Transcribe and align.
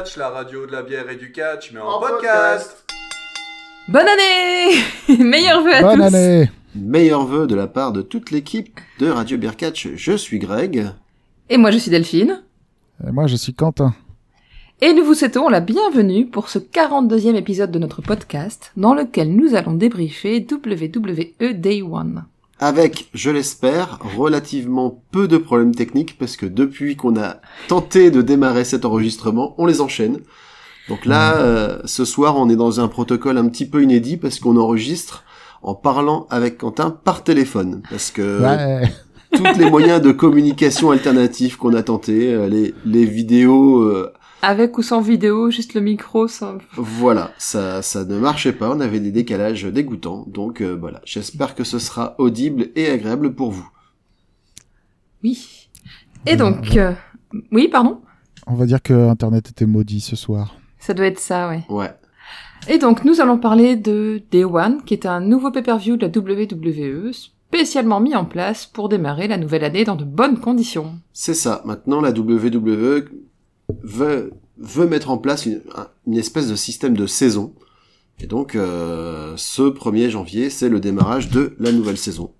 Catch, 0.00 0.16
la 0.16 0.30
radio 0.30 0.64
de 0.66 0.72
la 0.72 0.82
bière 0.82 1.10
et 1.10 1.16
du 1.16 1.30
catch, 1.30 1.72
mais 1.72 1.80
en, 1.80 2.00
podcast. 2.00 2.86
Bonne 3.86 4.06
année 4.06 5.18
Meilleurs 5.22 5.62
vœux 5.62 5.74
à 5.74 5.82
Bonne 5.82 5.98
tous 5.98 6.14
année 6.14 6.50
Meilleurs 6.74 7.26
vœux 7.26 7.46
de 7.46 7.54
la 7.54 7.66
part 7.66 7.92
de 7.92 8.00
toute 8.00 8.30
l'équipe 8.30 8.80
de 8.98 9.10
Radio 9.10 9.36
Beer 9.36 9.56
Catch. 9.58 9.88
Je 9.96 10.16
suis 10.16 10.38
Greg. 10.38 10.86
Et 11.50 11.58
moi 11.58 11.70
je 11.70 11.76
suis 11.76 11.90
Delphine. 11.90 12.42
Et 13.06 13.10
moi, 13.10 13.26
je 13.26 13.36
suis 13.36 13.52
Quentin. 13.52 13.94
Et 14.80 14.94
nous 14.94 15.04
vous 15.04 15.12
souhaitons 15.12 15.50
la 15.50 15.60
bienvenue 15.60 16.26
pour 16.26 16.48
ce 16.48 16.58
42e 16.58 17.34
épisode 17.34 17.70
de 17.70 17.78
notre 17.78 18.00
podcast, 18.00 18.72
dans 18.78 18.94
lequel 18.94 19.34
nous 19.34 19.54
allons 19.54 19.74
débriefer 19.74 20.46
WWE 20.50 21.52
Day 21.52 21.82
One. 21.82 22.24
Avec, 22.62 23.08
je 23.14 23.30
l'espère, 23.30 23.98
relativement 24.16 25.02
peu 25.12 25.26
de 25.28 25.38
problèmes 25.38 25.74
techniques 25.74 26.18
parce 26.18 26.36
que 26.36 26.44
depuis 26.44 26.94
qu'on 26.94 27.16
a 27.18 27.36
tenté 27.68 28.10
de 28.10 28.20
démarrer 28.20 28.64
cet 28.64 28.84
enregistrement, 28.84 29.54
on 29.56 29.64
les 29.64 29.80
enchaîne. 29.80 30.18
Donc 30.88 31.06
là, 31.06 31.36
euh, 31.38 31.78
ce 31.86 32.04
soir, 32.04 32.36
on 32.36 32.50
est 32.50 32.56
dans 32.56 32.80
un 32.80 32.88
protocole 32.88 33.38
un 33.38 33.48
petit 33.48 33.64
peu 33.66 33.82
inédit 33.82 34.18
parce 34.18 34.38
qu'on 34.40 34.56
enregistre 34.58 35.24
en 35.62 35.74
parlant 35.74 36.26
avec 36.30 36.58
Quentin 36.58 36.90
par 36.90 37.24
téléphone. 37.24 37.82
Parce 37.90 38.10
que 38.10 38.42
Ouais. 38.42 38.88
tous 39.34 39.58
les 39.58 39.70
moyens 39.70 40.02
de 40.02 40.12
communication 40.12 40.90
alternatifs 40.90 41.56
qu'on 41.56 41.72
a 41.74 41.82
tenté, 41.82 42.32
euh, 42.34 42.46
les, 42.48 42.74
les 42.84 43.04
vidéos, 43.06 43.80
euh, 43.82 44.12
Avec 44.42 44.78
ou 44.78 44.82
sans 44.82 45.00
vidéo, 45.00 45.50
juste 45.50 45.74
le 45.74 45.80
micro, 45.80 46.26
sans... 46.26 46.58
voilà, 46.76 47.32
ça, 47.38 47.82
ça 47.82 48.04
ne 48.04 48.18
marchait 48.18 48.52
pas, 48.52 48.70
on 48.70 48.80
avait 48.80 49.00
des 49.00 49.10
décalages 49.12 49.64
dégoûtants. 49.64 50.24
Donc 50.28 50.60
euh, 50.60 50.76
voilà, 50.80 51.00
j'espère 51.04 51.54
que 51.54 51.64
ce 51.64 51.78
sera 51.78 52.14
audible 52.18 52.68
et 52.74 52.88
agréable 52.90 53.34
pour 53.34 53.50
vous. 53.50 53.68
Oui. 55.22 55.68
Et 56.26 56.36
donc... 56.36 56.76
euh, 56.76 56.92
Oui, 57.52 57.68
pardon? 57.68 58.00
On 58.46 58.54
va 58.54 58.66
dire 58.66 58.82
que 58.82 59.08
Internet 59.08 59.50
était 59.50 59.66
maudit 59.66 60.00
ce 60.00 60.16
soir. 60.16 60.56
Ça 60.78 60.94
doit 60.94 61.06
être 61.06 61.20
ça, 61.20 61.48
ouais. 61.48 61.62
Ouais. 61.68 61.92
Et 62.68 62.78
donc, 62.78 63.04
nous 63.04 63.20
allons 63.20 63.38
parler 63.38 63.76
de 63.76 64.22
Day 64.30 64.44
One, 64.44 64.82
qui 64.84 64.94
est 64.94 65.06
un 65.06 65.20
nouveau 65.20 65.50
pay-per-view 65.50 65.96
de 65.96 66.06
la 66.06 66.12
WWE, 66.12 67.12
spécialement 67.12 68.00
mis 68.00 68.14
en 68.16 68.24
place 68.24 68.66
pour 68.66 68.88
démarrer 68.88 69.28
la 69.28 69.38
nouvelle 69.38 69.64
année 69.64 69.84
dans 69.84 69.96
de 69.96 70.04
bonnes 70.04 70.40
conditions. 70.40 70.94
C'est 71.12 71.34
ça. 71.34 71.62
Maintenant, 71.64 72.00
la 72.00 72.10
WWE 72.10 73.04
veut, 73.82 74.32
veut 74.58 74.86
mettre 74.86 75.10
en 75.10 75.18
place 75.18 75.46
une, 75.46 75.60
un- 75.76 75.88
une 76.06 76.16
espèce 76.18 76.48
de 76.48 76.54
système 76.56 76.96
de 76.96 77.06
saison. 77.06 77.52
Et 78.22 78.26
donc, 78.26 78.54
euh, 78.54 79.32
ce 79.36 79.62
1er 79.62 80.10
janvier, 80.10 80.50
c'est 80.50 80.68
le 80.68 80.80
démarrage 80.80 81.30
de 81.30 81.54
la 81.58 81.72
nouvelle 81.72 81.96
saison. 81.96 82.32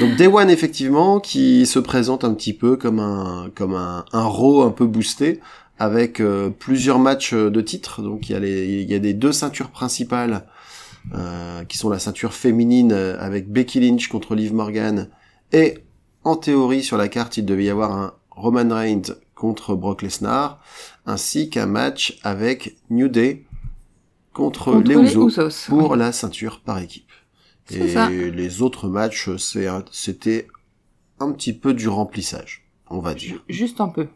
Donc, 0.00 0.16
Day 0.16 0.26
One, 0.26 0.50
effectivement, 0.50 1.20
qui 1.20 1.66
se 1.66 1.78
présente 1.78 2.24
un 2.24 2.34
petit 2.34 2.52
peu 2.52 2.76
comme 2.76 2.98
un, 3.00 3.50
comme 3.54 3.74
un, 3.74 4.04
un 4.12 4.24
Raw 4.24 4.62
un 4.62 4.70
peu 4.70 4.86
boosté, 4.86 5.40
avec 5.78 6.20
euh, 6.20 6.50
plusieurs 6.50 6.98
matchs 6.98 7.34
de 7.34 7.60
titres. 7.60 8.00
Donc, 8.02 8.28
il 8.28 8.32
y 8.32 8.34
a 8.36 8.40
les, 8.40 8.82
y 8.84 8.94
a 8.94 8.98
des 8.98 9.14
deux 9.14 9.32
ceintures 9.32 9.70
principales, 9.70 10.46
euh, 11.14 11.64
qui 11.64 11.76
sont 11.76 11.90
la 11.90 11.98
ceinture 11.98 12.32
féminine 12.32 12.92
euh, 12.92 13.16
avec 13.20 13.50
Becky 13.50 13.80
Lynch 13.80 14.08
contre 14.08 14.34
Liv 14.34 14.54
Morgan, 14.54 15.08
et 15.52 15.78
en 16.24 16.36
théorie, 16.36 16.82
sur 16.82 16.96
la 16.96 17.08
carte, 17.08 17.36
il 17.36 17.44
devait 17.44 17.64
y 17.64 17.70
avoir 17.70 17.92
un 17.92 18.14
Roman 18.30 18.74
Reigns 18.74 19.14
contre 19.44 19.74
Brock 19.74 20.00
Lesnar, 20.00 20.58
ainsi 21.04 21.50
qu'un 21.50 21.66
match 21.66 22.18
avec 22.22 22.78
New 22.88 23.08
Day 23.08 23.44
contre, 24.32 24.72
Contre 24.72 24.88
les 24.88 24.94
les 24.94 25.10
Usos 25.10 25.28
Usos, 25.28 25.66
pour 25.68 25.90
ouais. 25.90 25.98
la 25.98 26.12
ceinture 26.12 26.60
par 26.60 26.78
équipe. 26.78 27.12
Et 27.70 27.88
ça. 27.88 28.08
les 28.08 28.62
autres 28.62 28.88
matchs, 28.88 29.28
c'était 29.92 30.48
un 31.20 31.30
petit 31.30 31.52
peu 31.52 31.74
du 31.74 31.88
remplissage, 31.88 32.66
on 32.88 33.00
va 33.00 33.12
dire. 33.12 33.44
Juste 33.50 33.82
un 33.82 33.88
peu. 33.88 34.06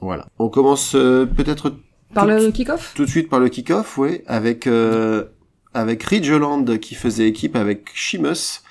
Voilà. 0.00 0.28
On 0.38 0.48
commence 0.48 0.94
euh, 0.94 1.26
peut-être 1.26 1.74
Par 2.14 2.24
le 2.24 2.50
kick-off? 2.50 2.94
Tout 2.96 3.04
de 3.04 3.10
suite 3.10 3.28
par 3.28 3.40
le 3.40 3.50
kick-off, 3.50 3.98
oui, 3.98 4.22
avec 4.26 4.66
euh, 4.66 5.26
avec 5.74 6.02
Ridge 6.04 6.30
Holland 6.30 6.78
qui 6.78 6.94
faisait 6.94 7.28
équipe 7.28 7.54
avec 7.54 7.90
Sheamus 7.92 8.62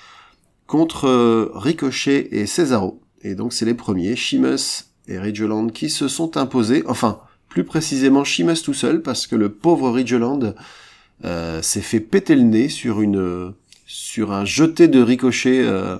contre 0.65 1.07
euh, 1.07 1.51
Ricochet 1.53 2.29
et 2.31 2.47
Cesaro. 2.47 2.99
Et 3.21 3.35
donc 3.35 3.53
c'est 3.53 3.65
les 3.65 3.75
premiers, 3.75 4.15
Sheamus 4.15 4.92
et 5.07 5.19
Ridge 5.19 5.41
Holland 5.41 5.71
qui 5.71 5.89
se 5.89 6.07
sont 6.07 6.37
imposés. 6.37 6.83
Enfin, 6.87 7.19
plus 7.49 7.63
précisément 7.63 8.23
Sheamus 8.23 8.61
tout 8.63 8.73
seul 8.73 9.01
parce 9.01 9.27
que 9.27 9.35
le 9.35 9.49
pauvre 9.49 9.91
Ridge 9.91 10.13
Holland 10.13 10.55
euh, 11.25 11.61
s'est 11.61 11.81
fait 11.81 11.99
péter 11.99 12.35
le 12.35 12.41
nez 12.43 12.69
sur 12.69 13.01
une 13.01 13.17
euh, 13.19 13.51
sur 13.85 14.31
un 14.31 14.45
jeté 14.45 14.87
de 14.87 15.01
Ricochet 15.01 15.61
euh, 15.63 15.97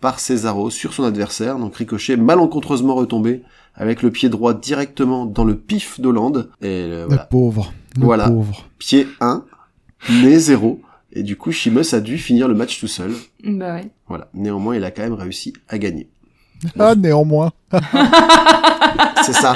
par 0.00 0.20
Cesaro 0.20 0.70
sur 0.70 0.92
son 0.92 1.04
adversaire. 1.04 1.58
Donc 1.58 1.76
Ricochet 1.76 2.16
malencontreusement 2.16 2.94
retombé 2.94 3.42
avec 3.74 4.02
le 4.02 4.10
pied 4.10 4.28
droit 4.28 4.52
directement 4.52 5.26
dans 5.26 5.44
le 5.44 5.56
pif 5.56 6.00
d'Hollande. 6.00 6.50
Et 6.60 6.66
euh, 6.66 7.04
voilà. 7.06 7.22
Le 7.22 7.28
pauvre. 7.28 7.72
Le 7.96 8.04
Voilà. 8.04 8.28
pauvre. 8.28 8.68
Pied 8.78 9.06
1, 9.20 9.44
nez 10.22 10.38
0. 10.38 10.80
Et 11.12 11.22
du 11.22 11.36
coup, 11.36 11.50
Sheamus 11.50 11.92
a 11.94 12.00
dû 12.00 12.18
finir 12.18 12.46
le 12.46 12.54
match 12.54 12.78
tout 12.78 12.86
seul. 12.88 13.12
Bah 13.44 13.74
ouais. 13.74 13.90
Voilà. 14.06 14.28
Néanmoins, 14.34 14.76
il 14.76 14.84
a 14.84 14.90
quand 14.90 15.02
même 15.02 15.14
réussi 15.14 15.54
à 15.68 15.78
gagner. 15.78 16.08
Ah, 16.78 16.94
néanmoins. 16.94 17.52
C'est 19.24 19.32
ça. 19.32 19.54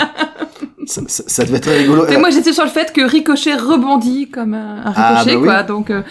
ça, 0.86 1.02
ça- 1.06 1.24
ça 1.26 1.44
devait 1.44 1.56
être 1.58 1.70
rigolo. 1.70 2.04
Mais 2.08 2.16
Euh, 2.16 2.20
moi 2.20 2.30
j'étais 2.30 2.52
sur 2.52 2.64
le 2.64 2.70
fait 2.70 2.92
que 2.92 3.00
Ricochet 3.00 3.54
rebondit 3.54 4.28
comme 4.30 4.54
un, 4.54 4.78
un 4.86 4.92
Ah, 4.94 5.18
Ricochet, 5.22 5.34
bah 5.34 5.40
oui. 5.40 5.46
quoi, 5.46 5.62
donc... 5.62 5.90
euh, 5.90 6.02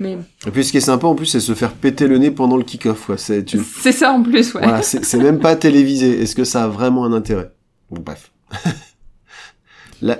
mais 0.00 0.18
Et 0.46 0.50
puis, 0.50 0.64
ce 0.64 0.72
qui 0.72 0.78
est 0.78 0.80
sympa, 0.80 1.06
en 1.06 1.14
plus, 1.14 1.26
c'est 1.26 1.38
se 1.40 1.54
faire 1.54 1.72
péter 1.72 2.08
le 2.08 2.18
nez 2.18 2.30
pendant 2.32 2.56
le 2.56 2.64
kick-off. 2.64 3.06
quoi. 3.06 3.16
C'est, 3.18 3.44
tu... 3.44 3.60
ça 3.92 4.10
en 4.12 4.22
plus, 4.22 4.52
ouais. 4.54 4.62
voilà, 4.62 4.82
c'est, 4.82 5.04
c'est 5.04 5.18
même 5.18 5.38
pas 5.38 5.54
télévisé. 5.54 6.22
Est-ce 6.22 6.34
que 6.34 6.44
ça 6.44 6.64
a 6.64 6.68
vraiment 6.68 7.04
un 7.04 7.12
intérêt? 7.12 7.52
Bon, 7.90 8.00
bref. 8.04 8.32
la, 10.02 10.18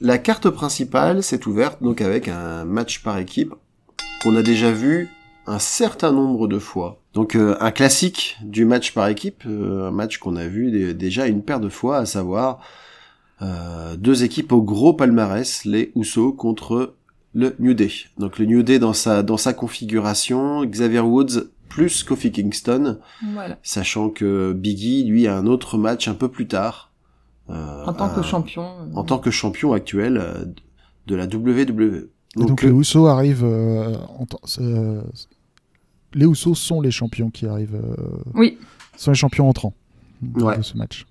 la 0.00 0.18
carte 0.18 0.50
principale 0.50 1.22
s'est 1.22 1.46
ouverte 1.46 1.82
donc 1.82 2.00
avec 2.00 2.28
un 2.28 2.64
match 2.64 3.02
par 3.02 3.18
équipe 3.18 3.54
qu'on 4.22 4.34
a 4.36 4.42
déjà 4.42 4.72
vu 4.72 5.08
un 5.46 5.58
certain 5.58 6.12
nombre 6.12 6.48
de 6.48 6.58
fois. 6.58 7.00
Donc 7.14 7.34
euh, 7.36 7.56
un 7.60 7.70
classique 7.70 8.36
du 8.42 8.64
match 8.64 8.92
par 8.92 9.08
équipe, 9.08 9.44
euh, 9.46 9.88
un 9.88 9.90
match 9.90 10.18
qu'on 10.18 10.36
a 10.36 10.46
vu 10.46 10.70
dé- 10.70 10.94
déjà 10.94 11.26
une 11.26 11.42
paire 11.42 11.60
de 11.60 11.68
fois, 11.68 11.98
à 11.98 12.06
savoir 12.06 12.60
euh, 13.42 13.96
deux 13.96 14.24
équipes 14.24 14.52
au 14.52 14.62
gros 14.62 14.92
palmarès, 14.94 15.64
les 15.64 15.92
Usos 15.94 16.32
contre 16.32 16.94
le 17.34 17.54
New 17.58 17.74
Day. 17.74 17.90
Donc 18.18 18.38
le 18.38 18.46
New 18.46 18.62
Day 18.62 18.78
dans 18.78 18.92
sa 18.94 19.22
dans 19.22 19.36
sa 19.36 19.52
configuration, 19.52 20.64
Xavier 20.64 21.00
Woods 21.00 21.48
plus 21.68 22.02
Kofi 22.04 22.32
Kingston, 22.32 22.98
Voilà. 23.34 23.58
sachant 23.62 24.08
que 24.08 24.52
Biggie 24.52 25.04
lui 25.04 25.26
a 25.26 25.36
un 25.36 25.46
autre 25.46 25.76
match 25.78 26.08
un 26.08 26.14
peu 26.14 26.28
plus 26.28 26.46
tard. 26.48 26.92
euh, 27.50 27.84
En 27.84 27.92
tant 27.92 28.08
que 28.08 28.22
champion. 28.22 28.62
euh, 28.64 28.94
en 28.94 29.04
tant 29.04 29.18
que 29.18 29.30
champion 29.30 29.72
actuel 29.74 30.16
euh, 30.18 30.44
de 31.06 31.14
la 31.14 31.26
WWE. 31.26 32.08
Donc, 32.36 32.64
euh, 32.64 32.68
les 32.68 32.72
Usos 32.72 33.06
arrivent. 33.06 33.44
euh, 33.44 33.94
en 34.18 34.24
tant- 34.26 34.40
euh, 34.60 35.02
les 36.16 36.26
Usos 36.26 36.54
sont 36.56 36.80
les 36.80 36.90
champions 36.90 37.30
qui 37.30 37.46
arrivent. 37.46 37.76
euh, 37.76 38.16
Oui. 38.34 38.58
sont 38.96 39.12
les 39.12 39.16
champions 39.16 39.48
entrants 39.48 39.74
Ouais. 40.36 40.56
de 40.58 40.62
ce 40.62 40.76
match. 40.76 41.06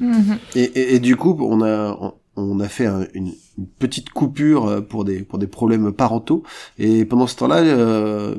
Mhm. 0.00 0.38
Et, 0.54 0.62
et, 0.64 0.94
et 0.96 0.98
du 0.98 1.16
coup, 1.16 1.36
on 1.40 1.62
a 1.62 1.96
on, 2.00 2.14
on 2.36 2.60
a 2.60 2.68
fait 2.68 2.86
un- 2.86 3.06
une, 3.14 3.32
une 3.58 3.66
petite 3.78 4.10
coupure 4.10 4.66
euh, 4.66 4.80
pour 4.80 5.04
des 5.04 5.20
pour 5.22 5.38
des 5.38 5.46
problèmes 5.46 5.92
parentaux. 5.92 6.42
Et 6.78 7.04
pendant 7.04 7.26
ce 7.26 7.36
temps-là, 7.36 7.58
euh, 7.58 8.34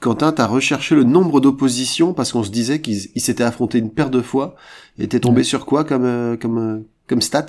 Quentin, 0.00 0.32
t'as 0.32 0.46
recherché 0.46 0.94
le 0.94 1.04
nombre 1.04 1.40
d'oppositions 1.40 2.14
parce 2.14 2.32
qu'on 2.32 2.42
se 2.44 2.50
disait 2.50 2.80
qu'ils 2.80 3.08
ils 3.14 3.20
s'étaient 3.20 3.42
affrontés 3.44 3.78
une 3.78 3.90
paire 3.90 4.08
de 4.10 4.22
fois. 4.22 4.54
Et 4.98 5.08
t'es 5.08 5.20
tombé 5.20 5.38
Ouais. 5.38 5.44
sur 5.44 5.66
quoi 5.66 5.84
comme 5.84 6.38
comme 6.40 6.84
comme 7.06 7.20
stat 7.20 7.46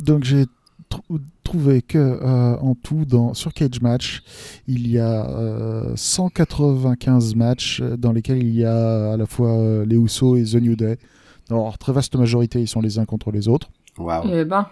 Donc 0.00 0.24
j'ai 0.24 0.46
tr- 0.94 1.20
trouvé 1.42 1.82
que 1.82 1.98
euh, 1.98 2.56
en 2.58 2.74
tout 2.74 3.04
dans 3.04 3.34
sur 3.34 3.52
Cage 3.52 3.80
Match, 3.80 4.22
il 4.66 4.88
y 4.90 4.98
a 4.98 5.28
euh, 5.30 5.92
195 5.96 7.34
matchs 7.34 7.80
euh, 7.82 7.96
dans 7.96 8.12
lesquels 8.12 8.42
il 8.42 8.54
y 8.54 8.64
a 8.64 9.12
à 9.12 9.16
la 9.16 9.26
fois 9.26 9.50
euh, 9.56 9.84
les 9.86 9.96
Usos 9.96 10.36
et 10.36 10.44
The 10.44 10.54
New 10.62 10.76
Day. 10.76 10.98
Dans 11.48 11.62
leur 11.64 11.78
très 11.78 11.92
vaste 11.92 12.14
majorité, 12.16 12.60
ils 12.60 12.68
sont 12.68 12.80
les 12.80 12.98
uns 12.98 13.04
contre 13.04 13.30
les 13.30 13.48
autres. 13.48 13.70
Waouh. 13.98 14.24
Eh 14.32 14.44
ben, 14.44 14.66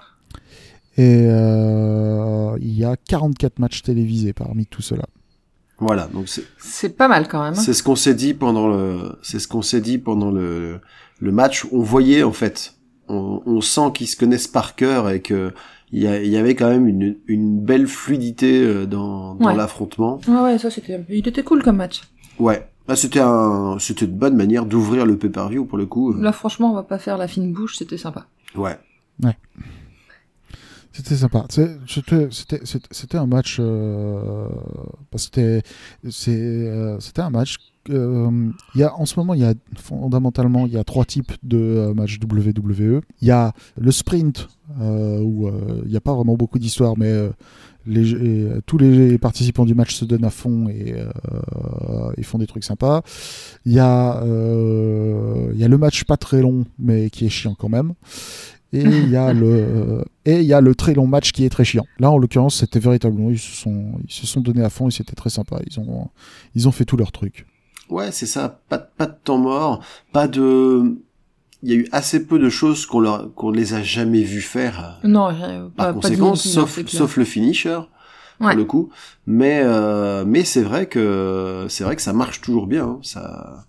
Et 0.96 1.26
euh, 1.26 2.56
il 2.60 2.72
y 2.76 2.84
a 2.84 2.96
44 2.96 3.58
matchs 3.58 3.82
télévisés 3.82 4.32
parmi 4.32 4.66
tout 4.66 4.82
cela. 4.82 5.04
Voilà. 5.78 6.06
Donc 6.12 6.28
c'est 6.28 6.44
c'est 6.58 6.96
pas 6.96 7.08
mal 7.08 7.28
quand 7.28 7.42
même. 7.42 7.54
hein. 7.54 7.60
C'est 7.60 7.74
ce 7.74 7.82
qu'on 7.82 7.96
s'est 7.96 8.14
dit 8.14 8.34
pendant 8.34 8.68
le, 8.68 9.16
c'est 9.22 9.38
ce 9.38 9.48
qu'on 9.48 9.62
s'est 9.62 9.80
dit 9.80 9.98
pendant 9.98 10.30
le, 10.30 10.80
le 11.20 11.32
match. 11.32 11.66
On 11.72 11.80
voyait 11.80 12.22
en 12.22 12.32
fait, 12.32 12.74
on, 13.08 13.42
on 13.46 13.60
sent 13.60 13.90
qu'ils 13.94 14.06
se 14.08 14.16
connaissent 14.16 14.48
par 14.48 14.76
cœur 14.76 15.10
et 15.10 15.20
que 15.20 15.52
il 15.92 16.02
y, 16.02 16.36
avait 16.38 16.54
quand 16.54 16.68
même 16.70 16.88
une, 16.88 17.16
une 17.26 17.60
belle 17.60 17.86
fluidité 17.86 18.62
euh, 18.64 18.86
dans, 18.86 19.34
dans 19.34 19.46
Ouais. 19.48 19.54
l'affrontement. 19.54 20.20
Ouais, 20.26 20.40
ouais, 20.40 20.58
ça 20.58 20.70
c'était... 20.70 21.04
Il 21.10 21.28
était 21.28 21.42
cool 21.42 21.62
comme 21.62 21.76
match. 21.76 22.00
Ouais, 22.38 22.66
Ah, 22.88 22.96
c'était 22.96 23.20
un, 23.20 23.76
c'était 23.78 24.06
une 24.06 24.16
bonne 24.16 24.34
manière 24.36 24.64
d'ouvrir 24.64 25.04
le 25.04 25.18
pay-per-view 25.18 25.66
pour 25.66 25.76
le 25.78 25.84
coup. 25.86 26.14
Là 26.14 26.32
franchement, 26.32 26.72
on 26.72 26.74
va 26.74 26.82
pas 26.82 26.98
faire 26.98 27.18
la 27.18 27.28
fine 27.28 27.52
bouche, 27.52 27.76
c'était 27.76 27.98
sympa. 27.98 28.26
Ouais, 28.54 28.78
C'était 30.92 31.14
sympa. 31.16 31.46
C'était 31.48 31.76
c'était- 31.88 32.28
c'était- 32.64 32.86
c'était 32.90 33.18
un 33.18 33.26
match. 33.26 33.56
euh, 33.60 34.48
bah, 35.10 35.16
C'était 35.18 35.62
c'est, 36.10 36.30
euh, 36.36 37.00
c'était 37.00 37.22
un 37.22 37.30
match 37.30 37.56
euh, 37.90 38.50
y 38.74 38.82
a, 38.82 38.94
en 38.94 39.06
ce 39.06 39.18
moment, 39.18 39.34
il 39.34 39.40
y 39.40 39.44
a 39.44 39.54
fondamentalement 39.76 40.66
il 40.66 40.72
y 40.72 40.78
a 40.78 40.84
trois 40.84 41.04
types 41.04 41.32
de 41.42 41.58
euh, 41.58 41.94
matchs 41.94 42.18
WWE. 42.18 43.00
Il 43.20 43.28
y 43.28 43.30
a 43.30 43.52
le 43.78 43.90
sprint 43.90 44.48
euh, 44.80 45.20
où 45.20 45.48
euh, 45.48 45.82
il 45.84 45.90
n'y 45.90 45.96
a 45.96 46.00
pas 46.00 46.14
vraiment 46.14 46.36
beaucoup 46.36 46.58
d'histoire, 46.58 46.94
mais 46.96 47.08
euh, 47.08 47.30
les, 47.86 48.12
et, 48.12 48.48
tous 48.64 48.78
les 48.78 49.18
participants 49.18 49.64
du 49.64 49.74
match 49.74 49.94
se 49.94 50.04
donnent 50.04 50.24
à 50.24 50.30
fond 50.30 50.68
et 50.68 50.94
ils 52.16 52.24
font 52.24 52.38
des 52.38 52.46
trucs 52.46 52.64
sympas. 52.64 53.02
Il 53.66 53.72
y 53.72 53.80
a 53.80 54.22
il 54.24 55.58
y 55.58 55.64
a 55.64 55.68
le 55.68 55.78
match 55.78 56.04
pas 56.04 56.16
très 56.16 56.40
long 56.42 56.64
mais 56.78 57.10
qui 57.10 57.26
est 57.26 57.30
chiant 57.30 57.54
quand 57.58 57.68
même. 57.68 57.94
Et 58.72 58.82
il 58.82 59.10
y 59.10 59.16
a 59.16 59.32
le 59.32 60.04
et 60.24 60.40
il 60.40 60.46
y 60.46 60.54
a 60.54 60.60
le 60.60 60.74
très 60.76 60.94
long 60.94 61.08
match 61.08 61.32
qui 61.32 61.44
est 61.44 61.50
très 61.50 61.64
chiant. 61.64 61.84
Là 61.98 62.12
en 62.12 62.18
l'occurrence 62.18 62.56
c'était 62.56 62.78
véritablement 62.78 63.30
ils 63.30 63.38
se 63.38 63.56
sont 63.56 63.94
ils 64.04 64.12
se 64.12 64.26
sont 64.28 64.40
donnés 64.40 64.62
à 64.62 64.70
fond 64.70 64.86
et 64.86 64.92
c'était 64.92 65.16
très 65.16 65.30
sympa. 65.30 65.58
Ils 65.68 65.80
ont 65.80 66.08
ils 66.54 66.68
ont 66.68 66.72
fait 66.72 66.84
tout 66.84 66.96
leur 66.96 67.10
truc. 67.10 67.46
Ouais, 67.92 68.10
c'est 68.10 68.26
ça. 68.26 68.60
Pas, 68.68 68.78
de- 68.78 68.86
pas 68.96 69.06
de 69.06 69.14
temps 69.22 69.38
mort, 69.38 69.84
pas 70.12 70.26
de. 70.28 70.96
Il 71.62 71.70
y 71.70 71.74
a 71.74 71.76
eu 71.76 71.88
assez 71.92 72.26
peu 72.26 72.38
de 72.40 72.48
choses 72.48 72.86
qu'on 72.86 72.98
leur, 73.00 73.32
qu'on 73.34 73.50
les 73.52 73.74
a 73.74 73.82
jamais 73.82 74.22
vu 74.22 74.40
faire. 74.40 74.98
Non, 75.04 75.28
euh, 75.30 75.68
Par 75.68 75.70
pas, 75.70 75.84
pas 75.86 75.92
conséquent, 75.92 76.24
d'inutile, 76.32 76.50
sauf, 76.50 76.86
sauf 76.86 77.16
le 77.16 77.24
finisher, 77.24 77.78
Ouais. 78.40 78.48
pour 78.48 78.56
le 78.56 78.64
coup. 78.64 78.90
Mais, 79.26 79.60
euh, 79.64 80.24
mais 80.26 80.42
c'est 80.42 80.62
vrai 80.62 80.86
que, 80.86 81.66
c'est 81.68 81.84
vrai 81.84 81.94
que 81.94 82.02
ça 82.02 82.12
marche 82.12 82.40
toujours 82.40 82.66
bien. 82.66 82.84
hein. 82.86 82.98
Ça, 83.02 83.64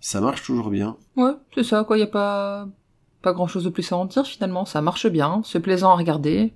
ça 0.00 0.20
marche 0.20 0.42
toujours 0.42 0.68
bien. 0.68 0.96
Ouais, 1.16 1.32
c'est 1.54 1.62
ça, 1.64 1.84
quoi. 1.84 1.96
Y 1.96 2.02
a 2.02 2.06
pas, 2.08 2.68
pas 3.22 3.32
grand 3.32 3.46
chose 3.46 3.64
de 3.64 3.70
plus 3.70 3.90
à 3.90 3.96
en 3.96 4.04
dire, 4.04 4.26
finalement. 4.26 4.66
Ça 4.66 4.82
marche 4.82 5.06
bien. 5.06 5.40
C'est 5.44 5.60
plaisant 5.60 5.92
à 5.92 5.96
regarder. 5.96 6.52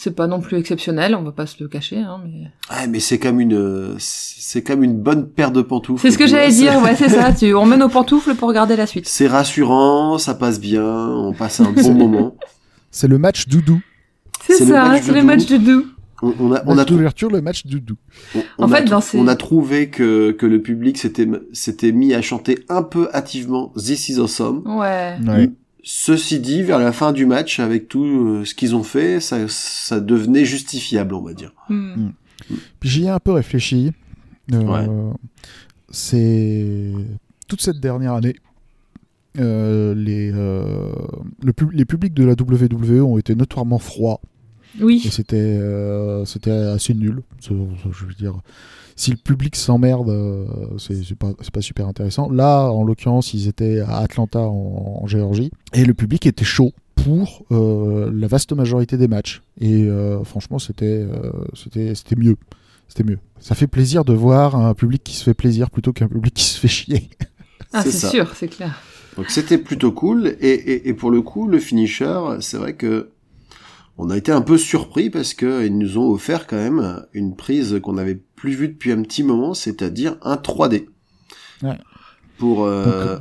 C'est 0.00 0.14
pas 0.14 0.28
non 0.28 0.38
plus 0.40 0.56
exceptionnel, 0.58 1.16
on 1.16 1.22
va 1.24 1.32
pas 1.32 1.46
se 1.46 1.56
le 1.60 1.68
cacher, 1.68 1.98
hein, 1.98 2.20
mais. 2.24 2.52
Ouais, 2.72 2.86
mais 2.86 3.00
c'est 3.00 3.18
comme 3.18 3.40
une, 3.40 3.96
c'est 3.98 4.62
comme 4.62 4.84
une 4.84 4.96
bonne 4.96 5.28
paire 5.28 5.50
de 5.50 5.60
pantoufles. 5.60 6.00
C'est 6.00 6.12
ce 6.12 6.18
que 6.18 6.28
j'allais 6.28 6.52
dire, 6.52 6.80
ouais, 6.80 6.94
c'est 6.94 7.08
ça. 7.08 7.32
Tu, 7.36 7.52
on 7.52 7.66
met 7.66 7.76
nos 7.76 7.88
pantoufles 7.88 8.36
pour 8.36 8.46
regarder 8.46 8.76
la 8.76 8.86
suite. 8.86 9.08
C'est 9.08 9.26
rassurant, 9.26 10.16
ça 10.18 10.34
passe 10.36 10.60
bien, 10.60 10.84
on 10.84 11.32
passe 11.32 11.58
un 11.58 11.72
bon 11.72 11.94
moment. 11.94 12.36
C'est 12.92 13.08
le 13.08 13.18
match 13.18 13.48
doudou. 13.48 13.80
C'est 14.46 14.64
ça, 14.64 14.94
c'est 15.02 15.12
le 15.12 15.22
match 15.24 15.46
doudou. 15.46 15.86
On, 16.22 16.32
on 16.40 16.52
a, 16.52 16.62
on 16.66 16.74
Match 16.76 16.78
a, 16.78 16.84
d'ouverture, 16.90 17.30
le 17.30 17.40
match 17.40 17.66
doudou. 17.66 17.96
on, 18.36 18.38
on 18.58 18.64
En 18.64 18.72
a 18.72 18.76
fait, 18.76 18.84
dans 18.84 19.00
ces- 19.00 19.18
on 19.18 19.26
a 19.26 19.34
trouvé 19.36 19.90
que, 19.90 20.30
que 20.30 20.46
le 20.46 20.62
public 20.62 20.96
s'était, 20.96 21.28
s'était 21.52 21.90
mis 21.92 22.14
à 22.14 22.22
chanter 22.22 22.64
un 22.68 22.82
peu 22.84 23.08
hâtivement 23.14 23.72
This 23.76 24.08
is 24.08 24.18
awesome. 24.20 24.62
Ouais. 24.64 25.16
Ouais. 25.26 25.50
Ceci 25.84 26.40
dit, 26.40 26.62
vers 26.62 26.78
la 26.78 26.92
fin 26.92 27.12
du 27.12 27.24
match, 27.24 27.60
avec 27.60 27.88
tout 27.88 28.04
euh, 28.04 28.44
ce 28.44 28.54
qu'ils 28.54 28.74
ont 28.74 28.82
fait, 28.82 29.20
ça, 29.20 29.46
ça 29.48 30.00
devenait 30.00 30.44
justifiable, 30.44 31.14
on 31.14 31.22
va 31.22 31.32
dire. 31.34 31.52
Hmm. 31.68 32.10
Puis 32.80 32.88
j'y 32.88 33.04
ai 33.04 33.08
un 33.08 33.20
peu 33.20 33.32
réfléchi. 33.32 33.92
Euh, 34.52 34.60
Ouais. 34.62 34.86
C'est 35.90 36.92
toute 37.48 37.60
cette 37.62 37.80
dernière 37.80 38.14
année. 38.14 38.34
euh, 39.38 39.94
les, 39.94 40.32
euh, 40.34 40.90
le 41.42 41.52
pub- 41.52 41.72
les 41.72 41.84
publics 41.84 42.12
de 42.14 42.24
la 42.24 42.32
WWE 42.32 43.02
ont 43.02 43.18
été 43.18 43.34
notoirement 43.36 43.78
froids 43.78 44.20
et 44.80 44.82
Oui. 44.82 45.00
c'était 45.10 45.36
euh, 45.36 46.24
c'était 46.24 46.50
assez 46.50 46.92
nul. 46.94 47.22
Je 47.48 47.54
veux 47.54 48.14
dire, 48.18 48.34
si 48.98 49.12
le 49.12 49.16
public 49.16 49.54
s'emmerde, 49.54 50.10
euh, 50.10 50.44
c'est 50.76 51.14
pas, 51.14 51.60
super 51.60 51.86
intéressant. 51.86 52.28
Là, 52.30 52.64
en 52.64 52.82
l'occurrence, 52.82 53.32
ils 53.32 53.46
étaient 53.46 53.80
à 53.80 53.98
Atlanta 53.98 54.40
en, 54.40 55.00
en 55.02 55.06
Géorgie 55.06 55.52
et 55.72 55.84
le 55.84 55.94
public 55.94 56.26
était 56.26 56.44
chaud 56.44 56.72
pour 57.04 57.44
euh, 57.52 58.10
la 58.12 58.26
vaste 58.26 58.52
majorité 58.52 58.96
des 58.96 59.08
matchs. 59.08 59.42
Et 59.60 59.84
euh, 59.84 60.22
franchement, 60.24 60.58
c'était 60.58 60.84
euh, 60.86 61.30
c'était 61.54 61.94
c'était 61.94 62.16
mieux. 62.16 62.36
C'était 62.88 63.04
mieux. 63.04 63.18
Ça 63.38 63.54
fait 63.54 63.66
plaisir 63.66 64.04
de 64.04 64.14
voir 64.14 64.56
un 64.56 64.74
public 64.74 65.04
qui 65.04 65.14
se 65.14 65.22
fait 65.22 65.34
plaisir 65.34 65.70
plutôt 65.70 65.92
qu'un 65.92 66.08
public 66.08 66.34
qui 66.34 66.44
se 66.44 66.58
fait 66.58 66.68
chier. 66.68 67.10
Ah, 67.74 67.82
c'est 67.82 67.92
sûr, 67.92 68.34
c'est 68.34 68.48
clair. 68.48 68.80
Donc 69.18 69.28
c'était 69.28 69.58
plutôt 69.58 69.92
cool. 69.92 70.36
Et, 70.40 70.48
et, 70.48 70.88
et 70.88 70.94
pour 70.94 71.10
le 71.10 71.20
coup, 71.20 71.46
le 71.46 71.58
finisher, 71.58 72.18
c'est 72.40 72.56
vrai 72.56 72.72
que 72.72 73.10
on 73.98 74.10
a 74.10 74.16
été 74.16 74.32
un 74.32 74.40
peu 74.40 74.56
surpris 74.56 75.10
parce 75.10 75.34
que 75.34 75.66
ils 75.66 75.76
nous 75.76 75.98
ont 75.98 76.08
offert 76.10 76.46
quand 76.46 76.56
même 76.56 77.04
une 77.12 77.34
prise 77.36 77.80
qu'on 77.82 77.94
n'avait 77.94 78.14
plus 78.36 78.52
vue 78.52 78.68
depuis 78.68 78.92
un 78.92 79.02
petit 79.02 79.22
moment, 79.22 79.54
c'est-à-dire 79.54 80.16
un 80.22 80.36
3D. 80.36 80.86
Ouais. 81.62 81.78
Pour 82.38 82.64
euh, 82.64 82.84
Donc, 82.84 82.94
euh, 82.94 83.18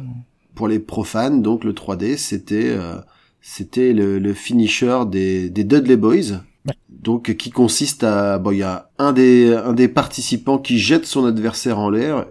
pour 0.56 0.68
les 0.68 0.79
profanes, 0.79 1.41
donc 1.41 1.63
le 1.63 1.74
3D, 1.74 2.18
c'était 2.18 2.69
euh, 2.69 2.97
c'était 3.41 3.94
le, 3.94 4.19
le 4.19 4.33
finisher 4.33 5.03
des, 5.07 5.50
des 5.50 5.63
Dudley 5.63 5.97
Boys. 5.97 6.41
Ouais. 6.65 6.74
Donc 6.89 7.35
qui 7.35 7.50
consiste 7.50 8.03
à 8.03 8.38
bon 8.39 8.51
il 8.51 8.57
y 8.57 8.63
a 8.63 8.91
un 8.97 9.13
des 9.13 9.53
un 9.53 9.74
des 9.74 9.88
participants 9.88 10.57
qui 10.57 10.79
jette 10.79 11.06
son 11.06 11.25
adversaire 11.25 11.79
en 11.79 11.89
l'air 11.89 12.25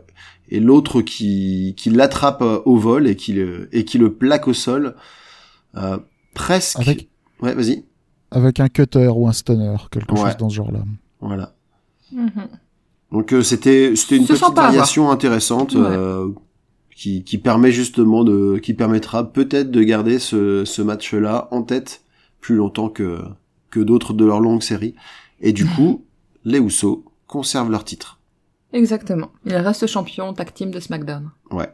et 0.49 0.61
l'autre 0.61 1.03
qui 1.03 1.75
qui 1.77 1.91
l'attrape 1.91 2.43
euh, 2.43 2.61
au 2.65 2.77
vol 2.77 3.07
et 3.07 3.17
qui 3.17 3.33
le 3.33 3.69
et 3.73 3.85
qui 3.85 3.99
le 3.99 4.13
plaque 4.13 4.49
au 4.49 4.53
sol 4.53 4.95
euh, 5.77 5.99
presque 6.35 6.79
avec, 6.81 7.09
ouais 7.41 7.55
vas-y 7.55 7.85
avec 8.37 8.61
un 8.61 8.69
cutter 8.69 9.09
ou 9.09 9.27
un 9.29 9.33
stunner, 9.33 9.77
quelque 9.91 10.13
Ouais. 10.15 10.21
chose 10.31 10.37
dans 10.37 10.49
ce 10.51 10.55
genre-là. 10.57 10.81
voilà 11.21 11.53
Mhm. 12.13 12.31
donc 13.13 13.33
euh, 13.33 13.43
c'était 13.43 13.97
c'était 13.97 14.17
une 14.17 14.27
petite 14.27 14.55
variation 14.55 15.11
intéressante 15.11 15.73
Ouais. 15.75 15.81
euh, 15.85 16.29
qui 16.95 17.25
qui 17.25 17.39
permet 17.39 17.73
justement 17.73 18.23
de 18.25 18.59
qui 18.63 18.75
permettra 18.75 19.33
peut-être 19.33 19.71
de 19.71 19.83
garder 19.83 20.19
ce 20.19 20.65
ce 20.65 20.83
match 20.83 21.13
là 21.15 21.49
en 21.51 21.63
tête 21.63 22.03
plus 22.41 22.55
longtemps 22.57 22.89
que 22.89 23.19
que 23.71 23.81
d'autres 23.81 24.13
de 24.15 24.25
leur 24.25 24.41
longue 24.41 24.63
série 24.63 24.95
et 25.41 25.53
du 25.53 25.67
coup 25.67 26.05
les 26.45 26.59
Usos 26.61 27.05
conservent 27.27 27.71
leur 27.71 27.85
titre 27.85 28.21
Exactement. 28.73 29.31
Il 29.45 29.55
reste 29.57 29.87
champion 29.87 30.33
tag 30.35 30.53
team 30.55 30.71
de 30.71 30.81
SmackDown. 30.81 31.31
ouais 31.51 31.71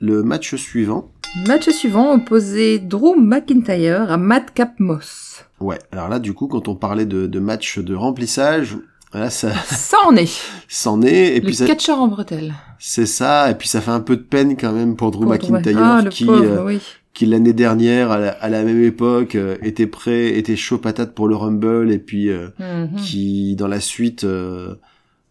le 0.00 0.22
match 0.22 0.54
suivant 0.56 1.10
Match 1.46 1.68
suivant 1.70 2.14
opposé 2.14 2.78
Drew 2.80 3.14
McIntyre 3.16 4.10
à 4.10 4.16
Madcap 4.16 4.80
Moss. 4.80 5.44
Ouais, 5.60 5.78
alors 5.92 6.08
là, 6.08 6.18
du 6.18 6.32
coup, 6.32 6.46
quand 6.46 6.68
on 6.68 6.74
parlait 6.74 7.06
de, 7.06 7.26
de 7.26 7.38
match 7.40 7.78
de 7.78 7.94
remplissage, 7.94 8.78
là, 9.12 9.28
ça 9.30 9.52
Ça 9.54 9.96
en 10.06 10.16
est. 10.16 10.30
s'en 10.68 11.02
est, 11.02 11.36
et 11.36 11.40
le 11.40 11.46
puis 11.46 11.54
ça- 11.54 11.66
catcheur 11.66 12.00
en 12.00 12.08
bretelle. 12.08 12.54
c'est 12.78 13.06
ça, 13.06 13.50
et 13.50 13.54
puis 13.54 13.68
ça 13.68 13.80
fait 13.80 13.90
un 13.90 14.00
peu 14.00 14.16
de 14.16 14.22
peine 14.22 14.56
quand 14.56 14.72
même 14.72 14.96
pour 14.96 15.10
Drew 15.10 15.26
McIntyre, 15.26 15.78
Ah, 15.78 16.02
qui, 16.08 16.24
pauvre, 16.24 16.42
euh, 16.44 16.64
oui. 16.64 16.80
qui 17.12 17.26
l'année 17.26 17.52
dernière, 17.52 18.10
à 18.10 18.18
la, 18.18 18.30
à 18.30 18.48
la 18.48 18.62
même 18.62 18.82
époque, 18.82 19.34
euh, 19.34 19.56
était 19.62 19.86
prêt, 19.86 20.38
était 20.38 20.56
chaud 20.56 20.78
patate 20.78 21.14
pour 21.14 21.28
le 21.28 21.36
Rumble, 21.36 21.90
et 21.92 21.98
puis 21.98 22.30
euh, 22.30 22.48
Mhm. 22.58 22.96
qui, 22.96 23.54
dans 23.56 23.68
la 23.68 23.80
suite, 23.80 24.24
euh, 24.24 24.76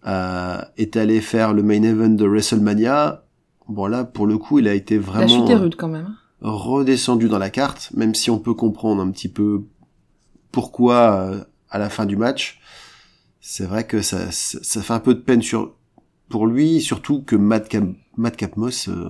a- 0.03 0.67
est 0.77 0.95
allé 0.95 1.21
faire 1.21 1.53
le 1.53 1.63
main 1.63 1.81
event 1.83 2.09
de 2.09 2.25
WrestleMania. 2.25 3.23
Bon 3.67 3.87
là, 3.87 4.03
pour 4.03 4.27
le 4.27 4.37
coup, 4.37 4.59
il 4.59 4.67
a 4.67 4.73
été 4.73 4.95
La 4.95 5.01
vraiment 5.01 5.27
chute 5.27 5.49
est 5.49 5.55
rude 5.55 5.75
quand 5.75 5.87
même. 5.87 6.09
redescendu 6.41 7.29
dans 7.29 7.37
la 7.39 7.49
carte, 7.49 7.89
même 7.95 8.13
si 8.15 8.29
on 8.29 8.39
peut 8.39 8.53
comprendre 8.53 9.01
un 9.01 9.09
petit 9.11 9.27
peu 9.29 9.63
pourquoi 10.51 11.29
euh, 11.31 11.43
à 11.69 11.77
la 11.79 11.89
fin 11.89 12.05
du 12.05 12.17
match. 12.17 12.59
C'est 13.41 13.65
vrai 13.65 13.85
que 13.85 14.01
ça, 14.01 14.31
ça, 14.31 14.59
ça 14.61 14.81
fait 14.81 14.93
un 14.93 14.99
peu 14.99 15.13
de 15.13 15.19
peine 15.19 15.41
sur 15.41 15.73
pour 16.29 16.45
lui, 16.47 16.81
surtout 16.81 17.21
que 17.23 17.35
Madcap, 17.35 17.83
Madcap 18.17 18.55
Moss, 18.57 18.87
euh, 18.89 19.09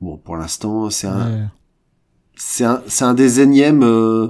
bon 0.00 0.16
pour 0.16 0.36
l'instant 0.36 0.88
c'est 0.90 1.06
un, 1.06 1.30
Ouais. 1.30 1.44
c'est 2.36 2.64
un, 2.64 2.82
c'est 2.86 3.04
un 3.04 3.14
des 3.14 3.40
énièmes 3.40 3.82
euh, 3.82 4.28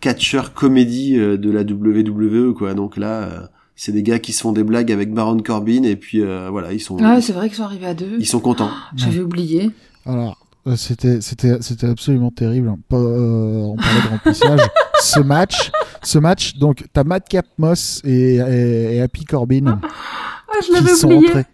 catcheurs 0.00 0.54
comédie 0.54 1.18
euh, 1.18 1.36
de 1.36 1.50
la 1.50 1.62
WWE 1.62 2.54
quoi. 2.54 2.74
Donc 2.74 2.96
là, 2.96 3.22
euh, 3.24 3.46
c'est 3.76 3.92
des 3.92 4.02
gars 4.02 4.18
qui 4.18 4.32
se 4.32 4.40
font 4.42 4.52
des 4.52 4.64
blagues 4.64 4.92
avec 4.92 5.12
Baron 5.12 5.38
Corbin 5.38 5.82
et 5.82 5.96
puis 5.96 6.22
euh, 6.22 6.48
voilà 6.50 6.72
ils 6.72 6.80
sont 6.80 6.96
Ah, 7.02 7.20
c'est 7.20 7.32
vrai 7.32 7.48
qu'ils 7.48 7.56
sont 7.58 7.64
arrivés 7.64 7.86
à 7.86 7.94
deux. 7.94 8.16
ils 8.18 8.26
sont 8.26 8.40
contents. 8.40 8.70
J'avais 8.96 9.20
oublié. 9.20 9.70
Alors, 10.06 10.46
euh, 10.66 10.76
c'était 10.76 11.20
c'était 11.20 11.60
c'était 11.60 11.88
absolument 11.88 12.30
terrible. 12.30 12.68
hein. 12.68 12.78
Pas, 12.88 12.96
euh, 12.96 13.62
on 13.62 13.76
parlait 13.76 14.00
de 14.02 14.08
remplissage. 14.08 14.60
ce 15.04 15.20
match, 15.20 15.70
ce 16.02 16.18
match. 16.18 16.56
Donc, 16.56 16.84
t'as 16.92 17.04
Madcap 17.04 17.46
Moss 17.58 18.00
et, 18.04 18.36
et, 18.36 18.96
et 18.96 19.00
Happy 19.02 19.24
Corbin 19.24 19.80
Ah, 19.82 20.58
je 20.62 20.78
qui 20.82 20.88
sont 20.96 21.06
oublié. 21.12 21.26
rentrés, 21.28 21.44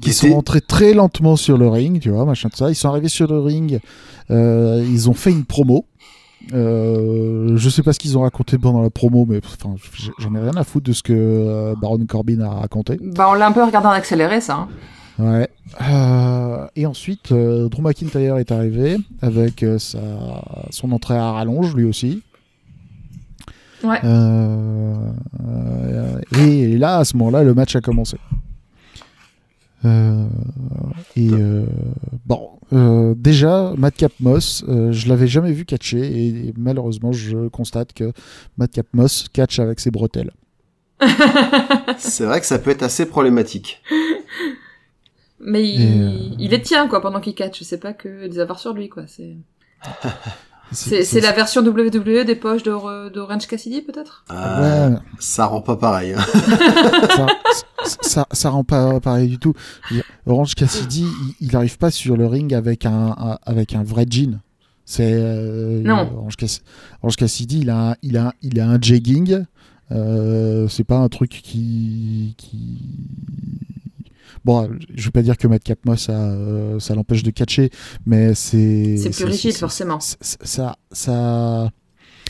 qui 0.00 0.12
sont 0.12 0.32
rentrés 0.34 0.60
très 0.60 0.92
lentement 0.94 1.36
sur 1.36 1.58
le 1.58 1.68
ring, 1.68 2.00
tu 2.00 2.10
vois, 2.10 2.24
machin 2.24 2.48
de 2.48 2.56
ça. 2.56 2.68
Ils 2.70 2.74
sont 2.74 2.88
arrivés 2.88 3.08
sur 3.08 3.26
le 3.26 3.38
ring. 3.40 3.80
euh, 4.30 4.84
ils 4.88 5.08
ont 5.10 5.14
fait 5.14 5.30
une 5.30 5.44
promo. 5.44 5.86
Euh, 6.54 7.56
je 7.56 7.68
sais 7.68 7.82
pas 7.82 7.92
ce 7.92 7.98
qu'ils 7.98 8.16
ont 8.16 8.22
raconté 8.22 8.56
pendant 8.58 8.80
la 8.82 8.90
promo, 8.90 9.26
mais 9.28 9.40
enfin, 9.44 9.74
j'en 10.18 10.34
ai 10.34 10.40
rien 10.40 10.56
à 10.56 10.64
foutre 10.64 10.86
de 10.88 10.92
ce 10.92 11.02
que 11.02 11.12
euh, 11.12 11.74
Baron 11.80 12.04
Corbin 12.08 12.40
a 12.40 12.48
raconté. 12.48 12.98
Bah, 13.02 13.28
on 13.30 13.34
l'a 13.34 13.46
un 13.46 13.52
peu 13.52 13.62
regardé 13.62 13.88
en 13.88 13.92
accéléré, 13.92 14.40
ça. 14.40 14.54
hein. 14.56 14.68
Ouais. 15.18 15.48
Euh, 15.82 16.66
et 16.76 16.86
ensuite, 16.86 17.30
euh, 17.32 17.68
Drew 17.68 17.82
McIntyre 17.82 18.38
est 18.38 18.50
arrivé 18.52 18.96
avec 19.20 19.62
euh, 19.62 19.78
sa, 19.78 19.98
son 20.70 20.92
entrée 20.92 21.16
à 21.16 21.32
rallonge, 21.32 21.74
lui 21.76 21.84
aussi. 21.84 22.22
Ouais. 23.82 24.00
Euh, 24.04 24.94
euh, 25.46 26.20
et, 26.38 26.76
là, 26.76 26.98
à 26.98 27.04
ce 27.04 27.16
moment-là, 27.16 27.42
le 27.42 27.54
match 27.54 27.74
a 27.76 27.80
commencé. 27.80 28.16
Euh, 29.84 30.26
et 31.16 31.30
euh, 31.32 31.64
bon, 32.26 32.50
euh, 32.72 33.14
déjà, 33.16 33.72
Madcap 33.76 34.12
Moss, 34.20 34.64
euh, 34.68 34.92
je 34.92 35.08
l'avais 35.08 35.26
jamais 35.26 35.52
vu 35.52 35.64
catcher 35.64 36.00
et, 36.00 36.54
malheureusement, 36.56 37.12
je 37.12 37.48
constate 37.48 37.92
que 37.92 38.12
Madcap 38.58 38.86
Moss 38.92 39.26
catch 39.32 39.58
avec 39.58 39.80
ses 39.80 39.90
bretelles. 39.90 40.32
C'est 41.98 42.24
vrai 42.24 42.40
que 42.40 42.46
ça 42.46 42.58
peut 42.58 42.70
être 42.70 42.82
assez 42.82 43.06
problématique. 43.06 43.82
Mais 45.40 45.66
il, 45.66 46.02
euh, 46.02 46.18
il 46.38 46.50
les 46.50 46.60
tient, 46.60 46.86
quoi, 46.86 47.00
pendant 47.00 47.20
qu'il 47.20 47.34
catch. 47.34 47.62
C'est 47.62 47.80
pas 47.80 47.94
que 47.94 48.26
des 48.26 48.38
avoirs 48.38 48.58
sur 48.58 48.74
lui, 48.74 48.90
quoi. 48.90 49.04
C'est 49.06 49.36
c'est- 50.72 51.20
la 51.20 51.32
version 51.32 51.62
WWE 51.62 52.24
des 52.24 52.34
poches 52.36 52.62
d'Or- 52.62 53.10
d'Orange 53.12 53.46
Cassidy, 53.46 53.82
peut-être? 53.82 54.24
Ah, 54.28 54.60
Ouais, 54.90 54.96
Ça 55.18 55.46
rend 55.46 55.60
pas 55.60 55.76
pareil. 55.76 56.14
hein. 56.14 56.20
ça, 57.84 57.96
ça, 58.02 58.26
ça 58.32 58.50
rend 58.50 58.64
pas 58.64 59.00
pareil 59.00 59.28
du 59.28 59.38
tout. 59.38 59.54
Orange 60.26 60.54
Cassidy, 60.54 61.06
il, 61.40 61.48
il 61.48 61.56
arrive 61.56 61.78
pas 61.78 61.90
sur 61.90 62.16
le 62.16 62.26
ring 62.26 62.52
avec 62.54 62.86
un, 62.86 63.14
un- 63.18 63.38
avec 63.44 63.74
un 63.74 63.82
vrai 63.82 64.06
jean. 64.08 64.40
C'est 64.84 65.12
euh, 65.12 65.82
Non. 65.82 66.10
Orange, 66.16 66.36
Cass- 66.36 66.62
Orange 67.02 67.16
Cassidy, 67.16 67.60
il 67.60 67.70
a, 67.70 67.90
un- 67.90 67.96
il 68.02 68.16
a, 68.16 68.32
il 68.42 68.60
a 68.60 68.68
un 68.68 68.80
jegging. 68.80 69.44
Euh, 69.92 70.68
c'est 70.68 70.84
pas 70.84 70.98
un 70.98 71.08
truc 71.08 71.30
qui, 71.30 72.34
qui. 72.36 72.78
Bon, 74.44 74.68
je 74.94 75.04
vais 75.04 75.10
pas 75.10 75.22
dire 75.22 75.36
que 75.36 75.46
Madcap 75.46 75.84
Moss, 75.84 76.04
ça, 76.06 76.12
euh, 76.12 76.78
ça 76.80 76.94
l'empêche 76.94 77.22
de 77.22 77.30
catcher, 77.30 77.70
mais 78.06 78.34
c'est. 78.34 78.96
C'est 78.96 79.10
plus 79.10 79.24
rigide, 79.26 79.54
forcément. 79.54 79.98
Ça, 80.00 80.76
ça, 80.92 81.70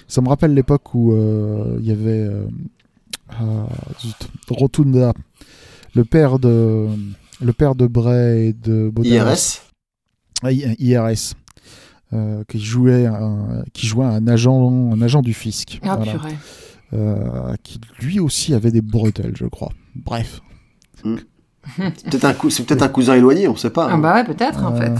ça 0.08 0.20
me 0.20 0.28
rappelle 0.28 0.54
l'époque 0.54 0.94
où 0.94 1.12
euh, 1.12 1.76
il 1.80 1.86
y 1.86 1.92
avait 1.92 2.10
euh, 2.28 2.46
ah, 3.30 3.66
Rotunda, 4.48 5.12
le 5.94 6.04
père 6.04 6.38
de 6.38 6.88
le 7.42 7.52
père 7.52 7.74
de 7.74 7.86
Bray 7.86 8.48
et 8.48 8.52
de. 8.52 8.92
IRS 9.04 9.62
Ah, 10.42 10.50
I- 10.52 10.74
IRS. 10.78 11.34
euh, 12.12 12.42
qui 12.48 12.58
jouait 12.58 13.06
un, 13.06 13.62
qui 13.72 13.86
jouait 13.86 14.04
un 14.06 14.26
agent 14.26 14.90
un 14.92 15.00
agent 15.00 15.22
du 15.22 15.32
fisc 15.32 15.78
Ah, 15.84 15.94
Voilà. 15.96 16.12
purée. 16.12 16.36
Euh, 16.92 17.54
qui 17.62 17.78
lui 18.00 18.18
aussi 18.18 18.52
avait 18.52 18.72
des 18.72 18.80
bretelles 18.82 19.34
je 19.36 19.44
crois 19.46 19.70
bref 19.94 20.40
C'est 21.76 22.10
peut-être 22.10 22.24
un, 22.24 22.32
cou- 22.34 22.92
cousin 22.92 23.14
éloigné, 23.14 23.46
on 23.48 23.56
sait 23.56 23.70
pas. 23.70 23.88
Ah 23.90 23.94
hein. 23.94 23.98
bah 23.98 24.14
ouais, 24.14 24.24
peut-être, 24.24 24.64
en 24.64 24.74
Euh, 24.76 24.80
fait. 24.80 24.92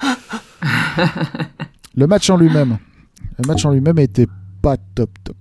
le 1.96 2.06
match 2.06 2.28
en 2.30 2.36
lui-même 2.36 2.78
le 3.38 3.46
match 3.46 3.64
en 3.66 3.70
lui-même 3.70 3.98
était 3.98 4.28
pas 4.62 4.76
top 4.94 5.10
top. 5.22 5.36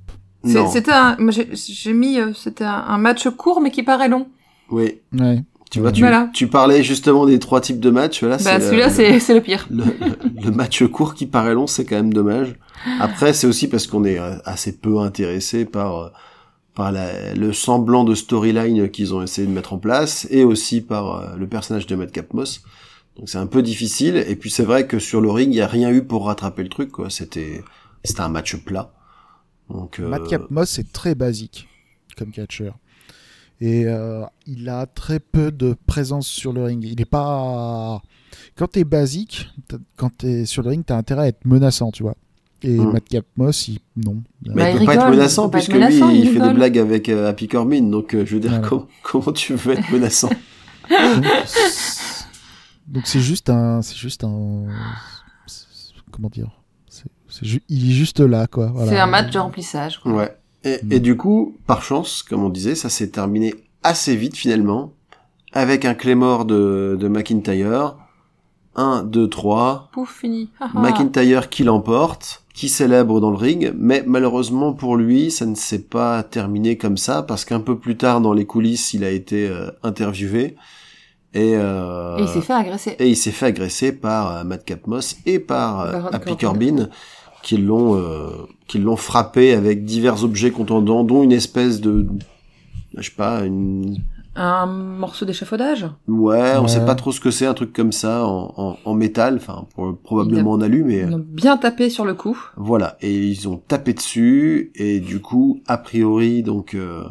C'était 0.71 0.91
un... 0.91 1.15
moi, 1.17 1.31
J'ai 1.53 1.93
mis... 1.93 2.19
euh, 2.19 2.33
C'était 2.33 2.65
un, 2.65 2.83
un 2.87 2.97
match 2.97 3.27
court, 3.29 3.61
mais 3.61 3.71
qui 3.71 3.83
paraît 3.83 4.09
long. 4.09 4.27
Oui. 4.69 4.99
ouais. 5.17 5.43
Tu 5.71 5.79
vois, 5.79 5.91
tu, 5.91 6.01
Voilà. 6.01 6.29
tu 6.33 6.47
parlais 6.47 6.83
justement 6.83 7.25
des 7.25 7.39
trois 7.39 7.59
types 7.61 7.79
de 7.79 7.89
matchs. 7.89 8.21
Là, 8.21 8.37
Bah, 8.37 8.37
c'est 8.37 8.59
celui-là, 8.61 8.87
le- 9.13 9.19
c'est 9.19 9.33
le 9.33 9.41
pire. 9.41 9.65
le, 9.71 9.83
le- 9.85 10.41
le 10.43 10.51
match 10.51 10.83
court 10.87 11.15
qui 11.15 11.25
paraît 11.25 11.53
long, 11.55 11.67
c'est 11.67 11.85
quand 11.85 11.95
même 11.95 12.13
dommage. 12.13 12.55
Après, 12.99 13.33
c'est 13.33 13.47
aussi 13.47 13.67
parce 13.69 13.87
qu'on 13.87 14.03
est 14.03 14.19
euh, 14.19 14.35
assez 14.45 14.77
peu 14.77 14.99
intéressé 14.99 15.65
par 15.65 15.95
euh, 15.97 16.09
par 16.75 16.91
la- 16.91 17.33
le 17.33 17.53
semblant 17.53 18.03
de 18.03 18.13
storyline 18.15 18.89
qu'ils 18.89 19.13
ont 19.13 19.21
essayé 19.23 19.47
de 19.47 19.51
mettre 19.53 19.73
en 19.73 19.77
place, 19.79 20.27
et 20.29 20.43
aussi 20.43 20.81
par 20.81 21.15
euh, 21.15 21.35
le 21.37 21.47
personnage 21.47 21.87
de 21.87 21.95
Madcap 21.95 22.33
Moss. 22.33 22.61
Donc 23.17 23.29
c'est 23.29 23.37
un 23.37 23.47
peu 23.47 23.61
difficile. 23.63 24.17
Et 24.27 24.35
puis 24.35 24.49
c'est 24.51 24.63
vrai 24.65 24.87
que 24.87 24.99
sur 24.99 25.21
le 25.21 25.31
ring, 25.31 25.53
il 25.53 25.57
y 25.57 25.61
a 25.61 25.67
rien 25.67 25.89
eu 25.91 26.03
pour 26.03 26.25
rattraper 26.25 26.63
le 26.63 26.69
truc. 26.69 26.91
C'était 27.09 27.63
c'était 28.03 28.21
un 28.21 28.29
match 28.29 28.55
plat. 28.57 28.93
Donc 29.69 29.99
euh, 29.99 30.07
Madcap 30.09 30.51
Moss 30.51 30.77
est 30.79 30.91
très 30.91 31.15
basique 31.15 31.67
comme 32.17 32.31
catcher. 32.31 32.71
Et 33.61 33.85
euh, 33.85 34.23
il 34.45 34.67
a 34.67 34.85
très 34.85 35.19
peu 35.21 35.49
de 35.51 35.75
présence 35.87 36.27
sur 36.27 36.51
le 36.51 36.63
ring. 36.65 36.83
Il 36.83 36.99
est 36.99 37.05
pas. 37.05 38.01
Quand 38.57 38.67
t'es 38.67 38.83
basique, 38.83 39.47
t'as- 39.69 39.77
quand 39.95 40.09
t'es 40.17 40.45
sur 40.45 40.61
le 40.61 40.69
ring, 40.71 40.83
t'as 40.85 40.97
intérêt 40.97 41.21
à 41.23 41.27
être 41.29 41.45
menaçant, 41.45 41.89
tu 41.91 42.03
vois. 42.03 42.15
Et 42.67 42.77
Mm. 42.79 42.91
Madcap 42.93 43.25
Moss, 43.37 43.67
il... 43.67 43.79
non. 43.95 44.23
Mais 44.47 44.53
Bah, 44.55 44.71
il 44.71 44.79
peut 44.79 44.85
pas 44.85 44.95
être 44.95 45.09
menaçant 45.09 45.49
puisque 45.49 45.73
menaçant, 45.73 46.07
lui, 46.09 46.17
il 46.19 46.25
il, 46.25 46.31
fait 46.33 46.39
des 46.39 46.53
blagues 46.53 46.77
avec 46.79 47.09
euh, 47.09 47.29
Happy 47.29 47.47
Corbin. 47.47 47.83
Donc 47.83 48.13
euh, 48.15 48.25
je 48.25 48.33
veux 48.33 48.39
dire, 48.39 48.51
Voilà. 48.51 48.67
comment, 48.67 48.87
comment 49.03 49.31
tu 49.31 49.53
veux 49.53 49.73
être 49.73 49.91
menaçant? 49.91 50.29
Donc, 52.87 53.07
c'est- 53.07 53.19
juste 53.19 53.49
un, 53.49 53.81
c'est 53.81 53.95
juste 53.97 54.23
un, 54.23 54.65
comment 56.11 56.29
dire, 56.29 56.49
ju- 57.41 57.63
il 57.69 57.89
est 57.89 57.93
juste 57.93 58.19
là 58.19 58.47
quoi. 58.47 58.67
Voilà. 58.73 58.91
C'est 58.91 58.99
un 58.99 59.07
match 59.07 59.31
de 59.31 59.39
remplissage. 59.39 59.99
quoi. 59.99 60.11
Ouais. 60.13 60.37
Et, 60.63 60.79
Mm. 60.83 60.91
et 60.93 60.99
du 60.99 61.17
coup, 61.17 61.57
par 61.67 61.81
chance, 61.83 62.23
comme 62.23 62.43
on 62.43 62.49
disait, 62.49 62.75
ça 62.75 62.89
s'est 62.89 63.09
terminé 63.09 63.53
assez 63.83 64.15
vite 64.15 64.35
finalement, 64.35 64.93
avec 65.53 65.85
un 65.85 65.93
Claymore 65.93 66.45
de, 66.45 66.97
de 66.99 67.07
McIntyre. 67.07 67.95
1, 68.75 69.03
2, 69.03 69.29
3. 69.29 69.89
Pouf, 69.91 70.19
fini. 70.19 70.49
McIntyre 70.73 71.49
qui 71.49 71.63
l'emporte, 71.63 72.43
qui 72.53 72.69
célèbre 72.69 73.19
dans 73.19 73.31
le 73.31 73.37
ring, 73.37 73.73
mais 73.77 74.03
malheureusement 74.05 74.73
pour 74.73 74.95
lui, 74.95 75.31
ça 75.31 75.45
ne 75.45 75.55
s'est 75.55 75.83
pas 75.83 76.23
terminé 76.23 76.77
comme 76.77 76.97
ça, 76.97 77.23
parce 77.23 77.45
qu'un 77.45 77.59
peu 77.59 77.77
plus 77.77 77.97
tard 77.97 78.21
dans 78.21 78.33
les 78.33 78.45
coulisses, 78.45 78.93
il 78.93 79.03
a 79.03 79.09
été 79.09 79.47
euh, 79.47 79.69
interviewé, 79.83 80.55
et, 81.35 81.53
euh, 81.55 82.17
Et 82.17 82.21
il 82.21 82.27
s'est 82.29 82.41
fait 82.41 82.53
agresser. 82.53 82.95
et 82.97 83.09
il 83.09 83.17
s'est 83.17 83.31
fait 83.31 83.47
agresser 83.47 83.91
par 83.91 84.31
euh, 84.31 84.43
Madcap 84.45 84.87
Moss 84.87 85.17
et 85.25 85.39
par 85.39 85.81
Happy 86.13 86.37
Corbin. 86.37 86.75
Corbin, 86.77 86.89
qui 87.43 87.57
l'ont 87.57 87.95
euh, 87.95 88.29
qui 88.67 88.79
l'ont 88.79 88.95
frappé 88.95 89.53
avec 89.53 89.85
divers 89.85 90.23
objets 90.23 90.49
contendants, 90.49 91.03
dont 91.03 91.21
une 91.21 91.31
espèce 91.31 91.79
de 91.79 92.07
je 92.97 93.03
sais 93.03 93.15
pas 93.15 93.41
une 93.41 93.97
Un 94.37 94.65
morceau 94.65 95.25
d'échafaudage? 95.25 95.85
ouais, 96.07 96.57
on 96.57 96.63
Ouais. 96.63 96.67
sait 96.67 96.85
pas 96.85 96.95
trop 96.95 97.11
ce 97.13 97.19
que 97.21 97.31
c'est, 97.31 97.45
un 97.45 97.53
truc 97.53 97.71
comme 97.71 97.93
ça 97.93 98.25
en, 98.25 98.53
en, 98.57 98.77
en 98.83 98.93
métal, 98.93 99.35
enfin 99.37 99.65
pour- 99.75 99.97
probablement 99.97 100.51
en 100.51 100.61
alu, 100.61 100.83
mais 100.83 100.99
Ils 101.03 101.09
l'ont 101.09 101.25
bien 101.25 101.55
tapé 101.57 101.89
sur 101.89 102.03
le 102.03 102.13
coup. 102.15 102.37
voilà. 102.57 102.97
Et 103.01 103.15
ils 103.27 103.47
ont 103.47 103.57
tapé 103.57 103.93
dessus 103.93 104.71
et 104.75 104.99
du 104.99 105.21
coup, 105.21 105.61
a 105.67 105.77
priori, 105.77 106.43
donc 106.43 106.73
euh, 106.75 107.05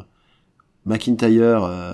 McIntyre, 0.85 1.65
euh, 1.65 1.93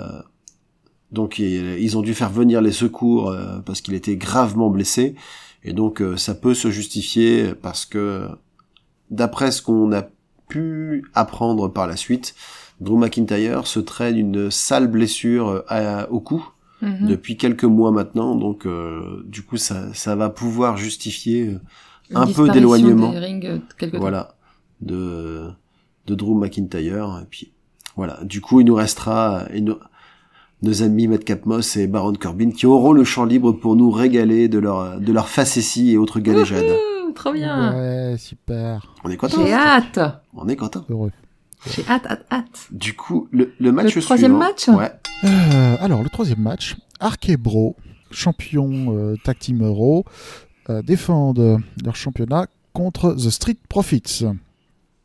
donc 1.12 1.38
il- 1.38 1.78
ils 1.78 1.96
ont 1.96 2.02
dû 2.02 2.14
faire 2.14 2.30
venir 2.30 2.60
les 2.60 2.72
secours 2.72 3.30
euh, 3.30 3.58
parce 3.64 3.80
qu'il 3.80 3.94
était 3.94 4.16
gravement 4.16 4.68
blessé 4.70 5.14
et 5.62 5.72
donc 5.72 6.02
euh, 6.02 6.16
ça 6.16 6.34
peut 6.34 6.54
se 6.54 6.70
justifier 6.70 7.54
parce 7.54 7.84
que 7.86 8.26
d'après 9.10 9.52
ce 9.52 9.62
qu'on 9.62 9.92
a 9.92 10.02
pu 10.48 11.04
apprendre 11.14 11.68
par 11.68 11.86
la 11.86 11.96
suite, 11.96 12.34
Drew 12.80 12.96
McIntyre 12.98 13.66
se 13.66 13.78
traîne 13.80 14.16
une 14.16 14.50
sale 14.50 14.86
blessure 14.88 15.48
euh, 15.48 15.64
à- 15.68 16.10
au 16.10 16.20
cou 16.20 16.46
Mhm. 16.82 17.08
depuis 17.08 17.36
quelques 17.36 17.64
mois 17.64 17.90
maintenant, 17.90 18.34
donc 18.34 18.64
euh, 18.66 19.22
du 19.26 19.42
coup 19.42 19.58
ça, 19.58 19.92
ça 19.92 20.16
va 20.16 20.30
pouvoir 20.30 20.78
justifier 20.78 21.48
euh, 21.48 21.60
un 22.14 22.26
peu 22.26 22.48
d'éloignement. 22.48 23.12
euh, 23.14 23.58
voilà, 23.98 24.34
de, 24.80 25.50
de 26.06 26.14
Drew 26.14 26.34
McIntyre. 26.34 27.20
Et 27.22 27.26
puis, 27.28 27.52
voilà. 27.96 28.18
Du 28.24 28.40
coup, 28.40 28.60
il 28.60 28.66
nous 28.66 28.74
restera 28.74 29.44
nos, 30.62 30.82
amis 30.82 31.06
Madcap 31.06 31.44
Moss 31.44 31.76
et 31.76 31.86
Baron 31.86 32.14
Corbin 32.14 32.50
qui 32.50 32.64
auront 32.66 32.92
le 32.92 33.04
champ 33.04 33.26
libre 33.26 33.52
pour 33.52 33.76
nous 33.76 33.90
régaler 33.90 34.48
de 34.48 34.58
leur, 34.58 34.98
de 35.00 35.12
leur 35.12 35.28
facéties 35.28 35.92
et 35.92 35.96
autres 35.98 36.18
galéjades. 36.20 36.64
Trop 37.14 37.32
bien. 37.32 37.74
Ouais, 37.76 38.16
super, 38.16 38.80
On 39.04 39.10
est 39.10 39.16
content. 39.18 39.44
J'ai 39.44 39.52
hâte. 39.52 39.98
On 40.32 40.48
est 40.48 40.56
content. 40.56 40.84
heureux. 40.88 41.10
J'ai 41.68 41.84
hâte, 41.88 42.06
hâte, 42.06 42.24
hâte. 42.30 42.66
Du 42.70 42.94
coup, 42.94 43.28
le, 43.32 43.52
le 43.60 43.72
match 43.72 43.94
Le 43.94 44.02
troisième 44.02 44.32
suivant- 44.32 44.38
match? 44.38 44.68
Ouais. 44.68 44.92
Euh, 45.24 45.76
alors 45.80 46.02
le 46.02 46.08
troisième 46.08 46.40
match, 46.40 46.76
Arkebro, 47.00 47.76
champion 48.10 48.94
euh, 48.96 49.16
tag 49.24 49.38
team 49.38 49.62
Euro, 49.64 50.04
euh, 50.70 50.82
défendent 50.82 51.58
leur 51.84 51.96
championnat 51.96 52.46
contre 52.72 53.12
The 53.14 53.30
Street 53.30 53.56
Profits. 53.68 54.24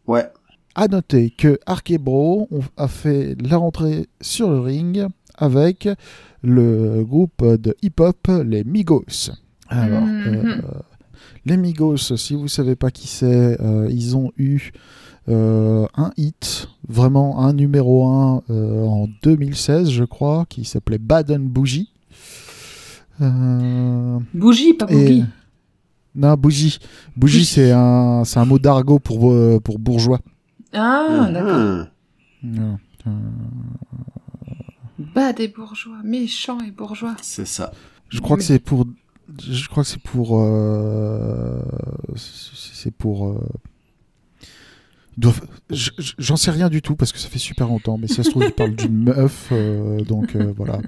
Ouais. 0.07 0.27
À 0.75 0.87
noter 0.87 1.29
que 1.31 1.59
Arkebro 1.65 2.49
a 2.77 2.87
fait 2.87 3.35
leur 3.41 3.63
entrée 3.63 4.07
sur 4.21 4.49
le 4.49 4.59
ring 4.59 5.05
avec 5.37 5.87
le 6.41 7.03
groupe 7.03 7.43
de 7.45 7.75
hip-hop, 7.81 8.27
les 8.45 8.63
Migos. 8.63 9.31
Alors, 9.67 10.01
Mhm. 10.01 10.25
euh, 10.35 10.61
les 11.45 11.57
Migos, 11.57 11.97
si 11.97 12.35
vous 12.35 12.47
savez 12.47 12.75
pas 12.75 12.91
qui 12.91 13.07
c'est, 13.07 13.59
euh, 13.61 13.87
ils 13.89 14.15
ont 14.15 14.31
eu 14.37 14.71
euh, 15.27 15.87
un 15.95 16.11
hit, 16.17 16.69
vraiment 16.87 17.39
un 17.41 17.53
numéro 17.53 18.07
1 18.07 18.43
en 18.49 19.07
2016, 19.23 19.89
je 19.89 20.03
crois, 20.03 20.45
qui 20.49 20.65
s'appelait 20.65 20.97
Baden 20.99 21.47
Bougie. 21.47 21.89
Euh, 23.21 24.19
Bougie, 24.33 24.73
pas 24.73 24.85
et- 24.89 24.95
bougie. 24.95 25.25
Non, 26.15 26.33
bougie. 26.35 26.79
Bougie, 27.15 27.39
Bougie. 27.39 27.45
c'est 27.45 27.71
un, 27.71 28.23
c'est 28.23 28.39
un 28.39 28.45
mot 28.45 28.59
d'argot 28.59 28.99
pour, 28.99 29.31
euh, 29.31 29.59
pour 29.63 29.79
bourgeois. 29.79 30.19
Ah, 30.73 31.29
d'accord. 31.31 31.87
Mhm. 32.43 32.77
Euh, 33.07 33.11
Bas 35.13 35.33
des 35.33 35.47
bourgeois, 35.49 35.97
méchants 36.03 36.59
et 36.65 36.71
bourgeois. 36.71 37.15
C'est 37.21 37.45
ça. 37.47 37.71
Je 38.09 38.19
crois 38.21 38.37
Mais- 38.37 38.41
que 38.41 38.45
c'est 38.47 38.59
pour. 38.59 38.85
Je 39.41 39.67
crois 39.67 39.83
que 39.83 39.89
c'est 39.89 40.01
pour. 40.01 40.39
euh, 40.41 41.61
C'est 42.15 42.91
pour. 42.93 43.27
euh, 43.27 43.39
ils 43.41 43.41
doivent- 43.41 43.43
je- 44.43 44.49
je- 45.03 45.04
J'en 45.19 46.35
sais 46.35 46.51
rien 46.51 46.69
du 46.69 46.81
tout 46.81 46.95
parce 46.95 47.11
que 47.11 47.19
ça 47.19 47.29
fait 47.29 47.39
super 47.39 47.67
longtemps, 47.67 47.97
mais 47.97 48.07
si 48.07 48.15
ça 48.15 48.23
se 48.23 48.29
trouve, 48.29 48.43
ils 48.43 48.51
parlent 48.51 48.75
d'une 48.75 49.03
meuf, 49.05 49.49
euh, 49.51 50.01
donc 50.01 50.35
euh, 50.35 50.53
voilà. 50.57 50.79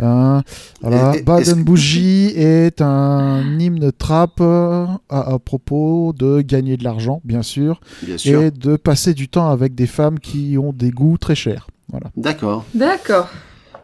Hein, 0.00 0.42
voilà. 0.80 1.12
Et- 1.14 1.16
et- 1.16 1.18
est-ce 1.18 1.24
Baden 1.24 1.58
que- 1.58 1.62
Bougie 1.64 2.32
est 2.34 2.80
un 2.82 3.58
hymne 3.58 3.92
trap 3.92 4.40
euh, 4.40 4.86
à, 5.08 5.34
à 5.34 5.38
propos 5.38 6.12
de 6.18 6.40
gagner 6.40 6.76
de 6.76 6.84
l'argent, 6.84 7.20
bien 7.24 7.42
sûr, 7.42 7.80
Bien 8.02 8.18
sûr. 8.18 8.42
et 8.42 8.50
de 8.50 8.76
passer 8.76 9.14
du 9.14 9.28
temps 9.28 9.50
avec 9.50 9.74
des 9.74 9.86
femmes 9.86 10.18
qui 10.18 10.56
ont 10.58 10.72
des 10.72 10.90
goûts 10.90 11.18
très 11.18 11.34
chers. 11.34 11.66
Voilà. 11.88 12.10
D'accord. 12.16 12.64
D'accord. 12.74 13.28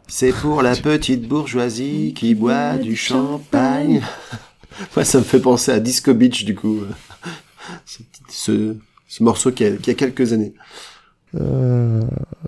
C'est 0.08 0.32
pour 0.32 0.62
la 0.62 0.76
petite 0.76 1.26
bourgeoisie 1.28 2.12
qui 2.14 2.34
boit 2.36 2.76
du 2.76 2.94
champagne. 2.96 4.00
Ouais, 4.96 5.04
ça 5.04 5.18
me 5.18 5.24
fait 5.24 5.40
penser 5.40 5.72
à 5.72 5.80
Disco 5.80 6.14
Beach, 6.14 6.44
du 6.44 6.54
coup. 6.54 6.78
Ce, 7.84 7.98
ce, 8.28 8.76
ce 9.06 9.22
morceau 9.22 9.52
qui 9.52 9.64
a, 9.64 9.76
qui 9.76 9.90
a 9.90 9.94
quelques 9.94 10.32
années. 10.32 10.54
Euh, 11.34 12.02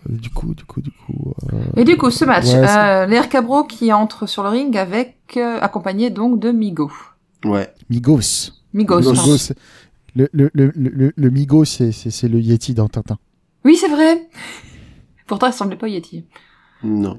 du 0.09 0.31
coup, 0.31 0.55
du 0.55 0.65
coup, 0.65 0.81
du 0.81 0.91
coup. 0.91 1.35
euh, 1.53 1.57
Et 1.77 1.85
du 1.85 1.97
coup, 1.97 2.11
ce 2.11 2.25
match, 2.25 2.47
Ouais, 2.47 2.67
c'est- 2.67 3.13
euh, 3.19 3.23
Cabro 3.29 3.65
qui 3.65 3.93
entre 3.93 4.27
sur 4.27 4.43
le 4.43 4.49
ring 4.51 4.77
avec, 4.77 5.17
euh, 5.37 5.59
accompagné 5.61 6.11
donc 6.11 6.41
de 6.41 6.51
Migo. 6.53 6.91
Ouais. 7.45 7.73
Migos, 7.91 8.53
Migos. 8.73 9.01
Migos. 9.01 9.13
Migos, 9.13 9.53
le, 10.17 10.29
le, 10.33 10.51
le, 10.55 10.73
le, 10.75 11.13
le 11.15 11.31
Migos, 11.31 11.65
c'est, 11.67 11.93
c'est, 11.93 12.11
c'est 12.11 12.29
le 12.29 12.41
Yeti 12.41 12.73
dans 12.75 12.89
Tintin. 12.89 13.19
Oui, 13.65 13.77
c'est 13.77 13.89
vrai. 13.89 14.29
Pourtant, 15.27 15.49
il 15.49 15.53
semblait 15.53 15.77
pas 15.77 15.89
Yeti. 15.89 16.25
Non. 16.83 17.19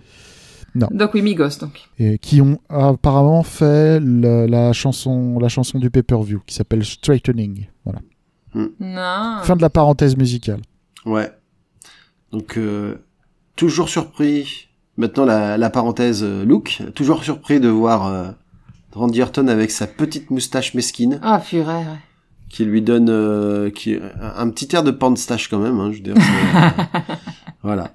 Donc 0.76 1.14
oui, 1.14 1.22
Migos, 1.22 1.58
donc. 1.60 1.90
Et 2.00 2.18
qui 2.20 2.42
ont 2.42 2.60
apparemment 2.70 3.44
fait 3.44 4.00
le- 4.00 4.46
la 4.46 4.72
chanson, 4.74 5.38
la 5.40 5.50
chanson 5.50 5.78
du 5.80 5.90
pay-per-view 5.90 6.42
qui 6.46 6.56
s'appelle 6.56 6.84
Straightening. 6.86 7.68
Voilà. 7.86 8.00
Non. 8.56 9.38
Fin 9.44 9.56
de 9.56 9.62
la 9.62 9.70
parenthèse 9.70 10.18
musicale. 10.18 10.62
Ouais. 11.06 11.32
Donc, 12.32 12.58
euh, 12.58 12.96
toujours 13.56 13.90
surpris. 13.90 14.68
Maintenant, 14.98 15.26
la, 15.26 15.58
la 15.58 15.70
parenthèse 15.70 16.24
euh, 16.24 16.44
look. 16.46 16.82
Toujours 16.96 17.24
surpris 17.24 17.60
de 17.60 17.70
voir 17.70 18.08
euh, 18.08 18.32
Randy 18.94 19.22
Orton 19.22 19.48
avec 19.48 19.72
sa 19.72 19.88
petite 19.88 20.30
moustache 20.30 20.74
mesquine 20.74 21.20
Ah, 21.24 21.40
purée, 21.40 21.74
ouais. 21.74 22.00
qui 22.50 22.66
lui 22.66 22.82
donne 22.82 23.10
euh, 23.10 23.70
qui, 23.70 23.98
un, 24.22 24.50
petit 24.50 24.76
air 24.76 24.84
de 24.84 24.92
panstache 24.92 25.48
quand 25.48 25.60
même. 25.60 25.80
Hein, 25.80 25.92
je 25.92 25.98
veux 25.98 26.04
dire. 26.04 26.16
voilà. 27.64 27.94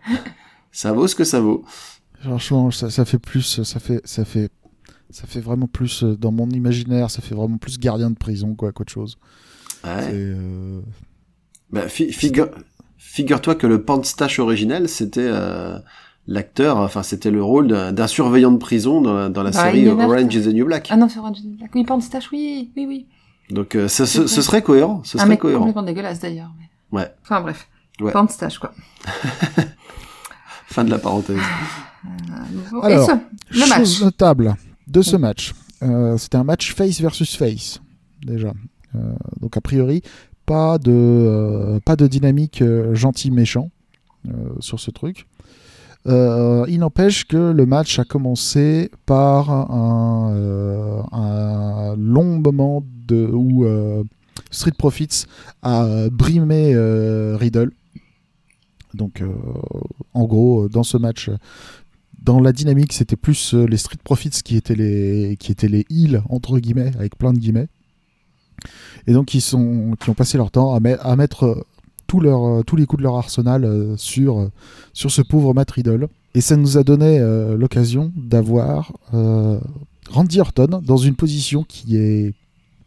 Ça 0.73 0.93
vaut 0.93 1.07
ce 1.07 1.15
que 1.15 1.25
ça 1.25 1.41
vaut. 1.41 1.65
Franchement, 2.21 2.71
ça, 2.71 2.89
ça 2.91 3.05
fait 3.05 3.19
plus, 3.19 3.63
ça 3.63 3.81
fait, 3.81 4.01
ça 4.05 4.25
fait, 4.25 4.51
ça 5.11 5.27
fait 5.27 5.41
vraiment 5.41 5.67
plus 5.67 6.03
dans 6.05 6.33
mon 6.33 6.49
imaginaire, 6.49 7.11
ça 7.11 7.21
fait 7.21 7.35
vraiment 7.35 7.59
plus 7.59 7.79
gardien 7.79 8.11
de 8.11 8.17
prison 8.17 8.55
quoi 8.55 8.73
qu'autre 8.73 8.93
chose. 8.93 9.19
Ouais. 9.85 10.11
Euh, 10.13 10.81
Bah, 11.71 11.89
fi- 11.89 12.13
figure, 12.13 12.49
figure-toi 12.99 13.55
que 13.57 13.67
le 13.67 13.83
panstache 13.83 14.39
originel, 14.39 14.89
c'était 14.89 15.21
euh, 15.27 15.77
l'acteur, 16.27 16.79
enfin 16.79 17.03
c'était 17.03 17.31
le 17.31 17.43
rôle 17.43 17.69
d'un 17.69 18.07
surveillant 18.07 18.53
de 18.53 18.59
prison 18.59 19.01
dans 19.01 19.13
la, 19.15 19.29
dans 19.29 19.43
la 19.43 19.51
Bah, 19.51 19.63
série 19.65 19.89
Orange 19.89 20.33
ça. 20.33 20.39
is 20.39 20.43
the 20.45 20.55
New 20.55 20.65
Black. 20.67 20.89
Ah 20.91 20.97
non, 20.97 21.09
c'est 21.09 21.19
Orange 21.19 21.39
is 21.41 21.43
the 21.43 21.57
Black. 21.59 21.71
Oui, 21.75 21.85
Panstache, 21.85 22.31
oui, 22.33 22.71
oui, 22.77 22.87
oui. 22.89 23.07
Donc 23.51 23.75
euh, 23.75 23.89
ce, 23.89 24.07
C'est 24.07 24.27
ce, 24.27 24.41
serait 24.43 24.63
cohérent, 24.63 25.03
ce 25.05 25.17
Un 25.19 25.21
serait 25.21 25.29
mec 25.31 25.41
cohérent. 25.41 25.61
complètement 25.61 25.83
dégueulasse 25.83 26.21
d'ailleurs. 26.21 26.51
mais- 26.59 26.99
Ouais. 26.99 27.13
Enfin 27.23 27.41
bref. 27.41 27.69
Ouais. 28.01 28.13
Panstache, 28.13 28.59
quoi. 28.59 28.73
Fin 30.67 30.85
de 30.85 30.91
la 30.91 30.99
parenthèse. 30.99 31.39
Bon, 32.73 32.81
Alors, 32.81 33.11
Et 33.11 33.13
ce, 33.13 33.59
le 33.59 33.69
match. 33.69 33.79
Chose 33.79 34.03
notable 34.05 34.57
de 34.87 35.03
ce 35.03 35.17
match, 35.17 35.53
euh, 35.83 36.17
c'était 36.19 36.37
un 36.37 36.45
match 36.45 36.75
face 36.75 37.01
versus 37.01 37.37
face 37.37 37.81
déjà. 38.25 38.53
Euh, 38.95 39.13
donc 39.41 39.57
a 39.57 39.61
priori 39.61 40.03
pas 40.47 40.79
de 40.79 40.93
euh, 40.93 41.81
pas 41.81 41.97
de 41.97 42.07
dynamique 42.07 42.63
euh, 42.63 42.95
gentil 42.95 43.31
méchant 43.31 43.71
euh, 44.29 44.31
sur 44.61 44.81
ce 44.81 44.91
truc. 44.91 45.27
Il 46.07 46.81
n'empêche 46.81 47.25
que 47.25 47.51
le 47.53 47.65
match 47.65 47.99
a 47.99 48.05
commencé 48.05 48.91
par 49.07 49.51
un, 49.51 50.35
long 51.97 52.39
moment 52.41 52.85
de, 53.09 53.27
où 53.27 53.65
Street 54.51 54.75
Profits 54.77 55.25
a 55.63 56.11
brimé 56.13 56.77
Riddle. 57.37 57.71
Donc, 58.93 59.23
en 60.13 60.25
gros, 60.25 60.69
dans 60.69 60.83
ce 60.83 60.99
match, 60.99 61.31
dans 62.23 62.39
la 62.39 62.53
dynamique, 62.53 62.93
c'était 62.93 63.17
plus 63.17 63.55
les 63.55 63.79
Street 63.79 63.97
Profits 64.05 64.43
qui 64.45 64.59
étaient 64.59 64.75
les, 64.75 65.39
qui 65.41 65.53
étaient 65.53 65.69
les 65.69 65.87
heals, 65.89 66.23
entre 66.29 66.59
guillemets, 66.59 66.93
avec 66.99 67.17
plein 67.17 67.33
de 67.33 67.39
guillemets. 67.39 67.69
Et 69.07 69.13
donc, 69.13 69.35
ils, 69.35 69.41
sont, 69.41 69.95
qui 70.01 70.11
ont 70.11 70.15
passé 70.15 70.39
leur 70.39 70.51
temps 70.51 70.75
à, 70.75 70.81
met- 70.81 70.99
à 71.01 71.15
mettre 71.17 71.45
euh, 71.45 71.65
tout 72.07 72.21
leur, 72.21 72.45
euh, 72.45 72.63
tous 72.63 72.77
les 72.77 72.87
coups 72.87 72.99
de 73.01 73.05
leur 73.05 73.17
arsenal 73.17 73.65
euh, 73.65 73.97
sur, 73.97 74.49
sur 74.93 75.11
ce 75.11 75.23
pauvre 75.23 75.53
Matt 75.55 75.71
Riddle. 75.71 76.09
Et 76.35 76.41
ça 76.41 76.57
nous 76.57 76.79
a 76.79 76.85
donné 76.85 77.19
euh, 77.21 77.57
l'occasion 77.57 78.13
d'avoir 78.17 78.93
euh, 79.13 79.59
Randy 80.11 80.41
Orton 80.41 80.81
dans 80.85 80.97
une 80.97 81.15
position 81.15 81.65
qui 81.65 81.97
est 81.97 82.35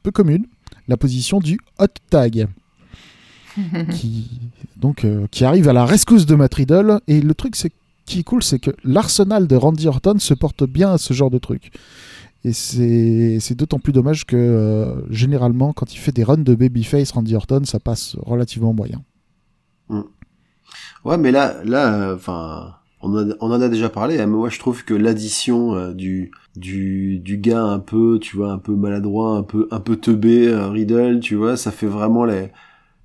peu 0.04 0.12
commune, 0.12 0.46
la 0.88 0.98
position 0.98 1.40
du 1.40 1.60
hot 1.80 1.86
tag. 2.10 2.48
Qui 3.92 4.30
donc 4.76 5.04
euh, 5.04 5.26
qui 5.32 5.44
arrive 5.44 5.68
à 5.68 5.74
la 5.74 5.84
rescousse 5.84 6.28
de 6.28 6.36
Matt 6.36 6.54
Riddle. 6.54 7.00
Et 7.08 7.22
le 7.22 7.34
truc 7.34 7.56
c'est 7.56 7.72
qui 8.06 8.20
est 8.20 8.24
cool 8.24 8.44
c'est 8.44 8.60
que 8.60 8.70
l'arsenal 8.84 9.48
de 9.48 9.56
Randy 9.56 9.88
Orton 9.88 10.20
se 10.20 10.36
porte 10.36 10.64
bien 10.64 10.94
à 10.94 10.98
ce 11.00 11.14
genre 11.14 11.32
de 11.32 11.40
truc 11.40 11.72
et 12.44 12.54
c'est 12.54 13.56
d'autant 13.56 13.80
plus 13.80 13.94
dommage 13.94 14.26
que 14.26 14.36
euh, 14.38 15.02
généralement 15.12 15.74
quand 15.74 15.94
il 15.94 15.98
fait 15.98 16.12
des 16.12 16.24
runs 16.24 16.38
de 16.38 16.56
babyface 16.56 17.12
Randy 17.12 17.36
Orton 17.36 17.62
ça 17.66 17.80
passe 17.80 18.16
relativement 18.22 18.74
moyen 18.74 19.04
Ouais, 21.06 21.18
mais 21.18 21.32
là, 21.32 21.64
là, 21.64 22.14
enfin, 22.16 22.76
on, 23.02 23.16
en 23.40 23.62
a- 23.62 23.70
déjà 23.70 23.90
parlé. 23.90 24.16
hein, 24.20 24.28
mais 24.28 24.36
moi, 24.38 24.50
je 24.50 24.60
trouve 24.60 24.84
que 24.84 24.94
l'addition 24.94 25.76
euh, 25.76 25.94
du 25.94 26.32
du 26.56 27.20
du 27.20 27.38
gars 27.38 27.64
un 27.64 27.80
peu, 27.80 28.20
tu 28.20 28.36
vois, 28.38 28.52
un 28.52 28.58
peu 28.58 28.74
maladroit, 28.76 29.38
un 29.38 29.44
peu 29.44 29.68
un 29.72 29.80
peu 29.80 29.96
teubé, 29.98 30.48
euh, 30.48 30.70
Riddle, 30.70 31.20
tu 31.20 31.36
vois, 31.36 31.56
ça 31.58 31.72
fait 31.72 31.88
vraiment 31.88 32.26
les 32.26 32.52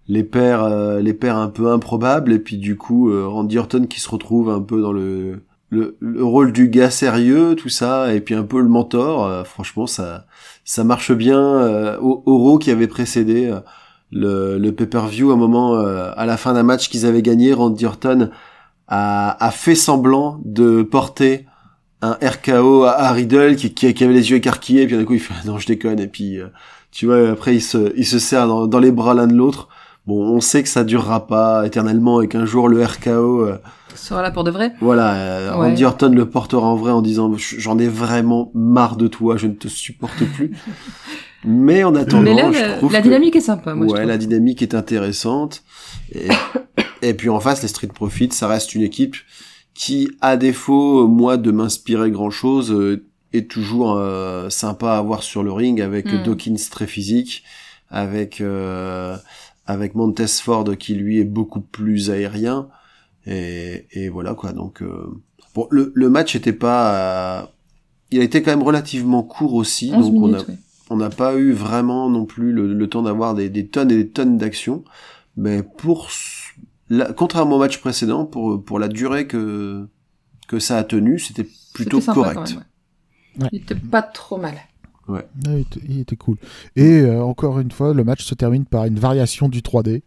les 0.08 0.24
paires 0.24 0.68
les 1.00 1.14
paires 1.14 1.36
un 1.38 1.48
peu 1.50 1.70
improbables 1.72 2.32
et 2.32 2.38
puis 2.40 2.58
du 2.58 2.76
coup 2.76 3.10
Randy 3.28 3.58
Orton 3.58 3.86
qui 3.86 4.00
se 4.00 4.08
retrouve 4.10 4.50
un 4.50 4.60
peu 4.62 4.82
dans 4.82 4.92
le 4.92 5.42
le, 5.72 5.96
le 6.00 6.22
rôle 6.24 6.52
du 6.52 6.68
gars 6.68 6.90
sérieux, 6.90 7.54
tout 7.56 7.68
ça, 7.70 8.12
et 8.14 8.20
puis 8.20 8.34
un 8.34 8.44
peu 8.44 8.60
le 8.60 8.68
mentor. 8.68 9.24
euh, 9.26 9.44
franchement, 9.44 9.86
ça 9.86 10.26
ça 10.64 10.84
marche 10.84 11.12
bien. 11.12 11.40
Euh, 11.40 11.98
Oro 12.00 12.58
qui 12.58 12.70
avait 12.70 12.88
précédé. 12.88 13.46
euh, 13.46 13.60
le, 14.14 14.58
le 14.58 14.72
pay-per-view 14.72 15.30
à 15.30 15.34
un 15.34 15.36
moment 15.38 15.74
euh, 15.76 16.10
à 16.16 16.26
la 16.26 16.36
fin 16.36 16.52
d'un 16.52 16.62
match 16.62 16.90
qu'ils 16.90 17.06
avaient 17.06 17.22
gagné 17.22 17.54
Randy 17.54 17.86
Orton 17.86 18.28
a, 18.88 19.36
a 19.44 19.50
fait 19.50 19.74
semblant 19.74 20.38
de 20.44 20.82
porter 20.82 21.46
un 22.02 22.18
RKO 22.22 22.84
à, 22.84 22.90
à 22.92 23.12
Riddle 23.12 23.56
qui, 23.56 23.72
qui, 23.72 23.94
qui 23.94 24.04
avait 24.04 24.12
les 24.12 24.30
yeux 24.30 24.36
écarquillés 24.36 24.82
et 24.82 24.86
puis 24.86 24.98
d'un 24.98 25.04
coup 25.04 25.14
il 25.14 25.20
fait 25.20 25.32
non 25.46 25.58
je 25.58 25.66
déconne 25.66 25.98
et 25.98 26.08
puis 26.08 26.38
euh, 26.38 26.48
tu 26.90 27.06
vois 27.06 27.30
après 27.30 27.54
il 27.54 27.62
se 27.62 27.92
il 27.96 28.04
se 28.06 28.18
serre 28.18 28.46
dans, 28.48 28.66
dans 28.66 28.80
les 28.80 28.90
bras 28.90 29.14
l'un 29.14 29.26
de 29.26 29.34
l'autre 29.34 29.68
bon 30.06 30.22
on 30.36 30.40
sait 30.42 30.62
que 30.62 30.68
ça 30.68 30.84
durera 30.84 31.26
pas 31.26 31.64
éternellement 31.66 32.20
et 32.20 32.28
qu'un 32.28 32.44
jour 32.44 32.68
le 32.68 32.84
RKO 32.84 33.46
euh, 33.46 33.56
Sera 33.94 34.22
là 34.22 34.30
pour 34.30 34.44
de 34.44 34.50
vrai. 34.50 34.72
voilà 34.80 35.14
euh, 35.14 35.50
Ouais. 35.58 35.68
Randy 35.68 35.84
Orton 35.84 36.08
le 36.10 36.28
portera 36.28 36.66
en 36.66 36.76
vrai 36.76 36.92
en 36.92 37.02
disant 37.02 37.30
j'en 37.36 37.78
ai 37.78 37.88
vraiment 37.88 38.50
marre 38.54 38.96
de 38.96 39.06
toi 39.08 39.36
je 39.36 39.46
ne 39.46 39.54
te 39.54 39.68
supporte 39.68 40.24
plus 40.34 40.52
mais 41.44 41.82
en 41.84 41.94
attendant 41.94 42.22
Mais 42.22 42.34
là, 42.34 42.52
je 42.52 42.58
la, 42.60 42.76
trouve 42.78 42.92
la 42.92 42.98
que- 43.00 43.04
dynamique 43.04 43.36
est 43.36 43.40
sympa, 43.40 43.74
moi, 43.74 43.86
ouais, 43.86 44.04
la 44.06 44.16
dynamique 44.16 44.62
est 44.62 44.74
intéressante. 44.74 45.62
Et, 46.14 46.28
et 47.02 47.14
puis 47.14 47.28
en 47.30 47.40
face, 47.40 47.62
les 47.62 47.68
Street 47.68 47.88
Profits, 47.88 48.30
ça 48.32 48.46
reste 48.46 48.74
une 48.76 48.82
équipe 48.82 49.16
qui, 49.74 50.10
à 50.20 50.36
défaut, 50.36 51.08
moi, 51.08 51.36
de 51.38 51.50
m'inspirer 51.50 52.10
grand-chose, 52.12 52.70
euh, 52.70 53.04
est 53.32 53.50
toujours 53.50 53.96
euh, 53.98 54.50
sympa 54.50 54.92
à 54.92 55.02
voir 55.02 55.22
sur 55.24 55.42
le 55.42 55.50
ring 55.52 55.80
avec 55.80 56.06
Mm. 56.06 56.22
Dawkins 56.22 56.54
très 56.70 56.86
physique, 56.86 57.42
avec 57.90 58.40
euh, 58.40 59.16
avec 59.66 59.94
Montez 59.96 60.26
Ford 60.28 60.64
qui 60.78 60.94
lui 60.94 61.18
est 61.18 61.24
beaucoup 61.24 61.60
plus 61.60 62.10
aérien. 62.10 62.68
Et, 63.26 63.86
et 63.92 64.08
voilà 64.08 64.34
quoi. 64.34 64.52
Donc 64.52 64.82
euh, 64.82 65.20
bon, 65.54 65.66
le, 65.70 65.92
le 65.94 66.10
match 66.10 66.34
était 66.34 66.52
pas, 66.52 67.42
euh, 67.42 67.46
il 68.10 68.20
a 68.20 68.24
été 68.24 68.42
quand 68.42 68.50
même 68.50 68.62
relativement 68.62 69.22
court 69.22 69.54
aussi. 69.54 69.92
11 69.94 70.06
donc 70.10 70.14
on 70.14 70.24
a 70.24 70.26
minutes, 70.28 70.46
oui. 70.48 70.54
on 70.90 70.96
n'a 70.96 71.10
pas 71.10 71.36
eu 71.36 71.52
vraiment 71.52 72.10
non 72.10 72.24
plus 72.24 72.52
le, 72.52 72.72
le 72.72 72.88
temps 72.88 73.02
d'avoir 73.02 73.34
des, 73.34 73.48
des 73.48 73.66
tonnes 73.66 73.90
et 73.90 73.96
des 73.96 74.08
tonnes 74.08 74.38
d'actions. 74.38 74.84
Mais 75.36 75.62
pour 75.62 76.08
la, 76.90 77.12
contrairement 77.12 77.56
au 77.56 77.60
match 77.60 77.78
précédent, 77.78 78.26
pour, 78.26 78.62
pour 78.62 78.78
la 78.78 78.88
durée 78.88 79.26
que, 79.26 79.86
que 80.48 80.58
ça 80.58 80.76
a 80.78 80.84
tenu, 80.84 81.18
c'était 81.18 81.46
plutôt 81.74 82.00
correct. 82.00 82.34
quand 82.34 82.48
même, 82.48 82.58
ouais. 82.58 82.62
Ouais. 83.44 83.48
Il 83.52 83.62
était 83.62 83.74
pas 83.74 84.02
trop 84.02 84.36
mal. 84.36 84.54
Ouais, 85.08 85.26
il, 85.46 85.58
était, 85.58 85.80
il 85.88 85.98
était 85.98 86.14
cool 86.14 86.36
et 86.76 87.00
euh, 87.00 87.24
encore 87.24 87.58
une 87.58 87.72
fois 87.72 87.92
le 87.92 88.04
match 88.04 88.22
se 88.22 88.36
termine 88.36 88.64
par 88.64 88.84
une 88.84 89.00
variation 89.00 89.48
du 89.48 89.60
3D 89.60 90.02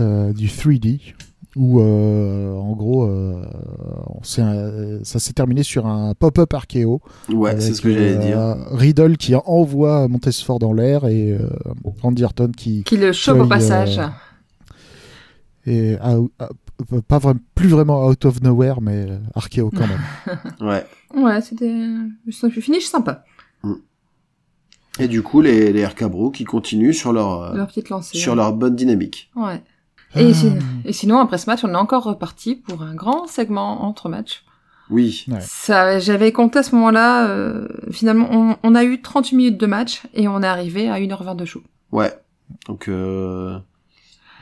euh, 0.00 0.32
du 0.32 0.48
3D 0.48 1.14
où 1.58 1.80
euh, 1.80 2.54
en 2.54 2.72
gros 2.72 3.04
euh, 3.04 3.42
on 4.06 4.20
euh, 4.42 5.00
ça 5.02 5.18
s'est 5.18 5.32
terminé 5.32 5.62
sur 5.62 5.86
un 5.86 6.14
pop-up 6.14 6.54
archéo 6.54 7.00
Ouais, 7.28 7.60
c'est 7.60 7.74
ce 7.74 7.80
que 7.82 7.92
j'allais 7.92 8.16
euh, 8.16 8.18
dire. 8.56 8.56
Riddle 8.70 9.16
qui 9.16 9.34
envoie 9.34 10.06
Montesfort 10.08 10.60
dans 10.60 10.72
l'air 10.72 11.04
et 11.06 11.32
euh, 11.32 11.48
Randy 12.00 12.24
Orton 12.24 12.52
qui 12.56 12.84
Qui 12.84 12.96
le 12.96 13.12
chope 13.12 13.40
au 13.40 13.46
passage. 13.46 13.98
euh, 13.98 14.06
est 15.66 15.98
out- 16.02 16.32
euh, 16.40 17.00
pas 17.08 17.18
vraiment 17.18 17.40
plus 17.56 17.68
vraiment 17.68 18.06
out 18.06 18.24
of 18.24 18.40
nowhere 18.40 18.80
mais 18.80 19.08
archéo 19.34 19.70
quand 19.74 19.86
même 19.88 20.38
Ouais. 20.60 20.86
Ouais, 21.14 21.40
c'était 21.40 21.68
le 21.74 22.60
finish 22.60 22.84
sympa. 22.86 23.24
Et 25.00 25.06
du 25.06 25.22
coup, 25.22 25.40
les, 25.40 25.72
les 25.72 25.86
RK 25.86 26.04
Bro 26.06 26.30
qui 26.32 26.42
continuent 26.44 26.92
sur 26.92 27.12
leur, 27.12 27.54
Leur 27.54 27.68
petite 27.68 27.88
lancée. 27.88 28.18
sur 28.18 28.34
leur 28.34 28.52
bonne 28.52 28.74
dynamique. 28.74 29.30
Ouais. 29.36 29.62
Ah. 30.14 30.20
Et, 30.22 30.32
si- 30.34 30.52
et 30.84 30.92
sinon, 30.92 31.18
après 31.18 31.38
ce 31.38 31.48
match, 31.50 31.60
on 31.64 31.68
est 31.70 31.76
encore 31.76 32.04
reparti 32.04 32.54
pour 32.56 32.82
un 32.82 32.94
grand 32.94 33.26
segment 33.26 33.84
entre 33.84 34.08
matchs 34.08 34.44
Oui. 34.90 35.24
Ouais. 35.28 35.38
Ça, 35.42 35.98
j'avais 35.98 36.32
compté 36.32 36.60
à 36.60 36.62
ce 36.62 36.74
moment-là, 36.76 37.26
euh, 37.28 37.68
finalement, 37.90 38.28
on, 38.30 38.56
on 38.62 38.74
a 38.74 38.84
eu 38.84 39.02
38 39.02 39.36
minutes 39.36 39.58
de 39.58 39.66
match 39.66 40.02
et 40.14 40.26
on 40.28 40.42
est 40.42 40.46
arrivé 40.46 40.88
à 40.88 40.98
1h20 40.98 41.36
de 41.36 41.44
show. 41.44 41.62
Ouais. 41.92 42.12
Donc, 42.66 42.88
euh, 42.88 43.58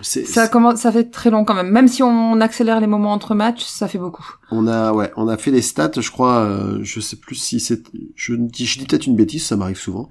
Ça 0.02 0.46
commence, 0.46 0.80
ça 0.80 0.92
fait 0.92 1.10
très 1.10 1.30
long 1.30 1.44
quand 1.44 1.54
même. 1.54 1.70
Même 1.70 1.88
si 1.88 2.02
on 2.04 2.40
accélère 2.40 2.78
les 2.80 2.86
moments 2.86 3.12
entre 3.12 3.34
matchs, 3.34 3.64
ça 3.64 3.88
fait 3.88 3.98
beaucoup. 3.98 4.24
on 4.52 4.68
a, 4.68 4.92
ouais, 4.92 5.10
on 5.16 5.26
a 5.26 5.36
fait 5.36 5.50
les 5.50 5.62
stats, 5.62 5.90
je 5.98 6.10
crois, 6.12 6.38
euh, 6.40 6.78
je 6.82 7.00
sais 7.00 7.16
plus 7.16 7.34
si 7.34 7.58
c'est, 7.58 7.82
je 8.14 8.34
dis, 8.34 8.66
je 8.66 8.78
dis 8.78 8.86
peut-être 8.86 9.06
une 9.06 9.16
bêtise, 9.16 9.44
ça 9.44 9.56
m'arrive 9.56 9.78
souvent. 9.78 10.08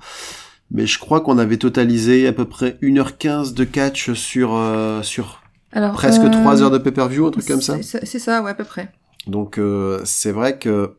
Mais 0.72 0.88
je 0.88 0.98
crois 1.00 1.22
qu'on 1.22 1.38
avait 1.38 1.58
totalisé 1.58 2.28
à 2.28 2.34
peu 2.34 2.44
près 2.46 2.78
1h15 2.82 3.54
de 3.54 3.64
catch 3.64 4.12
sur, 4.14 4.56
euh, 4.56 5.04
sur 5.04 5.42
Alors, 5.76 5.92
presque 5.94 6.22
euh, 6.24 6.30
3 6.32 6.64
heures 6.64 6.72
de 6.72 6.78
pay-per-view, 6.80 7.28
un 7.28 7.32
truc 7.32 7.46
comme 7.46 7.62
ça. 7.62 7.78
c'est- 7.84 8.06
ça, 8.20 8.42
ouais, 8.42 8.50
à 8.52 8.54
peu 8.56 8.64
près. 8.64 8.92
Donc 9.28 9.58
euh, 9.60 10.02
c'est 10.06 10.32
vrai 10.32 10.58
que 10.58 10.96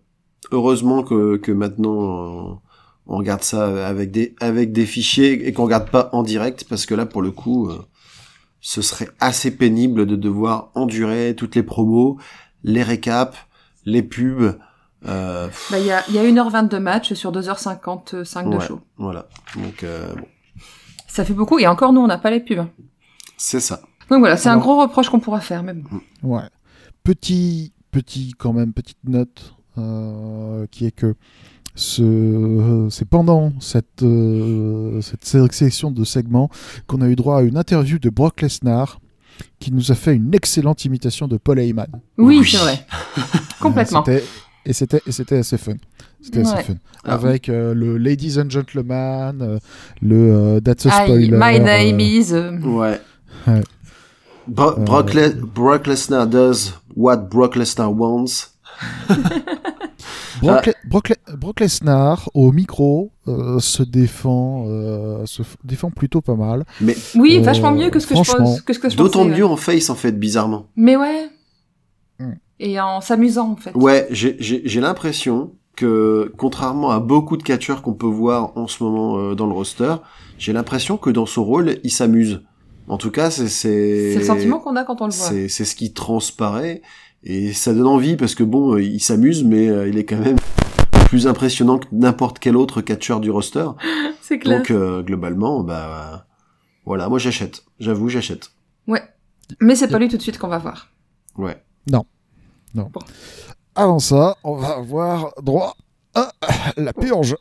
heureusement 0.53 1.03
que, 1.03 1.37
que 1.39 1.51
maintenant 1.53 2.51
euh, 2.51 2.55
on 3.07 3.17
regarde 3.19 3.43
ça 3.43 3.87
avec 3.87 4.11
des 4.11 4.35
avec 4.41 4.73
des 4.73 4.85
fichiers 4.87 5.47
et 5.49 5.53
qu'on 5.53 5.65
regarde 5.65 5.89
pas 5.91 6.11
en 6.13 6.23
direct 6.23 6.65
parce 6.69 6.87
que 6.87 6.95
là 6.95 7.07
pour 7.07 7.23
le 7.23 7.31
coup 7.31 7.69
euh, 7.69 7.79
ce 8.61 8.83
serait 8.83 9.09
assez 9.21 9.51
pénible 9.53 10.07
de 10.07 10.17
devoir 10.17 10.71
endurer 10.75 11.35
toutes 11.37 11.55
les 11.55 11.63
promos, 11.63 12.19
les 12.65 12.83
récaps, 12.83 13.37
les 13.85 14.03
pubs. 14.03 14.59
Euh, 15.07 15.47
Bah, 15.71 15.79
il 15.79 15.87
y 15.87 15.93
a, 15.93 16.03
il 16.09 16.15
y 16.15 16.19
a 16.19 16.25
1h20 16.25 16.69
de 16.69 16.79
match 16.79 17.13
sur 17.13 17.31
2h55 17.31 18.51
de 18.51 18.57
Ouais. 18.57 18.67
show. 18.67 18.81
voilà. 18.99 19.29
Donc 19.55 19.85
euh, 19.85 20.13
bon, 20.17 20.27
Ça 21.07 21.25
fait 21.25 21.33
beaucoup 21.35 21.61
et 21.61 21.67
encore 21.69 21.93
nous, 21.93 22.01
on 22.01 22.09
n'a 22.09 22.19
pas 22.19 22.31
les 22.31 22.41
pubs. 22.41 22.67
c'est 23.37 23.61
ça. 23.61 23.83
Donc 24.11 24.21
voilà, 24.21 24.37
c'est 24.37 24.49
un 24.49 24.59
gros 24.59 24.81
reproche 24.81 25.09
qu'on 25.09 25.21
pourra 25.21 25.41
faire, 25.41 25.63
mais 25.63 25.75
bon. 25.75 26.01
Ouais. 26.23 26.43
Petit, 27.05 27.73
petit, 27.91 28.35
quand 28.39 28.53
même, 28.53 28.73
petite 28.73 28.99
note 29.07 29.55
euh, 29.79 30.67
qui 30.71 30.87
est 30.87 30.93
que 30.93 31.15
ce, 31.75 32.87
c'est 32.91 33.05
pendant 33.09 33.53
cette, 33.61 34.03
euh, 34.03 35.01
cette 35.03 35.25
sélection 35.25 35.91
de 35.91 36.05
segments 36.05 36.49
qu'on 36.87 37.03
a 37.03 37.09
eu 37.09 37.17
droit 37.17 37.39
à 37.39 37.43
une 37.43 37.57
interview 37.57 37.99
de 37.99 38.09
Brock 38.11 38.41
Lesnar 38.43 38.99
qui 39.59 39.73
nous 39.73 39.93
a 39.93 39.95
fait 39.95 40.15
une 40.15 40.35
excellente 40.35 40.85
imitation 40.85 41.29
de 41.29 41.37
Paul 41.37 41.59
Heyman. 41.59 41.89
Oui, 42.17 42.39
Oui. 42.39 42.49
c'est 42.51 42.57
vrai. 42.59 42.87
Complètement. 43.61 44.05
Euh, 44.09 44.21
et 44.65 44.73
c'était 44.73 45.01
et 45.07 45.13
c'était 45.13 45.37
assez 45.37 45.59
fun. 45.59 45.75
C'était 46.21 46.41
assez 46.41 46.63
fun. 46.63 46.75
Ah. 47.05 47.13
Avec 47.15 47.49
euh, 47.49 47.73
le 47.75 47.99
Ladies 47.99 48.41
and 48.41 48.51
Gentlemen, 48.51 49.39
euh, 49.43 49.59
le 50.01 50.17
euh, 50.17 50.61
That's 50.61 50.87
a 50.87 51.05
Spoiler. 51.05 51.31
my 51.39 51.61
name 51.61 52.01
euh, 52.01 52.03
is... 52.03 52.33
Ouais. 52.33 53.01
Ouais. 53.47 53.63
Bro- 54.49 54.79
Euh, 54.79 54.85
Brock, 54.85 55.15
Le- 55.15 55.31
Brock 55.31 55.87
Lesnar 55.87 56.27
does 56.27 56.75
what 56.97 57.17
Brock 57.17 57.57
Lesnar 57.57 57.93
wants. 57.93 58.53
Brock, 60.43 60.67
Le- 60.67 60.73
Brock 60.89 61.09
Le- 61.09 61.37
Brock 61.37 61.61
Lesnar 61.61 62.29
au 62.35 62.53
micro 62.53 63.11
euh, 63.27 63.59
se 63.59 63.83
défend 63.83 64.65
euh, 64.69 65.25
se 65.27 65.43
défend 65.65 65.91
plutôt 65.91 66.21
pas 66.21 66.35
mal. 66.35 66.65
Mais 66.81 66.95
Oui, 67.15 67.39
Euh, 67.39 67.43
vachement 67.43 67.73
mieux 67.73 67.91
que 67.91 67.99
ce 68.01 68.07
que 68.07 68.15
je 68.17 68.33
pense. 68.33 68.61
Que 68.61 68.73
ce 68.73 68.79
que 68.79 68.89
je 68.91 68.97
d'autant 68.97 69.25
ouais. 69.25 69.37
mieux 69.37 69.47
en 69.47 69.57
face 69.57 69.89
en 69.91 69.95
fait 69.95 70.13
bizarrement. 70.13 70.67
Mais 70.77 70.97
ouais. 70.97 71.29
Hmm. 72.19 72.33
Et 72.61 72.79
en 72.81 73.01
s'amusant, 73.01 73.53
en 73.53 73.57
fait. 73.57 73.75
Ouais, 73.75 74.07
j'ai- 74.11 74.37
l'impression 74.81 75.53
que, 75.75 76.33
contrairement 76.39 76.91
à 76.91 77.01
beaucoup 77.01 77.37
de 77.37 77.43
catcheurs 77.43 77.83
qu'on 77.83 77.93
peut 77.93 78.07
voir 78.07 78.53
en 78.57 78.67
ce 78.67 78.83
moment 78.83 79.19
euh, 79.19 79.35
dans 79.35 79.47
le 79.47 79.53
roster, 79.53 79.95
j'ai 80.39 80.53
l'impression 80.55 80.97
que 80.97 81.11
dans 81.11 81.27
son 81.27 81.45
rôle, 81.45 81.77
il 81.85 81.91
s'amuse. 81.91 82.43
En 82.89 82.99
tout 82.99 83.11
cas, 83.11 83.31
c'est 83.31 83.49
c'est 83.49 84.15
le 84.17 84.25
sentiment 84.25 84.59
qu'on 84.61 84.77
a 84.77 84.85
quand 84.85 85.01
on 85.03 85.07
le 85.07 85.13
voit. 85.13 85.29
c'est 85.49 85.65
ce 85.65 85.75
qui 85.75 85.93
transparaît 85.93 86.83
et 87.25 87.53
ça 87.53 87.73
donne 87.75 87.87
envie 87.87 88.17
parce 88.17 88.35
que 88.35 88.45
bon, 88.45 88.75
euh, 88.75 88.83
il 88.83 89.01
s'amuse, 89.01 89.43
mais 89.45 89.69
euh, 89.69 89.89
il 89.89 89.99
est 89.99 90.05
quand 90.05 90.19
même 90.19 90.37
plus 91.09 91.27
impressionnant 91.27 91.79
que 91.79 91.87
n'importe 91.93 92.39
quel 92.39 92.57
autre 92.57 92.81
catcheur 92.83 93.21
du 93.21 93.31
roster. 93.31 93.67
C'est 94.23 94.39
clair. 94.39 94.59
Donc 94.59 94.71
euh, 94.71 95.03
globalement, 95.03 95.63
bah 95.63 96.27
voilà, 96.85 97.09
moi 97.09 97.19
j'achète. 97.19 97.63
J'avoue, 97.81 98.09
j'achète. 98.09 98.51
Mais 99.61 99.77
c'est 99.77 99.87
pas 99.87 100.01
lui 100.01 100.09
tout 100.09 100.17
de 100.17 100.23
suite 100.23 100.39
qu'on 100.39 100.49
va 100.49 100.59
voir. 100.59 100.89
Ouais. 101.39 101.63
Avant 103.77 103.99
ça, 104.01 104.37
on 104.43 104.57
va 104.57 104.71
avoir 104.77 105.33
droit 105.41 105.77
à 106.15 106.33
la 106.77 106.93
purge. 106.93 107.37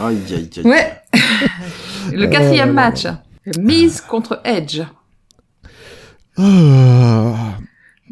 Aïe 0.00 0.18
aïe 0.30 0.48
aïe. 0.56 0.62
Ouais. 0.64 0.92
le 2.12 2.26
quatrième 2.28 2.68
Euh, 2.68 2.72
match. 2.72 3.06
Mise 3.58 4.00
contre 4.00 4.40
Edge. 4.44 4.80
Euh, 6.38 7.32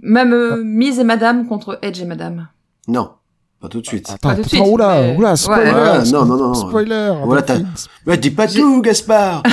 Même 0.03 0.33
euh, 0.33 0.57
Mise 0.63 0.99
et 0.99 1.05
Madame 1.05 1.47
contre 1.47 1.79
Edge 1.83 2.01
et 2.01 2.05
Madame. 2.05 2.49
Non, 2.89 3.13
pas 3.61 3.69
tout 3.69 3.81
de 3.81 3.87
suite. 3.87 4.09
Attends, 4.11 4.29
Pas 4.31 4.35
tout 4.37 4.43
de 4.43 4.49
suite, 4.49 4.63
oula, 4.67 5.01
mais- 5.03 5.17
oula, 5.17 5.37
spoiler, 5.37 5.71
Ouais, 5.73 5.99
non, 6.11 6.25
non, 6.25 6.37
non, 6.37 6.49
non. 6.49 6.55
spoiler. 6.55 7.13
Voilà, 7.25 7.43
Ouais, 8.07 8.17
dis 8.17 8.31
pas 8.31 8.47
tout, 8.49 8.81
Gaspard 8.83 9.43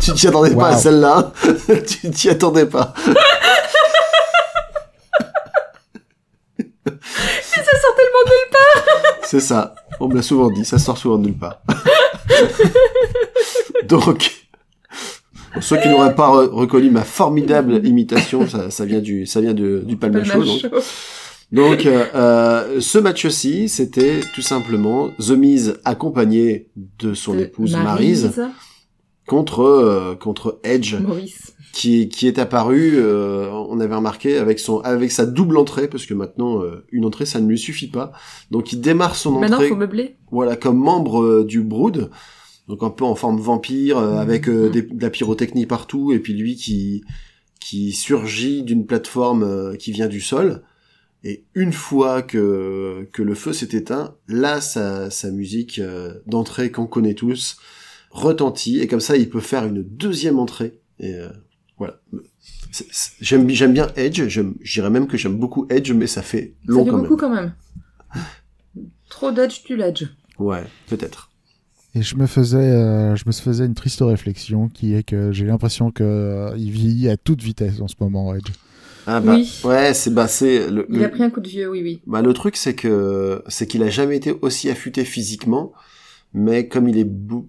Tu 0.00 0.12
t'y 0.14 0.28
attendais 0.28 0.54
pas 0.54 0.68
à 0.68 0.76
celle-là 0.76 1.32
Tu 1.86 2.10
t'y 2.10 2.30
attendais 2.30 2.66
pas. 2.66 2.94
Ça 7.50 7.74
sort 7.82 7.94
tellement 7.96 8.24
de... 8.26 8.32
C'est 9.26 9.40
ça. 9.40 9.74
On 10.00 10.08
me 10.08 10.14
l'a 10.14 10.22
souvent 10.22 10.50
dit, 10.50 10.64
ça 10.64 10.78
sort 10.78 10.98
souvent 10.98 11.18
de 11.18 11.26
nulle 11.26 11.38
part. 11.38 11.60
Donc, 13.88 14.30
pour 15.52 15.62
ceux 15.62 15.78
qui 15.78 15.88
n'auraient 15.88 16.14
pas 16.14 16.28
re- 16.28 16.48
reconnu 16.50 16.90
ma 16.90 17.04
formidable 17.04 17.84
imitation, 17.84 18.46
ça, 18.46 18.70
ça 18.70 18.84
vient 18.84 19.00
du, 19.00 19.26
ça 19.26 19.40
vient 19.40 19.54
de- 19.54 19.82
du 19.86 19.96
donc. 20.44 20.62
Donc, 21.50 21.86
euh, 21.86 22.04
euh, 22.14 22.80
ce 22.80 22.98
match-ci, 22.98 23.68
c'était 23.70 24.20
tout 24.34 24.42
simplement 24.42 25.08
The 25.18 25.30
Miz 25.30 25.80
accompagné 25.84 26.68
de 26.76 27.14
son 27.14 27.38
épouse 27.38 27.72
Maryse 27.84 28.24
contre 29.26 29.62
euh, 29.62 30.14
contre 30.14 30.60
Edge 30.62 30.94
Maurice. 30.96 31.54
Qui 31.72 32.08
qui 32.08 32.26
est 32.26 32.38
apparu 32.38 32.92
euh, 32.96 33.50
on 33.50 33.78
avait 33.80 33.94
remarqué 33.94 34.36
avec 34.38 34.58
son 34.58 34.78
avec 34.80 35.10
sa 35.12 35.26
double 35.26 35.56
entrée 35.58 35.88
parce 35.88 36.06
que 36.06 36.14
maintenant 36.14 36.62
euh, 36.62 36.84
une 36.90 37.04
entrée 37.04 37.26
ça 37.26 37.40
ne 37.40 37.48
lui 37.48 37.58
suffit 37.58 37.88
pas. 37.88 38.12
Donc 38.50 38.72
il 38.72 38.80
démarre 38.80 39.16
son 39.16 39.32
Maintenant, 39.38 39.56
entrée 39.56 39.68
faut 39.68 39.76
meubler. 39.76 40.16
voilà 40.30 40.56
comme 40.56 40.78
membre 40.78 41.22
euh, 41.22 41.44
du 41.44 41.60
Brood. 41.62 42.10
Donc 42.68 42.82
un 42.82 42.90
peu 42.90 43.04
en 43.04 43.14
forme 43.14 43.38
vampire 43.40 43.98
euh, 43.98 44.16
avec 44.18 44.48
euh, 44.48 44.66
Mhm. 44.66 44.72
des, 44.72 44.82
de 44.82 45.02
la 45.02 45.10
pyrotechnie 45.10 45.66
partout 45.66 46.12
et 46.12 46.18
puis 46.18 46.34
lui 46.34 46.56
qui 46.56 47.02
qui 47.60 47.92
surgit 47.92 48.62
d'une 48.62 48.86
plateforme 48.86 49.42
euh, 49.42 49.74
qui 49.76 49.92
vient 49.92 50.08
du 50.08 50.20
sol. 50.20 50.62
Et 51.24 51.44
une 51.54 51.72
fois 51.72 52.22
que 52.22 53.08
que 53.12 53.22
le 53.22 53.34
feu 53.34 53.52
s'est 53.52 53.76
éteint 53.76 54.14
là 54.28 54.60
sa 54.60 55.10
sa 55.10 55.30
musique 55.30 55.78
euh, 55.78 56.14
d'entrée 56.26 56.70
qu'on 56.70 56.86
connaît 56.86 57.14
tous 57.14 57.56
retentit. 58.10 58.80
Et 58.80 58.86
comme 58.86 59.00
ça 59.00 59.16
il 59.16 59.28
peut 59.28 59.40
faire 59.40 59.64
une 59.66 59.82
deuxième 59.82 60.38
entrée. 60.38 60.78
Et 61.00 61.14
euh, 61.14 61.28
voilà 61.78 62.00
j'aime 63.20 63.48
j'aime 63.50 63.72
bien 63.72 63.88
Edge 63.96 64.26
j'aime 64.28 64.54
je 64.62 64.72
dirais 64.80 64.90
même 64.90 65.06
que 65.06 65.16
j'aime 65.16 65.36
beaucoup 65.38 65.66
Edge 65.70 65.92
mais 65.92 66.06
ça 66.06 66.22
fait 66.22 66.54
long 66.66 66.80
Ça 66.80 66.84
fait 66.84 66.90
quand 66.90 66.98
beaucoup 66.98 67.16
même 67.16 67.20
quand 67.20 67.34
même. 68.14 68.22
Trop 69.08 69.30
d'Edge, 69.32 69.60
tu 69.64 69.76
l'Edge. 69.76 70.04
ouais 70.38 70.64
peut-être 70.88 71.30
Et 71.94 72.02
je 72.02 72.16
me 72.16 72.26
faisais, 72.26 72.58
euh, 72.58 73.16
je 73.16 73.24
me 73.26 73.32
faisais 73.32 73.64
une 73.64 73.74
triste 73.74 74.00
réflexion 74.02 74.68
qui 74.68 74.94
est 74.94 75.02
que 75.02 75.32
j'ai 75.32 75.44
l'impression 75.46 75.90
que 75.90 76.04
euh, 76.04 76.54
il 76.56 76.70
vieillit 76.70 77.08
à 77.08 77.16
toute 77.16 77.42
vitesse 77.42 77.80
en 77.80 77.88
ce 77.88 77.94
moment, 78.00 78.34
Edge. 78.34 78.50
ah 79.06 79.20
bah 79.20 79.34
Oui. 79.36 79.60
ouais 79.64 79.94
c'est 79.94 80.10
bah 80.12 80.28
c'est 80.28 80.68
le, 80.70 80.86
Il 80.90 80.98
le- 80.98 81.04
a 81.06 81.08
pris 81.08 81.22
un 81.22 81.30
coup 81.30 81.40
de 81.40 81.48
vieux, 81.48 81.68
oui, 81.70 81.82
oui. 81.82 82.00
Bah, 82.06 82.20
le 82.22 82.32
truc, 82.34 82.56
c'est 82.56 82.74
que 82.74 83.42
c'est 83.48 83.66
qu'il 83.66 83.82
a 83.82 83.90
jamais 83.90 84.16
été 84.16 84.32
aussi 84.42 84.68
affûté 84.70 85.04
physiquement, 85.04 85.72
mais 86.34 86.68
comme 86.68 86.88
il 86.88 86.98
est 86.98 87.04
bou- 87.04 87.48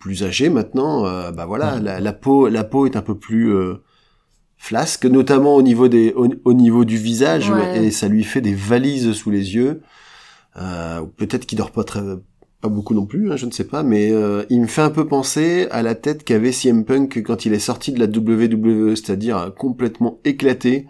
plus 0.00 0.24
âgé 0.24 0.48
maintenant, 0.48 1.06
euh, 1.06 1.30
bah 1.30 1.46
voilà, 1.46 1.76
Ouais. 1.76 1.82
la, 1.82 2.00
la 2.00 2.12
peau, 2.12 2.48
la 2.48 2.64
peau 2.64 2.86
est 2.86 2.96
un 2.96 3.02
peu 3.02 3.14
plus 3.16 3.54
euh, 3.54 3.74
flasque, 4.56 5.04
notamment 5.06 5.54
au 5.54 5.62
niveau 5.62 5.86
des, 5.88 6.12
au, 6.14 6.26
au 6.44 6.52
niveau 6.54 6.84
du 6.84 6.96
visage, 6.96 7.50
Ouais. 7.50 7.84
et 7.84 7.90
ça 7.92 8.08
lui 8.08 8.24
fait 8.24 8.40
des 8.40 8.54
valises 8.54 9.12
sous 9.12 9.30
les 9.30 9.54
yeux. 9.54 9.80
Euh, 10.56 11.02
Peut-être 11.16 11.46
qu'il 11.46 11.56
dort 11.58 11.70
pas 11.70 11.84
très, 11.84 12.00
pas 12.60 12.68
beaucoup 12.68 12.94
non 12.94 13.06
plus, 13.06 13.30
hein, 13.30 13.36
je 13.36 13.46
ne 13.46 13.50
sais 13.52 13.64
pas, 13.64 13.82
mais 13.82 14.10
euh, 14.10 14.42
il 14.50 14.60
me 14.62 14.66
fait 14.66 14.82
un 14.82 14.90
peu 14.90 15.06
penser 15.06 15.68
à 15.70 15.82
la 15.82 15.94
tête 15.94 16.24
qu'avait 16.24 16.52
CM 16.52 16.84
Punk 16.84 17.22
quand 17.22 17.44
il 17.46 17.52
est 17.52 17.58
sorti 17.60 17.92
de 17.92 17.98
la 18.00 18.06
WWE, 18.06 18.96
c'est-à-dire 18.96 19.36
euh, 19.38 19.50
complètement 19.50 20.18
éclaté. 20.24 20.86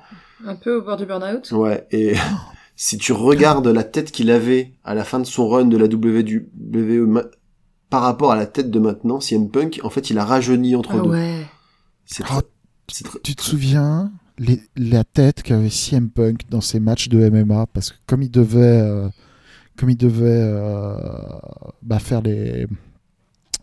Un 0.46 0.54
peu 0.54 0.76
au 0.78 0.82
bord 0.82 0.96
du 0.96 1.04
burn-out. 1.04 1.50
Ouais, 1.52 1.86
et 1.90 2.14
si 2.76 2.96
tu 2.96 3.12
regardes 3.12 3.66
la 3.68 3.84
tête 3.84 4.10
qu'il 4.10 4.30
avait 4.30 4.72
à 4.84 4.94
la 4.94 5.04
fin 5.04 5.18
de 5.20 5.26
son 5.26 5.48
run 5.48 5.66
de 5.66 5.76
la 5.76 5.86
WWE 5.86 7.30
par 7.90 8.02
rapport 8.02 8.32
à 8.32 8.36
la 8.36 8.46
tête 8.46 8.70
de 8.70 8.78
maintenant, 8.78 9.20
CM 9.20 9.50
Punk, 9.50 9.80
en 9.82 9.90
fait, 9.90 10.10
il 10.10 10.18
a 10.18 10.24
rajeuni 10.24 10.74
entre 10.76 10.92
Ah 10.94 11.02
deux. 11.02 11.10
ouais. 11.10 11.44
C'est 12.06 12.22
très- 12.22 12.42
c'est 12.90 13.04
très- 13.04 13.18
Tu 13.22 13.34
te 13.34 13.42
souviens 13.42 14.10
les- 14.38 14.62
la 14.76 15.04
tête 15.04 15.42
qu'avait 15.42 15.68
CM 15.70 16.08
Punk 16.08 16.48
dans 16.48 16.60
ses 16.60 16.80
matchs 16.80 17.08
de 17.08 17.18
MMA 17.18 17.66
parce 17.72 17.90
que 17.90 17.96
comme 18.06 18.22
il 18.22 18.30
devait, 18.30 18.58
euh, 18.80 19.08
comme 19.76 19.90
il 19.90 19.96
devait 19.96 20.24
euh, 20.28 20.94
bah, 21.82 21.98
faire 21.98 22.22
les, 22.22 22.66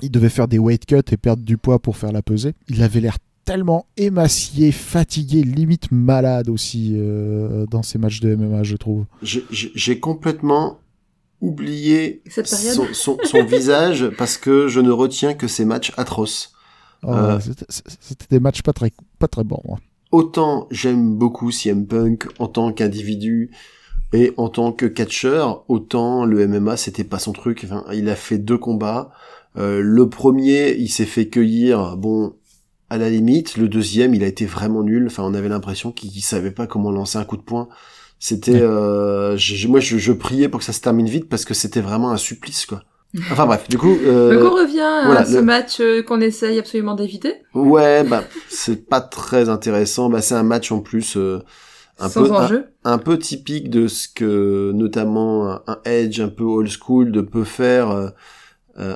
il 0.01 0.11
devait 0.11 0.29
faire 0.29 0.47
des 0.47 0.59
weight 0.59 0.85
cuts 0.85 0.95
et 1.11 1.17
perdre 1.17 1.43
du 1.43 1.57
poids 1.57 1.79
pour 1.79 1.97
faire 1.97 2.11
la 2.11 2.21
pesée. 2.21 2.53
Il 2.69 2.83
avait 2.83 2.99
l'air 2.99 3.17
tellement 3.45 3.85
émacié, 3.95 4.71
fatigué, 4.73 5.41
limite 5.43 5.91
malade 5.91 6.49
aussi 6.49 6.93
euh, 6.95 7.65
dans 7.67 7.81
ces 7.81 7.97
matchs 7.97 8.19
de 8.19 8.35
MMA, 8.35 8.63
je 8.63 8.75
trouve. 8.75 9.05
J'ai 9.23 9.99
complètement 9.99 10.79
Cette 11.41 12.49
période 12.49 12.73
son, 12.75 12.87
son- 12.93 13.17
son 13.23 13.43
visage 13.45 14.09
parce 14.17 14.37
que 14.37 14.67
je 14.67 14.79
ne 14.79 14.91
retiens 14.91 15.33
que 15.33 15.47
ces 15.47 15.65
matchs 15.65 15.93
atroces. 15.97 16.53
Oh, 17.03 17.11
Euh. 17.13 17.39
c'était- 17.69 18.25
des 18.29 18.39
matchs 18.39 18.61
pas 18.63 18.73
très, 18.73 18.91
pas 19.19 19.27
très 19.27 19.43
bons. 19.43 19.61
hein. 19.71 19.75
Autant 20.11 20.67
j'aime 20.71 21.15
beaucoup 21.15 21.51
CM 21.51 21.85
Punk 21.85 22.27
en 22.39 22.47
tant 22.47 22.71
qu'individu 22.71 23.51
et 24.13 24.33
en 24.37 24.49
tant 24.49 24.71
que 24.71 24.85
catcheur, 24.85 25.63
autant 25.67 26.23
le 26.25 26.47
MMA 26.47 26.77
c'était 26.77 27.03
pas 27.03 27.19
son 27.19 27.33
truc. 27.33 27.61
Enfin, 27.65 27.83
il 27.93 28.09
a 28.09 28.15
fait 28.15 28.37
deux 28.39 28.57
combats. 28.57 29.11
Euh, 29.57 29.81
le 29.83 30.07
premier, 30.09 30.75
il 30.77 30.87
s'est 30.87 31.05
fait 31.05 31.27
cueillir, 31.27 31.97
bon, 31.97 32.33
à 32.89 32.97
la 32.97 33.09
limite. 33.09 33.57
Le 33.57 33.67
deuxième, 33.67 34.13
il 34.15 34.23
a 34.23 34.27
été 34.27 34.45
vraiment 34.45 34.81
nul. 34.83 35.07
Enfin, 35.07 35.23
on 35.23 35.33
avait 35.33 35.49
l'impression 35.49 35.91
qu'il 35.91 36.09
qu'il 36.11 36.21
savait 36.23 36.51
pas 36.51 36.67
comment 36.67 36.89
lancer 36.91 37.17
un 37.17 37.25
coup 37.25 37.37
de 37.37 37.41
poing. 37.41 37.67
C'était, 38.19 38.53
Ouais. 38.53 38.61
euh, 38.61 39.37
je- 39.37 39.67
moi, 39.67 39.79
je, 39.79 39.97
je 39.97 40.11
priais 40.11 40.49
pour 40.49 40.59
que 40.59 40.65
ça 40.65 40.73
se 40.73 40.81
termine 40.81 41.07
vite 41.07 41.29
parce 41.29 41.45
que 41.45 41.53
c'était 41.53 41.81
vraiment 41.81 42.11
un 42.11 42.17
supplice, 42.17 42.65
quoi. 42.65 42.83
Enfin 43.31 43.45
bref, 43.45 43.69
du 43.69 43.77
coup, 43.77 43.95
euh, 44.05 44.33
Donc 44.35 44.51
on 44.51 44.55
revient 44.55 44.79
à 44.81 45.23
ce 45.25 45.35
le- 45.35 45.41
match 45.41 45.79
euh, 45.79 46.03
qu'on 46.03 46.19
essaye 46.19 46.59
absolument 46.59 46.93
d'éviter, 46.95 47.35
ouais, 47.53 48.03
bah, 48.03 48.23
c'est 48.49 48.87
pas 48.89 49.01
très 49.01 49.49
intéressant. 49.49 50.09
Bah, 50.09 50.21
c'est 50.21 50.35
un 50.35 50.43
match 50.43 50.71
en 50.71 50.79
plus. 50.81 51.15
euh, 51.17 51.39
un 51.99 52.09
sans 52.09 52.25
peu 52.25 52.31
un- 52.33 52.45
enjeu. 52.45 52.65
un 52.83 52.97
peu 52.99 53.17
typique 53.17 53.69
de 53.71 53.87
ce 53.87 54.07
que 54.07 54.71
notamment 54.71 55.49
un, 55.49 55.61
un 55.67 55.79
Edge 55.85 56.19
un 56.19 56.27
peu 56.27 56.43
old 56.43 56.69
school 56.69 57.11
de 57.11 57.21
peut 57.21 57.43
faire, 57.43 57.89
euh, 57.89 58.09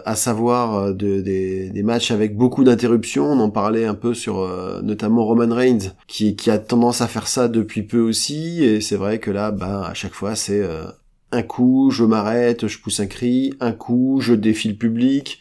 à 0.05 0.15
savoir 0.15 0.75
euh, 0.75 0.93
de- 0.93 1.21
des, 1.21 1.69
des 1.69 1.83
matchs 1.83 2.11
avec 2.11 2.35
beaucoup 2.37 2.63
d'interruptions. 2.63 3.25
On 3.25 3.39
en 3.39 3.49
parlait 3.49 3.85
un 3.85 3.95
peu 3.95 4.13
sur 4.13 4.39
euh, 4.39 4.81
notamment 4.81 5.25
Roman 5.25 5.53
Reigns 5.53 5.91
qui, 6.07 6.35
qui 6.35 6.49
a 6.51 6.57
tendance 6.59 7.01
à 7.01 7.07
faire 7.07 7.27
ça 7.27 7.47
depuis 7.47 7.83
peu 7.83 7.99
aussi. 7.99 8.63
Et 8.63 8.81
c'est 8.81 8.95
vrai 8.95 9.19
que 9.19 9.31
là, 9.31 9.51
bah, 9.51 9.87
à 9.87 9.93
chaque 9.93 10.13
fois, 10.13 10.35
c'est 10.35 10.61
euh, 10.61 10.83
un 11.31 11.41
coup, 11.43 11.89
je 11.91 12.03
m'arrête, 12.03 12.67
je 12.67 12.77
pousse 12.79 12.99
un 12.99 13.07
cri, 13.07 13.53
un 13.59 13.71
coup, 13.71 14.19
je 14.21 14.33
défie 14.33 14.69
le 14.69 14.75
public, 14.75 15.39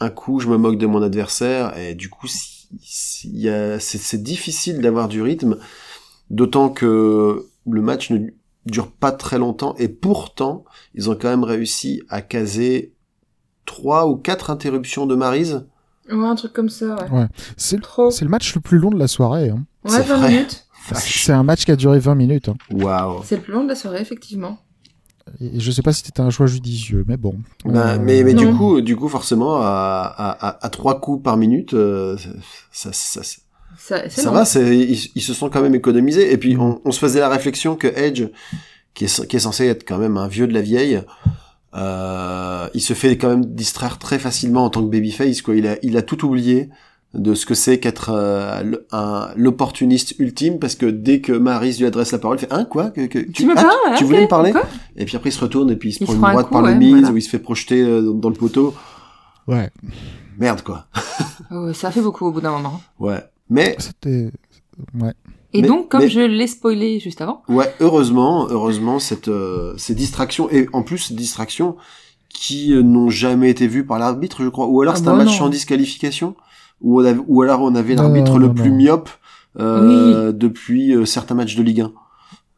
un 0.00 0.10
coup, 0.10 0.40
je 0.40 0.48
me 0.48 0.56
moque 0.56 0.78
de 0.78 0.86
mon 0.86 1.02
adversaire. 1.02 1.76
Et 1.78 1.94
du 1.94 2.08
coup, 2.10 2.26
si- 2.26 2.66
si- 2.82 3.48
c'est 3.78 4.22
difficile 4.22 4.80
d'avoir 4.80 5.08
du 5.08 5.22
rythme. 5.22 5.56
D'autant 6.30 6.68
que 6.68 7.46
le 7.70 7.80
match 7.80 8.10
ne 8.10 8.18
dure 8.66 8.90
pas 8.90 9.12
très 9.12 9.38
longtemps 9.38 9.74
et 9.78 9.88
pourtant 9.88 10.64
ils 10.94 11.08
ont 11.08 11.14
quand 11.14 11.30
même 11.30 11.44
réussi 11.44 12.02
à 12.10 12.20
caser 12.20 12.92
trois 13.68 14.08
ou 14.08 14.16
quatre 14.16 14.50
interruptions 14.50 15.06
de 15.06 15.14
Maryse. 15.14 15.64
Ouais, 16.10 16.26
un 16.26 16.34
truc 16.34 16.52
comme 16.54 16.70
ça, 16.70 16.96
ouais. 16.96 17.10
Ouais. 17.20 17.26
C'est 17.56 17.80
Trop. 17.80 18.10
c'est 18.10 18.24
le 18.24 18.30
match 18.30 18.54
le 18.54 18.60
plus 18.62 18.78
long 18.78 18.90
de 18.90 18.98
la 18.98 19.06
soirée. 19.08 19.50
hein. 19.50 19.64
Ouais, 19.84 19.90
c'est 19.92 20.02
20 20.02 20.16
vrai. 20.16 20.28
minutes. 20.30 20.64
C'est 20.94 21.32
un 21.32 21.42
match 21.42 21.64
qui 21.66 21.70
a 21.70 21.76
duré 21.76 21.98
20 21.98 22.14
minutes. 22.14 22.48
hein. 22.48 22.54
Waouh. 22.72 23.20
C'est 23.24 23.36
le 23.36 23.42
plus 23.42 23.52
long 23.52 23.62
de 23.64 23.68
la 23.68 23.74
soirée, 23.74 24.00
effectivement. 24.00 24.58
Et 25.42 25.60
je 25.60 25.70
sais 25.70 25.82
pas 25.82 25.92
si 25.92 26.02
c'était 26.02 26.22
un 26.22 26.30
choix 26.30 26.46
judicieux, 26.46 27.04
mais 27.06 27.18
bon. 27.18 27.34
Ben, 27.66 27.76
Euh, 27.76 27.98
mais 28.00 28.22
mais 28.24 28.32
du 28.32 28.48
coup 28.54 28.80
du 28.80 28.96
coup 28.96 29.08
forcément 29.10 29.56
à, 29.58 30.10
à, 30.16 30.46
à, 30.48 30.66
à 30.66 30.70
trois 30.70 30.98
coups 31.02 31.22
par 31.22 31.36
minute 31.36 31.74
euh, 31.74 32.16
ça, 32.72 32.90
ça, 32.94 33.20
ça, 33.76 34.30
va 34.30 34.44
ils, 34.72 35.10
ils 35.14 35.20
se 35.22 35.34
sont 35.34 35.50
quand 35.50 35.60
même 35.60 35.74
économisés 35.74 36.32
et 36.32 36.38
puis 36.38 36.56
on, 36.56 36.80
on 36.82 36.90
se 36.92 36.98
faisait 36.98 37.20
la 37.20 37.28
réflexion 37.28 37.76
que 37.76 37.88
Edge 37.88 38.24
qui 38.94 39.04
est 39.04 39.26
qui 39.26 39.36
est 39.36 39.40
censé 39.40 39.66
être 39.66 39.86
quand 39.86 39.98
même 39.98 40.16
un 40.16 40.28
vieux 40.28 40.46
de 40.46 40.54
la 40.54 40.62
vieille 40.62 40.96
euh, 40.96 41.02
il 41.74 42.80
se 42.80 42.94
fait 42.94 43.16
quand 43.18 43.28
même 43.28 43.44
distraire 43.44 43.98
très 43.98 44.18
facilement 44.18 44.64
en 44.64 44.70
tant 44.70 44.82
que 44.82 44.90
babyface 44.90 45.42
quoi 45.42 45.54
il 45.54 45.66
a 45.66 45.76
il 45.82 45.96
a 45.96 46.02
tout 46.02 46.24
oublié 46.26 46.70
de 47.14 47.34
ce 47.34 47.46
que 47.46 47.54
c'est 47.54 47.78
qu'être 47.80 48.10
euh, 48.12 48.62
le- 48.62 48.86
un 48.92 49.30
l'opportuniste 49.36 50.14
ultime 50.18 50.58
parce 50.58 50.74
que 50.74 50.86
dès 50.86 51.20
que 51.20 51.32
Maris 51.32 51.76
lui 51.78 51.86
adresse 51.86 52.12
la 52.12 52.18
parole 52.18 52.36
il 52.36 52.40
fait 52.40 52.52
hein 52.52 52.64
quoi 52.66 52.90
que, 52.90 53.06
que- 53.06 53.18
Tu 53.30 53.46
me 53.46 53.52
ah, 53.56 53.62
parles 53.62 53.96
tu 53.96 54.04
voulais 54.04 54.22
me 54.22 54.28
parler 54.28 54.52
et 54.96 55.04
puis 55.06 55.16
après 55.16 55.30
il 55.30 55.32
se 55.32 55.40
retourne 55.40 55.70
et 55.70 55.76
puis 55.76 55.90
il 55.90 55.92
se 55.92 55.98
Il 56.02 56.04
prend 56.04 56.12
se 56.14 56.18
une 56.18 56.24
un 56.24 56.30
droite 56.32 56.46
coup, 56.48 56.52
par 56.52 56.62
le 56.62 56.68
ouais, 56.72 56.74
mise 56.78 56.90
voilà. 56.92 57.10
où 57.12 57.16
il 57.16 57.22
se 57.22 57.30
fait 57.30 57.38
projeter 57.38 57.80
euh, 57.82 58.02
dans, 58.02 58.14
dans 58.14 58.28
le 58.28 58.34
poteau 58.34 58.74
Ouais, 59.46 59.70
merde 60.38 60.60
quoi 60.62 60.86
ça 61.72 61.90
fait 61.90 62.02
beaucoup 62.02 62.26
au 62.26 62.32
bout 62.32 62.40
d'un 62.42 62.50
moment. 62.52 62.80
ouais 62.98 63.22
mais 63.50 63.74
c'était. 63.78 64.30
Ouais. 65.00 65.14
Et 65.54 65.62
Mais- 65.62 65.68
donc, 65.68 65.88
comme 65.88 66.00
mais- 66.02 66.08
je 66.10 66.20
l'ai 66.20 66.46
spoilé 66.46 67.00
juste 67.00 67.20
avant, 67.22 67.42
Ouais, 67.48 67.72
heureusement, 67.80 68.46
heureusement 68.50 68.98
cette 68.98 69.28
euh, 69.28 69.72
ces 69.78 69.94
distractions 69.94 70.50
et 70.50 70.68
en 70.74 70.82
plus 70.82 70.98
ces 70.98 71.14
distractions 71.14 71.76
qui 72.28 72.74
euh, 72.74 72.82
n'ont 72.82 73.08
jamais 73.08 73.48
été 73.50 73.66
vues 73.66 73.86
par 73.86 73.98
l'arbitre, 73.98 74.42
je 74.44 74.48
crois, 74.48 74.66
ou 74.66 74.82
alors 74.82 74.94
Ah 74.94 74.98
c'est 74.98 75.04
bah 75.06 75.12
un 75.12 75.16
match 75.16 75.28
non. 75.28 75.32
sans 75.44 75.48
disqualification, 75.48 76.36
ou 76.82 77.00
on 77.00 77.04
avait- 77.04 77.20
ou 77.26 77.40
alors 77.42 77.62
on 77.62 77.74
avait 77.74 77.94
l'arbitre 77.94 78.38
le 78.38 78.48
non, 78.48 78.54
plus 78.54 78.70
non. 78.70 78.76
myope 78.76 79.08
euh, 79.58 80.32
depuis 80.32 80.94
euh, 80.94 81.04
certains 81.06 81.34
matchs 81.34 81.56
de 81.56 81.62
Ligue 81.62 81.80
1. 81.80 81.92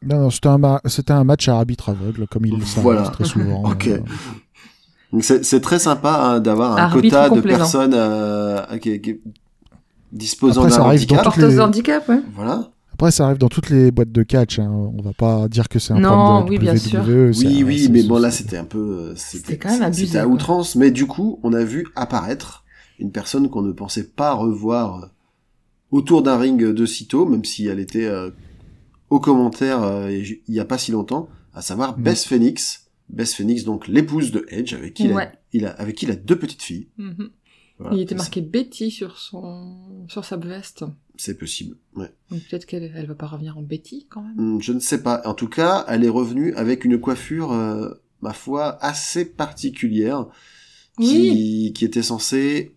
Non, 0.03 0.19
non, 0.23 0.29
c'était 0.29 0.49
un, 0.49 0.57
ma- 0.57 0.81
c'était 0.85 1.13
un 1.13 1.23
match 1.23 1.47
à 1.47 1.55
arbitre 1.55 1.89
aveugle, 1.89 2.27
comme 2.27 2.45
il 2.45 2.57
le 2.57 2.63
Voilà. 2.81 3.03
très 3.03 3.23
souvent. 3.23 3.63
Ok. 3.71 3.87
Euh, 3.87 3.99
Donc 5.13 5.23
c'est 5.23 5.43
c'est 5.45 5.61
très 5.61 5.79
sympa 5.79 6.11
hein, 6.21 6.39
d'avoir 6.41 6.77
un 6.77 6.89
quota 6.89 7.29
de 7.29 7.39
personnes 7.41 7.93
euh, 7.93 8.65
qui, 8.77 8.99
qui 9.01 9.19
disposant 10.11 10.65
d'un 10.65 10.77
handicap. 10.81 11.35
les- 11.37 11.55
de 11.55 11.59
handicap, 11.59 12.07
ouais. 12.09 12.19
Voilà. 12.35 12.69
Après, 13.01 13.09
ça 13.09 13.25
arrive 13.25 13.39
dans 13.39 13.49
toutes 13.49 13.71
les 13.71 13.89
boîtes 13.89 14.11
de 14.11 14.21
catch. 14.21 14.59
Hein. 14.59 14.69
On 14.69 15.01
va 15.01 15.11
pas 15.13 15.47
dire 15.47 15.67
que 15.69 15.79
c'est 15.79 15.91
un 15.91 15.99
Non, 15.99 16.09
problème 16.09 16.45
de 16.45 16.49
oui, 16.51 16.59
bien 16.59 16.75
sûr. 16.77 17.01
WWE. 17.03 17.33
c'est- 17.33 17.47
Oui, 17.47 17.63
oui, 17.63 17.87
mais 17.89 18.03
bon 18.03 18.19
là 18.19 18.29
c'était 18.29 18.57
un 18.57 18.63
peu, 18.63 18.77
euh, 18.77 19.13
C'était 19.15 19.57
quand 19.57 19.69
même 19.71 19.81
abusé, 19.81 20.05
C'était 20.05 20.19
à 20.19 20.27
outrance, 20.27 20.75
mais 20.75 20.91
du 20.91 21.07
coup 21.07 21.39
on 21.41 21.51
a 21.53 21.63
vu 21.63 21.87
apparaître 21.95 22.63
une 22.99 23.11
personne 23.11 23.49
qu'on 23.49 23.63
ne 23.63 23.71
pensait 23.71 24.03
pas 24.09 24.33
revoir 24.33 25.09
autour 25.89 26.21
d'un 26.21 26.37
ring 26.37 26.61
de 26.63 26.85
sitôt, 26.85 27.25
même 27.25 27.43
si 27.43 27.65
elle 27.65 27.79
était 27.79 28.05
euh, 28.05 28.29
au 29.09 29.19
commentaire 29.19 29.81
euh, 29.81 30.11
il 30.11 30.39
y 30.53 30.59
a 30.59 30.65
pas 30.65 30.77
si 30.77 30.91
longtemps, 30.91 31.27
à 31.55 31.63
savoir 31.63 31.97
Mhm. 31.97 32.03
Bess 32.03 32.25
Phoenix. 32.27 32.85
Bess 33.09 33.33
Phoenix, 33.33 33.63
donc 33.63 33.87
l'épouse 33.87 34.31
de 34.31 34.45
Edge, 34.49 34.75
avec 34.75 34.93
qui, 34.93 35.05
il, 35.05 35.11
a, 35.13 35.15
Ouais. 35.15 35.31
il 35.53 35.65
a- 35.65 35.71
avec 35.71 35.95
qui 35.95 36.05
il 36.05 36.11
a 36.11 36.15
deux 36.15 36.37
petites 36.37 36.61
filles. 36.61 36.87
Mhm. 36.99 37.29
Voilà. 37.81 37.95
Il 37.97 38.01
était 38.01 38.15
marqué 38.15 38.41
Betty 38.41 38.91
sur 38.91 39.17
son, 39.17 40.05
sur 40.07 40.23
sa 40.23 40.37
veste. 40.37 40.85
C'est 41.17 41.37
possible. 41.37 41.75
Ouais. 41.95 42.11
Donc 42.29 42.41
peut-être 42.49 42.65
qu'elle 42.65 42.91
elle 42.95 43.05
va 43.07 43.15
pas 43.15 43.27
revenir 43.27 43.57
en 43.57 43.61
Betty, 43.61 44.07
quand 44.09 44.21
même. 44.21 44.39
Hum, 44.39 44.61
Je 44.61 44.71
ne 44.73 44.79
sais 44.79 45.01
pas. 45.03 45.21
En 45.25 45.33
tout 45.33 45.49
cas, 45.49 45.85
elle 45.87 46.03
est 46.03 46.09
revenue 46.09 46.53
avec 46.55 46.85
une 46.85 46.99
coiffure, 46.99 47.51
euh, 47.51 47.89
ma 48.21 48.33
foi, 48.33 48.77
assez 48.83 49.25
particulière, 49.25 50.27
qui, 50.99 51.73
qui 51.73 51.85
était 51.85 52.03
censée 52.03 52.75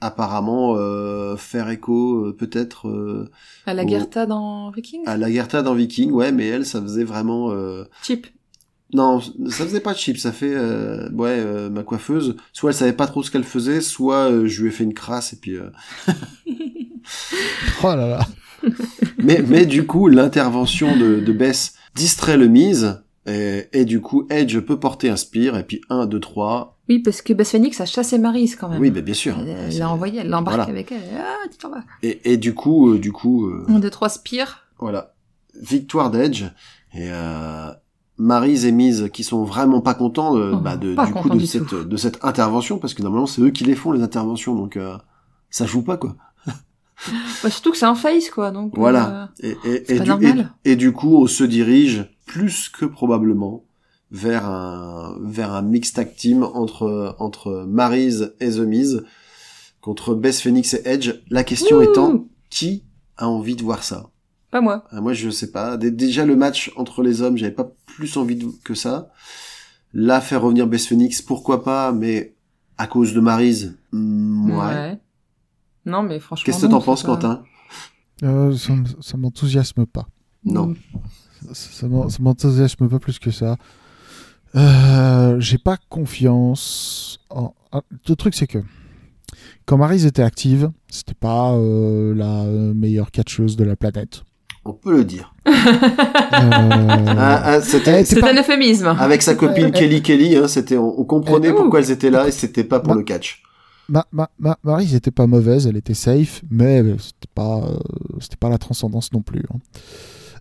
apparemment 0.00 0.76
euh, 0.76 1.36
faire 1.36 1.68
écho 1.68 2.26
euh, 2.26 2.32
peut-être 2.36 2.88
euh, 2.88 3.30
À 3.66 3.74
la. 3.74 3.86
Gerta 3.86 4.24
dans 4.26 4.70
Viking? 4.70 5.02
à 5.06 5.16
Lagertha 5.16 5.62
dans 5.62 5.74
Viking, 5.74 6.10
ouais, 6.12 6.32
mais 6.32 6.46
elle, 6.46 6.64
ça 6.64 6.80
faisait 6.80 7.04
vraiment... 7.04 7.50
euh, 7.52 7.84
Cheap. 8.02 8.26
Non, 8.94 9.20
ça 9.20 9.64
faisait 9.66 9.80
pas 9.80 9.92
cheap, 9.92 10.16
ça 10.18 10.32
fait... 10.32 10.54
euh, 10.54 11.10
Ouais, 11.10 11.36
euh, 11.36 11.68
ma 11.68 11.82
coiffeuse, 11.82 12.36
soit 12.52 12.70
elle 12.70 12.76
savait 12.76 12.92
pas 12.92 13.06
trop 13.08 13.22
ce 13.22 13.30
qu'elle 13.30 13.44
faisait, 13.44 13.80
soit 13.82 14.30
euh, 14.30 14.46
je 14.46 14.62
lui 14.62 14.68
ai 14.68 14.72
fait 14.72 14.84
une 14.84 14.94
crasse, 14.94 15.32
et 15.32 15.36
puis... 15.36 15.56
euh, 15.56 15.68
Oh 17.82 17.88
là 17.88 18.06
là. 18.08 18.26
mais, 19.18 19.42
mais 19.46 19.66
du 19.66 19.84
coup, 19.86 20.08
l'intervention 20.08 20.96
de, 20.96 21.20
de 21.20 21.32
Bess 21.32 21.74
distrait 21.94 22.36
le 22.36 22.46
mise, 22.48 23.02
et, 23.26 23.64
et 23.72 23.84
du 23.84 24.00
coup, 24.00 24.26
Edge 24.30 24.58
peut 24.60 24.78
porter 24.78 25.10
un 25.10 25.16
spear, 25.16 25.56
et 25.58 25.64
puis 25.64 25.80
1, 25.90 26.06
2, 26.06 26.20
3... 26.20 26.78
Oui, 26.88 26.98
parce 26.98 27.22
que 27.22 27.32
Bess 27.32 27.50
Phoenix 27.52 27.80
a 27.80 27.86
chassé 27.86 28.18
Maryse, 28.18 28.56
quand 28.56 28.68
même. 28.68 28.78
Oui, 28.80 28.90
bah, 28.90 29.00
bien 29.00 29.14
sûr. 29.14 29.36
Elle 29.40 29.78
l'a 29.78 29.88
envoyée, 29.88 30.20
elle 30.20 30.28
l'embarque 30.28 30.56
Voilà. 30.56 30.70
avec 30.70 30.92
elle. 30.92 31.00
Ah, 31.18 31.48
tu 31.50 31.56
t'en 31.56 31.70
vas. 31.70 31.82
Et, 32.02 32.20
et 32.32 32.36
du 32.36 32.52
coup, 32.54 32.90
euh, 32.90 32.98
du 32.98 33.10
coup... 33.10 33.46
euh, 33.46 33.64
Un, 33.68 33.78
deux, 33.78 33.88
trois 33.88 34.10
spires. 34.10 34.66
Voilà. 34.78 35.14
Victoire 35.58 36.10
d'Edge. 36.10 36.44
Et 36.92 37.08
euh, 37.10 37.70
Maryse 38.16 38.64
et 38.64 38.72
Miz 38.72 39.10
qui 39.12 39.24
sont 39.24 39.44
vraiment 39.44 39.80
pas 39.80 39.94
contents 39.94 40.34
de, 40.34 40.52
Oh, 40.54 40.58
bah, 40.58 40.76
de- 40.76 40.94
pas 40.94 41.06
du 41.06 41.12
coup 41.14 41.28
de 41.30 41.36
du 41.38 41.46
cette, 41.46 41.66
tout. 41.66 41.84
de 41.84 41.96
cette 41.96 42.24
intervention 42.24 42.78
parce 42.78 42.94
que 42.94 43.02
normalement 43.02 43.26
c'est 43.26 43.42
eux 43.42 43.50
qui 43.50 43.64
les 43.64 43.74
font 43.74 43.90
les 43.92 44.02
interventions 44.02 44.54
donc 44.54 44.76
euh, 44.76 44.96
ça 45.50 45.66
joue 45.66 45.82
pas 45.82 45.96
quoi. 45.96 46.16
Bah, 47.42 47.50
surtout 47.50 47.72
que 47.72 47.76
c'est 47.76 47.84
un 47.86 47.96
face, 47.96 48.30
quoi. 48.30 48.50
Donc, 48.52 48.72
Voilà. 48.78 49.30
Et, 49.40 49.50
et, 49.64 49.84
c'est 49.86 49.96
et 49.96 49.98
pas 49.98 50.16
du, 50.16 50.26
et, 50.64 50.72
et 50.72 50.76
du 50.76 50.92
coup 50.92 51.16
on 51.16 51.26
se 51.26 51.42
dirige 51.44 52.08
plus 52.24 52.68
que 52.68 52.84
probablement 52.86 53.64
vers 54.12 54.46
un 54.48 55.16
vers 55.20 55.52
un 55.52 55.62
mix 55.62 55.92
tag 55.92 56.14
team 56.14 56.44
entre 56.44 57.16
entre 57.18 57.64
Maryse 57.68 58.34
et 58.40 58.50
The 58.50 58.58
Miz 58.60 59.04
contre 59.80 60.14
Beth 60.14 60.36
Phoenix 60.36 60.72
et 60.74 60.82
Edge. 60.84 61.14
La 61.30 61.42
question 61.44 61.78
Ouh. 61.78 61.82
étant 61.82 62.24
qui 62.48 62.84
a 63.16 63.28
envie 63.28 63.56
de 63.56 63.62
voir 63.62 63.82
ça? 63.82 64.06
Pas 64.54 64.60
moi. 64.60 64.84
Ah, 64.92 65.00
moi, 65.00 65.14
je 65.14 65.30
sais 65.30 65.50
pas. 65.50 65.76
Dé- 65.76 65.90
Déjà, 65.90 66.24
le 66.24 66.36
match 66.36 66.70
entre 66.76 67.02
les 67.02 67.22
hommes, 67.22 67.36
j'avais 67.36 67.50
pas 67.50 67.72
plus 67.86 68.16
envie 68.16 68.36
de- 68.36 68.46
que 68.62 68.74
ça. 68.74 69.10
Là, 69.92 70.20
faire 70.20 70.42
revenir 70.42 70.68
Bess 70.68 70.86
Phoenix, 70.86 71.20
pourquoi 71.22 71.64
pas, 71.64 71.90
mais 71.90 72.36
à 72.78 72.86
cause 72.86 73.14
de 73.14 73.18
Maryse, 73.20 73.76
mm, 73.90 74.50
ouais. 74.56 74.98
Non, 75.86 76.04
mais 76.04 76.20
franchement. 76.20 76.44
Qu'est-ce 76.46 76.66
que 76.66 76.70
t'en 76.70 76.80
penses, 76.80 77.02
pas- 77.02 77.16
Quentin? 77.16 77.42
Euh, 78.22 78.54
ça, 79.00 79.16
m'enthousiasme 79.16 79.86
pas. 79.86 80.06
Non. 80.44 80.74
Ça, 81.48 81.52
ça 81.52 81.88
m'en- 81.88 82.08
ça 82.08 82.18
m'enthousiasme 82.22 82.88
pas 82.88 83.00
plus 83.00 83.18
que 83.18 83.32
ça. 83.32 83.56
Euh, 84.54 85.40
J'ai 85.40 85.58
pas 85.58 85.78
confiance. 85.88 87.18
En... 87.28 87.54
ah, 87.72 87.82
Le 88.08 88.14
truc, 88.14 88.36
c'est 88.36 88.46
que 88.46 88.58
Quand 89.66 89.78
Maryse 89.78 90.06
était 90.06 90.22
active, 90.22 90.70
c'était 90.88 91.14
pas 91.14 91.54
euh, 91.54 92.14
la 92.14 92.44
meilleure 92.72 93.10
catcheuse 93.10 93.56
de 93.56 93.64
la 93.64 93.74
planète. 93.74 94.22
On 94.64 94.72
peut 94.72 94.96
le 94.96 95.04
dire. 95.04 95.34
Euh, 95.46 97.14
Ah, 97.16 97.42
ah, 97.44 97.60
c'était 97.60 98.04
C'est 98.04 98.20
pas- 98.20 98.32
un 98.32 98.36
euphémisme. 98.38 98.86
avec 98.98 99.22
sa 99.22 99.34
copine 99.34 99.70
Kelly 99.70 100.02
Kelly, 100.02 100.36
hein, 100.36 100.48
c'était 100.48 100.76
on, 100.76 100.98
on 101.00 101.04
comprenait 101.04 101.50
Oh. 101.52 101.56
pourquoi 101.56 101.80
elles 101.80 101.90
étaient 101.90 102.10
là 102.10 102.26
et 102.28 102.32
c'était 102.32 102.64
pas 102.64 102.80
pour 102.80 102.92
Bah. 102.94 102.98
le 102.98 103.04
catch. 103.04 103.42
Ma, 103.88 104.04
ma, 104.12 104.28
ma, 104.38 104.56
Maryse 104.64 104.94
était 104.94 105.10
pas 105.10 105.26
mauvaise, 105.26 105.66
elle 105.66 105.76
était 105.76 105.94
safe, 105.94 106.42
mais 106.50 106.82
euh, 106.82 106.96
c'était 106.98 107.30
pas, 107.34 107.58
euh, 107.58 107.78
c'était 108.20 108.36
pas 108.36 108.48
la 108.48 108.58
transcendance 108.58 109.12
non 109.12 109.20
plus. 109.22 109.42
hein. 109.52 109.58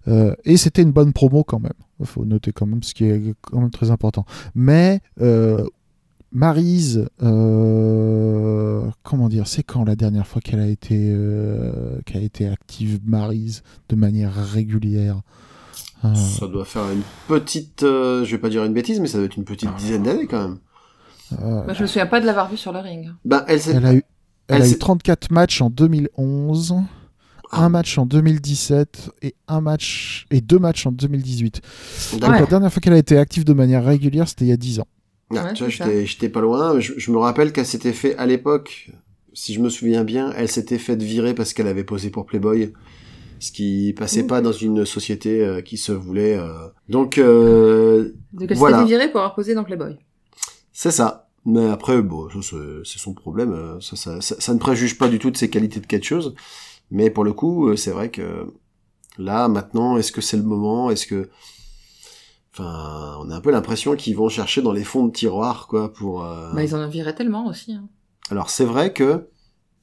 Euh, 0.07 0.33
et 0.45 0.57
c'était 0.57 0.81
une 0.81 0.91
bonne 0.91 1.13
promo 1.13 1.43
quand 1.43 1.59
même. 1.59 1.73
Il 1.99 2.05
faut 2.05 2.25
noter 2.25 2.51
quand 2.51 2.65
même 2.65 2.83
ce 2.83 2.93
qui 2.93 3.05
est 3.05 3.21
quand 3.41 3.59
même 3.59 3.71
très 3.71 3.91
important. 3.91 4.25
Mais 4.55 4.99
euh, 5.21 5.63
Maryse, 6.33 7.07
euh, 7.21 8.81
comment 9.03 9.29
dire, 9.29 9.47
c'est 9.47 9.63
quand 9.63 9.83
la 9.85 9.95
dernière 9.95 10.25
fois 10.27 10.41
qu'elle 10.41 10.59
a 10.59 10.67
été, 10.67 10.97
euh, 11.13 11.99
qu'elle 12.05 12.21
a 12.21 12.25
été 12.25 12.47
active 12.47 12.99
Maryse 13.05 13.63
de 13.89 13.95
manière 13.95 14.33
régulière 14.33 15.21
Euh, 16.05 16.13
Ça 16.15 16.47
doit 16.47 16.65
faire 16.65 16.89
une 16.91 17.01
petite, 17.29 17.83
euh, 17.83 18.25
je 18.25 18.31
vais 18.31 18.37
pas 18.37 18.49
dire 18.49 18.65
une 18.65 18.73
bêtise, 18.73 18.99
mais 18.99 19.07
ça 19.07 19.17
doit 19.19 19.25
être 19.25 19.37
une 19.37 19.45
petite 19.45 19.73
dizaine 19.77 20.03
d'années 20.03 20.27
quand 20.27 20.41
même. 20.49 20.57
euh, 21.41 21.63
Moi, 21.63 21.73
je 21.73 21.81
me 21.83 21.87
souviens 21.87 22.07
pas 22.07 22.19
de 22.19 22.25
l'avoir 22.25 22.49
vu 22.51 22.57
sur 22.57 22.73
le 22.73 22.79
ring. 22.79 23.09
Ben, 23.23 23.45
elle, 23.47 23.85
a 23.85 23.93
eu, 23.93 24.03
elle 24.49 24.55
Elle 24.57 24.61
a 24.63 24.65
eu 24.65 24.69
s'est- 24.71 24.77
34 24.79 25.31
matchs 25.31 25.61
en 25.61 25.69
2011, 25.69 26.75
Ah. 27.53 27.63
un 27.63 27.69
match 27.69 27.97
en 27.97 28.05
2017 28.05 29.11
et 29.21 29.33
un 29.47 29.61
match 29.61 30.25
et 30.29 30.41
deux 30.41 30.59
matchs 30.59 30.85
en 30.87 30.91
2018. 30.91 31.61
Donc 32.19 32.31
la 32.31 32.45
dernière 32.47 32.73
fois 32.73 32.81
qu'elle 32.81 32.93
a 32.93 32.97
été 32.97 33.17
active 33.17 33.45
de 33.45 33.53
manière 33.53 33.85
régulière, 33.85 34.27
c'était 34.27 34.43
il 34.45 34.49
y 34.49 34.53
a 34.53 34.57
10 34.57 34.79
ans. 34.81 34.87
Ah, 35.37 35.43
Ouais, 35.45 35.53
tu 35.53 35.63
vois, 35.63 35.69
j'étais, 36.05 36.29
pas 36.29 36.41
loin. 36.41 36.79
Je, 36.79 36.93
je 36.97 37.11
me 37.11 37.17
rappelle 37.17 37.51
qu'elle 37.53 37.65
s'était 37.65 37.93
fait 37.93 38.15
à 38.17 38.25
l'époque, 38.25 38.91
si 39.33 39.53
je 39.53 39.59
me 39.59 39.69
souviens 39.69 40.03
bien, 40.03 40.31
elle 40.35 40.49
s'était 40.49 40.77
faite 40.77 41.01
virer 41.01 41.33
parce 41.33 41.53
qu'elle 41.53 41.67
avait 41.67 41.83
posé 41.83 42.09
pour 42.09 42.25
Playboy, 42.25 42.73
ce 43.39 43.51
qui 43.51 43.93
passait 43.97 44.23
pas 44.27 44.41
dans 44.41 44.51
une 44.51 44.85
société 44.85 45.41
euh, 45.43 45.61
qui 45.61 45.77
se 45.77 45.91
voulait. 45.91 46.37
euh. 46.37 46.67
Donc 46.89 47.17
euh, 47.17 48.13
Donc, 48.31 48.49
elle 48.51 48.57
Voilà. 48.57 48.77
s'était 48.79 48.89
virée 48.89 49.11
pour 49.11 49.19
avoir 49.21 49.35
posé 49.35 49.53
dans 49.55 49.63
Playboy. 49.63 49.97
c'est 50.71 50.91
ça. 50.91 51.27
Mais 51.45 51.67
après, 51.69 52.01
bon, 52.01 52.29
c'est 52.85 52.99
son 52.99 53.13
problème. 53.13 53.51
euh, 53.51 53.79
Ça, 53.81 53.95
ça, 53.97 54.21
ça, 54.21 54.35
ça 54.39 54.53
ne 54.53 54.59
préjuge 54.59 54.97
pas 54.97 55.09
du 55.09 55.19
tout 55.19 55.29
de 55.29 55.35
ses 55.35 55.49
qualités 55.49 55.81
de 55.81 55.85
catcheuse. 55.87 56.35
Mais 56.89 57.09
pour 57.09 57.23
le 57.25 57.33
coup, 57.33 57.67
euh, 57.67 57.75
c'est 57.75 57.91
vrai 57.91 58.09
que 58.09 58.53
là, 59.17 59.47
maintenant, 59.49 59.97
est-ce 59.97 60.11
que 60.13 60.21
c'est 60.21 60.37
le 60.37 60.43
moment? 60.43 60.89
Est-ce 60.89 61.05
que 61.05 61.29
Enfin, 62.55 63.17
on 63.21 63.29
a 63.31 63.35
un 63.35 63.41
peu 63.41 63.51
l'impression 63.51 63.95
qu'ils 63.95 64.15
vont 64.15 64.29
chercher 64.29 64.61
dans 64.61 64.71
les 64.73 64.83
fonds 64.83 65.05
de 65.07 65.11
tiroir, 65.11 65.67
quoi, 65.67 65.91
pour. 65.91 66.23
euh, 66.23 66.53
Bah, 66.53 66.63
ils 66.63 66.75
en 66.75 66.87
viré 66.87 67.15
tellement 67.15 67.47
aussi. 67.47 67.73
hein. 67.73 67.87
Alors 68.29 68.49
c'est 68.49 68.65
vrai 68.65 68.93
que 68.93 69.27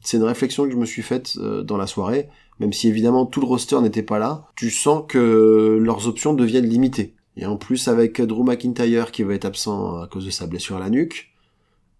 c'est 0.00 0.16
une 0.16 0.22
réflexion 0.22 0.64
que 0.64 0.70
je 0.70 0.76
me 0.76 0.86
suis 0.86 1.02
faite 1.02 1.34
euh, 1.38 1.62
dans 1.62 1.76
la 1.76 1.86
soirée, 1.86 2.28
même 2.58 2.72
si 2.72 2.88
évidemment 2.88 3.26
tout 3.26 3.40
le 3.40 3.46
roster 3.46 3.80
n'était 3.82 4.02
pas 4.02 4.18
là, 4.18 4.46
tu 4.56 4.70
sens 4.70 5.04
que 5.08 5.78
leurs 5.82 6.06
options 6.08 6.32
deviennent 6.32 6.66
limitées. 6.68 7.14
Et 7.36 7.44
en 7.46 7.56
plus 7.56 7.86
avec 7.88 8.20
Drew 8.20 8.42
McIntyre 8.44 9.10
qui 9.12 9.22
va 9.24 9.34
être 9.34 9.44
absent 9.44 10.00
à 10.00 10.06
cause 10.06 10.24
de 10.24 10.30
sa 10.30 10.46
blessure 10.46 10.76
à 10.76 10.80
la 10.80 10.90
nuque, 10.90 11.32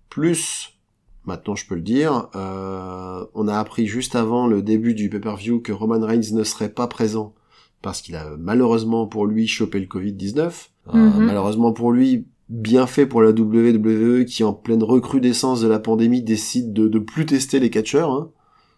plus, 0.08 0.74
maintenant 1.24 1.54
je 1.54 1.66
peux 1.66 1.74
le 1.74 1.80
dire, 1.82 2.28
euh, 2.34 3.24
on 3.34 3.48
a 3.48 3.58
appris 3.58 3.86
juste 3.86 4.16
avant 4.16 4.46
le 4.46 4.62
début 4.62 4.94
du 4.94 5.08
pay-per-view 5.10 5.60
que 5.60 5.72
Roman 5.72 6.00
Reigns 6.04 6.32
ne 6.32 6.44
serait 6.44 6.70
pas 6.70 6.86
présent 6.86 7.34
parce 7.82 8.02
qu'il 8.02 8.16
a 8.16 8.26
malheureusement 8.38 9.06
pour 9.06 9.26
lui 9.26 9.46
chopé 9.46 9.78
le 9.80 9.86
Covid-19. 9.86 10.38
Euh, 10.42 10.50
Mhm. 10.94 11.24
Malheureusement 11.26 11.72
pour 11.72 11.92
lui, 11.92 12.26
bien 12.48 12.86
fait 12.86 13.06
pour 13.06 13.22
la 13.22 13.30
WWE 13.30 14.24
qui 14.24 14.42
en 14.44 14.52
pleine 14.52 14.82
recrudescence 14.82 15.60
de 15.60 15.68
la 15.68 15.78
pandémie 15.78 16.22
décide 16.22 16.72
de, 16.72 16.88
de 16.88 16.98
plus 16.98 17.26
tester 17.26 17.60
les 17.60 17.70
catcheurs. 17.70 18.10
Hein. 18.10 18.30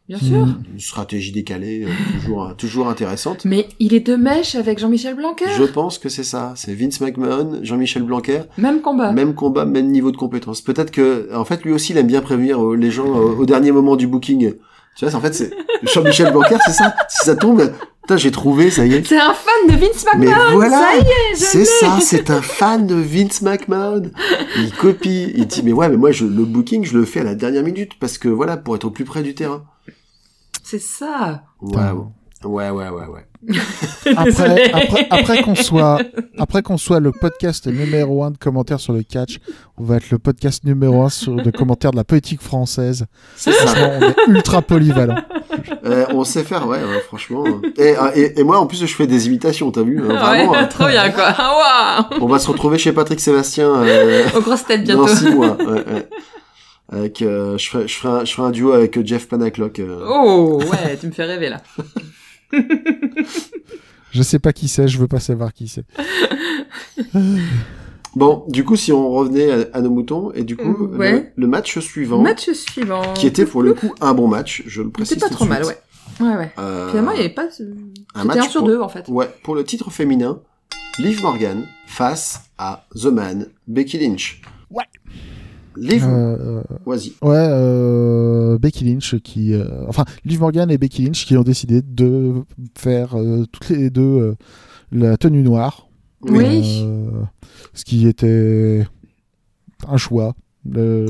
Bien 0.08 0.18
sûr. 0.18 0.46
Une 0.72 0.80
stratégie 0.80 1.30
décalée, 1.32 1.84
euh, 1.84 1.88
toujours, 2.20 2.54
toujours 2.58 2.88
intéressante. 2.88 3.44
Mais 3.44 3.68
il 3.78 3.94
est 3.94 4.00
de 4.06 4.16
mèche 4.16 4.56
avec 4.56 4.78
Jean-Michel 4.80 5.14
Blanquer. 5.14 5.46
Je 5.56 5.62
pense 5.62 5.98
que 5.98 6.08
c'est 6.08 6.24
ça. 6.24 6.52
C'est 6.56 6.74
Vince 6.74 7.00
McMahon, 7.00 7.60
Jean-Michel 7.62 8.02
Blanquer, 8.02 8.40
Même 8.58 8.82
combat. 8.82 9.12
même 9.12 9.34
combat, 9.34 9.64
même 9.64 9.90
niveau 9.90 10.10
de 10.10 10.16
compétence. 10.16 10.60
Peut-être 10.60 10.90
que, 10.90 11.32
en 11.34 11.44
fait, 11.44 11.64
lui 11.64 11.72
aussi, 11.72 11.92
il 11.92 11.98
aime 11.98 12.08
bien 12.08 12.20
prévenir 12.20 12.62
euh, 12.62 12.76
les 12.76 12.90
gens 12.90 13.06
euh, 13.06 13.36
au 13.38 13.46
dernier 13.46 13.70
moment 13.70 13.94
du 13.96 14.06
booking. 14.08 14.54
Tu 14.96 15.06
vois, 15.06 15.14
en 15.14 15.20
fait, 15.20 15.32
c'est 15.34 15.50
Jean-Michel 15.94 16.32
Blanquer, 16.32 16.56
c'est 16.66 16.72
ça. 16.72 16.94
Si 17.08 17.24
ça 17.24 17.36
tombe, 17.36 17.72
putain, 18.02 18.16
j'ai 18.16 18.30
trouvé, 18.30 18.70
ça 18.70 18.84
y 18.86 18.94
est. 18.94 19.06
C'est 19.06 19.18
un 19.18 19.32
fan 19.34 19.68
de 19.68 19.74
Vince 19.80 20.04
Mais 20.18 20.26
McMahon. 20.26 20.54
voilà, 20.54 20.78
Ça 20.78 20.96
y 20.96 21.00
est, 21.00 21.34
je 21.34 21.36
c'est 21.36 21.64
ça, 21.64 21.98
c'est 22.00 22.30
un 22.30 22.42
fan 22.42 22.86
de 22.86 22.94
Vince 22.94 23.42
McMahon. 23.42 24.10
Il 24.58 24.72
copie, 24.74 25.32
il 25.34 25.46
dit 25.46 25.62
mais 25.64 25.72
ouais, 25.72 25.88
mais 25.88 25.96
moi 25.96 26.12
je, 26.12 26.24
le 26.24 26.44
booking 26.44 26.84
je 26.84 26.96
le 26.98 27.04
fais 27.04 27.20
à 27.20 27.24
la 27.24 27.34
dernière 27.34 27.62
minute 27.62 27.98
parce 27.98 28.18
que 28.18 28.28
voilà 28.28 28.56
pour 28.56 28.74
être 28.76 28.84
au 28.84 28.90
plus 28.90 29.04
près 29.04 29.22
du 29.22 29.34
terrain. 29.34 29.64
C'est 30.62 30.80
ça. 30.80 31.44
Ouais, 31.60 31.78
ouais, 32.44 32.70
ouais, 32.70 32.88
ouais, 32.88 33.06
ouais. 33.06 33.26
Après, 34.06 34.24
Désolée. 34.24 34.70
après, 34.72 35.06
après 35.10 35.42
qu'on 35.42 35.54
soit, 35.54 36.00
après 36.38 36.62
qu'on 36.62 36.76
soit 36.76 37.00
le 37.00 37.10
podcast 37.12 37.66
numéro 37.66 38.22
un 38.24 38.30
de 38.30 38.36
commentaires 38.38 38.78
sur 38.80 38.92
le 38.92 39.02
catch, 39.02 39.38
on 39.76 39.84
va 39.84 39.96
être 39.96 40.10
le 40.10 40.18
podcast 40.18 40.64
numéro 40.64 41.02
un 41.02 41.08
sur, 41.08 41.34
de 41.36 41.50
commentaires 41.50 41.90
de 41.92 41.96
la 41.96 42.04
politique 42.04 42.40
française. 42.40 43.06
C'est 43.36 43.52
ça. 43.52 43.66
Franchement, 43.66 43.90
on 44.00 44.02
est 44.10 44.32
ultra 44.36 44.62
polyvalent. 44.62 45.16
Euh, 45.84 46.06
on 46.10 46.24
sait 46.24 46.44
faire, 46.44 46.66
ouais, 46.68 46.78
ouais, 46.78 47.00
franchement. 47.06 47.44
Et, 47.76 47.96
euh, 47.96 48.10
et, 48.14 48.40
et 48.40 48.44
moi 48.44 48.58
en 48.60 48.66
plus 48.66 48.80
je 48.80 48.94
fais 48.94 49.06
des 49.06 49.26
imitations, 49.26 49.70
t'as 49.70 49.82
vu 49.82 50.00
hein, 50.00 50.14
Vraiment. 50.16 50.52
ouais, 50.52 50.68
trop 50.68 50.86
bien 50.86 51.10
quoi. 51.10 51.34
Ah, 51.36 52.08
On 52.20 52.26
va 52.26 52.38
se 52.38 52.48
retrouver 52.48 52.78
chez 52.78 52.92
Patrick 52.92 53.18
Sébastien 53.20 53.68
euh. 53.82 54.24
Aux 54.36 54.40
grosses 54.40 54.64
têtes 54.64 54.84
dans 54.84 55.04
bientôt. 55.04 55.14
six 55.16 55.30
mois. 55.34 55.56
ouais, 55.58 55.84
ouais. 55.92 56.08
Avec, 56.92 57.22
euh, 57.22 57.56
je 57.58 57.68
ferai, 57.70 57.88
je 57.88 57.94
ferai, 57.94 58.20
un, 58.20 58.24
je 58.24 58.32
ferai 58.34 58.46
un 58.48 58.50
duo 58.50 58.72
avec 58.72 58.96
euh, 58.98 59.02
Jeff 59.04 59.26
Panaclock. 59.26 59.78
euh. 59.78 60.04
Oh 60.08 60.60
ouais, 60.62 60.96
tu 61.00 61.06
me 61.06 61.12
fais 61.12 61.24
rêver 61.24 61.48
là. 61.48 61.60
Je 64.12 64.22
sais 64.22 64.38
pas 64.38 64.52
qui 64.52 64.68
c'est, 64.68 64.88
je 64.88 64.98
veux 64.98 65.08
pas 65.08 65.20
savoir 65.20 65.52
qui 65.54 65.68
c'est. 65.68 65.84
Bon, 68.14 68.44
du 68.48 68.62
coup, 68.62 68.76
si 68.76 68.92
on 68.92 69.08
revenait 69.10 69.50
à, 69.50 69.78
à 69.78 69.80
nos 69.80 69.88
moutons, 69.88 70.32
et 70.32 70.44
du 70.44 70.54
coup, 70.54 70.86
Mm, 70.86 70.98
ouais. 70.98 71.12
le, 71.12 71.26
le 71.34 71.46
match 71.46 71.78
suivant, 71.78 72.20
Match 72.20 72.50
suivant. 72.50 73.14
qui 73.14 73.26
était 73.26 73.46
pour 73.46 73.62
le 73.62 73.72
coup 73.72 73.94
un 74.02 74.12
bon 74.12 74.28
match, 74.28 74.62
je 74.66 74.82
le 74.82 74.90
précise. 74.90 75.14
C'était 75.14 75.28
pas 75.30 75.34
trop 75.34 75.46
mal, 75.46 75.64
ouais. 75.64 75.78
Ouais, 76.20 76.36
ouais. 76.36 76.52
Euh, 76.58 76.90
Finalement, 76.90 77.12
il 77.12 77.14
n'y 77.14 77.20
avait 77.20 77.30
pas. 77.34 77.48
un 78.14 78.24
match 78.24 78.36
un 78.36 78.42
sur 78.42 78.60
pour- 78.60 78.68
deux 78.68 78.80
en 78.82 78.88
fait. 78.90 79.08
Ouais, 79.08 79.30
pour 79.42 79.54
le 79.54 79.64
titre 79.64 79.90
féminin, 79.90 80.40
Liv 80.98 81.22
Morgan 81.22 81.66
face 81.86 82.42
à 82.58 82.84
The 82.94 83.06
Man, 83.06 83.46
Becky 83.66 83.98
Lynch. 83.98 84.42
Ouais. 84.70 84.84
Liv, 85.76 86.04
Euh, 86.04 86.36
euh, 86.60 86.62
vas-y. 86.86 87.12
ouais, 87.22 87.36
euh, 87.36 88.58
Becky 88.58 88.84
Lynch 88.84 89.16
qui, 89.20 89.54
euh, 89.54 89.64
enfin, 89.88 90.04
Liv 90.24 90.40
Morgan 90.40 90.70
et 90.70 90.78
Becky 90.78 91.04
Lynch 91.04 91.24
qui 91.26 91.36
ont 91.36 91.42
décidé 91.42 91.80
de 91.82 92.34
faire 92.76 93.18
euh, 93.18 93.44
toutes 93.50 93.68
les 93.70 93.88
deux 93.90 94.02
euh, 94.02 94.34
la 94.92 95.16
tenue 95.16 95.42
noire. 95.42 95.88
Oui. 96.22 96.82
Euh, 96.84 97.22
ce 97.74 97.84
qui 97.84 98.06
était 98.06 98.86
un 99.88 99.96
choix. 99.96 100.34
Le- 100.64 101.06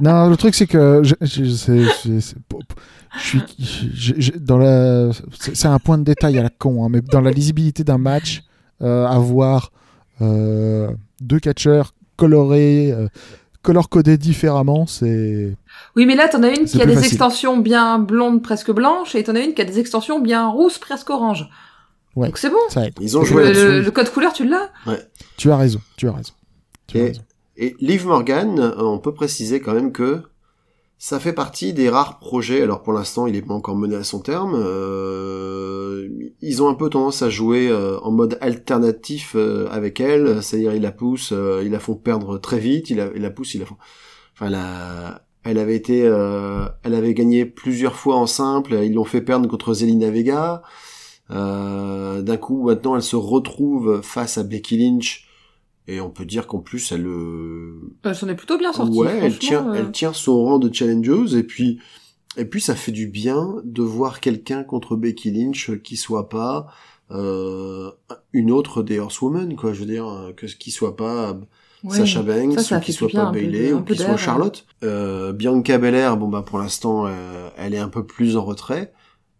non, 0.00 0.28
le 0.28 0.36
truc 0.36 0.54
c'est 0.54 0.66
que 0.66 1.02
je, 1.04 1.14
je- 1.20 1.44
c'est- 1.44 1.84
je 3.14 3.40
suis 4.20 4.32
dans 4.40 4.58
la 4.58 5.10
un 5.64 5.78
point 5.78 5.98
de 5.98 6.04
détail 6.04 6.38
à 6.38 6.42
la 6.42 6.50
con, 6.50 6.84
hein, 6.84 6.88
mais 6.90 7.00
dans 7.00 7.20
la 7.20 7.30
lisibilité 7.30 7.84
d'un 7.84 7.98
match, 7.98 8.42
euh, 8.82 9.06
avoir 9.06 9.70
euh, 10.20 10.90
deux 11.22 11.40
catcheurs 11.40 11.94
colorés, 12.16 12.92
euh, 12.92 13.08
color 13.62 13.88
codés 13.88 14.18
différemment, 14.18 14.86
c'est 14.86 15.56
Oui, 15.96 16.04
mais 16.06 16.14
là, 16.16 16.28
t'en 16.28 16.42
as 16.42 16.50
une 16.50 16.64
qui 16.66 16.80
a 16.82 16.86
des 16.86 16.94
facile. 16.94 17.08
extensions 17.08 17.58
bien 17.58 17.98
blondes, 17.98 18.42
presque 18.42 18.70
blanches, 18.72 19.14
et 19.14 19.22
t'en 19.24 19.34
as 19.34 19.40
une 19.40 19.54
qui 19.54 19.62
a 19.62 19.64
des 19.64 19.78
extensions 19.78 20.20
bien 20.20 20.48
rousses, 20.48 20.78
presque 20.78 21.08
oranges. 21.10 21.48
Ouais. 22.16 22.26
Donc 22.28 22.38
c'est 22.38 22.50
bon. 22.50 22.58
ça 22.68 22.86
aide. 22.86 22.94
Ils 23.00 23.16
ont 23.16 23.20
Le, 23.20 23.26
joué 23.26 23.52
le- 23.52 23.80
le 23.80 23.90
code 23.90 24.10
couleur, 24.10 24.32
tu 24.34 24.46
l'as? 24.46 24.70
Tu 25.38 25.50
as 25.50 25.56
raison, 25.56 25.80
tu 25.96 26.08
as 26.08 26.12
raison. 26.12 26.32
Tu 26.86 26.98
as 26.98 27.00
Et- 27.00 27.06
raison. 27.08 27.22
Et 27.56 27.76
Liv 27.80 28.06
Morgan, 28.06 28.58
euh, 28.58 28.72
on 28.78 28.98
peut 28.98 29.14
préciser 29.14 29.60
quand 29.60 29.74
même 29.74 29.92
que 29.92 30.22
ça 31.04 31.18
fait 31.18 31.32
partie 31.32 31.72
des 31.72 31.90
rares 31.90 32.20
projets. 32.20 32.62
Alors 32.62 32.80
pour 32.84 32.92
l'instant, 32.92 33.26
il 33.26 33.32
n'est 33.32 33.42
pas 33.42 33.54
encore 33.54 33.74
mené 33.74 33.96
à 33.96 34.04
son 34.04 34.20
terme. 34.20 34.54
euh, 34.54 36.08
ils 36.40 36.62
ont 36.62 36.68
un 36.68 36.74
peu 36.74 36.88
tendance 36.90 37.22
à 37.22 37.28
jouer 37.28 37.68
euh, 37.68 37.98
en 38.02 38.12
mode 38.12 38.38
alternatif 38.40 39.32
euh, 39.34 39.66
avec 39.72 39.98
elle, 39.98 40.40
c'est-à-dire 40.44 40.72
ils 40.76 40.82
la 40.82 40.92
poussent, 40.92 41.32
ils 41.32 41.72
la 41.72 41.80
font 41.80 41.96
perdre 41.96 42.38
très 42.38 42.60
vite, 42.60 42.88
ils 42.90 42.98
la, 42.98 43.10
la 43.12 43.30
poussent, 43.30 43.54
ils 43.54 43.58
la 43.58 43.66
font. 43.66 43.78
Enfin, 44.34 45.18
elle 45.42 45.58
avait 45.58 45.74
été, 45.74 46.02
elle 46.02 46.94
avait 46.94 47.14
gagné 47.14 47.46
plusieurs 47.46 47.96
fois 47.96 48.14
en 48.14 48.28
simple. 48.28 48.74
Ils 48.84 48.94
l'ont 48.94 49.02
fait 49.04 49.22
perdre 49.22 49.48
contre 49.48 49.74
Zelina 49.74 50.08
Vega. 50.08 50.62
D'un 51.30 52.36
coup, 52.40 52.66
maintenant, 52.68 52.94
elle 52.94 53.02
se 53.02 53.16
retrouve 53.16 54.02
face 54.02 54.38
à 54.38 54.44
Becky 54.44 54.78
Lynch. 54.78 55.26
Et 55.88 56.00
on 56.00 56.10
peut 56.10 56.24
dire 56.24 56.46
qu'en 56.46 56.60
plus, 56.60 56.92
elle, 56.92 57.06
euh, 57.06 57.92
Elle 58.04 58.14
s'en 58.14 58.28
est 58.28 58.34
plutôt 58.34 58.56
bien 58.58 58.72
sortie. 58.72 58.96
ouais, 58.96 59.18
elle 59.20 59.38
tient, 59.38 59.68
euh. 59.70 59.74
elle 59.74 59.90
tient 59.90 60.12
son 60.12 60.44
rang 60.44 60.58
de 60.58 60.72
challengeuse 60.72 61.34
et 61.34 61.42
puis, 61.42 61.80
et 62.36 62.44
puis 62.44 62.60
ça 62.60 62.74
fait 62.74 62.92
du 62.92 63.08
bien 63.08 63.56
de 63.64 63.82
voir 63.82 64.20
quelqu'un 64.20 64.62
contre 64.62 64.96
Becky 64.96 65.30
Lynch 65.32 65.70
qui 65.82 65.96
soit 65.96 66.28
pas 66.28 66.68
euh, 67.10 67.90
une 68.32 68.50
autre 68.50 68.82
des 68.82 69.00
Horsewomen, 69.00 69.56
quoi. 69.56 69.72
Je 69.72 69.80
veux 69.80 69.86
dire, 69.86 70.06
euh, 70.08 70.32
que 70.32 70.46
ce 70.46 70.56
qui 70.56 70.70
soit 70.70 70.96
pas 70.96 71.36
Ouais. 71.84 71.96
Sacha 71.96 72.22
Banks, 72.22 72.54
Ça, 72.54 72.62
ça 72.62 72.78
ou 72.78 72.80
qui 72.80 72.92
soit 72.92 73.08
pas 73.08 73.30
Bailey, 73.32 73.72
ou 73.72 73.82
qui 73.82 73.96
soit 73.96 74.16
Charlotte. 74.16 74.64
Euh, 74.84 75.32
Bianca 75.32 75.78
Belair, 75.78 76.16
bon 76.16 76.28
bah 76.28 76.42
pour 76.42 76.58
l'instant, 76.58 77.06
euh, 77.06 77.48
elle 77.56 77.74
est 77.74 77.78
un 77.78 77.88
peu 77.88 78.06
plus 78.06 78.36
en 78.36 78.44
retrait. 78.44 78.92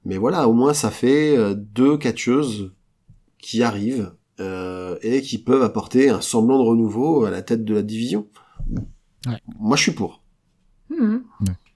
Mais 0.05 0.17
voilà, 0.19 0.49
au 0.49 0.53
moins 0.53 0.75
ça 0.75 0.91
fait 0.91 1.37
euh, 1.37 1.55
deux 1.55 1.97
catcheuses 1.97 2.73
qui 3.39 3.63
arrivent 3.63 4.13
euh, 4.41 4.97
et 5.03 5.23
qui 5.23 5.39
peuvent 5.39 5.63
apporter 5.63 6.11
un 6.11 6.21
semblant 6.21 6.59
de 6.59 6.69
renouveau 6.69 7.25
à 7.25 7.31
la 7.31 7.43
tête 7.43 7.65
de 7.65 7.75
la 7.75 7.83
division. 7.83 8.29
Ouais. 9.27 9.41
Moi, 9.59 9.77
je 9.77 9.83
suis 9.83 9.93
pour. 9.93 10.23
Ouais. 10.91 11.19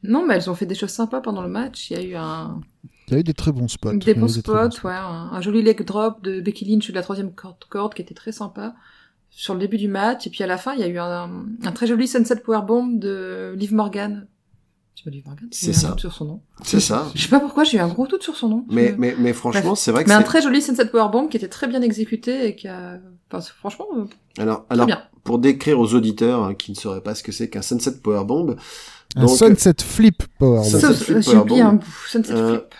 Non, 0.03 0.25
mais 0.27 0.35
elles 0.35 0.51
ont 0.51 0.55
fait 0.55 0.67
des 0.67 0.75
choses 0.75 0.91
sympas 0.91 1.21
pendant 1.21 1.43
le 1.43 1.49
match. 1.49 1.91
Il 1.91 1.97
y 1.97 2.01
a 2.01 2.03
eu 2.03 2.15
un... 2.15 2.61
Il 3.09 3.15
y 3.15 3.17
a 3.17 3.21
eu 3.21 3.25
des 3.25 3.35
très 3.35 3.53
bons 3.53 3.69
spots. 3.69 3.95
Des 3.95 4.15
bons 4.15 4.27
des 4.27 4.41
spots, 4.41 4.85
ouais, 4.85 4.93
un, 4.93 5.31
un 5.33 5.41
joli 5.41 5.63
leg 5.63 5.85
drop 5.85 6.23
de 6.23 6.41
Becky 6.41 6.65
Lynch 6.65 6.89
de 6.89 6.95
la 6.95 7.03
troisième 7.03 7.33
corde, 7.33 7.65
corde 7.69 7.95
qui 7.95 8.03
était 8.03 8.15
très 8.15 8.33
sympa 8.33 8.75
sur 9.31 9.55
le 9.55 9.61
début 9.61 9.79
du 9.79 9.89
match. 9.89 10.27
Et 10.27 10.31
puis 10.31 10.45
à 10.45 10.47
la 10.47 10.59
fin, 10.59 10.75
il 10.75 10.81
y 10.81 10.83
a 10.83 10.89
eu 10.89 10.99
un, 10.99 11.47
un 11.65 11.73
très 11.73 11.87
joli 11.87 12.09
sunset 12.09 12.41
powerbomb 12.41 12.99
de 12.99 13.55
Liv 13.57 13.73
Morgan. 13.75 14.13
Tu 14.15 14.15
vois 14.15 14.15
Liv 14.15 14.15
Morgan 14.15 14.27
C'est 15.51 15.71
un 15.71 15.73
ça. 15.75 15.89
doute 15.89 16.01
sur 16.01 16.13
son 16.13 16.25
nom. 16.25 16.41
C'est 16.65 16.81
ça. 16.81 17.07
Je 17.15 17.23
sais 17.23 17.29
pas 17.29 17.39
pourquoi, 17.41 17.65
j'ai 17.65 17.77
eu 17.77 17.81
un 17.81 17.89
gros 17.89 18.07
doute 18.07 18.23
sur 18.23 18.35
son 18.37 18.49
nom. 18.49 18.65
Mais, 18.71 18.95
mais, 18.99 19.15
mais 19.19 19.33
franchement, 19.33 19.75
c'est 19.75 19.93
vrai 19.93 20.03
que 20.05 20.09
Mais 20.09 20.15
un 20.15 20.23
très 20.23 20.41
joli 20.43 20.61
sunset 20.63 20.87
powerbomb 20.87 21.29
qui 21.29 21.37
était 21.37 21.49
très 21.49 21.67
bien 21.69 21.83
exécuté 21.83 22.47
et 22.49 22.57
qui 22.57 22.67
a... 22.69 22.99
Enfin, 23.31 23.47
franchement, 23.59 23.87
euh, 23.97 24.05
Alors, 24.39 24.65
très 24.67 24.75
alors 24.75 24.87
bien. 24.87 25.03
pour 25.25 25.39
décrire 25.39 25.79
aux 25.81 25.95
auditeurs 25.95 26.43
hein, 26.45 26.55
qui 26.55 26.71
ne 26.73 26.77
sauraient 26.77 27.03
pas 27.03 27.15
ce 27.15 27.23
que 27.23 27.31
c'est 27.33 27.49
qu'un 27.51 27.63
sunset 27.63 27.99
powerbomb, 28.03 28.57
Un 29.17 29.21
Donc, 29.27 29.37
sunset 29.37 29.75
flip 29.83 30.23
power. 30.39 30.65
Ça, 30.65 30.81
Ça, 30.81 30.95
Sunset 30.95 31.05
flip 31.05 31.25
powerbomb. 31.25 31.61
un 31.61 31.73
bout. 31.75 31.87
Sunset 32.09 32.33
Euh, 32.33 32.51
flip. 32.59 32.75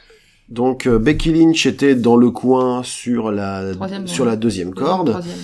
donc 0.49 0.87
euh, 0.87 0.99
Becky 0.99 1.33
Lynch 1.33 1.67
était 1.67 1.95
dans 1.97 2.17
le 2.17 2.31
coin 2.31 2.83
sur 2.83 3.31
la 3.33 3.73
Troisième, 3.75 4.07
sur 4.07 4.25
ouais. 4.25 4.31
la 4.31 4.37
deuxième 4.37 4.73
corde. 4.75 5.11
Troisième. 5.11 5.37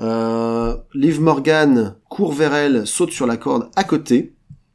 Euh, 0.00 0.76
Liv 0.94 1.20
Morgan 1.20 1.94
court 2.08 2.32
vers 2.32 2.54
elle, 2.54 2.86
saute 2.86 3.10
sur 3.10 3.26
la 3.26 3.36
corde 3.36 3.68
à 3.76 3.82
côté, 3.84 4.34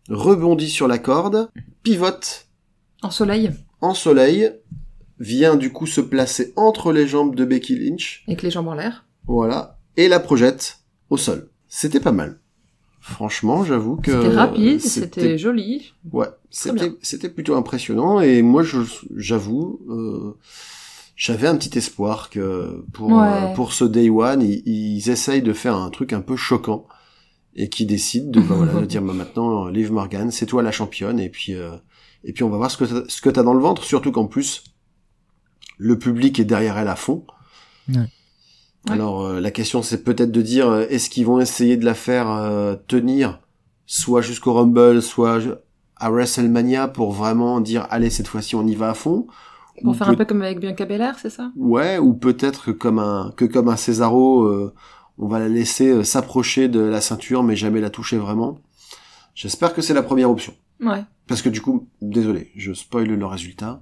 rebondit 0.10 0.70
sur 0.70 0.88
la 0.88 0.97
corde, 0.97 1.49
pivote 1.84 2.47
En 3.01 3.12
soleil. 3.12 3.51
en 3.82 3.93
soleil, 3.93 4.51
vient 5.20 5.56
du 5.56 5.72
coup 5.72 5.86
se 5.88 6.01
placer 6.01 6.54
entre 6.56 6.91
les 6.91 7.08
jambes 7.08 7.36
de 7.36 7.45
Becky 7.45 7.78
Lynch, 7.78 8.24
Avec 8.28 8.41
les 8.41 8.51
jambes 8.51 8.68
en 8.68 8.74
l'air. 8.76 9.06
voilà, 9.28 9.80
et 9.97 10.08
la 10.08 10.20
projette 10.20 10.80
au 11.10 11.18
sol. 11.18 11.49
C'était 11.68 11.99
pas 11.99 12.12
mal. 12.12 12.39
Franchement, 12.99 13.66
j'avoue 13.66 13.97
que 13.97 14.12
C'était 14.12 14.36
rapide, 14.36 14.80
c'était 14.82 15.38
joli. 15.38 15.93
Ouais, 16.12 16.28
c'était 16.49 17.30
plutôt 17.30 17.56
impressionnant 17.56 18.22
et 18.22 18.41
moi 18.41 18.64
j'avoue 19.18 19.80
euh, 19.89 20.38
j'avais 21.16 21.47
un 21.47 21.56
petit 21.58 21.78
espoir 21.78 22.30
que 22.30 22.84
pour 22.93 23.10
Ouais. 23.12 23.28
euh, 23.28 23.54
pour 23.56 23.74
ce 23.74 23.84
day 23.84 24.10
one 24.10 24.41
ils, 24.41 24.64
ils 24.66 25.10
essayent 25.10 25.41
de 25.41 25.51
faire 25.54 25.76
un 25.76 25.89
truc 25.89 26.14
un 26.14 26.22
peu 26.22 26.38
choquant 26.38 26.86
et 27.56 27.70
qui 27.70 27.86
décident 27.86 28.30
de 28.30 28.39
bah, 28.39 28.56
voilà 28.56 28.74
de 28.74 28.86
dire 28.86 29.01
bah, 29.01 29.14
maintenant 29.14 29.68
Liv 29.68 29.91
Morgan 29.91 30.32
c'est 30.32 30.45
toi 30.45 30.64
la 30.64 30.72
championne 30.72 31.20
et 31.20 31.30
puis 31.30 31.54
euh, 31.54 31.72
et 32.24 32.34
puis 32.34 32.43
on 32.43 32.49
va 32.49 32.58
voir 32.58 32.72
ce 32.72 32.78
que 32.78 32.86
t'as, 32.86 33.04
ce 33.08 33.22
que 33.22 33.30
t'as 33.30 33.43
dans 33.43 33.54
le 33.54 33.62
ventre 33.62 33.84
surtout 33.84 34.12
qu'en 34.12 34.26
plus 34.26 34.64
le 35.78 35.97
public 35.97 36.39
est 36.39 36.45
derrière 36.45 36.78
elle 36.78 36.88
à 36.88 36.95
fond. 36.95 37.26
Ouais. 37.89 38.08
Alors 38.89 39.26
euh, 39.26 39.39
la 39.39 39.51
question 39.51 39.82
c'est 39.82 40.04
peut-être 40.04 40.32
de 40.32 40.41
dire 40.41 40.68
euh, 40.68 40.86
est-ce 40.89 41.10
qu'ils 41.10 41.26
vont 41.26 41.39
essayer 41.39 41.78
de 41.78 41.86
la 41.86 41.93
faire 41.93 42.30
euh, 42.30 42.76
tenir 42.88 43.39
soit 43.86 44.22
jusqu'au 44.22 44.54
Rumble, 44.54 45.01
soit 45.01 45.39
à 45.95 46.10
WrestleMania 46.10 46.88
pour 46.88 47.12
vraiment 47.12 47.62
dire 47.62 47.88
allez 47.89 48.10
cette 48.10 48.28
fois-ci 48.28 48.56
on 48.56 48.66
y 48.66 48.76
va 48.76 48.89
à 48.89 48.93
fond? 48.93 49.28
Pour 49.82 49.91
Ou 49.91 49.93
faire 49.95 50.10
un 50.10 50.16
peu 50.16 50.26
comme 50.26 50.41
avec 50.41 50.60
Bianca 50.60 50.86
Belair, 50.86 51.18
c'est 51.20 51.30
ça? 51.30 51.51
Ouais, 51.56 51.97
ou 51.97 52.14
peut-être 52.14 52.66
que 52.66 52.72
comme 52.72 52.99
un 52.99 53.34
que 53.36 53.45
comme 53.45 53.70
un 53.70 53.76
Cesaro, 53.76 54.43
euh, 54.43 54.74
on 55.18 55.28
va 55.28 55.39
la 55.39 55.47
laisser 55.49 55.89
euh, 55.89 56.03
s'approcher 56.03 56.68
de 56.68 56.80
la 56.80 57.01
ceinture 57.01 57.43
mais 57.43 57.55
jamais 57.55 57.82
la 57.82 57.89
toucher 57.89 58.18
vraiment. 58.18 58.59
J'espère 59.36 59.74
que 59.74 59.82
c'est 59.82 59.93
la 59.93 60.03
première 60.03 60.30
option. 60.30 60.53
Ouais. 60.80 61.03
Parce 61.28 61.41
que 61.41 61.49
du 61.49 61.61
coup, 61.61 61.88
désolé, 62.01 62.51
je 62.55 62.74
spoil 62.74 63.07
le 63.07 63.26
résultat. 63.26 63.82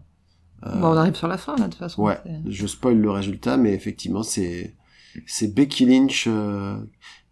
Euh, 0.65 0.79
Bon, 0.79 0.89
on 0.89 0.97
arrive 0.97 1.15
sur 1.15 1.27
la 1.27 1.37
fin, 1.37 1.55
là, 1.57 1.65
de 1.65 1.71
toute 1.71 1.79
façon. 1.79 2.03
Ouais, 2.03 2.19
je 2.47 2.67
spoil 2.67 2.97
le 2.97 3.09
résultat, 3.11 3.57
mais 3.57 3.73
effectivement, 3.73 4.23
c'est 4.23 4.75
c'est 5.25 5.53
Becky 5.53 5.85
Lynch 5.85 6.25
euh, 6.27 6.77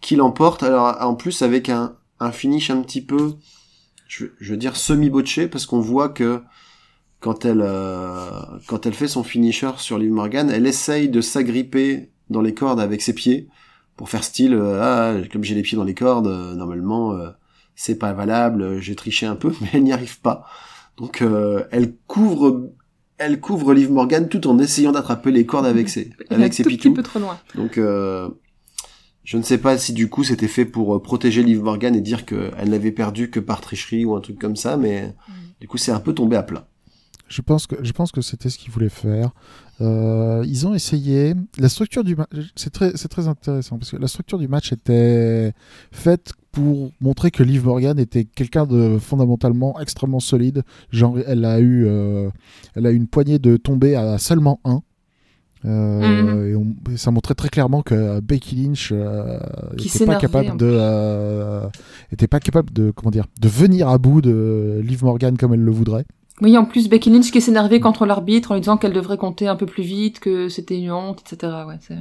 qui 0.01 0.15
l'emporte. 0.15 0.63
Alors 0.63 0.97
en 1.01 1.15
plus 1.15 1.41
avec 1.41 1.69
un 1.69 1.95
un 2.19 2.31
finish 2.31 2.69
un 2.69 2.81
petit 2.81 3.01
peu, 3.01 3.35
je, 4.07 4.25
je 4.39 4.51
veux 4.51 4.57
dire 4.57 4.75
semi 4.75 5.09
botché 5.09 5.47
parce 5.47 5.65
qu'on 5.65 5.79
voit 5.79 6.09
que 6.09 6.41
quand 7.21 7.45
elle 7.45 7.61
euh, 7.61 8.41
quand 8.67 8.85
elle 8.85 8.93
fait 8.93 9.07
son 9.07 9.23
finisher 9.23 9.71
sur 9.77 9.97
Liv 9.97 10.11
Morgan, 10.11 10.49
elle 10.49 10.67
essaye 10.67 11.07
de 11.07 11.21
s'agripper 11.21 12.11
dans 12.29 12.41
les 12.41 12.53
cordes 12.53 12.79
avec 12.81 13.01
ses 13.01 13.13
pieds 13.13 13.47
pour 13.99 14.09
faire 14.09 14.23
style 14.23 14.53
euh, 14.53 14.79
ah 14.81 15.13
comme 15.29 15.43
j'ai 15.43 15.55
les 15.55 15.61
pieds 15.61 15.75
dans 15.75 15.83
les 15.83 15.93
cordes 15.93 16.27
euh, 16.27 16.55
normalement 16.55 17.11
euh, 17.11 17.31
c'est 17.79 17.95
pas 17.95 18.11
valable, 18.11 18.81
j'ai 18.81 18.93
triché 18.93 19.25
un 19.25 19.37
peu, 19.37 19.53
mais 19.61 19.69
elle 19.73 19.83
n'y 19.83 19.93
arrive 19.93 20.19
pas. 20.19 20.45
Donc 20.97 21.21
euh, 21.21 21.63
elle 21.71 21.95
couvre 22.07 22.71
elle 23.17 23.39
couvre 23.39 23.73
Liv 23.73 23.89
Morgan 23.89 24.27
tout 24.27 24.47
en 24.47 24.59
essayant 24.59 24.91
d'attraper 24.91 25.31
les 25.31 25.45
cordes 25.45 25.65
avec 25.65 25.87
ses 25.87 26.11
Il 26.29 26.35
avec 26.35 26.51
un 26.51 26.55
ses 26.55 26.63
tout 26.63 26.69
petit 26.69 26.89
peu 26.89 27.03
trop 27.03 27.19
loin. 27.19 27.39
Donc 27.55 27.77
euh, 27.77 28.27
je 29.23 29.37
ne 29.37 29.43
sais 29.43 29.57
pas 29.57 29.77
si 29.77 29.93
du 29.93 30.09
coup 30.09 30.25
c'était 30.25 30.49
fait 30.49 30.65
pour 30.65 31.01
protéger 31.01 31.41
Liv 31.41 31.61
Morgan 31.63 31.95
et 31.95 32.01
dire 32.01 32.25
qu'elle 32.25 32.69
n'avait 32.69 32.91
perdu 32.91 33.29
que 33.29 33.39
par 33.39 33.61
tricherie 33.61 34.03
ou 34.03 34.13
un 34.15 34.21
truc 34.21 34.37
comme 34.39 34.57
ça, 34.57 34.75
mais 34.75 35.15
du 35.61 35.67
coup 35.67 35.77
c'est 35.77 35.91
un 35.91 35.99
peu 36.01 36.13
tombé 36.13 36.35
à 36.35 36.43
plat. 36.43 36.67
Je 37.29 37.41
pense 37.41 37.67
que 37.67 37.75
je 37.83 37.91
pense 37.91 38.11
que 38.11 38.21
c'était 38.21 38.49
ce 38.49 38.57
qu'ils 38.57 38.71
voulaient 38.71 38.89
faire. 38.89 39.31
Euh, 39.81 40.43
ils 40.47 40.67
ont 40.67 40.73
essayé. 40.73 41.35
La 41.57 41.69
structure 41.69 42.03
du 42.03 42.15
match, 42.15 42.29
c'est 42.55 42.71
très 42.71 42.91
c'est 42.95 43.07
très 43.07 43.27
intéressant 43.27 43.77
parce 43.77 43.91
que 43.91 43.97
la 43.97 44.07
structure 44.07 44.39
du 44.39 44.47
match 44.47 44.73
était 44.73 45.53
faite 45.91 46.33
pour 46.51 46.91
montrer 46.99 47.29
que 47.31 47.43
Liv 47.43 47.63
Morgan 47.65 47.97
était 47.99 48.25
quelqu'un 48.25 48.65
de 48.65 48.97
fondamentalement 48.99 49.79
extrêmement 49.79 50.19
solide. 50.19 50.63
Genre, 50.91 51.17
elle 51.27 51.45
a 51.45 51.59
eu 51.59 51.85
euh, 51.87 52.29
elle 52.75 52.85
a 52.87 52.91
eu 52.91 52.95
une 52.95 53.07
poignée 53.07 53.37
de 53.39 53.55
tombées 53.57 53.95
à 53.95 54.17
seulement 54.17 54.59
un. 54.65 54.81
Euh, 55.65 56.51
et, 56.51 56.55
on- 56.55 56.73
et 56.91 56.97
ça 56.97 57.11
montrait 57.11 57.35
très 57.35 57.49
clairement 57.49 57.81
que 57.81 58.21
Becky 58.21 58.55
Lynch 58.55 58.91
euh, 58.93 59.39
Qui 59.77 59.87
était 59.87 60.05
pas 60.05 60.13
capable 60.21 60.45
de 60.57 60.65
euh, 60.71 61.67
était 62.13 62.27
pas 62.27 62.39
capable 62.39 62.71
de 62.71 62.91
comment 62.91 63.11
dire 63.11 63.25
de 63.41 63.47
venir 63.49 63.89
à 63.89 63.97
bout 63.97 64.21
de 64.21 64.79
Liv 64.83 65.03
Morgan 65.03 65.37
comme 65.37 65.53
elle 65.53 65.63
le 65.63 65.71
voudrait. 65.71 66.05
Oui, 66.41 66.57
en 66.57 66.65
plus, 66.65 66.87
Becky 66.89 67.09
Lynch 67.09 67.31
qui 67.31 67.41
s'énervait 67.41 67.79
contre 67.79 68.05
l'arbitre 68.05 68.51
en 68.51 68.55
lui 68.55 68.61
disant 68.61 68.77
qu'elle 68.77 68.93
devrait 68.93 69.17
compter 69.17 69.47
un 69.47 69.55
peu 69.55 69.65
plus 69.65 69.83
vite, 69.83 70.19
que 70.19 70.47
c'était 70.49 70.79
une 70.79 70.91
honte, 70.91 71.21
etc. 71.21 71.53
Ouais, 71.67 71.77
c'est... 71.81 71.95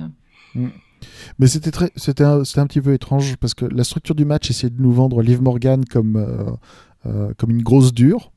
Mais 1.38 1.46
c'était 1.46 1.70
très, 1.70 1.90
c'était 1.96 2.24
un, 2.24 2.40
un 2.40 2.66
petit 2.66 2.80
peu 2.80 2.92
étrange 2.92 3.36
parce 3.36 3.54
que 3.54 3.64
la 3.64 3.84
structure 3.84 4.14
du 4.14 4.24
match 4.24 4.50
essayait 4.50 4.70
de 4.70 4.82
nous 4.82 4.92
vendre 4.92 5.22
Liv 5.22 5.40
Morgan 5.40 5.84
comme 5.84 6.16
euh, 6.16 6.50
euh, 7.06 7.32
comme 7.36 7.50
une 7.50 7.62
grosse 7.62 7.94
dure. 7.94 8.32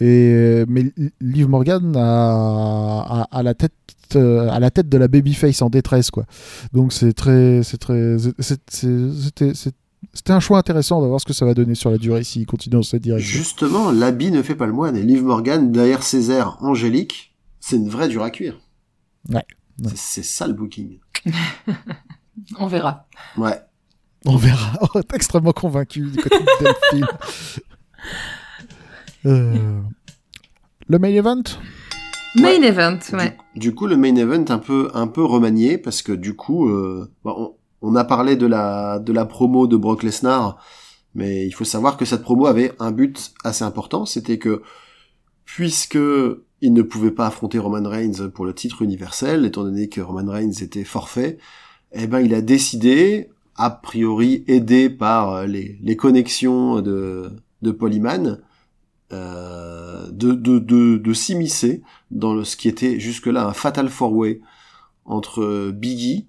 Et 0.00 0.64
mais 0.66 0.92
Li- 0.96 1.12
Liv 1.20 1.48
Morgan 1.48 1.94
a, 1.96 3.42
la 3.42 3.54
tête 3.54 3.72
euh, 4.16 4.48
à 4.50 4.58
la 4.58 4.70
tête 4.70 4.88
de 4.88 4.98
la 4.98 5.06
babyface 5.06 5.62
en 5.62 5.70
détresse 5.70 6.10
quoi. 6.10 6.24
Donc 6.72 6.92
c'est 6.92 7.12
très 7.12 7.62
c'est 7.62 7.78
très 7.78 8.16
c'était 8.18 9.72
c'était 10.12 10.32
un 10.32 10.40
choix 10.40 10.58
intéressant. 10.58 10.98
On 10.98 11.02
va 11.02 11.08
voir 11.08 11.20
ce 11.20 11.26
que 11.26 11.32
ça 11.32 11.44
va 11.44 11.54
donner 11.54 11.74
sur 11.74 11.90
la 11.90 11.98
durée 11.98 12.24
s'il 12.24 12.46
continue 12.46 12.74
dans 12.76 12.82
cette 12.82 13.02
direction. 13.02 13.38
Justement, 13.38 13.90
l'habit 13.90 14.30
ne 14.30 14.42
fait 14.42 14.54
pas 14.56 14.66
le 14.66 14.72
moine 14.72 14.96
et 14.96 15.02
Liv 15.02 15.22
Morgan 15.22 15.70
derrière 15.72 16.02
ses 16.02 16.30
airs 16.30 16.56
angéliques, 16.60 17.34
c'est 17.60 17.76
une 17.76 17.88
vraie 17.88 18.08
dure 18.08 18.22
à 18.22 18.30
cuire. 18.30 18.58
Ouais, 19.28 19.44
ouais. 19.82 19.92
C'est- 19.94 20.22
ça 20.22 20.46
le 20.46 20.54
booking. 20.54 20.98
On 22.58 22.66
verra. 22.66 23.06
Ouais. 23.36 23.60
On 24.24 24.36
verra. 24.36 24.72
Oh, 24.94 25.02
t'es 25.02 25.16
extrêmement 25.16 25.52
convaincu 25.52 26.02
du 26.10 26.16
côté 26.18 26.38
de 26.38 26.64
Delphine. 26.64 27.06
Euh, 29.26 29.80
Le 30.88 30.98
main 30.98 31.08
event? 31.10 31.42
Main 32.36 32.62
event, 32.62 32.98
ouais. 33.12 33.36
Du, 33.54 33.60
du 33.68 33.74
coup, 33.74 33.86
le 33.86 33.96
main 33.98 34.14
event 34.16 34.44
un 34.48 34.58
peu 34.58 34.90
un 34.94 35.06
peu 35.08 35.22
remanié 35.24 35.76
parce 35.78 36.00
que 36.00 36.12
du 36.12 36.34
coup, 36.34 36.68
euh, 36.70 37.12
bon, 37.24 37.56
on, 37.82 37.96
a 37.96 38.04
parlé 38.04 38.36
de 38.36 38.46
la 38.46 38.98
de 38.98 39.12
la 39.12 39.24
promo 39.24 39.66
de 39.66 39.76
Brock 39.76 40.02
Lesnar, 40.02 40.58
mais 41.14 41.46
il 41.46 41.52
faut 41.52 41.64
savoir 41.64 41.96
que 41.96 42.04
cette 42.04 42.22
promo 42.22 42.46
avait 42.46 42.72
un 42.78 42.92
but 42.92 43.32
assez 43.44 43.64
important, 43.64 44.06
c'était 44.06 44.38
que 44.38 44.62
puisque 45.44 45.98
il 46.62 46.72
ne 46.72 46.82
pouvait 46.82 47.10
pas 47.10 47.26
affronter 47.26 47.58
Roman 47.58 47.88
Reigns 47.88 48.30
pour 48.34 48.44
le 48.44 48.54
titre 48.54 48.82
universel, 48.82 49.46
étant 49.46 49.64
donné 49.64 49.88
que 49.88 50.00
Roman 50.00 50.30
Reigns 50.30 50.52
était 50.60 50.84
forfait, 50.84 51.38
eh 51.92 52.06
ben 52.06 52.20
il 52.20 52.34
a 52.34 52.42
décidé, 52.42 53.30
a 53.56 53.70
priori 53.70 54.44
aidé 54.46 54.90
par 54.90 55.46
les, 55.46 55.78
les 55.82 55.96
connexions 55.96 56.80
de 56.80 57.32
de 57.62 57.70
Polyman, 57.70 58.40
euh, 59.12 60.08
de, 60.10 60.32
de, 60.32 60.58
de, 60.58 60.96
de 60.96 61.12
s'immiscer 61.12 61.82
dans 62.10 62.44
ce 62.44 62.56
qui 62.56 62.68
était 62.68 63.00
jusque-là 63.00 63.46
un 63.46 63.52
fatal 63.52 63.88
four-way 63.88 64.40
entre 65.04 65.70
Biggie, 65.72 66.28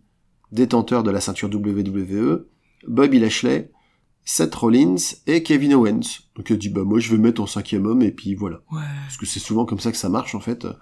détenteur 0.52 1.04
de 1.04 1.12
la 1.12 1.22
ceinture 1.22 1.50
WWE, 1.54 2.46
Bobby 2.88 3.20
Lashley, 3.20 3.72
Seth 4.26 4.54
Rollins 4.56 4.96
et 5.28 5.44
Kevin 5.44 5.74
Owens. 5.74 6.02
Donc 6.36 6.50
il 6.50 6.54
a 6.54 6.58
dit 6.58 6.70
bah 6.70 6.84
moi 6.84 7.00
je 7.00 7.12
vais 7.12 7.18
mettre 7.18 7.42
en 7.42 7.48
cinquième 7.48 7.86
homme 7.86 8.02
et 8.02 8.12
puis 8.12 8.36
voilà. 8.36 8.58
Ouais. 8.72 8.82
Parce 9.06 9.18
que 9.18 9.26
c'est 9.26 9.40
souvent 9.40 9.66
comme 9.66 9.80
ça 9.80 9.92
que 9.92 9.98
ça 9.98 10.10
marche 10.10 10.36
en 10.36 10.40
fait. 10.40 10.66
Euh, 10.66 10.74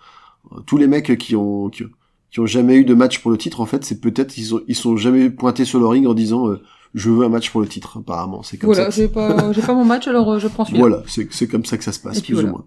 Tous 0.66 0.78
les 0.78 0.88
mecs 0.88 1.18
qui 1.18 1.36
ont 1.36 1.70
qui, 1.70 1.84
qui 2.32 2.40
ont 2.40 2.46
jamais 2.46 2.76
eu 2.76 2.86
de 2.86 2.94
match 2.94 3.20
pour 3.20 3.32
le 3.32 3.38
titre, 3.38 3.62
en 3.62 3.66
fait, 3.66 3.84
c'est 3.86 4.00
peut-être 4.00 4.38
ils 4.38 4.56
ont 4.56 4.62
ils 4.68 4.76
sont 4.76 4.98
jamais 4.98 5.30
pointés 5.30 5.66
sur 5.66 5.80
le 5.80 5.88
ring 5.88 6.06
en 6.08 6.14
disant 6.14 6.48
euh, 6.50 6.62
je 6.96 7.10
veux 7.12 7.24
un 7.26 7.30
match 7.30 7.50
pour 7.52 7.62
le 7.62 7.68
titre. 7.68 8.00
Apparemment, 8.00 8.44
c'est 8.44 8.58
comme 8.58 8.68
Voilà, 8.74 8.92
ça. 8.92 9.02
j'ai 9.02 9.08
pas, 9.08 9.52
j'ai 9.54 9.62
pas 9.62 9.74
mon 9.74 9.86
match, 9.86 10.08
alors 10.08 10.32
euh, 10.34 10.40
je 10.40 10.48
prends 10.48 10.66
celui-là. 10.66 10.82
Voilà, 10.88 11.04
c'est 11.08 11.32
c'est 11.32 11.48
comme 11.48 11.66
ça 11.66 11.78
que 11.78 11.84
ça 11.84 11.92
se 11.92 12.00
passe 12.00 12.18
Et 12.18 12.22
plus 12.22 12.34
voilà. 12.34 12.50
ou 12.50 12.52
moins. 12.52 12.66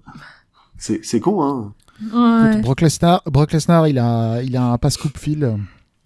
C'est 0.79 1.05
c'est 1.05 1.21
con, 1.21 1.43
hein. 1.43 1.75
Ouais. 2.13 2.61
Brock 2.63 2.81
Lesnar, 2.81 3.23
Brock 3.27 3.53
Lesnar, 3.53 3.87
il 3.89 3.99
a, 3.99 4.43
il 4.43 4.57
a 4.57 4.65
un 4.73 4.79
passe 4.79 4.97
coupe 4.97 5.19
fil. 5.19 5.57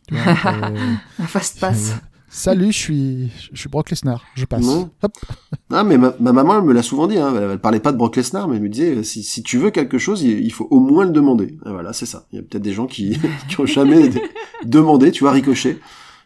Tu 0.08 0.14
vois, 0.14 0.32
euh, 0.32 0.94
Un 1.18 1.26
fast 1.26 1.60
pass. 1.60 1.94
Salut, 2.28 2.72
je 2.72 2.78
suis, 2.78 3.32
je 3.52 3.60
suis 3.60 3.68
Brock 3.68 3.88
Lesnar, 3.90 4.22
je 4.34 4.44
passe. 4.44 4.64
Non. 4.64 4.90
Hop. 5.02 5.12
Ah, 5.70 5.82
mais 5.82 5.98
ma, 5.98 6.14
ma 6.20 6.32
maman, 6.32 6.58
elle 6.58 6.64
me 6.64 6.72
l'a 6.72 6.82
souvent 6.82 7.08
dit. 7.08 7.18
Hein. 7.18 7.34
Elle, 7.36 7.50
elle 7.50 7.58
parlait 7.58 7.80
pas 7.80 7.90
de 7.90 7.96
Brock 7.96 8.14
Lesnar, 8.16 8.46
mais 8.46 8.56
elle 8.56 8.62
me 8.62 8.68
disait 8.68 9.02
si, 9.02 9.24
si 9.24 9.42
tu 9.42 9.58
veux 9.58 9.70
quelque 9.70 9.98
chose, 9.98 10.22
il, 10.22 10.44
il 10.44 10.52
faut 10.52 10.68
au 10.70 10.78
moins 10.78 11.04
le 11.04 11.10
demander. 11.10 11.56
Et 11.66 11.70
voilà, 11.70 11.92
c'est 11.92 12.06
ça. 12.06 12.26
Il 12.30 12.36
y 12.36 12.38
a 12.38 12.42
peut-être 12.42 12.62
des 12.62 12.72
gens 12.72 12.86
qui 12.86 13.18
qui 13.48 13.60
ont 13.60 13.66
jamais 13.66 14.10
demandé. 14.64 15.10
Tu 15.10 15.24
vois, 15.24 15.32
Ricochet. 15.32 15.78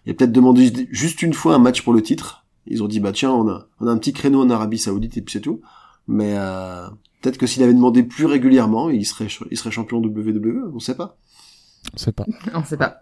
Il 0.05 0.13
a 0.13 0.15
peut-être 0.15 0.33
demandé 0.33 0.89
juste 0.91 1.23
une 1.23 1.33
fois 1.33 1.55
un 1.55 1.59
match 1.59 1.83
pour 1.83 1.93
le 1.93 2.03
titre. 2.03 2.45
Ils 2.67 2.83
ont 2.83 2.89
dit 2.89 3.01
bah 3.01 3.13
tiens, 3.13 3.31
on 3.31 3.49
a 3.49 3.69
on 3.81 3.87
a 3.87 3.91
un 3.91 3.99
petit 3.99 4.13
créneau 4.13 4.43
en 4.43 4.51
Arabie 4.51 4.79
Saoudite 4.79 5.17
et 5.17 5.23
puis 5.23 5.33
c'est 5.33 5.41
tout. 5.41 5.61
Mais 6.07 6.35
euh, 6.37 6.87
peut-être 7.23 7.39
que 7.39 7.47
s'il 7.47 7.63
avait 7.63 7.75
demandé 7.75 8.03
plus 8.03 8.27
régulièrement, 8.27 8.91
il 8.91 9.07
serait 9.07 9.29
il 9.51 9.57
serait 9.57 9.71
champion 9.71 9.99
WWE. 9.99 10.71
On 10.75 10.81
sait 10.81 10.97
pas. 10.97 11.17
On 11.95 11.97
sait 11.97 12.13
pas. 12.13 12.27
On 12.55 12.65
sait 12.65 12.77
pas. 12.77 13.01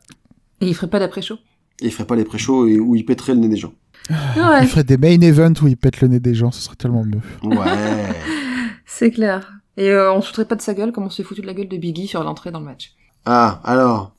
Et 0.60 0.66
il 0.68 0.74
ferait 0.74 0.88
pas 0.90 0.98
d'après-show? 0.98 1.36
Et 1.80 1.86
il 1.86 1.92
ferait 1.92 2.06
pas 2.06 2.16
les 2.16 2.24
pré-shows 2.24 2.64
où 2.66 2.96
il 2.96 3.04
pèterait 3.04 3.34
le 3.34 3.40
nez 3.40 3.48
des 3.48 3.56
gens. 3.56 3.72
Ouais, 4.10 4.62
Il 4.62 4.66
ferait 4.68 4.84
des 4.84 4.96
main 4.96 5.20
events 5.20 5.62
où 5.62 5.68
il 5.68 5.76
pète 5.76 6.00
le 6.00 6.08
nez 6.08 6.18
des 6.20 6.34
gens, 6.34 6.50
ce 6.50 6.60
serait 6.62 6.76
tellement 6.76 7.04
mieux. 7.04 7.20
Ouais. 7.44 7.66
c'est 8.86 9.10
clair. 9.10 9.52
Et 9.76 9.90
euh, 9.90 10.12
on 10.12 10.20
se 10.20 10.26
foutrait 10.28 10.44
pas 10.46 10.56
de 10.56 10.62
sa 10.62 10.74
gueule 10.74 10.90
comme 10.92 11.04
on 11.04 11.10
s'est 11.10 11.22
foutu 11.22 11.40
de 11.40 11.46
la 11.46 11.54
gueule 11.54 11.68
de 11.68 11.76
Biggie 11.76 12.08
sur 12.08 12.24
l'entrée 12.24 12.50
dans 12.50 12.58
le 12.58 12.64
match. 12.64 12.94
Ah, 13.24 13.60
alors. 13.64 14.12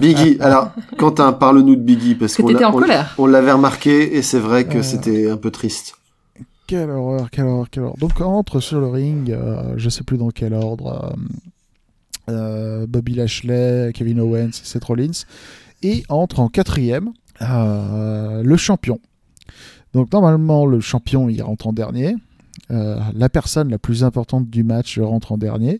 Biggie. 0.00 0.36
Alors, 0.40 0.72
Quentin, 0.98 1.32
parle-nous 1.32 1.76
de 1.76 1.80
Biggie 1.80 2.14
parce 2.14 2.36
qu'on 2.36 2.54
on- 2.54 2.72
colère. 2.72 3.14
on 3.18 3.26
l'avait 3.26 3.52
remarqué 3.52 4.16
et 4.16 4.22
c'est 4.22 4.38
vrai 4.40 4.66
que 4.66 4.78
Euh. 4.78 4.82
c'était 4.82 5.30
un 5.30 5.36
peu 5.36 5.50
triste. 5.50 5.96
Quelle 6.66 6.90
horreur, 6.90 7.30
quelle 7.30 7.46
horreur, 7.46 7.66
quelle 7.70 7.84
horreur. 7.84 7.96
Donc 7.98 8.20
entre 8.20 8.60
sur 8.60 8.78
le 8.80 8.88
ring, 8.88 9.30
euh, 9.30 9.74
je 9.76 9.88
sais 9.88 10.04
plus 10.04 10.18
dans 10.18 10.30
quel 10.30 10.52
ordre, 10.54 11.12
euh, 11.12 11.16
Bobby 12.86 13.14
Lashley, 13.14 13.92
Kevin 13.94 14.20
Owens, 14.20 14.52
Seth 14.52 14.84
Rollins, 14.84 15.24
et 15.82 16.04
entre 16.08 16.40
en 16.40 16.48
quatrième 16.48 17.12
euh, 17.42 18.42
le 18.42 18.56
champion. 18.56 18.98
Donc 19.94 20.12
normalement 20.12 20.66
le 20.66 20.80
champion 20.80 21.28
il 21.28 21.42
rentre 21.42 21.66
en 21.68 21.72
dernier, 21.72 22.16
Euh, 22.70 22.98
la 23.14 23.28
personne 23.28 23.70
la 23.70 23.78
plus 23.78 24.02
importante 24.02 24.50
du 24.50 24.62
match 24.64 24.98
rentre 24.98 25.32
en 25.32 25.38
dernier, 25.38 25.78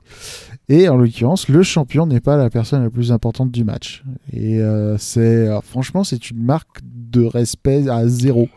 et 0.69 0.89
en 0.89 0.97
l'occurrence 0.97 1.51
le 1.57 1.63
champion 1.63 2.07
n'est 2.07 2.25
pas 2.29 2.37
la 2.37 2.51
personne 2.51 2.83
la 2.83 2.93
plus 2.99 3.11
importante 3.11 3.51
du 3.51 3.65
match. 3.65 4.05
Et 4.33 4.61
euh, 4.61 4.97
c'est 4.97 5.49
euh, 5.49 5.61
franchement 5.61 6.05
c'est 6.05 6.31
une 6.31 6.43
marque 6.55 6.79
de 6.85 7.25
respect 7.39 7.89
à 7.91 8.07
zéro. 8.07 8.49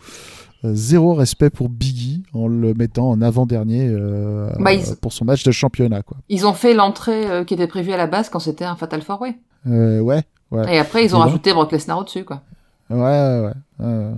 Euh, 0.64 0.74
zéro 0.76 1.16
respect 1.24 1.50
pour 1.50 1.68
Biggie 1.68 2.11
en 2.34 2.47
le 2.47 2.73
mettant 2.73 3.09
en 3.09 3.21
avant-dernier 3.21 3.88
euh, 3.89 4.49
Bah, 4.59 4.73
ils- 4.73 4.95
pour 5.01 5.11
son 5.13 5.25
match 5.25 5.43
de 5.43 5.51
championnat. 5.51 6.01
Quoi. 6.01 6.17
Ils 6.29 6.45
ont 6.47 6.53
fait 6.53 6.73
l'entrée 6.73 7.29
euh, 7.29 7.43
qui 7.43 7.53
était 7.53 7.67
prévue 7.67 7.91
à 7.93 7.97
la 7.97 8.07
base 8.07 8.29
quand 8.29 8.39
c'était 8.39 8.65
un 8.65 8.75
Fatal 8.75 9.01
Four 9.01 9.21
Way. 9.21 9.36
Euh, 9.67 9.99
ouais, 9.99 10.23
ouais, 10.51 10.75
Et 10.75 10.79
après, 10.79 11.03
ils 11.05 11.15
ont 11.15 11.19
Et 11.19 11.23
rajouté 11.23 11.53
Brock 11.53 11.71
Lesnar 11.71 11.97
au-dessus, 11.99 12.23
quoi. 12.23 12.41
ouais, 12.89 12.97
ouais, 12.97 13.51
ouais. 13.79 14.11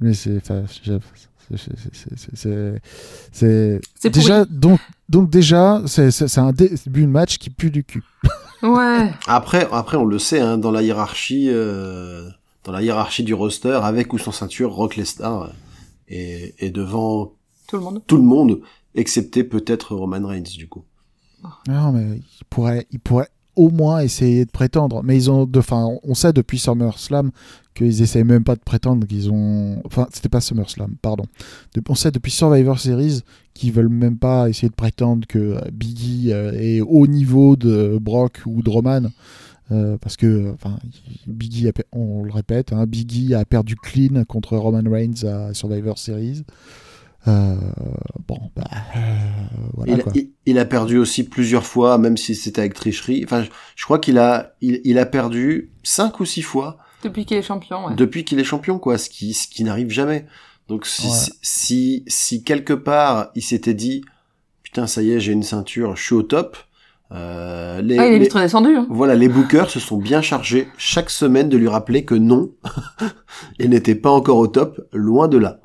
Mais 0.00 0.14
c'est, 0.14 0.40
c'est- 3.32 4.10
déjà 4.10 4.44
donc 4.46 4.80
donc 5.08 5.28
déjà 5.30 5.82
c'est, 5.86 6.38
un 6.38 6.52
début 6.52 7.02
de 7.02 7.06
match 7.08 7.38
qui 7.38 7.50
pue 7.50 7.70
du 7.70 7.84
cul. 7.84 8.02
Ouais. 8.62 9.10
Après, 9.26 9.66
après, 9.72 9.96
on 9.96 10.04
le 10.04 10.18
sait, 10.20 10.40
hein, 10.40 10.56
dans 10.56 10.70
la 10.70 10.82
hiérarchie, 10.82 11.48
euh, 11.50 12.28
dans 12.64 12.70
la 12.72 12.80
hiérarchie 12.80 13.24
du 13.24 13.34
roster, 13.34 13.80
avec 13.82 14.12
ou 14.12 14.18
sans 14.18 14.30
ceinture, 14.30 14.72
Rock 14.72 14.94
Lesnar 14.96 15.50
est, 16.08 16.54
est 16.58 16.70
devant 16.70 17.32
Tout 17.72 17.78
le 17.78 17.82
monde. 17.84 18.02
tout 18.06 18.16
le 18.16 18.22
monde, 18.22 18.60
excepté 18.94 19.44
peut-être 19.44 19.94
Roman 19.96 20.26
Reigns, 20.26 20.42
du 20.56 20.68
coup. 20.68 20.84
Non 21.66 21.90
mais 21.92 22.18
il 22.18 22.44
pourrait 22.48 22.86
il 22.92 23.00
pourrait 23.00 23.28
au 23.56 23.68
moins 23.68 24.00
essayer 24.00 24.44
de 24.46 24.50
prétendre. 24.50 25.02
Mais 25.02 25.14
ils 25.16 25.30
ont, 25.30 25.44
de- 25.44 25.58
enfin, 25.58 25.86
on 26.04 26.14
sait 26.14 26.32
depuis 26.32 26.58
SummerSlam 26.58 27.30
qu'ils 27.74 28.00
essayent 28.00 28.24
même 28.24 28.44
pas 28.44 28.54
de 28.54 28.60
prétendre 28.62 29.06
qu'ils 29.06 29.30
ont, 29.30 29.82
enfin, 29.84 30.06
c'était 30.10 30.30
pas 30.30 30.40
SummerSlam, 30.40 30.94
pardon. 31.02 31.24
De- 31.74 31.82
on 31.88 31.94
sait 31.94 32.10
depuis 32.10 32.30
Survivor 32.30 32.78
Series 32.78 33.20
qu'ils 33.52 33.72
veulent 33.72 33.90
même 33.90 34.16
pas 34.16 34.48
essayer 34.48 34.70
de 34.70 34.74
prétendre 34.74 35.26
que 35.26 35.38
euh, 35.38 35.60
Biggie 35.70 36.32
euh, 36.32 36.52
est 36.52 36.80
au 36.80 37.06
niveau 37.06 37.56
de 37.56 37.98
Brock 38.00 38.40
ou 38.46 38.62
de 38.62 38.70
Roman. 38.70 39.02
Euh, 39.70 39.98
parce 39.98 40.16
que, 40.16 40.50
enfin, 40.54 40.78
Biggie, 41.26 41.68
on 41.92 42.22
le 42.24 42.32
répète, 42.32 42.72
hein, 42.72 42.86
Biggie 42.86 43.34
a 43.34 43.44
perdu 43.44 43.76
clean 43.76 44.24
contre 44.24 44.56
Roman 44.56 44.82
Reigns 44.90 45.24
à 45.26 45.52
Survivor 45.52 45.98
Series. 45.98 46.42
Euh, 47.28 47.54
bon, 48.26 48.38
bah, 48.56 48.64
euh, 48.96 49.00
voilà 49.74 49.92
il, 49.92 50.02
quoi. 50.02 50.12
il- 50.16 50.30
il 50.46 50.58
a 50.58 50.64
perdu 50.64 50.98
aussi 50.98 51.22
plusieurs 51.24 51.64
fois, 51.64 51.96
même 51.98 52.16
si 52.16 52.34
c'était 52.34 52.60
avec 52.60 52.74
tricherie. 52.74 53.22
Enfin, 53.24 53.42
je, 53.44 53.48
je 53.76 53.84
crois 53.84 53.98
qu'il 54.00 54.18
a, 54.18 54.54
il, 54.60 54.80
il 54.84 54.98
a 54.98 55.06
perdu 55.06 55.70
cinq 55.84 56.18
ou 56.20 56.24
six 56.24 56.42
fois 56.42 56.78
Depuis 57.04 57.24
qu'il 57.24 57.36
est 57.36 57.42
champion, 57.42 57.86
ouais. 57.86 57.94
depuis 57.94 58.24
qu'il 58.24 58.40
est 58.40 58.44
champion, 58.44 58.78
quoi, 58.80 58.98
ce 58.98 59.08
qui, 59.08 59.34
ce 59.34 59.46
qui 59.46 59.62
n'arrive 59.62 59.90
jamais. 59.90 60.26
Donc 60.68 60.84
si, 60.86 61.06
Ouais. 61.06 61.12
si, 61.42 62.04
si 62.08 62.42
quelque 62.42 62.72
part 62.72 63.30
il 63.36 63.42
s'était 63.42 63.74
dit, 63.74 64.04
putain, 64.64 64.86
ça 64.88 65.02
y 65.02 65.12
est, 65.12 65.20
j'ai 65.20 65.32
une 65.32 65.42
ceinture, 65.44 65.94
je 65.96 66.02
suis 66.02 66.14
au 66.14 66.22
top. 66.22 66.56
Euh, 67.12 67.82
les, 67.82 67.98
Ah, 67.98 68.06
il 68.06 68.14
est 68.14 68.18
les- 68.18 68.24
vite 68.24 68.32
redescendu, 68.32 68.74
hein. 68.74 68.86
voilà, 68.88 69.14
les 69.14 69.28
bookers 69.28 69.68
se 69.70 69.78
sont 69.78 69.98
bien 69.98 70.22
chargés 70.22 70.66
chaque 70.78 71.10
semaine 71.10 71.48
de 71.50 71.56
lui 71.58 71.68
rappeler 71.68 72.04
que 72.04 72.14
non, 72.14 72.50
il 73.58 73.70
n'était 73.70 73.94
pas 73.94 74.10
encore 74.10 74.38
au 74.38 74.46
top, 74.46 74.80
loin 74.92 75.28
de 75.28 75.36
là. 75.38 75.60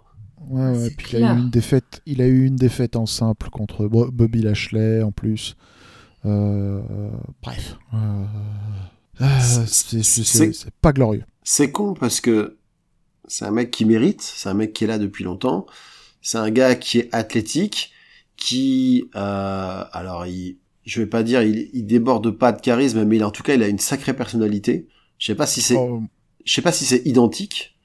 Ouais, 0.49 0.71
ouais, 0.77 0.89
puis 0.91 1.17
il 1.17 1.23
a 1.23 1.33
eu 1.33 1.37
une 1.39 1.49
défaite, 1.49 2.01
il 2.05 2.21
a 2.21 2.27
eu 2.27 2.45
une 2.45 2.55
défaite 2.55 2.95
en 2.95 3.05
simple 3.05 3.49
contre 3.49 3.87
Bo- 3.87 4.11
Bobby 4.11 4.41
Lashley 4.41 5.01
en 5.01 5.11
plus. 5.11 5.55
Euh, 6.25 6.81
bref, 7.41 7.77
Euh, 7.93 8.23
euh, 9.21 9.25
c'est- 9.67 10.69
pas 10.81 10.93
glorieux. 10.93 11.23
C'est 11.43 11.71
con 11.71 11.93
parce 11.93 12.21
que 12.21 12.57
c'est 13.27 13.45
un 13.45 13.51
mec 13.51 13.71
qui 13.71 13.85
mérite, 13.85 14.21
c'est 14.21 14.49
un 14.49 14.53
mec 14.53 14.73
qui 14.73 14.83
est 14.83 14.87
là 14.87 14.97
depuis 14.99 15.23
longtemps, 15.23 15.65
c'est 16.21 16.37
un 16.37 16.49
gars 16.49 16.75
qui 16.75 16.99
est 16.99 17.09
athlétique, 17.13 17.91
qui, 18.35 19.05
euh, 19.15 19.83
alors 19.91 20.25
il, 20.27 20.57
je 20.85 21.01
vais 21.01 21.07
pas 21.07 21.23
dire 21.23 21.41
il, 21.41 21.69
il 21.73 21.85
déborde 21.85 22.29
pas 22.31 22.51
de 22.51 22.61
charisme, 22.61 23.03
mais 23.05 23.17
il, 23.17 23.23
en 23.23 23.31
tout 23.31 23.43
cas 23.43 23.55
il 23.55 23.63
a 23.63 23.67
une 23.67 23.79
sacrée 23.79 24.15
personnalité. 24.15 24.87
Je 25.17 25.27
sais 25.27 25.35
pas 25.35 25.47
si 25.47 25.61
c'est, 25.61 25.75
Oh, 25.75 26.01
je 26.45 26.53
sais 26.53 26.61
pas 26.61 26.71
si 26.71 26.85
c'est 26.85 27.01
identique, 27.05 27.76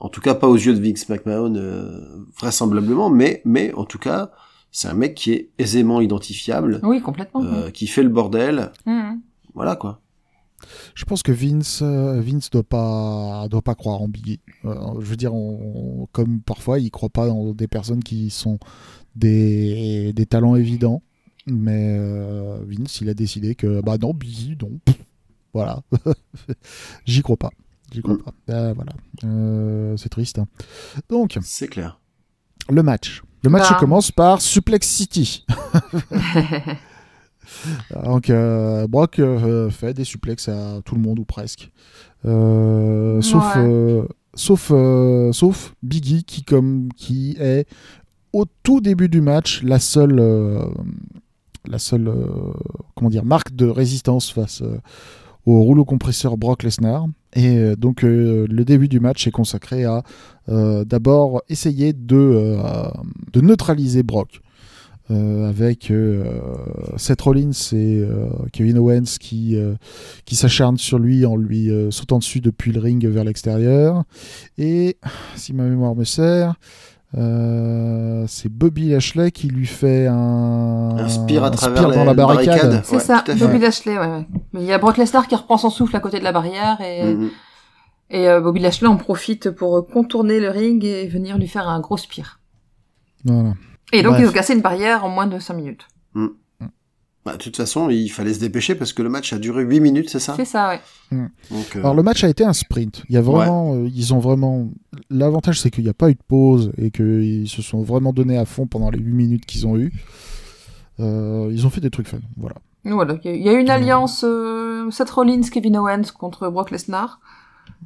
en 0.00 0.08
tout 0.08 0.20
cas 0.20 0.34
pas 0.34 0.48
aux 0.48 0.56
yeux 0.56 0.74
de 0.74 0.80
Vince 0.80 1.08
McMahon 1.08 1.54
euh, 1.56 2.24
vraisemblablement, 2.38 3.10
mais 3.10 3.42
mais 3.44 3.72
en 3.74 3.84
tout 3.84 3.98
cas 3.98 4.30
c'est 4.70 4.88
un 4.88 4.94
mec 4.94 5.14
qui 5.14 5.32
est 5.32 5.50
aisément 5.58 6.00
identifiable, 6.00 6.80
Oui, 6.82 7.00
complètement. 7.00 7.42
euh, 7.42 7.70
qui 7.70 7.86
fait 7.86 8.02
le 8.02 8.10
bordel, 8.10 8.70
Mhm. 8.86 9.20
voilà 9.54 9.76
quoi. 9.76 10.00
je 10.94 11.04
pense 11.04 11.22
que 11.22 11.32
Vince, 11.32 11.80
euh, 11.82 12.20
Vince 12.20 12.50
doit 12.50 12.62
pas, 12.64 13.46
doit 13.48 13.62
pas 13.62 13.74
croire 13.76 14.02
en 14.02 14.08
Biggie. 14.08 14.40
Euh, 14.64 14.74
je 15.00 15.06
veux 15.06 15.16
dire, 15.16 15.32
on- 15.34 16.06
comme 16.12 16.40
parfois, 16.42 16.80
il 16.80 16.90
croit 16.90 17.08
pas 17.10 17.26
dans 17.28 17.52
des 17.54 17.68
personnes 17.68 18.02
qui 18.02 18.28
sont 18.30 18.58
des, 19.16 20.12
des 20.12 20.26
talents 20.26 20.56
évidents. 20.56 21.02
Mais 21.46 21.96
euh, 21.98 22.58
Vince, 22.66 23.00
il 23.00 23.08
a 23.08 23.14
décidé 23.14 23.54
que, 23.54 23.80
bah 23.80 23.96
non, 23.98 24.12
Biggie, 24.12 24.56
non. 24.60 24.80
Pff, 24.84 24.98
Voilà. 25.54 25.82
J'y 27.06 27.22
crois 27.22 27.36
pas. 27.38 27.50
J'y 27.92 28.02
crois 28.02 28.14
Mm. 28.14 28.22
pas. 28.22 28.32
Euh, 28.50 28.72
voilà. 28.74 28.92
Euh, 29.24 29.96
c'est 29.96 30.08
triste. 30.08 30.38
hein. 30.38 30.46
Donc, 31.08 31.38
C'est 31.42 31.68
clair. 31.68 32.00
le 32.70 32.82
match. 32.82 33.22
Le 33.44 33.50
match 33.50 33.70
Bah. 33.70 33.76
commence 33.78 34.10
par 34.10 34.40
Suplex 34.42 34.86
City. 34.86 35.46
Donc, 38.04 38.30
euh, 38.30 38.86
Brock 38.86 39.18
euh, 39.18 39.70
fait 39.70 39.94
des 39.94 40.04
suplex 40.04 40.48
à 40.48 40.80
tout 40.84 40.94
le 40.94 41.00
monde 41.00 41.18
ou 41.18 41.24
presque. 41.24 41.70
Euh, 42.26 43.20
sauf, 43.22 43.44
euh, 43.56 44.06
sauf, 44.34 44.70
euh, 44.74 45.32
sauf 45.32 45.74
Biggie 45.82 46.24
qui, 46.24 46.42
comme, 46.44 46.88
qui 46.96 47.36
est 47.40 47.66
au 48.32 48.44
tout 48.62 48.80
début 48.80 49.08
du 49.08 49.20
match 49.22 49.62
la 49.62 49.78
seule, 49.78 50.18
euh, 50.20 50.62
la 51.66 51.78
seule 51.78 52.08
euh, 52.08 52.52
comment 52.94 53.08
dire, 53.08 53.24
marque 53.24 53.54
de 53.54 53.66
résistance 53.66 54.30
face 54.30 54.60
euh, 54.62 54.78
au 55.46 55.62
rouleau 55.62 55.84
compresseur 55.86 56.36
Brock 56.36 56.62
Lesnar. 56.64 57.06
Et 57.34 57.58
euh, 57.58 57.76
donc 57.76 58.04
euh, 58.04 58.46
le 58.48 58.64
début 58.64 58.88
du 58.88 59.00
match 59.00 59.26
est 59.26 59.30
consacré 59.30 59.84
à 59.84 60.02
euh, 60.48 60.84
d'abord 60.84 61.42
essayer 61.48 61.92
de, 61.92 62.56
neutraliser 63.36 64.02
Brock. 64.02 64.40
avec 65.10 65.90
Seth 66.96 67.20
Rollins 67.22 67.72
et 67.72 68.04
Kevin 68.52 68.78
Owens 68.78 69.16
qui, 69.18 69.56
qui 70.26 70.36
s'acharnent 70.36 70.76
sur 70.76 70.98
lui 70.98 71.24
en 71.24 71.36
lui 71.36 71.70
sautant 71.90 72.18
dessus 72.18 72.40
depuis 72.40 72.72
le 72.72 72.80
ring 72.80 73.06
vers 73.06 73.24
l'extérieur. 73.24 74.04
Et, 74.58 74.98
si 75.34 75.54
ma 75.54 75.64
mémoire 75.64 75.94
me 75.94 76.04
sert, 76.04 76.56
Euh, 77.16 78.24
c'est 78.28 78.50
Bobby 78.52 78.90
Lashley 78.90 79.30
qui 79.30 79.48
lui 79.48 79.66
fait 79.66 80.06
un, 80.06 80.94
Un 80.98 81.08
spear 81.08 81.42
à 81.44 81.46
un 81.46 81.50
travers 81.50 81.78
spear 81.78 81.88
la- 81.90 81.94
dans 81.96 82.00
la 82.04 82.06
la 82.06 82.14
barricade. 82.14 82.46
barricade. 82.58 82.82
C'est 82.84 82.96
Ouais, 82.96 83.00
ça, 83.00 83.22
tout 83.24 83.30
à 83.32 83.36
fait. 83.36 83.46
Bobby 83.46 83.58
Lashley, 83.58 83.98
ouais, 83.98 84.06
ouais. 84.06 84.26
Mais 84.52 84.60
il 84.60 84.66
y 84.66 84.72
a 84.72 84.78
Brock 84.78 84.98
Lesnar 84.98 85.26
qui 85.26 85.34
reprend 85.34 85.56
son 85.56 85.70
souffle 85.70 85.96
à 85.96 86.00
côté 86.00 86.18
de 86.18 86.24
la 86.24 86.32
barrière 86.32 86.80
et, 86.82 87.14
Mhm. 87.14 87.30
et 88.10 88.28
euh, 88.28 88.40
Bobby 88.40 88.60
Lashley 88.60 88.88
en 88.88 88.96
profite 88.96 89.50
pour 89.50 89.86
contourner 89.86 90.38
le 90.38 90.50
ring 90.50 90.84
et 90.84 91.06
venir 91.08 91.38
lui 91.38 91.48
faire 91.48 91.66
un 91.68 91.80
gros 91.80 91.96
spire. 91.96 92.40
Voilà. 93.24 93.54
Et 93.94 94.02
donc 94.02 94.12
Bref. 94.12 94.24
ils 94.24 94.28
ont 94.28 94.32
cassé 94.32 94.52
une 94.54 94.60
barrière 94.60 95.04
en 95.04 95.08
moins 95.08 95.26
de 95.26 95.38
5 95.38 95.54
minutes. 95.54 95.86
Bah, 97.24 97.32
de 97.36 97.38
toute 97.42 97.56
façon, 97.56 97.90
il 97.90 98.08
fallait 98.08 98.32
se 98.32 98.40
dépêcher 98.40 98.74
parce 98.74 98.92
que 98.92 99.02
le 99.02 99.08
match 99.10 99.32
a 99.32 99.38
duré 99.38 99.62
8 99.62 99.80
minutes, 99.80 100.08
c'est 100.08 100.20
ça? 100.20 100.34
C'est 100.36 100.44
ça, 100.46 100.68
ouais. 100.70 100.80
Donc, 101.50 101.76
euh, 101.76 101.80
Alors 101.80 101.94
le 101.94 102.02
match 102.02 102.24
a 102.24 102.28
été 102.28 102.44
un 102.44 102.52
sprint. 102.52 103.02
Il 103.08 103.14
y 103.14 103.18
a 103.18 103.20
vraiment, 103.20 103.74
euh, 103.74 103.88
ils 103.92 104.14
ont 104.14 104.18
vraiment. 104.18 104.68
L'avantage 105.10 105.60
c'est 105.60 105.70
qu'il 105.70 105.84
n'y 105.84 105.90
a 105.90 105.94
pas 105.94 106.10
eu 106.10 106.14
de 106.14 106.22
pause 106.26 106.72
et 106.78 106.90
qu'ils 106.90 107.48
se 107.48 107.60
sont 107.60 107.82
vraiment 107.82 108.12
donnés 108.12 108.38
à 108.38 108.44
fond 108.46 108.66
pendant 108.66 108.88
les 108.90 108.98
8 108.98 109.12
minutes 109.12 109.46
qu'ils 109.46 109.66
ont 109.66 109.76
eu. 109.76 109.92
Euh, 111.00 111.48
ils 111.52 111.66
ont 111.66 111.70
fait 111.70 111.80
des 111.80 111.90
trucs 111.90 112.08
fun. 112.08 112.18
Voilà. 112.36 112.56
Voilà, 112.84 113.18
il 113.24 113.42
y 113.42 113.48
a- 113.48 113.52
une 113.52 113.68
alliance 113.70 114.24
euh, 114.26 114.90
Seth 114.90 115.10
Rollins, 115.10 115.42
Kevin 115.52 115.76
Owens 115.76 116.10
contre 116.18 116.48
Brock 116.48 116.70
Lesnar 116.70 117.20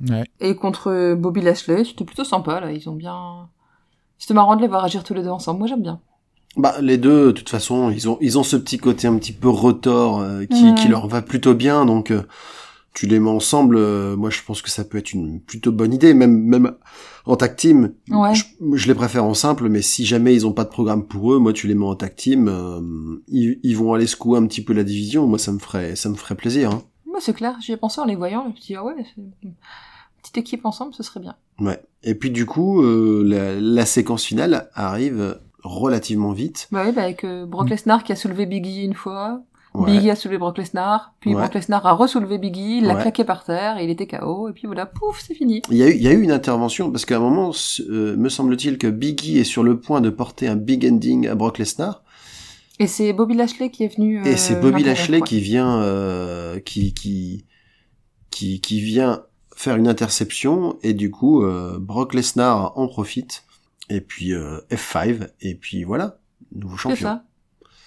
Ouais. 0.08 0.24
et 0.40 0.54
contre 0.54 1.14
Bobby 1.14 1.40
Lashley. 1.40 1.84
C'était 1.84 2.04
plutôt 2.04 2.24
sympa, 2.24 2.60
là. 2.60 2.70
Ils 2.70 2.88
ont 2.88 2.94
bien. 2.94 3.48
C'était 4.18 4.34
marrant 4.34 4.54
de 4.56 4.62
les 4.62 4.68
voir 4.68 4.84
agir 4.84 5.02
tous 5.02 5.14
les 5.14 5.22
deux 5.22 5.28
ensemble. 5.30 5.58
Moi, 5.58 5.66
j'aime 5.68 5.82
bien. 5.82 6.00
Bah, 6.56 6.74
les 6.82 6.98
deux, 6.98 7.26
de 7.26 7.30
toute 7.32 7.48
façon, 7.48 7.90
ils 7.90 8.08
ont, 8.08 8.18
ils 8.20 8.38
ont 8.38 8.42
ce 8.42 8.56
petit 8.56 8.76
côté 8.78 9.06
un 9.06 9.16
petit 9.16 9.32
peu 9.32 9.48
retors 9.48 10.20
euh, 10.20 10.44
qui, 10.44 10.74
qui 10.74 10.88
leur 10.88 11.08
va 11.08 11.22
plutôt 11.22 11.54
bien. 11.54 11.86
Donc, 11.86 12.10
euh, 12.10 12.22
tu 12.92 13.06
les 13.06 13.18
mets 13.20 13.30
ensemble. 13.30 13.76
euh, 13.76 14.16
moi, 14.16 14.28
je 14.28 14.40
pense 14.46 14.60
que 14.60 14.68
ça 14.68 14.84
peut 14.84 14.98
être 14.98 15.12
une 15.14 15.40
plutôt 15.40 15.72
bonne 15.72 15.94
idée. 15.94 16.12
Même, 16.12 16.36
même 16.42 16.74
en 17.24 17.36
tag 17.36 17.56
team, 17.56 17.94
Ouais. 18.10 18.34
je, 18.34 18.44
je 18.74 18.86
les 18.86 18.94
préfère 18.94 19.24
en 19.24 19.32
simple. 19.32 19.70
Mais 19.70 19.80
si 19.80 20.04
jamais 20.04 20.34
ils 20.34 20.46
ont 20.46 20.52
pas 20.52 20.64
de 20.64 20.68
programme 20.68 21.06
pour 21.06 21.32
eux, 21.32 21.38
moi, 21.38 21.54
tu 21.54 21.68
les 21.68 21.74
mets 21.74 21.86
en 21.86 21.94
tag 21.96 22.14
team. 22.14 22.48
euh, 22.48 22.80
ils, 23.28 23.58
ils 23.62 23.76
vont 23.76 23.94
aller 23.94 24.06
secouer 24.06 24.38
un 24.38 24.46
petit 24.46 24.62
peu 24.62 24.74
la 24.74 24.84
division. 24.84 25.26
Moi, 25.26 25.38
ça 25.38 25.52
me 25.52 25.58
ferait, 25.58 25.96
ça 25.96 26.10
me 26.10 26.14
ferait 26.16 26.34
plaisir. 26.34 26.70
Hein. 26.70 26.82
Moi, 27.06 27.18
c'est 27.22 27.32
clair. 27.34 27.56
J'y 27.62 27.72
ai 27.72 27.76
pensé 27.78 27.98
en 27.98 28.04
les 28.04 28.14
voyant. 28.16 28.42
Je 28.44 28.48
me 28.50 28.54
suis 28.56 28.66
dit, 28.66 28.76
ah 28.76 28.84
ouais, 28.84 28.94
petite 30.20 30.36
équipe 30.36 30.66
ensemble, 30.66 30.92
ce 30.92 31.02
serait 31.02 31.20
bien. 31.20 31.34
Ouais. 31.60 31.82
Et 32.02 32.14
puis, 32.14 32.30
du 32.30 32.44
coup, 32.44 32.82
euh, 32.82 33.22
la, 33.24 33.58
la 33.58 33.86
séquence 33.86 34.24
finale 34.24 34.68
arrive 34.74 35.38
relativement 35.62 36.32
vite. 36.32 36.68
Bah 36.72 36.82
oui, 36.86 36.92
bah 36.92 37.02
avec 37.02 37.24
euh, 37.24 37.46
Brock 37.46 37.70
Lesnar 37.70 38.04
qui 38.04 38.12
a 38.12 38.16
soulevé 38.16 38.46
Biggie 38.46 38.84
une 38.84 38.94
fois. 38.94 39.42
Ouais. 39.74 39.90
Biggie 39.92 40.10
a 40.10 40.16
soulevé 40.16 40.36
Brock 40.38 40.58
Lesnar. 40.58 41.14
Puis 41.20 41.30
Ouais. 41.34 41.40
Brock 41.40 41.54
Lesnar 41.54 41.86
a 41.86 41.94
re-soulevé 41.94 42.36
Biggie. 42.38 42.78
Il 42.78 42.84
l'a 42.84 42.94
Ouais. 42.96 43.02
claqué 43.02 43.24
par 43.24 43.42
terre. 43.44 43.78
Et 43.78 43.84
il 43.84 43.90
était 43.90 44.06
KO. 44.06 44.48
Et 44.48 44.52
puis 44.52 44.66
voilà, 44.66 44.84
pouf, 44.86 45.22
c'est 45.26 45.34
fini. 45.34 45.62
Il 45.70 45.76
y, 45.78 45.82
a 45.82 45.88
eu, 45.88 45.94
il 45.94 46.02
y 46.02 46.08
a 46.08 46.12
eu 46.12 46.20
une 46.20 46.30
intervention, 46.32 46.90
parce 46.90 47.04
qu'à 47.06 47.16
un 47.16 47.20
moment, 47.20 47.52
euh, 47.88 48.16
me 48.16 48.28
semble-t-il 48.28 48.76
que 48.76 48.86
Biggie 48.88 49.38
est 49.38 49.44
sur 49.44 49.62
le 49.62 49.80
point 49.80 50.00
de 50.02 50.10
porter 50.10 50.46
un 50.48 50.56
big 50.56 50.84
ending 50.86 51.26
à 51.26 51.34
Brock 51.34 51.58
Lesnar, 51.58 52.02
Et 52.78 52.86
c'est 52.86 53.12
Bobby 53.14 53.34
Lashley 53.34 53.70
qui 53.70 53.84
est 53.84 53.96
venu. 53.96 54.22
et 54.26 54.32
euh, 54.32 54.36
c'est 54.36 54.60
Bobby 54.60 54.82
Lashley 54.82 55.20
qui 55.22 55.40
vient, 55.40 55.80
euh, 55.80 56.58
qui, 56.60 56.92
qui, 56.92 57.46
qui, 58.30 58.60
qui 58.60 58.80
vient 58.80 59.22
faire 59.56 59.76
une 59.76 59.88
interception, 59.88 60.76
et 60.82 60.92
du 60.92 61.10
coup, 61.10 61.44
euh, 61.44 61.78
Brock 61.80 62.12
Lesnar 62.14 62.72
en 62.76 62.88
profite, 62.88 63.44
et 63.94 64.00
puis 64.00 64.32
euh, 64.32 64.58
F5, 64.70 65.28
et 65.40 65.54
puis 65.54 65.84
voilà, 65.84 66.18
nouveau 66.54 66.76
C'est 66.76 66.82
champion. 66.82 66.96
ça. 67.08 67.24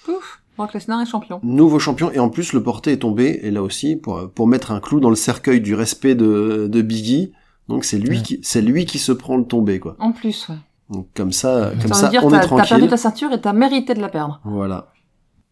Pouf, 0.06 0.41
Brock 0.58 0.74
Lesnar 0.74 1.01
est 1.01 1.06
champion. 1.06 1.39
Nouveau 1.43 1.80
champion, 1.80 2.12
et 2.12 2.20
en 2.20 2.30
plus 2.30 2.53
le 2.53 2.62
porté 2.64 2.91
est 2.93 2.97
tombé, 2.99 3.39
et 3.43 3.51
là 3.51 3.62
aussi, 3.64 3.95
pour, 3.95 4.32
pour 4.32 4.47
mettre 4.47 4.72
un 4.72 4.80
clou 4.80 4.99
dans 4.99 5.10
le 5.10 5.16
cercueil 5.16 5.62
du 5.62 5.74
respect 5.76 6.16
de, 6.16 6.68
de 6.72 6.82
Biggie, 6.82 7.34
donc 7.68 7.84
c'est 7.86 7.97
lui 7.97 8.18
Ouais. 8.18 8.24
qui, 8.24 8.39
c'est 8.43 8.62
lui 8.62 8.86
qui 8.86 8.99
se 8.99 9.12
prend 9.12 9.38
le 9.38 9.45
tombé, 9.45 9.80
quoi. 9.80 9.95
En 9.99 10.12
plus, 10.12 10.47
ouais. 10.49 10.56
Donc 10.91 11.08
comme 11.16 11.32
ça, 11.32 11.72
comme 11.82 11.88
Ça 11.93 11.95
ça, 11.95 12.06
veut 12.06 12.12
dire 12.12 12.24
on 12.24 12.30
que 12.30 12.36
est 12.36 12.39
t'as- 12.41 12.47
t'as 12.58 12.68
perdu 12.68 12.88
ta 12.88 12.97
ceinture 12.97 13.32
et 13.34 13.41
t'as 13.41 13.53
mérité 13.53 13.95
de 13.95 14.01
la 14.01 14.10
perdre. 14.10 14.39
Voilà. 14.43 14.91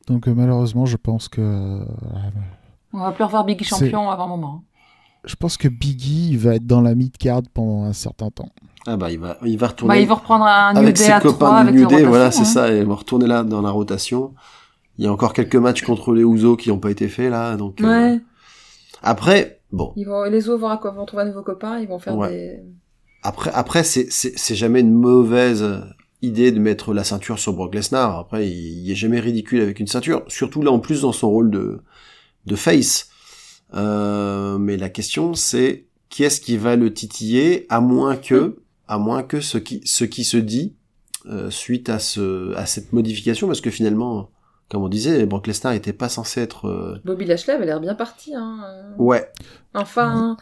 Donc 0.07 0.27
euh, 0.27 0.33
malheureusement, 0.35 0.85
je 0.85 0.95
pense 0.97 1.27
que 1.27 1.41
euh, 1.41 1.83
On 2.93 2.99
va 2.99 3.11
plus 3.13 3.23
revoir 3.23 3.43
Biggie 3.43 3.63
C'est- 3.65 3.71
champion 3.85 4.11
avant 4.11 4.25
un 4.25 4.27
moment. 4.27 4.63
je 5.25 5.35
pense 5.35 5.57
que 5.57 5.67
Biggie 5.67 6.29
il 6.31 6.37
va 6.37 6.55
être 6.55 6.67
dans 6.67 6.81
la 6.81 6.93
mid 6.93 7.17
card 7.17 7.41
pendant 7.51 7.83
un 7.85 7.93
certain 7.93 8.29
temps. 8.29 8.49
Ah 8.85 8.97
bah 8.97 9.11
il 9.11 9.19
va, 9.19 9.37
il 9.45 9.57
va 9.57 9.67
retourner 9.67 9.95
Bah, 9.95 9.99
il 10.01 10.07
va 10.07 10.15
reprendre 10.15 10.45
un 10.45 10.73
New 10.73 10.79
avec 10.79 10.95
Day 10.97 11.03
ses 11.05 11.11
à 11.11 11.19
3 11.19 11.31
copains 11.31 11.55
avec 11.55 11.73
du 11.75 11.81
New 11.83 11.89
les 11.89 11.95
Day, 11.97 12.03
voilà, 12.03 12.31
c'est 12.31 12.41
hein. 12.41 12.45
ça, 12.45 12.73
et 12.73 12.79
il 12.79 12.85
va 12.85 12.95
retourner 12.95 13.27
là 13.27 13.43
dans 13.43 13.61
la 13.61 13.69
rotation. 13.69 14.33
Il 14.97 15.05
y 15.05 15.07
a 15.07 15.11
encore 15.13 15.33
quelques 15.33 15.55
matchs 15.55 15.83
contre 15.83 16.13
les 16.13 16.21
Usos 16.23 16.57
qui 16.57 16.69
n'ont 16.69 16.79
pas 16.79 16.91
été 16.91 17.07
faits 17.07 17.31
là, 17.31 17.55
donc. 17.55 17.81
euh, 17.81 17.87
Ouais. 17.87 18.19
Après, 19.01 19.59
bon, 19.71 19.93
Ils 19.95 20.05
vont, 20.05 20.23
les 20.23 20.49
os 20.49 20.59
vont, 20.59 20.69
vont 20.77 21.05
trouver 21.05 21.23
un 21.23 21.27
nouveau 21.27 21.41
copain, 21.43 21.79
ils 21.79 21.87
vont 21.87 21.99
faire 21.99 22.15
Ouais. 22.17 22.29
des... 22.29 22.59
après, 23.23 23.51
après, 23.53 23.83
c'est, 23.83 24.07
c'est, 24.11 24.33
c'est 24.37 24.55
jamais 24.55 24.81
une 24.81 24.93
mauvaise 24.93 25.65
idée 26.21 26.51
de 26.51 26.59
mettre 26.59 26.93
la 26.93 27.03
ceinture 27.03 27.37
sur 27.39 27.53
Brock 27.53 27.73
Lesnar. 27.75 28.17
Après, 28.19 28.47
il, 28.47 28.83
il 28.85 28.91
est 28.91 28.95
jamais 28.95 29.19
ridicule 29.19 29.61
avec 29.61 29.79
une 29.79 29.87
ceinture, 29.87 30.23
surtout 30.27 30.61
là 30.61 30.71
en 30.71 30.79
plus 30.79 31.01
dans 31.01 31.11
son 31.11 31.29
rôle 31.29 31.51
de, 31.51 31.81
de 32.45 32.55
face. 32.55 33.09
Euh, 33.73 34.57
mais 34.57 34.77
la 34.77 34.89
question 34.89 35.33
c'est 35.33 35.85
qui 36.09 36.23
est-ce 36.23 36.39
qui 36.39 36.57
va 36.57 36.75
le 36.75 36.93
titiller, 36.93 37.65
à 37.69 37.81
moins 37.81 38.15
que, 38.15 38.57
à 38.93 38.97
moins 38.97 39.23
que 39.23 39.41
ce 39.41 39.57
qui, 39.57 39.81
ce 39.85 40.03
qui 40.05 40.23
se 40.23 40.37
dit 40.37 40.75
euh, 41.25 41.49
suite 41.49 41.89
à 41.89 41.99
ce, 41.99 42.53
à 42.55 42.65
cette 42.65 42.93
modification, 42.93 43.47
parce 43.47 43.61
que 43.61 43.69
finalement, 43.71 44.29
comme 44.69 44.83
on 44.83 44.89
disait, 44.89 45.25
Brock 45.25 45.47
Lesnar 45.47 45.73
était 45.73 45.93
pas 45.93 46.09
censé 46.09 46.41
être, 46.41 46.65
euh, 46.67 46.97
Bobby 47.05 47.25
Lashley 47.25 47.53
avait 47.53 47.65
l'air 47.65 47.79
bien 47.79 47.95
parti, 47.95 48.33
hein. 48.35 48.59
euh. 48.65 48.91
ouais, 48.97 49.29
Enfin, 49.73 50.37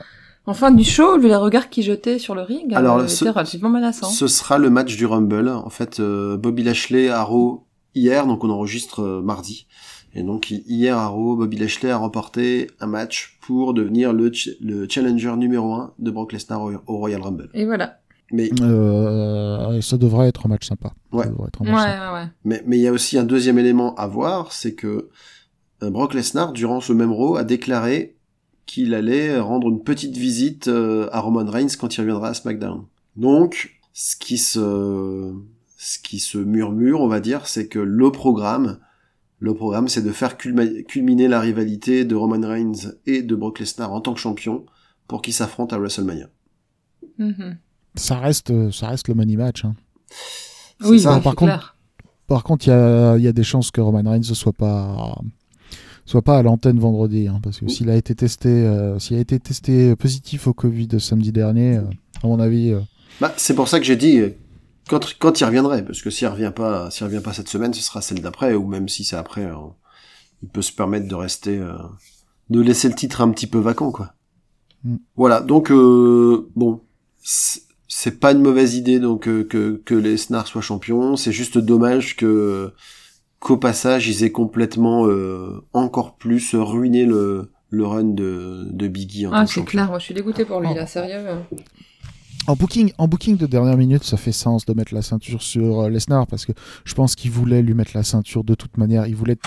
en 0.46 0.54
fin 0.54 0.72
du 0.72 0.84
show, 0.84 1.20
vu 1.20 1.28
les 1.28 1.36
regards 1.36 1.70
qu'il 1.70 1.84
jetait 1.84 2.18
sur 2.20 2.36
le 2.36 2.42
ring, 2.42 2.74
Alors, 2.74 2.98
euh, 2.98 3.08
ce- 3.08 3.24
était 3.26 3.32
relativement 3.32 3.70
menaçant. 3.70 4.08
Ce 4.10 4.28
sera 4.28 4.58
le 4.58 4.70
match 4.70 4.96
du 4.98 5.06
Rumble. 5.06 5.50
En 5.50 5.70
fait, 5.70 6.00
euh, 6.00 6.38
Bobby 6.38 6.64
Lashley 6.64 7.10
à 7.10 7.24
Raw 7.24 7.66
hier, 7.96 8.26
donc 8.26 8.44
on 8.44 8.50
enregistre 8.50 9.02
euh, 9.04 9.22
mardi. 9.22 9.68
Et 10.14 10.24
donc 10.24 10.50
hi- 10.52 10.64
hier 10.68 10.98
à 10.98 11.08
Raw, 11.08 11.36
Bobby 11.38 11.58
Lashley 11.58 11.90
a 11.92 11.98
remporté 11.98 12.70
un 12.82 12.88
match 12.88 13.38
pour 13.42 13.74
devenir 13.74 14.12
le, 14.14 14.34
ch- 14.34 14.56
le 14.60 14.86
challenger 14.90 15.36
numéro 15.38 15.74
1 15.74 15.94
de 16.00 16.12
Brock 16.12 16.34
Lesnar 16.34 16.62
au, 16.62 16.72
au 16.88 16.98
Royal 16.98 17.22
Rumble. 17.22 17.50
Et 17.54 17.66
voilà. 17.66 18.00
Mais 18.32 18.50
Euh, 18.62 19.82
ça 19.82 19.98
devrait 19.98 20.28
être 20.30 20.46
un 20.46 20.50
match 20.50 20.68
sympa. 20.68 20.94
Ouais. 21.12 21.26
Ça 21.26 21.30
devrait 21.32 21.48
être 21.48 21.62
un 21.62 21.66
Ouais, 21.66 21.72
match 21.72 21.86
ouais, 21.86 21.92
sympa. 21.94 22.14
ouais. 22.14 22.28
mais 22.46 22.64
mais 22.66 22.78
il 22.78 22.82
y 22.82 22.88
a 22.88 22.92
aussi 22.92 23.18
un 23.18 23.24
deuxième 23.24 23.60
élément 23.60 23.94
à 23.96 24.08
voir, 24.08 24.52
c'est 24.54 24.74
que 24.74 25.10
euh, 25.84 25.90
Brock 25.90 26.14
Lesnar 26.14 26.54
durant 26.54 26.80
ce 26.82 26.94
même 26.94 27.12
Raw 27.12 27.36
a 27.36 27.44
déclaré 27.44 28.16
qu'il 28.66 28.94
allait 28.94 29.38
rendre 29.40 29.68
une 29.70 29.84
petite 29.84 30.16
visite 30.16 30.68
euh, 30.70 31.10
à 31.12 31.20
Roman 31.20 31.44
Reigns 31.50 31.76
quand 31.80 31.96
il 31.98 32.02
reviendra 32.02 32.30
à 32.30 32.34
SmackDown. 32.34 32.86
Donc 33.18 33.80
ce 33.94 34.16
qui 34.16 34.38
se 34.38 35.34
ce 35.78 36.00
qui 36.00 36.20
se 36.20 36.38
murmure, 36.38 37.02
on 37.02 37.08
va 37.08 37.20
dire, 37.20 37.48
c'est 37.48 37.68
que 37.68 37.80
le 37.80 38.12
programme 38.12 38.80
le 39.40 39.54
programme 39.56 39.88
c'est 39.90 40.04
de 40.04 40.12
faire 40.12 40.38
culminer 40.38 41.28
la 41.28 41.40
rivalité 41.42 42.06
de 42.06 42.16
Roman 42.16 42.48
Reigns 42.48 42.94
et 43.08 43.24
de 43.24 43.36
Brock 43.36 43.60
Lesnar 43.60 43.92
en 43.92 44.00
tant 44.00 44.14
que 44.14 44.20
champion 44.20 44.66
pour 45.08 45.22
qu'ils 45.24 45.34
s'affrontent 45.34 45.76
à 45.76 45.80
WrestleMania. 45.80 46.28
Mhm. 47.18 47.58
Ça 47.96 48.18
reste, 48.20 48.52
euh, 48.52 48.72
ça 48.72 48.88
reste 48.88 49.08
le 49.08 49.14
money 49.16 49.36
match. 49.36 49.66
hein. 49.66 49.76
Oui, 50.84 51.00
ça. 51.00 51.16
bah, 51.16 51.22
Par 51.22 51.32
c'est 51.34 51.36
contre- 51.38 51.52
clair. 51.52 51.76
Par 52.28 52.44
contre, 52.44 52.68
il 52.68 52.70
y 52.70 52.74
a, 52.74 53.18
il 53.18 53.24
y 53.24 53.28
a 53.28 53.34
des 53.34 53.44
chances 53.44 53.72
que 53.72 53.82
Roman 53.82 54.10
Reigns 54.10 54.20
ne 54.20 54.34
soit 54.34 54.54
pas, 54.54 55.20
soit 56.06 56.22
pas 56.22 56.38
à 56.38 56.44
l'antenne 56.44 56.80
vendredi, 56.80 57.28
hein, 57.28 57.42
parce 57.44 57.60
que 57.60 57.68
s'il 57.68 57.90
a 57.90 57.98
été 57.98 58.16
testé, 58.16 58.48
euh, 58.48 58.98
s'il 59.00 59.18
a 59.18 59.20
été 59.20 59.38
testé 59.38 59.96
positif 59.98 60.48
au 60.48 60.54
Covid 60.54 60.88
samedi 61.00 61.34
dernier, 61.34 61.78
euh, 61.78 61.82
à 62.24 62.28
mon 62.28 62.40
avis, 62.40 62.72
euh, 62.72 62.80
Bah, 63.20 63.34
c'est 63.36 63.54
pour 63.54 63.68
ça 63.68 63.80
que 63.80 63.86
j'ai 63.86 63.98
dit 63.98 64.22
quand, 64.88 65.14
quand 65.20 65.42
il 65.42 65.44
reviendrait, 65.44 65.84
parce 65.84 66.02
que 66.02 66.10
s'il 66.10 66.28
revient 66.30 66.54
pas, 66.56 66.90
s'il 66.90 67.06
revient 67.06 67.20
pas 67.22 67.34
cette 67.34 67.50
semaine, 67.50 67.74
ce 67.74 67.82
sera 67.82 68.02
celle 68.02 68.22
d'après, 68.22 68.54
ou 68.54 68.66
même 68.66 68.88
si 68.88 69.04
c'est 69.04 69.18
après, 69.18 69.44
euh, 69.46 69.56
il 70.42 70.48
peut 70.48 70.62
se 70.62 70.72
permettre 70.72 71.10
de 71.10 71.16
rester, 71.16 71.58
euh, 71.58 71.74
de 72.50 72.62
laisser 72.62 72.88
le 72.88 72.96
titre 72.96 73.20
un 73.20 73.30
petit 73.32 73.48
peu 73.48 73.60
vacant, 73.60 73.92
quoi. 73.92 74.14
Mm. 74.86 74.96
Voilà, 75.18 75.42
donc 75.42 75.70
euh, 75.70 76.50
bon, 76.56 76.82
c'est 77.94 78.20
pas 78.22 78.32
une 78.32 78.42
mauvaise 78.42 78.76
idée 78.76 79.00
donc 79.02 79.28
euh, 79.28 79.44
que 79.44 79.82
que 79.84 79.94
les 79.96 80.16
Snars 80.18 80.48
soient 80.48 80.62
champions. 80.62 81.18
C'est 81.18 81.34
juste 81.34 81.58
dommage 81.58 82.16
que 82.16 82.72
qu'au 83.40 83.58
passage 83.58 84.08
ils 84.08 84.24
aient 84.24 84.32
complètement 84.32 85.08
euh, 85.08 85.62
encore 85.74 86.16
plus 86.16 86.56
ruiné 86.56 87.06
le 87.06 87.52
le 87.70 87.86
run 87.86 88.04
de 88.06 88.68
de 88.72 88.88
Biggie 88.88 89.28
en 89.28 89.34
Ah, 89.34 89.46
c'est 89.46 89.64
clair. 89.66 89.88
Moi, 89.90 90.00
je 90.00 90.06
suis 90.06 90.14
dégoûté 90.14 90.46
pour 90.46 90.60
lui, 90.62 90.70
Oh. 90.72 90.76
là, 90.76 90.86
sérieux. 90.88 91.26
En 92.48 92.56
booking, 92.56 92.92
en 92.98 93.08
booking 93.08 93.38
de 93.38 93.46
dernière 93.46 93.78
minute, 93.78 94.04
ça 94.04 94.18
fait 94.18 94.32
sens 94.32 94.66
de 94.66 94.74
mettre 94.74 94.94
la 94.96 95.02
ceinture 95.02 95.42
sur 95.44 95.82
euh, 95.82 95.90
Lesnar 95.90 96.26
parce 96.28 96.46
que 96.46 96.54
je 96.86 96.94
pense 96.96 97.16
qu'il 97.16 97.32
voulait 97.32 97.62
lui 97.62 97.74
mettre 97.74 97.92
la 97.94 98.04
ceinture 98.04 98.44
de 98.44 98.56
toute 98.56 98.78
manière. 98.78 99.06
Il 99.06 99.16
voulait, 99.16 99.38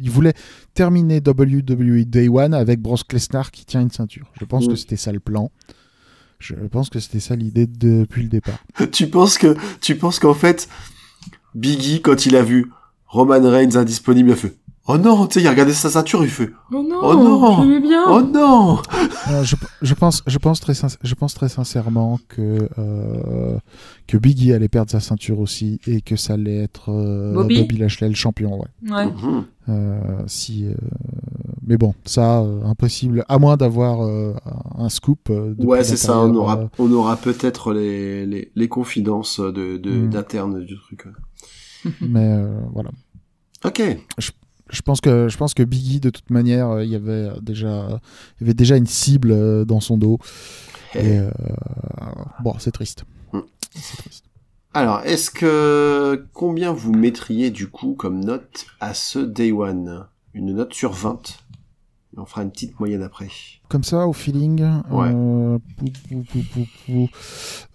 il 0.00 0.10
voulait 0.10 0.34
terminer 0.74 1.20
WWE 1.26 2.04
Day 2.04 2.28
One 2.28 2.54
avec 2.54 2.80
Brock 2.80 3.12
Lesnar 3.12 3.50
qui 3.50 3.64
tient 3.64 3.80
une 3.80 3.90
ceinture. 3.90 4.30
Je 4.40 4.44
pense 4.44 4.66
Mm. 4.66 4.68
que 4.68 4.76
c'était 4.76 4.96
ça 4.96 5.10
le 5.12 5.20
plan. 5.20 5.50
Je 6.38 6.54
pense 6.54 6.88
que 6.90 7.00
c'était 7.00 7.20
ça 7.20 7.36
l'idée 7.36 7.66
depuis 7.66 8.22
le 8.22 8.28
départ. 8.28 8.58
tu 8.92 9.08
penses 9.08 9.38
que 9.38 9.56
tu 9.80 9.96
penses 9.96 10.18
qu'en 10.18 10.34
fait 10.34 10.68
Biggie 11.54 12.00
quand 12.00 12.26
il 12.26 12.36
a 12.36 12.42
vu 12.42 12.70
Roman 13.06 13.40
Reigns 13.42 13.76
indisponible 13.76 14.30
il 14.30 14.32
a 14.32 14.36
fait 14.36 14.56
Oh 14.90 14.96
non, 14.96 15.26
tu 15.26 15.34
sais, 15.34 15.40
il 15.42 15.46
a 15.46 15.50
regardé 15.50 15.74
sa 15.74 15.90
ceinture, 15.90 16.24
il 16.24 16.30
fait 16.30 16.50
Oh 16.72 16.82
non, 16.82 17.00
Oh 17.02 17.14
non 17.14 17.78
bien. 17.78 18.04
Oh 18.08 18.22
non 18.22 18.78
Euh, 19.30 19.44
je, 19.44 19.54
je 19.82 19.92
pense, 19.92 20.22
je 20.26 20.38
pense 20.38 20.60
très, 20.60 20.72
je 21.02 21.14
pense 21.14 21.34
très 21.34 21.50
sincèrement 21.50 22.18
que 22.28 22.66
euh, 22.78 23.58
que 24.06 24.16
Biggie 24.16 24.54
allait 24.54 24.68
perdre 24.68 24.90
sa 24.90 25.00
ceinture 25.00 25.40
aussi 25.40 25.78
et 25.86 26.00
que 26.00 26.16
ça 26.16 26.34
allait 26.34 26.56
être 26.62 26.90
euh, 26.90 27.34
Bobby 27.34 27.76
Lashley 27.76 28.08
le 28.08 28.14
champion. 28.14 28.60
Ouais. 28.60 28.90
Ouais. 28.90 29.06
Mhm. 29.06 29.44
Euh, 29.68 30.00
si, 30.26 30.64
euh, 30.64 30.72
mais 31.68 31.76
bon, 31.76 31.94
ça 32.04 32.40
euh, 32.40 32.64
impossible, 32.64 33.24
à 33.28 33.38
moins 33.38 33.56
d'avoir 33.56 34.02
euh, 34.02 34.34
un 34.76 34.88
scoop. 34.88 35.28
euh, 35.30 35.54
Ouais, 35.58 35.84
c'est 35.84 35.96
ça, 35.96 36.18
on 36.18 36.34
aura, 36.34 36.58
euh, 36.60 36.66
on 36.78 36.90
aura 36.90 37.16
peut-être 37.16 37.72
les, 37.72 38.26
les, 38.26 38.50
les 38.54 38.68
confidences 38.68 39.38
de, 39.38 39.76
de, 39.76 39.90
Mm. 39.90 40.10
d'interne 40.10 40.64
du 40.64 40.76
truc. 40.76 41.04
ouais. 41.04 41.92
mais 42.00 42.24
euh, 42.32 42.58
voilà. 42.72 42.90
Ok. 43.64 43.82
Je 44.70 44.82
pense 44.82 45.00
que 45.00 45.28
je 45.28 45.36
pense 45.38 45.54
que 45.54 45.62
Biggie 45.62 46.00
de 46.00 46.10
toute 46.10 46.28
manière, 46.30 46.68
euh, 46.70 46.84
il 46.84 46.90
y 46.90 46.94
avait 46.96 47.28
déjà, 47.40 48.00
il 48.40 48.42
y 48.42 48.44
avait 48.44 48.54
déjà 48.54 48.76
une 48.76 48.86
cible 48.86 49.30
euh, 49.30 49.64
dans 49.64 49.80
son 49.80 49.96
dos. 49.96 50.18
Et 50.94 51.18
euh, 51.18 51.30
bon, 52.42 52.54
c'est 52.58 52.72
triste. 52.72 53.04
Mm. 53.32 53.38
C'est 53.74 53.96
triste. 53.98 54.24
Alors, 54.74 55.00
est-ce 55.04 55.30
que 55.30 56.26
combien 56.34 56.72
vous 56.72 56.92
mettriez 56.92 57.50
du 57.50 57.68
coup 57.68 57.94
comme 57.94 58.22
note 58.24 58.66
à 58.80 58.92
ce 58.94 59.18
Day 59.18 59.52
One? 59.52 60.06
Une 60.34 60.54
note 60.54 60.74
sur 60.74 60.92
20 60.92 61.38
Et 61.47 61.47
On 62.20 62.24
fera 62.24 62.42
une 62.42 62.50
petite 62.50 62.78
moyenne 62.80 63.02
après. 63.02 63.28
Comme 63.68 63.84
ça, 63.84 64.06
au 64.08 64.12
feeling, 64.12 64.60
Ouais. 64.90 65.12
euh, 65.14 65.58
pou, 65.76 65.84
pou, 66.08 66.22
pou, 66.24 66.38
pou, 66.52 66.66
pou, 66.86 67.08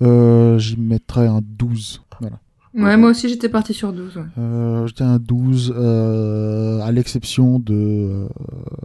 euh, 0.01 0.57
j'y 0.59 0.77
mettrais 0.77 1.27
un 1.27 1.39
12. 1.41 2.01
Voilà. 2.19 2.39
Ouais, 2.75 2.97
moi 2.97 3.11
aussi 3.11 3.29
j'étais 3.29 3.49
parti 3.49 3.73
sur 3.73 3.93
12. 3.93 4.17
ouais. 4.17 4.23
Euh, 4.37 4.87
J'étais 4.87 5.03
un 5.03 5.19
12, 5.19 5.73
euh, 5.77 6.79
à 6.81 6.91
l'exception 6.91 7.59
de, 7.59 7.73
euh, 7.73 8.27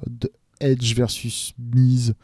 de 0.08 0.30
Edge 0.60 0.94
versus 0.94 1.54
Miz, 1.58 2.14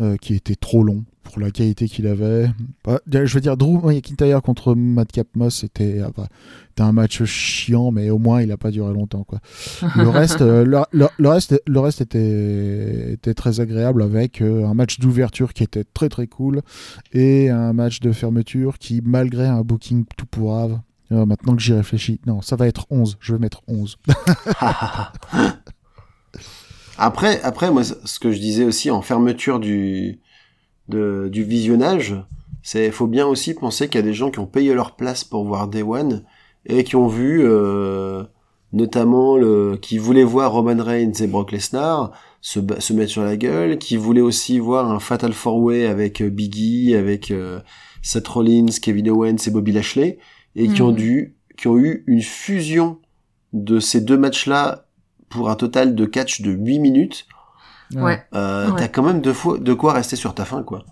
euh, 0.00 0.16
qui 0.16 0.34
était 0.34 0.54
trop 0.56 0.82
long 0.84 1.04
pour 1.24 1.40
la 1.40 1.50
qualité 1.50 1.88
qu'il 1.88 2.06
avait. 2.06 2.48
Bah, 2.84 3.00
je 3.06 3.34
veux 3.34 3.40
dire, 3.40 3.56
Drew 3.58 3.80
McIntyre 3.86 4.40
contre 4.40 4.74
Madcap 4.74 5.26
Moss, 5.34 5.56
c'était 5.56 6.00
ah, 6.02 6.10
bah, 6.16 6.26
c'était 6.68 6.82
un 6.82 6.92
match 6.92 7.22
chiant, 7.24 7.90
mais 7.90 8.08
au 8.08 8.18
moins 8.18 8.40
il 8.40 8.48
n'a 8.48 8.56
pas 8.56 8.70
duré 8.70 8.94
longtemps. 8.94 9.24
Quoi. 9.24 9.40
Le 9.96 10.08
reste, 10.08 10.40
euh, 10.40 10.64
le, 10.64 10.78
le- 10.92 11.08
le 11.18 11.28
reste, 11.28 11.60
le 11.66 11.80
reste 11.80 12.00
était, 12.00 13.12
était 13.12 13.34
très 13.34 13.60
agréable 13.60 14.02
avec 14.02 14.40
euh, 14.40 14.64
un 14.66 14.72
match 14.74 15.00
d'ouverture 15.00 15.52
qui 15.52 15.62
était 15.64 15.84
très 15.84 16.08
très 16.08 16.26
cool 16.28 16.62
et 17.12 17.50
un 17.50 17.72
match 17.74 18.00
de 18.00 18.12
fermeture 18.12 18.78
qui, 18.78 19.02
malgré 19.04 19.46
un 19.46 19.60
booking 19.62 20.04
tout 20.16 20.26
pourrave, 20.26 20.80
maintenant 21.10 21.56
que 21.56 21.62
j'y 21.62 21.72
réfléchis, 21.72 22.20
non, 22.26 22.42
ça 22.42 22.56
va 22.56 22.66
être 22.68 22.86
11. 22.90 23.16
Je 23.20 23.32
vais 23.32 23.38
mettre 23.38 23.62
11. 23.66 23.96
après, 26.98 27.40
après, 27.42 27.70
moi, 27.70 27.82
ce 27.84 28.18
que 28.18 28.30
je 28.32 28.38
disais 28.38 28.64
aussi 28.64 28.90
en 28.90 29.02
fermeture 29.02 29.60
du, 29.60 30.20
de, 30.88 31.28
du 31.30 31.42
visionnage, 31.44 32.16
c'est 32.62 32.90
faut 32.90 33.06
bien 33.06 33.26
aussi 33.26 33.54
penser 33.54 33.88
qu'il 33.88 34.00
y 34.00 34.04
a 34.04 34.06
des 34.06 34.14
gens 34.14 34.30
qui 34.30 34.40
ont 34.40 34.46
payé 34.46 34.74
leur 34.74 34.96
place 34.96 35.24
pour 35.24 35.44
voir 35.44 35.68
Day 35.68 35.82
One 35.82 36.24
et 36.66 36.84
qui 36.84 36.96
ont 36.96 37.06
vu, 37.08 37.40
euh, 37.44 38.24
notamment 38.72 39.36
le, 39.36 39.78
qui 39.80 39.96
voulaient 39.96 40.24
voir 40.24 40.52
Roman 40.52 40.82
Reigns 40.82 41.12
et 41.20 41.26
Brock 41.26 41.52
Lesnar 41.52 42.12
se, 42.40 42.60
se 42.78 42.92
mettre 42.92 43.10
sur 43.10 43.22
la 43.22 43.36
gueule, 43.36 43.78
qui 43.78 43.96
voulaient 43.96 44.20
aussi 44.20 44.58
voir 44.58 44.90
un 44.90 45.00
Fatal 45.00 45.32
Four 45.32 45.58
Way 45.62 45.86
avec 45.86 46.20
euh, 46.20 46.28
Biggie, 46.30 46.94
avec 46.94 47.30
euh, 47.30 47.60
Seth 48.02 48.28
Rollins, 48.28 48.66
Kevin 48.82 49.08
Owens 49.10 49.36
et 49.46 49.50
Bobby 49.50 49.72
Lashley, 49.72 50.18
et 50.56 50.68
qui 50.68 50.82
ont 50.82 50.90
Mhm. 50.90 50.96
dû, 50.96 51.36
qui 51.56 51.68
ont 51.68 51.78
eu 51.78 52.04
une 52.06 52.22
fusion 52.22 52.98
de 53.52 53.80
ces 53.80 54.00
deux 54.00 54.18
matchs-là 54.18 54.87
pour 55.28 55.50
un 55.50 55.54
total 55.56 55.94
de 55.94 56.04
catch 56.06 56.40
de 56.42 56.50
8 56.50 56.78
minutes. 56.78 57.26
Ouais. 57.94 58.22
Euh, 58.34 58.70
Ouais. 58.70 58.76
T'as 58.78 58.88
quand 58.88 59.02
même 59.02 59.20
de, 59.20 59.32
fois, 59.32 59.58
de 59.58 59.72
quoi 59.74 59.92
rester 59.94 60.16
sur 60.16 60.34
ta 60.34 60.44
fin, 60.44 60.62
quoi. 60.62 60.84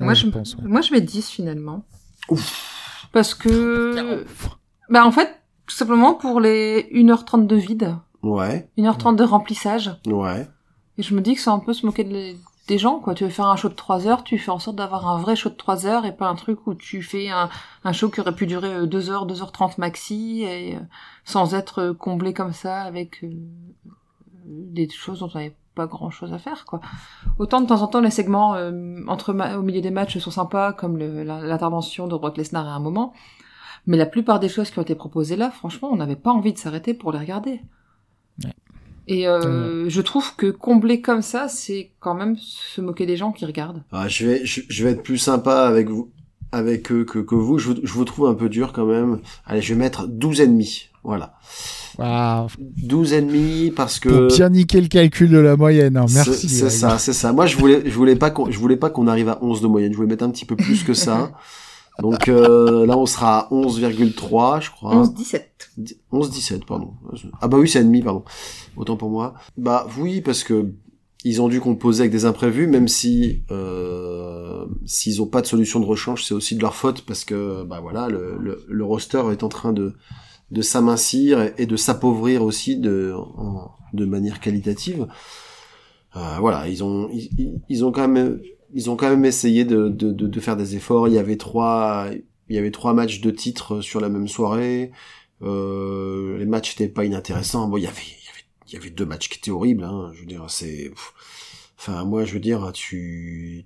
Ouais, 0.00 0.06
moi, 0.06 0.14
je 0.14 0.26
je, 0.26 0.30
pense, 0.30 0.54
ouais. 0.56 0.62
moi 0.64 0.80
je 0.80 0.92
mets 0.92 1.00
10 1.00 1.28
finalement. 1.28 1.84
Ouf. 2.28 3.08
Parce 3.12 3.34
que. 3.34 4.24
Bah 4.88 5.04
en 5.06 5.12
fait, 5.12 5.28
tout 5.66 5.74
simplement 5.74 6.14
pour 6.14 6.40
les 6.40 6.88
1h30 6.92 7.46
de 7.46 7.56
vide, 7.56 7.96
Ouais, 8.22 8.68
1h30 8.78 9.16
de 9.16 9.24
remplissage. 9.24 9.90
ouais. 10.06 10.48
Et 10.98 11.02
je 11.02 11.14
me 11.14 11.20
dis 11.20 11.34
que 11.34 11.40
c'est 11.40 11.50
un 11.50 11.58
peu 11.58 11.72
se 11.72 11.84
moquer 11.86 12.04
de 12.04 12.12
les- 12.12 12.36
des 12.68 12.78
gens, 12.78 13.00
quoi. 13.00 13.14
Tu 13.14 13.24
veux 13.24 13.30
faire 13.30 13.48
un 13.48 13.56
show 13.56 13.68
de 13.68 13.74
3 13.74 14.06
heures, 14.06 14.24
tu 14.24 14.38
fais 14.38 14.50
en 14.50 14.58
sorte 14.58 14.76
d'avoir 14.76 15.08
un 15.08 15.18
vrai 15.18 15.34
show 15.36 15.50
de 15.50 15.54
3 15.54 15.86
heures 15.86 16.06
et 16.06 16.16
pas 16.16 16.28
un 16.28 16.34
truc 16.34 16.66
où 16.66 16.74
tu 16.74 17.02
fais 17.02 17.28
un, 17.28 17.48
un 17.84 17.92
show 17.92 18.08
qui 18.08 18.20
aurait 18.20 18.34
pu 18.34 18.46
durer 18.46 18.86
2 18.86 19.10
heures, 19.10 19.26
2h30 19.26 19.74
maxi, 19.78 20.42
et 20.42 20.76
euh, 20.76 20.80
sans 21.24 21.54
être 21.54 21.80
euh, 21.80 21.94
comblé 21.94 22.32
comme 22.32 22.52
ça 22.52 22.82
avec 22.82 23.24
euh, 23.24 23.30
des 24.44 24.88
choses 24.88 25.20
dont 25.20 25.30
on 25.34 25.38
n'avait 25.38 25.56
pas 25.74 25.86
grand 25.86 26.10
chose 26.10 26.32
à 26.32 26.38
faire, 26.38 26.64
quoi. 26.64 26.80
Autant 27.38 27.60
de 27.60 27.66
temps 27.66 27.82
en 27.82 27.86
temps, 27.86 28.00
les 28.00 28.10
segments 28.10 28.54
euh, 28.54 29.02
entre 29.08 29.32
au 29.56 29.62
milieu 29.62 29.80
des 29.80 29.90
matchs 29.90 30.18
sont 30.18 30.30
sympas, 30.30 30.72
comme 30.72 30.98
l'intervention 30.98 32.06
de 32.06 32.16
Brock 32.16 32.36
Lesnar 32.36 32.68
à 32.68 32.72
un 32.72 32.80
moment. 32.80 33.12
Mais 33.86 33.96
la 33.96 34.06
plupart 34.06 34.38
des 34.38 34.48
choses 34.48 34.70
qui 34.70 34.78
ont 34.78 34.82
été 34.82 34.94
proposées 34.94 35.36
là, 35.36 35.50
franchement, 35.50 35.88
on 35.90 35.96
n'avait 35.96 36.16
pas 36.16 36.30
envie 36.30 36.52
de 36.52 36.58
s'arrêter 36.58 36.94
pour 36.94 37.10
les 37.10 37.18
regarder. 37.18 37.62
Ouais. 38.44 38.54
Et 39.08 39.26
euh, 39.26 39.88
je 39.88 40.00
trouve 40.00 40.36
que 40.36 40.46
combler 40.50 41.00
comme 41.00 41.22
ça, 41.22 41.48
c'est 41.48 41.90
quand 42.00 42.14
même 42.14 42.36
se 42.38 42.80
moquer 42.80 43.04
des 43.06 43.16
gens 43.16 43.32
qui 43.32 43.44
regardent. 43.44 43.82
Ah, 43.92 44.06
je, 44.08 44.26
vais, 44.26 44.46
je, 44.46 44.60
je 44.68 44.84
vais 44.84 44.92
être 44.92 45.02
plus 45.02 45.18
sympa 45.18 45.62
avec 45.66 45.88
vous, 45.88 46.10
avec 46.52 46.92
eux 46.92 47.04
que, 47.04 47.18
que 47.18 47.34
vous. 47.34 47.58
Je, 47.58 47.68
vous. 47.70 47.74
je 47.82 47.92
vous 47.92 48.04
trouve 48.04 48.28
un 48.28 48.34
peu 48.34 48.48
dur 48.48 48.72
quand 48.72 48.86
même. 48.86 49.18
Allez, 49.44 49.60
je 49.60 49.74
vais 49.74 49.78
mettre 49.80 50.06
12 50.06 50.40
et 50.42 50.46
demi. 50.46 50.88
Voilà. 51.04 51.34
Ah, 51.98 52.46
12 52.58 53.12
et 53.12 53.22
demi 53.22 53.72
parce 53.74 53.98
que... 53.98 54.08
pour 54.08 54.36
bien 54.36 54.48
niquer 54.50 54.80
le 54.80 54.86
calcul 54.86 55.28
de 55.30 55.38
la 55.38 55.56
moyenne. 55.56 55.96
hein. 55.96 56.06
C'est- 56.06 56.14
Merci. 56.14 56.48
C'est 56.48 56.70
ça, 56.70 56.96
c'est 56.98 57.12
ça. 57.12 57.32
Moi, 57.32 57.46
je 57.46 57.56
voulais, 57.56 57.82
je 57.84 57.90
voulais 57.94 58.14
pas 58.16 58.30
qu'on, 58.30 58.50
je 58.50 58.58
voulais 58.58 58.76
pas 58.76 58.88
qu'on 58.88 59.08
arrive 59.08 59.28
à 59.28 59.38
11 59.42 59.62
de 59.62 59.66
moyenne. 59.66 59.90
Je 59.92 59.96
voulais 59.96 60.08
mettre 60.08 60.24
un 60.24 60.30
petit 60.30 60.44
peu 60.46 60.54
plus 60.56 60.84
que 60.84 60.94
ça. 60.94 61.32
Donc 62.02 62.28
euh, 62.28 62.84
là, 62.86 62.98
on 62.98 63.06
sera 63.06 63.38
à 63.40 63.48
11,3, 63.50 64.60
je 64.62 64.70
crois. 64.70 64.94
11-17. 65.04 65.42
11-17, 66.12 66.64
pardon. 66.66 66.94
Ah 67.40 67.48
bah 67.48 67.56
oui, 67.58 67.68
c'est 67.68 67.80
ennemi, 67.80 68.02
pardon. 68.02 68.24
Autant 68.76 68.96
pour 68.96 69.08
moi. 69.10 69.34
Bah 69.56 69.86
oui, 69.98 70.20
parce 70.20 70.44
que 70.44 70.72
ils 71.24 71.40
ont 71.40 71.48
dû 71.48 71.60
composer 71.60 72.00
avec 72.02 72.12
des 72.12 72.24
imprévus, 72.24 72.66
même 72.66 72.88
si 72.88 73.42
euh, 73.52 74.66
s'ils 74.84 75.22
ont 75.22 75.26
pas 75.26 75.40
de 75.40 75.46
solution 75.46 75.78
de 75.80 75.84
rechange, 75.86 76.24
c'est 76.24 76.34
aussi 76.34 76.56
de 76.56 76.62
leur 76.62 76.74
faute, 76.74 77.02
parce 77.06 77.24
que 77.24 77.62
bah 77.62 77.78
voilà, 77.80 78.08
le, 78.08 78.36
le, 78.40 78.64
le 78.68 78.84
roster 78.84 79.22
est 79.30 79.42
en 79.44 79.48
train 79.48 79.72
de 79.72 79.94
de 80.50 80.60
s'amincir 80.62 81.40
et, 81.40 81.54
et 81.58 81.66
de 81.66 81.76
s'appauvrir 81.76 82.42
aussi 82.42 82.76
de 82.76 83.14
en- 83.16 83.70
de 83.94 84.04
manière 84.04 84.40
qualitative. 84.40 85.06
Euh, 86.16 86.36
voilà, 86.40 86.68
ils 86.68 86.82
ont 86.82 87.08
ils 87.68 87.84
ont 87.84 87.92
quand 87.92 88.08
même 88.08 88.40
ils 88.72 88.90
ont 88.90 88.96
quand 88.96 89.10
même 89.10 89.24
essayé 89.24 89.64
de, 89.64 89.88
de, 89.88 90.12
de, 90.12 90.26
de 90.26 90.40
faire 90.40 90.56
des 90.56 90.76
efforts. 90.76 91.08
Il 91.08 91.14
y 91.14 91.18
avait 91.18 91.36
trois 91.36 92.08
il 92.48 92.56
y 92.56 92.58
avait 92.58 92.70
trois 92.70 92.92
matchs 92.92 93.20
de 93.20 93.30
titre 93.30 93.80
sur 93.80 94.00
la 94.00 94.08
même 94.08 94.28
soirée. 94.28 94.90
Euh, 95.42 96.36
les 96.38 96.44
matchs 96.44 96.74
étaient 96.74 96.88
pas 96.88 97.04
inintéressants. 97.04 97.68
Bon, 97.68 97.78
il 97.78 97.84
y 97.84 97.86
avait, 97.86 98.02
il 98.02 98.26
y 98.26 98.30
avait, 98.30 98.44
il 98.68 98.74
y 98.74 98.76
avait 98.76 98.90
deux 98.90 99.06
matchs 99.06 99.28
qui 99.28 99.38
étaient 99.38 99.50
horribles. 99.50 99.84
Hein. 99.84 100.10
Je 100.14 100.20
veux 100.20 100.26
dire, 100.26 100.44
c'est, 100.48 100.92
enfin, 101.78 102.04
moi, 102.04 102.24
je 102.24 102.34
veux 102.34 102.40
dire, 102.40 102.70
tu, 102.74 103.64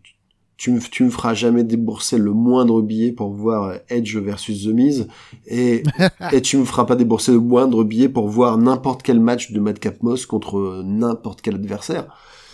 tu 0.56 0.70
me, 0.70 0.80
tu 0.80 1.02
me 1.04 1.10
feras 1.10 1.34
jamais 1.34 1.64
débourser 1.64 2.16
le 2.16 2.32
moindre 2.32 2.80
billet 2.80 3.12
pour 3.12 3.32
voir 3.32 3.74
Edge 3.88 4.16
versus 4.16 4.64
The 4.64 4.68
Miz, 4.68 5.08
et, 5.46 5.82
et 6.32 6.40
tu 6.40 6.56
me 6.56 6.64
feras 6.64 6.84
pas 6.84 6.96
débourser 6.96 7.32
le 7.32 7.40
moindre 7.40 7.82
billet 7.84 8.08
pour 8.08 8.28
voir 8.28 8.56
n'importe 8.56 9.02
quel 9.02 9.20
match 9.20 9.50
de 9.50 9.60
Madcap 9.60 10.02
Moss 10.02 10.26
contre 10.26 10.82
n'importe 10.84 11.42
quel 11.42 11.56
adversaire. 11.56 12.06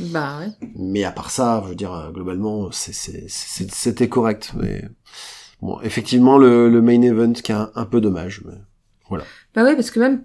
Bah 0.02 0.38
ouais. 0.40 0.48
Mais 0.76 1.04
à 1.04 1.12
part 1.12 1.30
ça, 1.30 1.60
je 1.64 1.70
veux 1.70 1.74
dire, 1.74 1.92
euh, 1.92 2.10
globalement, 2.10 2.70
c'est- 2.72 2.92
c'est- 2.92 3.26
c'est- 3.28 3.70
c'était 3.72 4.08
correct. 4.08 4.52
Mais 4.56 4.84
bon, 5.60 5.80
effectivement, 5.82 6.38
le, 6.38 6.68
le 6.68 6.82
main 6.82 7.00
event 7.02 7.32
qui 7.32 7.52
est 7.52 7.54
un, 7.54 7.70
un 7.74 7.84
peu 7.84 8.00
dommage. 8.00 8.42
Mais... 8.44 8.54
Bah 9.54 9.62
ouais, 9.64 9.74
parce 9.76 9.90
que 9.90 10.00
même, 10.00 10.24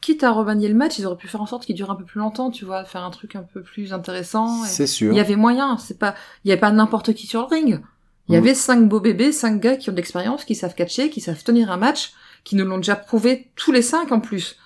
quitte 0.00 0.22
à 0.24 0.30
remanier 0.32 0.68
le 0.68 0.74
match, 0.74 0.98
ils 0.98 1.06
auraient 1.06 1.16
pu 1.16 1.28
faire 1.28 1.40
en 1.40 1.46
sorte 1.46 1.64
qu'il 1.64 1.74
dure 1.76 1.90
un 1.90 1.94
peu 1.96 2.04
plus 2.04 2.18
longtemps, 2.18 2.50
tu 2.50 2.64
vois, 2.64 2.84
faire 2.84 3.02
un 3.04 3.10
truc 3.10 3.36
un 3.36 3.42
peu 3.42 3.62
plus 3.62 3.92
intéressant. 3.92 4.64
et- 4.64 4.68
C'est 4.68 4.86
sûr. 4.86 5.12
Il 5.12 5.16
y 5.16 5.20
avait 5.20 5.36
moyen, 5.36 5.78
c'est 5.78 5.98
pas, 5.98 6.14
il 6.44 6.48
y 6.48 6.52
avait 6.52 6.60
pas 6.60 6.70
n'importe 6.72 7.14
qui 7.14 7.26
sur 7.26 7.40
le 7.40 7.46
ring. 7.46 7.80
Il 8.28 8.34
y 8.34 8.36
avait 8.36 8.54
cinq 8.54 8.88
beaux 8.88 9.00
bébés, 9.00 9.32
cinq 9.32 9.60
gars 9.60 9.76
qui 9.76 9.88
ont 9.90 9.92
de 9.92 9.96
l'expérience, 9.96 10.44
qui 10.44 10.54
savent 10.54 10.74
catcher, 10.74 11.10
qui 11.10 11.20
savent 11.20 11.42
tenir 11.42 11.70
un 11.72 11.76
match, 11.76 12.12
qui 12.44 12.54
nous 12.56 12.64
l'ont 12.64 12.76
déjà 12.78 12.94
prouvé 12.96 13.50
tous 13.56 13.72
les 13.72 13.82
cinq 13.82 14.12
en 14.12 14.20
plus. 14.20 14.56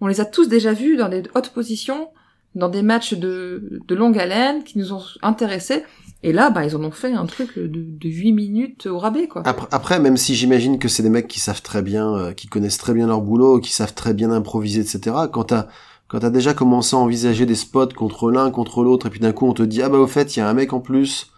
On 0.00 0.06
les 0.06 0.20
a 0.20 0.24
tous 0.24 0.46
déjà 0.48 0.72
vus 0.72 0.96
dans 0.96 1.08
des 1.08 1.22
hautes 1.34 1.50
positions, 1.50 2.08
dans 2.54 2.68
des 2.68 2.82
matchs 2.82 3.14
de, 3.14 3.80
de 3.86 3.94
longue 3.94 4.18
haleine, 4.18 4.64
qui 4.64 4.78
nous 4.78 4.92
ont 4.92 5.02
intéressés. 5.22 5.84
Et 6.22 6.32
là, 6.32 6.50
bah, 6.50 6.64
ils 6.64 6.74
en 6.74 6.82
ont 6.82 6.90
fait 6.90 7.12
un 7.12 7.26
truc 7.26 7.58
de, 7.58 7.68
de 7.68 8.08
8 8.08 8.32
minutes 8.32 8.86
au 8.86 8.98
rabais, 8.98 9.28
quoi. 9.28 9.42
Après, 9.44 9.66
après, 9.70 10.00
même 10.00 10.16
si 10.16 10.34
j'imagine 10.34 10.78
que 10.78 10.88
c'est 10.88 11.02
des 11.02 11.10
mecs 11.10 11.28
qui 11.28 11.40
savent 11.40 11.62
très 11.62 11.82
bien, 11.82 12.14
euh, 12.14 12.32
qui 12.32 12.46
connaissent 12.46 12.78
très 12.78 12.94
bien 12.94 13.06
leur 13.06 13.20
boulot, 13.20 13.60
qui 13.60 13.72
savent 13.72 13.94
très 13.94 14.14
bien 14.14 14.30
improviser, 14.30 14.80
etc. 14.80 15.16
Quand 15.30 15.44
t'as 15.44 15.68
quand 16.06 16.20
t'as 16.20 16.30
déjà 16.30 16.54
commencé 16.54 16.94
à 16.94 16.98
envisager 16.98 17.46
des 17.46 17.54
spots 17.54 17.88
contre 17.88 18.30
l'un, 18.30 18.50
contre 18.50 18.82
l'autre, 18.84 19.06
et 19.06 19.10
puis 19.10 19.20
d'un 19.20 19.32
coup 19.32 19.46
on 19.46 19.54
te 19.54 19.62
dit 19.62 19.82
ah 19.82 19.88
bah 19.88 19.98
au 19.98 20.06
fait 20.06 20.36
il 20.36 20.38
y 20.38 20.42
a 20.42 20.48
un 20.48 20.54
mec 20.54 20.72
en 20.72 20.80
plus, 20.80 21.32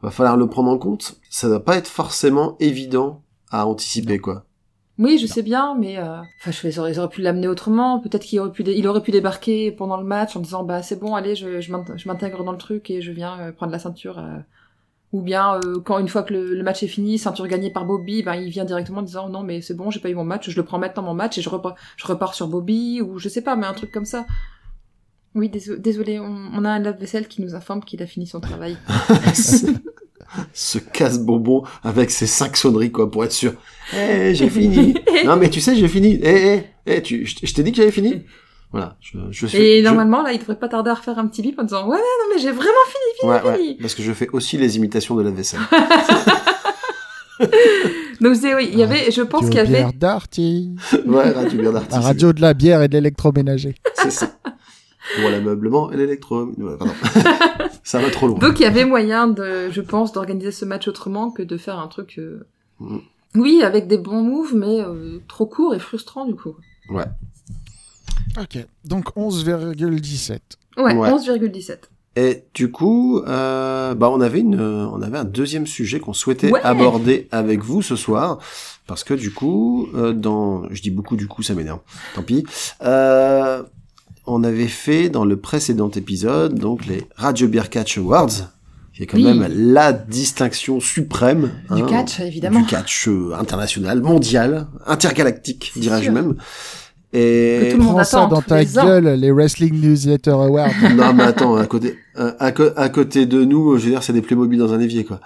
va 0.00 0.10
falloir 0.10 0.36
le 0.36 0.46
prendre 0.46 0.70
en 0.70 0.78
compte. 0.78 1.16
Ça 1.28 1.48
doit 1.48 1.64
pas 1.64 1.76
être 1.76 1.88
forcément 1.88 2.56
évident 2.60 3.22
à 3.50 3.66
anticiper 3.66 4.18
quoi. 4.18 4.44
Oui, 4.98 5.18
je 5.18 5.26
sais 5.26 5.42
bien, 5.42 5.74
mais 5.78 5.98
euh... 5.98 6.20
enfin, 6.40 6.50
je 6.50 6.68
ils 6.68 6.78
auraient, 6.78 6.92
ils 6.92 6.98
auraient 6.98 7.08
pu 7.08 7.22
l'amener 7.22 7.48
autrement. 7.48 7.98
Peut-être 7.98 8.22
qu'il 8.24 8.38
aurait 8.40 8.52
pu, 8.52 8.62
dé- 8.62 8.74
il 8.76 8.86
aurait 8.86 9.02
pu 9.02 9.10
débarquer 9.10 9.72
pendant 9.72 9.96
le 9.96 10.04
match 10.04 10.36
en 10.36 10.40
disant 10.40 10.64
bah 10.64 10.82
c'est 10.82 11.00
bon, 11.00 11.14
allez, 11.14 11.34
je, 11.34 11.60
je 11.60 11.72
m'int- 11.72 11.96
je 11.96 12.06
m'intègre 12.08 12.44
dans 12.44 12.52
le 12.52 12.58
truc 12.58 12.90
et 12.90 13.00
je 13.00 13.10
viens 13.10 13.38
euh, 13.40 13.52
prendre 13.52 13.72
la 13.72 13.78
ceinture. 13.78 14.18
euh. 14.18 14.38
Ou 15.12 15.22
bien 15.22 15.56
euh, 15.64 15.80
quand 15.84 15.98
une 15.98 16.08
fois 16.08 16.22
que 16.24 16.34
le, 16.34 16.54
le 16.54 16.62
match 16.62 16.82
est 16.82 16.88
fini, 16.88 17.18
ceinture 17.18 17.46
gagnée 17.48 17.70
par 17.70 17.86
Bobby, 17.86 18.22
ben 18.22 18.34
il 18.34 18.50
vient 18.50 18.64
directement 18.66 19.00
en 19.00 19.02
disant 19.02 19.28
non 19.30 19.42
mais 19.42 19.60
c'est 19.62 19.74
bon, 19.74 19.90
j'ai 19.90 20.00
pas 20.00 20.10
eu 20.10 20.14
mon 20.14 20.24
match, 20.24 20.50
je 20.50 20.56
le 20.56 20.64
prends 20.64 20.78
maintenant 20.78 21.02
mon 21.04 21.14
match 21.14 21.38
et 21.38 21.42
je 21.42 21.48
repars, 21.50 21.76
je 21.96 22.06
repars 22.06 22.34
sur 22.34 22.48
Bobby 22.48 23.00
ou 23.02 23.18
je 23.18 23.28
sais 23.28 23.42
pas, 23.42 23.56
mais 23.56 23.66
un 23.66 23.74
truc 23.74 23.92
comme 23.92 24.04
ça. 24.06 24.26
Oui, 25.34 25.48
déso- 25.48 25.78
désolé, 25.78 26.20
on, 26.20 26.26
on 26.54 26.64
a 26.64 26.70
un 26.70 26.78
lave-vaisselle 26.78 27.28
qui 27.28 27.42
nous 27.42 27.54
informe 27.54 27.82
qu'il 27.84 28.02
a 28.02 28.06
fini 28.06 28.26
son 28.26 28.40
travail. 28.40 28.76
Ce 30.52 30.78
casse-bonbon 30.78 31.62
avec 31.82 32.10
ses 32.10 32.26
cinq 32.26 32.56
sonneries, 32.56 32.90
quoi, 32.92 33.10
pour 33.10 33.24
être 33.24 33.32
sûr. 33.32 33.52
Eh, 33.94 34.34
j'ai 34.34 34.48
fini. 34.48 34.94
non, 35.26 35.36
mais 35.36 35.50
tu 35.50 35.60
sais, 35.60 35.76
j'ai 35.76 35.88
fini. 35.88 36.18
Eh, 36.22 36.54
eh, 36.54 36.64
eh, 36.86 37.02
tu, 37.02 37.26
je 37.26 37.52
t'ai 37.54 37.62
dit 37.62 37.70
que 37.72 37.76
j'avais 37.78 37.90
fini. 37.92 38.22
Voilà, 38.70 38.96
je, 39.00 39.18
je 39.30 39.46
suis. 39.46 39.58
Et 39.58 39.78
je- 39.80 39.84
normalement 39.84 40.22
là, 40.22 40.32
il 40.32 40.38
devrait 40.38 40.58
pas 40.58 40.68
tarder 40.68 40.90
à 40.90 40.94
refaire 40.94 41.18
un 41.18 41.26
petit 41.26 41.42
bip 41.42 41.58
en 41.58 41.64
disant 41.64 41.84
ouais, 41.86 41.96
ouais 41.96 42.02
non 42.02 42.34
mais 42.34 42.40
j'ai 42.40 42.50
vraiment 42.52 42.70
fini, 42.86 43.18
fini, 43.20 43.30
Ouais, 43.30 43.42
ouais, 43.42 43.56
fini. 43.58 43.74
parce 43.74 43.94
que 43.94 44.02
je 44.02 44.12
fais 44.12 44.28
aussi 44.32 44.56
les 44.56 44.76
imitations 44.78 45.14
de 45.14 45.22
la 45.22 45.30
vaisselle. 45.30 45.60
Donc 48.20 48.36
c'est 48.36 48.54
oui, 48.54 48.68
il 48.72 48.78
y 48.78 48.82
avait, 48.82 49.10
je 49.10 49.20
pense 49.22 49.46
qu'il 49.46 49.54
y 49.56 49.58
avait 49.58 49.68
Bière 49.78 49.92
Darty. 49.92 50.76
ouais, 51.06 51.30
Radio 51.30 51.58
Bière. 51.60 51.72
La 51.90 52.00
radio 52.00 52.32
de 52.32 52.40
la 52.40 52.54
bière 52.54 52.80
et 52.82 52.88
de 52.88 52.92
l'électroménager. 52.94 53.74
C'est 53.94 54.10
ça. 54.12 54.30
Pour 55.20 55.30
l'ameublement 55.30 55.90
et 55.92 55.96
l'électro. 55.96 56.46
Pardon. 56.78 56.92
ça 57.82 57.98
va 58.00 58.10
trop 58.10 58.28
loin. 58.28 58.38
Donc 58.38 58.60
il 58.60 58.62
y 58.62 58.66
avait 58.66 58.84
moyen 58.84 59.26
de, 59.28 59.70
je 59.70 59.80
pense, 59.80 60.12
d'organiser 60.12 60.52
ce 60.52 60.64
match 60.64 60.86
autrement 60.88 61.30
que 61.30 61.42
de 61.42 61.56
faire 61.56 61.78
un 61.78 61.88
truc. 61.88 62.16
euh, 62.18 62.46
Mm. 62.80 62.98
Oui, 63.36 63.62
avec 63.62 63.86
des 63.86 63.96
bons 63.98 64.22
moves, 64.22 64.54
mais 64.54 64.80
euh, 64.80 65.18
trop 65.28 65.46
court 65.46 65.74
et 65.74 65.78
frustrant 65.78 66.24
du 66.26 66.34
coup. 66.34 66.54
Ouais. 66.90 67.04
Ok, 68.40 68.58
donc 68.84 69.14
11,17. 69.16 70.38
Ouais, 70.78 70.94
Ouais. 70.96 71.10
11,17. 71.10 71.78
Et 72.16 72.44
du 72.54 72.70
coup, 72.70 73.20
euh, 73.20 73.94
bah 73.94 74.10
on 74.10 74.20
avait 74.20 74.40
une, 74.40 74.60
euh, 74.60 74.86
on 74.88 75.00
avait 75.00 75.16
un 75.18 75.24
deuxième 75.24 75.66
sujet 75.66 75.98
qu'on 75.98 76.12
souhaitait 76.12 76.50
Ouais. 76.50 76.60
aborder 76.62 77.26
avec 77.30 77.60
vous 77.62 77.80
ce 77.82 77.96
soir, 77.96 78.38
parce 78.86 79.02
que 79.04 79.14
du 79.14 79.32
coup, 79.32 79.88
euh, 79.94 80.12
dans, 80.12 80.68
je 80.70 80.82
dis 80.82 80.90
beaucoup 80.90 81.16
du 81.16 81.26
coup, 81.26 81.42
ça 81.42 81.54
m'énerve. 81.54 81.78
Tant 82.14 82.22
pis. 82.22 82.44
Euh, 82.82 83.62
on 84.26 84.44
avait 84.44 84.68
fait 84.68 85.08
dans 85.08 85.24
le 85.24 85.36
précédent 85.36 85.90
épisode 85.90 86.58
donc 86.58 86.86
les 86.86 87.02
Radio 87.16 87.48
Beer 87.48 87.68
Catch 87.70 87.98
Awards, 87.98 88.30
qui 88.94 89.02
est 89.02 89.06
quand 89.06 89.16
Oui. 89.18 89.24
même 89.24 89.46
la 89.52 89.92
distinction 89.92 90.80
suprême 90.80 91.50
Du 91.70 91.82
hein, 91.82 91.86
catch, 91.88 92.20
évidemment. 92.20 92.60
du 92.60 92.66
catch 92.66 93.08
euh, 93.08 93.34
international, 93.38 94.00
mondial, 94.00 94.66
intergalactique, 94.86 95.72
dirais-je 95.76 96.10
même. 96.10 96.36
Que 97.12 97.18
Et 97.18 97.68
tout 97.72 97.76
le 97.78 97.82
monde 97.84 97.94
Prends 97.96 98.04
ça 98.04 98.18
attend 98.22 98.28
dans 98.28 98.42
ta 98.42 98.60
les 98.60 98.78
ans. 98.78 98.84
gueule, 98.86 99.04
les 99.20 99.30
Wrestling 99.30 99.78
Newsletter 99.80 100.30
Awards. 100.30 100.70
non 100.96 101.12
mais 101.12 101.24
attends, 101.24 101.56
à 101.56 101.66
côté, 101.66 101.98
à, 102.14 102.34
à 102.42 102.52
co- 102.52 102.70
à 102.76 102.88
côté 102.88 103.26
de 103.26 103.44
nous, 103.44 103.76
je 103.76 103.84
veux 103.84 103.90
dire, 103.90 104.02
c'est 104.02 104.12
des 104.14 104.22
Playmobil 104.22 104.58
dans 104.58 104.72
un 104.72 104.80
évier 104.80 105.04
quoi. 105.04 105.20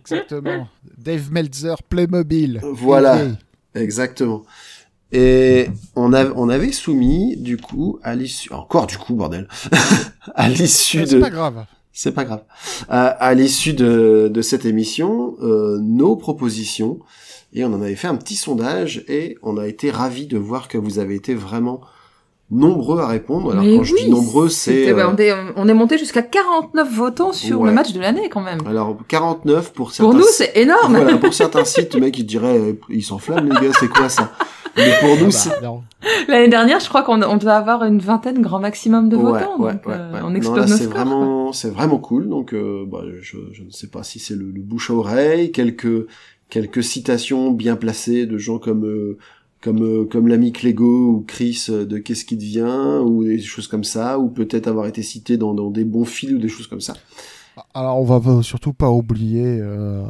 Exactement. 0.00 0.68
Dave 0.98 1.30
Meltzer, 1.32 1.74
Playmobil. 1.88 2.60
Voilà. 2.72 3.18
Exactement. 3.74 4.44
Et 5.14 5.68
on, 5.94 6.12
a, 6.12 6.26
on 6.32 6.48
avait 6.48 6.72
soumis, 6.72 7.36
du 7.36 7.56
coup, 7.56 8.00
à 8.02 8.16
l'issue, 8.16 8.52
encore 8.52 8.88
du 8.88 8.98
coup, 8.98 9.14
bordel, 9.14 9.46
à 10.34 10.48
l'issue 10.48 11.06
C'est 11.06 11.14
de, 11.14 11.20
pas 11.20 11.30
grave. 11.30 11.66
c'est 11.92 12.12
pas 12.12 12.24
grave, 12.24 12.42
à, 12.88 13.06
à 13.06 13.32
l'issue 13.34 13.74
de, 13.74 14.28
de 14.32 14.42
cette 14.42 14.64
émission, 14.64 15.36
euh, 15.40 15.78
nos 15.80 16.16
propositions, 16.16 16.98
et 17.52 17.64
on 17.64 17.68
en 17.68 17.80
avait 17.80 17.94
fait 17.94 18.08
un 18.08 18.16
petit 18.16 18.34
sondage, 18.34 19.04
et 19.06 19.38
on 19.42 19.56
a 19.56 19.68
été 19.68 19.92
ravis 19.92 20.26
de 20.26 20.36
voir 20.36 20.66
que 20.66 20.78
vous 20.78 20.98
avez 20.98 21.14
été 21.14 21.32
vraiment 21.34 21.80
nombreux 22.50 23.00
à 23.00 23.08
répondre. 23.08 23.52
Alors 23.52 23.64
Mais 23.64 23.76
quand 23.76 23.82
je 23.84 23.94
dis 23.96 24.10
nombreux, 24.10 24.48
c'est... 24.48 24.92
bah, 24.92 25.06
euh, 25.06 25.12
on, 25.12 25.16
est, 25.18 25.32
on 25.56 25.68
est 25.68 25.74
monté 25.74 25.98
jusqu'à 25.98 26.22
49 26.22 26.92
votants 26.94 27.32
sur 27.32 27.60
Ouais. 27.60 27.68
le 27.70 27.74
match 27.74 27.92
de 27.92 28.00
l'année 28.00 28.28
quand 28.28 28.42
même. 28.42 28.60
alors 28.66 28.96
49 29.08 29.72
pour 29.72 29.92
certains... 29.92 30.10
Pour 30.10 30.18
nous, 30.18 30.26
c'est 30.30 30.56
énorme. 30.56 30.96
Voilà, 30.96 31.16
pour 31.16 31.32
certains 31.34 31.64
sites, 31.64 31.94
le 31.94 32.00
mec, 32.00 32.18
il 32.18 32.26
dirait, 32.26 32.58
euh, 32.58 32.72
ils 32.90 33.02
s'enflamment 33.02 33.42
les 33.42 33.66
gars, 33.66 33.72
c'est 33.78 33.88
quoi 33.88 34.08
ça? 34.08 34.32
Mais 34.76 34.92
pour 35.00 35.16
nous, 35.16 35.26
Ah 35.28 35.30
c'est... 35.30 35.60
bah. 35.62 35.72
L'année 36.28 36.48
dernière, 36.48 36.80
je 36.80 36.88
crois 36.88 37.02
qu'on 37.02 37.22
on 37.22 37.36
devait 37.36 37.50
avoir 37.52 37.84
une 37.84 37.98
vingtaine 38.00 38.42
grand 38.42 38.58
maximum 38.60 39.08
de 39.08 39.16
votants. 39.16 39.58
ouais, 39.58 39.72
donc, 39.72 39.86
ouais, 39.86 39.94
euh, 39.94 40.12
ouais. 40.12 40.20
on 40.22 40.30
Non, 40.30 40.34
explose 40.34 40.58
là, 40.58 40.66
nos 40.66 40.76
c'est 40.76 40.86
vraiment, 40.86 41.52
c'est 41.52 41.70
vraiment 41.70 41.98
cool. 41.98 42.28
Donc, 42.28 42.52
euh, 42.52 42.84
bah, 42.86 43.02
je, 43.20 43.36
je 43.52 43.62
ne 43.62 43.70
sais 43.70 43.86
pas 43.88 44.02
si 44.02 44.18
c'est 44.18 44.34
le, 44.34 44.50
le 44.50 44.60
bouche 44.60 44.90
à 44.90 44.94
oreille, 44.94 45.50
quelques 45.52 46.06
quelques 46.50 46.82
citations 46.84 47.50
bien 47.52 47.74
placées 47.74 48.26
de 48.26 48.36
gens 48.36 48.58
comme 48.58 48.84
euh, 48.84 49.16
comme 49.64 49.82
euh, 49.82 50.04
comme 50.04 50.28
l'ami 50.28 50.52
Clégo 50.52 51.08
ou 51.14 51.24
Chris 51.26 51.66
euh, 51.70 51.86
de 51.86 51.98
Qu'est-ce 51.98 52.26
qui 52.26 52.36
devient 52.36 53.00
ou 53.02 53.24
des 53.24 53.40
choses 53.40 53.66
comme 53.66 53.82
ça, 53.84 54.18
ou 54.18 54.28
peut-être 54.28 54.68
avoir 54.68 54.86
été 54.86 55.02
cité 55.02 55.38
dans, 55.38 55.54
dans 55.54 55.70
des 55.70 55.84
bons 55.84 56.04
fils 56.04 56.32
ou 56.32 56.38
des 56.38 56.48
choses 56.48 56.66
comme 56.66 56.82
ça. 56.82 56.94
Alors, 57.72 58.00
on 58.00 58.04
va 58.04 58.42
surtout 58.42 58.72
pas 58.72 58.90
oublier 58.90 59.58
euh, 59.60 60.04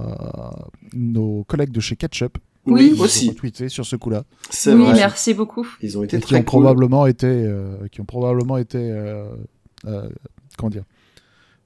nos 0.95 1.45
collègues 1.45 1.71
de 1.73 1.81
chez 1.81 1.95
Ketchup. 1.95 2.39
Oui. 2.67 2.93
Ils 2.95 3.01
ont 3.01 3.05
aussi. 3.05 3.29
retweeté 3.29 3.69
sur 3.69 3.85
ce 3.85 3.97
coup-là. 3.97 4.25
Oui, 4.67 4.73
vrai. 4.73 4.95
merci 4.95 5.35
beaucoup. 5.35 5.67
Ils 5.83 5.99
ont 5.99 6.03
été 6.03 6.17
Et 6.17 6.21
qui 6.21 6.27
très 6.27 6.37
ont 6.37 6.39
cool. 6.39 6.45
probablement 6.47 7.07
été, 7.07 7.27
euh, 7.27 7.87
qui 7.93 8.01
ont 8.01 8.07
probablement 8.07 8.57
été, 8.57 8.79
euh, 8.79 9.27
euh, 9.87 10.09
comment 10.57 10.71
dire, 10.71 10.85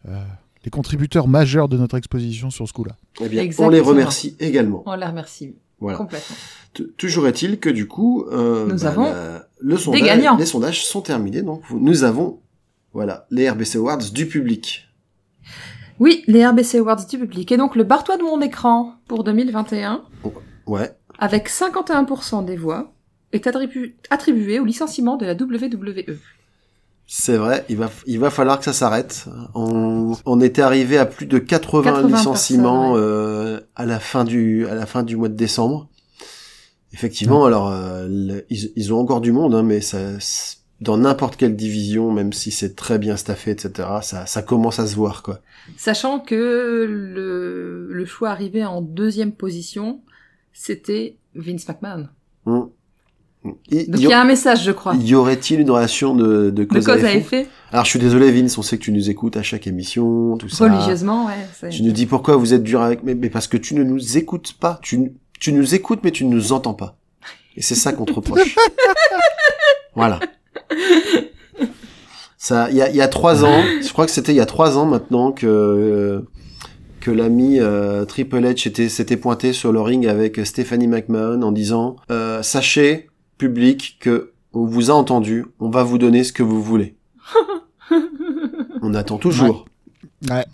euh, 0.09 0.21
les 0.65 0.71
contributeurs 0.71 1.29
majeurs 1.29 1.69
de 1.69 1.77
notre 1.77 1.97
exposition 1.97 2.51
sur 2.51 2.67
ce 2.67 2.73
coup-là. 2.73 2.97
Eh 3.21 3.29
bien, 3.29 3.49
on 3.59 3.69
les 3.69 3.81
remercie 3.81 4.37
également. 4.41 4.83
On 4.87 4.97
les 4.97 5.07
remercie 5.07 5.55
Voilà. 5.81 5.97
complètement. 5.99 6.37
T- 6.75 6.87
Toujours 6.97 7.27
est-il 7.29 7.59
que 7.61 7.71
du 7.71 7.87
coup, 7.89 8.25
euh, 8.31 8.67
Nous 8.67 8.81
bah, 8.83 8.89
avons 8.89 9.05
la- 9.13 9.49
le 9.61 9.77
sondage, 9.77 10.03
gagnants. 10.03 10.37
les 10.37 10.47
sondages 10.47 10.85
sont 10.87 11.01
terminés, 11.01 11.43
donc 11.43 11.63
nous 11.71 12.05
avons, 12.05 12.41
voilà, 12.93 13.27
les 13.31 13.49
RBC 13.49 13.77
Awards 13.79 13.99
du 14.13 14.27
public. 14.27 14.89
Oui, 16.01 16.23
les 16.29 16.47
RBC 16.47 16.79
Awards 16.79 17.05
du 17.07 17.19
public. 17.19 17.51
Et 17.51 17.57
donc, 17.57 17.75
le 17.75 17.83
barre-toi 17.85 18.17
de 18.17 18.23
mon 18.23 18.41
écran 18.41 18.95
pour 19.09 19.25
2021, 19.25 20.03
Ouais, 20.67 20.93
avec 21.19 21.49
51% 21.49 22.43
des 22.45 22.57
voix, 22.57 22.93
est 23.33 23.47
attribu- 23.47 23.95
attribué 24.11 24.61
au 24.61 24.65
licenciement 24.65 25.17
de 25.17 25.27
la 25.27 25.35
WWE. 25.35 26.17
C'est 27.11 27.39
vrai, 27.39 27.65
il 27.71 27.79
va, 27.79 27.91
il 28.07 28.19
va 28.21 28.29
falloir 28.31 28.59
que 28.59 28.65
ça 28.67 28.75
s'arrête. 28.75 29.25
On, 29.55 30.15
on 30.27 30.41
était 30.43 30.61
arrivé 30.63 30.99
à 30.99 31.07
plus 31.07 31.25
de 31.27 31.39
80, 31.39 31.83
80 31.83 32.17
licenciements 32.19 32.93
euh, 32.97 33.61
à 33.77 33.87
la 33.87 33.99
fin 33.99 34.25
du, 34.25 34.67
à 34.69 34.75
la 34.75 34.85
fin 34.85 35.03
du 35.03 35.17
mois 35.17 35.29
de 35.31 35.35
décembre. 35.35 35.89
Effectivement, 36.93 37.45
alors 37.47 37.69
euh, 37.71 38.07
le- 38.09 38.45
ils, 38.51 38.73
ils 38.77 38.93
ont 38.93 38.99
encore 39.01 39.21
du 39.23 39.33
monde, 39.33 39.55
hein, 39.55 39.63
mais 39.63 39.81
ça, 39.81 39.99
dans 40.81 40.97
n'importe 40.99 41.37
quelle 41.37 41.57
division, 41.57 42.13
même 42.13 42.33
si 42.33 42.51
c'est 42.51 42.77
très 42.77 42.99
bien 42.99 43.17
staffé, 43.17 43.51
etc., 43.53 43.89
ça, 44.03 44.27
ça 44.27 44.43
commence 44.43 44.79
à 44.79 44.87
se 44.87 44.95
voir, 44.95 45.23
quoi. 45.23 45.41
Sachant 45.77 46.21
que 46.21 46.87
le, 46.89 47.89
le 47.91 48.05
choix 48.07 48.31
arrivé 48.31 48.65
en 48.65 48.81
deuxième 48.83 49.33
position, 49.33 50.01
c'était 50.53 51.17
Vince 51.35 51.67
McMahon. 51.69 52.09
Hmm. 52.47 52.69
Il, 53.71 53.91
Donc 53.91 54.01
il 54.01 54.09
y 54.09 54.13
a 54.13 54.21
un 54.21 54.25
message, 54.25 54.65
je 54.65 54.73
crois. 54.73 54.95
Y 54.97 55.15
aurait-il 55.15 55.61
une 55.61 55.71
relation 55.71 56.15
de, 56.15 56.51
de 56.51 56.51
De 56.51 56.65
cause, 56.65 56.89
à 56.89 56.95
cause 56.95 57.05
à 57.05 57.15
effet 57.15 57.47
Alors 57.73 57.85
je 57.85 57.91
suis 57.91 57.99
désolé 57.99 58.31
Vince, 58.33 58.59
on 58.59 58.63
sait 58.63 58.79
que 58.79 58.83
tu 58.83 58.93
nous 58.93 59.11
écoutes 59.11 59.37
à 59.37 59.43
chaque 59.43 59.67
émission, 59.67 60.37
tout 60.37 60.49
ça. 60.49 60.65
religieusement, 60.65 61.27
ouais. 61.27 61.71
Tu 61.71 61.83
nous 61.83 61.93
dis 61.93 62.07
pourquoi 62.07 62.37
vous 62.37 62.53
êtes 62.53 62.63
dur 62.63 62.83
avec 62.83 63.03
mais, 63.05 63.15
mais 63.15 63.31
parce 63.31 63.47
que 63.47 63.57
tu 63.57 63.75
ne 63.75 63.85
nous 63.85 64.19
écoutes 64.19 64.55
pas. 64.55 64.79
Tu, 64.83 65.13
tu 65.39 65.53
nous 65.53 65.75
écoutes 65.75 66.01
mais 66.03 66.11
tu 66.11 66.25
ne 66.25 66.31
nous 66.35 66.53
entends 66.53 66.75
pas. 66.75 66.97
Et 67.57 67.63
c'est 67.63 67.75
ça 67.75 67.93
qu'on 67.93 68.05
te 68.05 68.13
reproche. 68.13 68.57
voilà. 69.95 70.21
Ça, 72.37 72.71
il 72.71 72.77
y 72.77 72.83
a, 72.83 72.89
il 72.89 72.97
y 72.97 73.01
a 73.03 73.09
trois 73.09 73.45
ans, 73.45 73.63
je 73.83 73.93
crois 73.93 74.07
que 74.07 74.13
c'était 74.13 74.33
il 74.33 74.37
y 74.37 74.41
a 74.41 74.47
trois 74.47 74.79
ans 74.79 74.87
maintenant 74.87 75.33
que 75.33 75.47
euh, 75.47 76.21
que 77.01 77.11
l'ami 77.11 77.59
euh, 77.59 78.05
Triple 78.05 78.39
H 78.39 78.69
était 78.69 78.89
s'était 78.89 79.17
pointé 79.17 79.53
sur 79.53 79.73
le 79.73 79.81
ring 79.81 80.07
avec 80.07 80.41
Stephanie 80.47 80.87
McMahon 80.87 81.43
en 81.43 81.53
disant 81.53 81.97
euh, 82.11 82.43
sachez 82.43 83.08
public 83.39 83.97
que 84.01 84.33
on 84.53 84.65
vous 84.67 84.91
a 84.91 84.95
entendu, 84.95 85.47
on 85.61 85.71
va 85.71 85.83
vous 85.85 85.99
donner 85.99 86.25
ce 86.25 86.33
que 86.33 86.43
vous 86.43 86.63
voulez. 86.63 86.97
on 88.83 88.95
attend 88.95 89.19
toujours. 89.19 89.67
Ouais, 90.31 90.45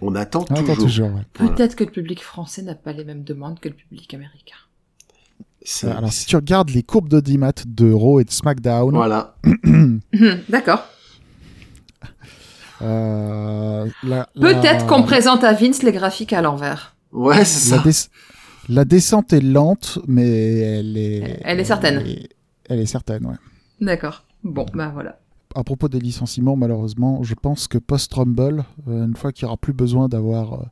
On 0.00 0.14
attend 0.14 0.44
on 0.50 0.54
attend 0.54 0.62
toujours. 0.62 0.76
toujours. 0.76 1.08
ouais. 1.08 1.22
Voilà. 1.38 1.52
Peut-être 1.54 1.74
que 1.76 1.84
le 1.84 1.90
public 1.90 2.22
français 2.22 2.62
n'a 2.62 2.74
pas 2.74 2.92
les 2.92 3.04
mêmes 3.04 3.24
demandes 3.24 3.58
que 3.60 3.68
le 3.68 3.74
public 3.74 4.12
américain. 4.14 4.56
C'est- 5.62 5.88
Alors, 5.88 6.12
si 6.12 6.26
tu 6.26 6.36
regardes 6.36 6.70
les 6.70 6.82
courbes 6.84 7.08
d'audimat 7.08 7.52
de 7.66 7.90
Raw 7.90 8.20
et 8.20 8.24
de 8.24 8.30
SmackDown, 8.30 8.94
Voilà. 8.94 9.36
D'accord. 10.48 10.84
euh, 12.82 13.86
la- 14.02 14.28
Peut-être 14.38 14.86
qu'on 14.86 15.02
présente 15.02 15.44
à 15.44 15.52
Vince 15.54 15.82
les 15.82 15.92
graphiques 15.92 16.32
à 16.32 16.42
l'envers. 16.42 16.94
Ouais, 17.12 17.44
c'est 17.44 17.70
la, 17.70 17.78
ça. 17.78 17.82
des- 17.82 18.10
la 18.68 18.84
descente 18.84 19.32
est 19.32 19.40
lente, 19.40 19.98
mais 20.06 20.28
elle 20.58 20.96
est. 20.96 21.40
Elle 21.44 21.60
est 21.60 21.64
certaine. 21.64 22.00
Elle 22.00 22.10
est, 22.10 22.28
elle 22.68 22.80
est 22.80 22.86
certaine, 22.86 23.26
ouais. 23.26 23.36
D'accord. 23.80 24.24
Bon, 24.44 24.66
ben 24.74 24.90
voilà. 24.90 25.18
À 25.54 25.64
propos 25.64 25.88
des 25.88 26.00
licenciements, 26.00 26.56
malheureusement, 26.56 27.22
je 27.22 27.34
pense 27.34 27.66
que 27.68 27.78
post-Rumble, 27.78 28.64
euh, 28.88 29.06
une 29.06 29.16
fois 29.16 29.32
qu'il 29.32 29.44
n'y 29.44 29.48
aura 29.48 29.56
plus 29.56 29.72
besoin 29.72 30.08
d'avoir 30.08 30.54
euh, 30.54 30.64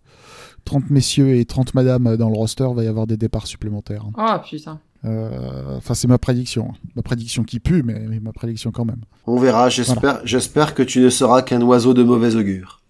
30 0.64 0.90
messieurs 0.90 1.36
et 1.36 1.44
30 1.44 1.74
madames 1.74 2.16
dans 2.16 2.28
le 2.28 2.36
roster, 2.36 2.66
va 2.74 2.84
y 2.84 2.86
avoir 2.86 3.06
des 3.06 3.16
départs 3.16 3.46
supplémentaires. 3.46 4.04
Oh 4.18 4.36
putain. 4.44 4.80
Euh, 5.04 5.76
Enfin, 5.76 5.94
c'est 5.94 6.08
ma 6.08 6.18
prédiction. 6.18 6.72
Ma 6.96 7.02
prédiction 7.02 7.44
qui 7.44 7.60
pue, 7.60 7.82
mais, 7.82 7.98
mais 8.00 8.20
ma 8.20 8.32
prédiction 8.32 8.72
quand 8.72 8.84
même. 8.84 9.02
On 9.26 9.38
verra. 9.38 9.68
J'espère, 9.68 10.20
j'espère 10.26 10.74
que 10.74 10.82
tu 10.82 11.00
ne 11.00 11.08
seras 11.10 11.42
qu'un 11.42 11.62
oiseau 11.62 11.94
de 11.94 12.02
mauvais 12.02 12.34
augure. 12.36 12.82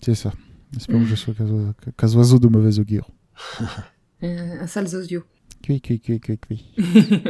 C'est 0.00 0.14
ça. 0.14 0.32
J'espère 0.72 1.00
que 1.00 1.04
je 1.06 1.14
sois 1.14 1.34
qu'un 1.34 1.46
qu'un 1.96 2.16
oiseau 2.16 2.38
de 2.38 2.48
mauvais 2.48 2.78
augure. 2.78 3.08
Un 4.22 4.66
sale 4.66 4.86
zozio. 4.86 5.22
Cui, 5.62 5.80
cui, 5.80 6.00
cui, 6.00 6.20
cui, 6.20 6.38
cui. 6.38 6.74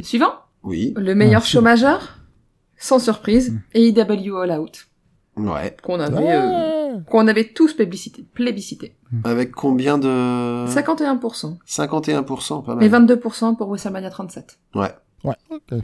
Suivant. 0.00 0.32
Oui. 0.62 0.94
Le 0.96 1.14
meilleur 1.14 1.44
show 1.44 1.60
majeur, 1.60 2.18
sans 2.76 2.98
surprise, 2.98 3.52
Mm. 3.52 3.60
AEW 3.74 4.36
All 4.36 4.58
Out, 4.60 4.86
Ouais. 5.36 5.76
qu'on 5.82 6.00
avait, 6.00 6.36
euh, 6.36 7.00
qu'on 7.08 7.26
avait 7.28 7.52
tous 7.52 7.74
plébiscité. 7.74 8.24
plébiscité. 8.34 8.96
Avec 9.24 9.52
combien 9.52 9.98
de 9.98 10.66
51%. 10.68 11.58
51%, 11.66 12.62
pas 12.62 12.72
Et 12.80 12.88
mal. 12.88 13.06
22% 13.06 13.56
pour 13.56 13.68
WrestleMania 13.68 14.10
37. 14.10 14.58
Ouais. 14.74 14.92
Ouais, 15.24 15.34
ok. 15.50 15.80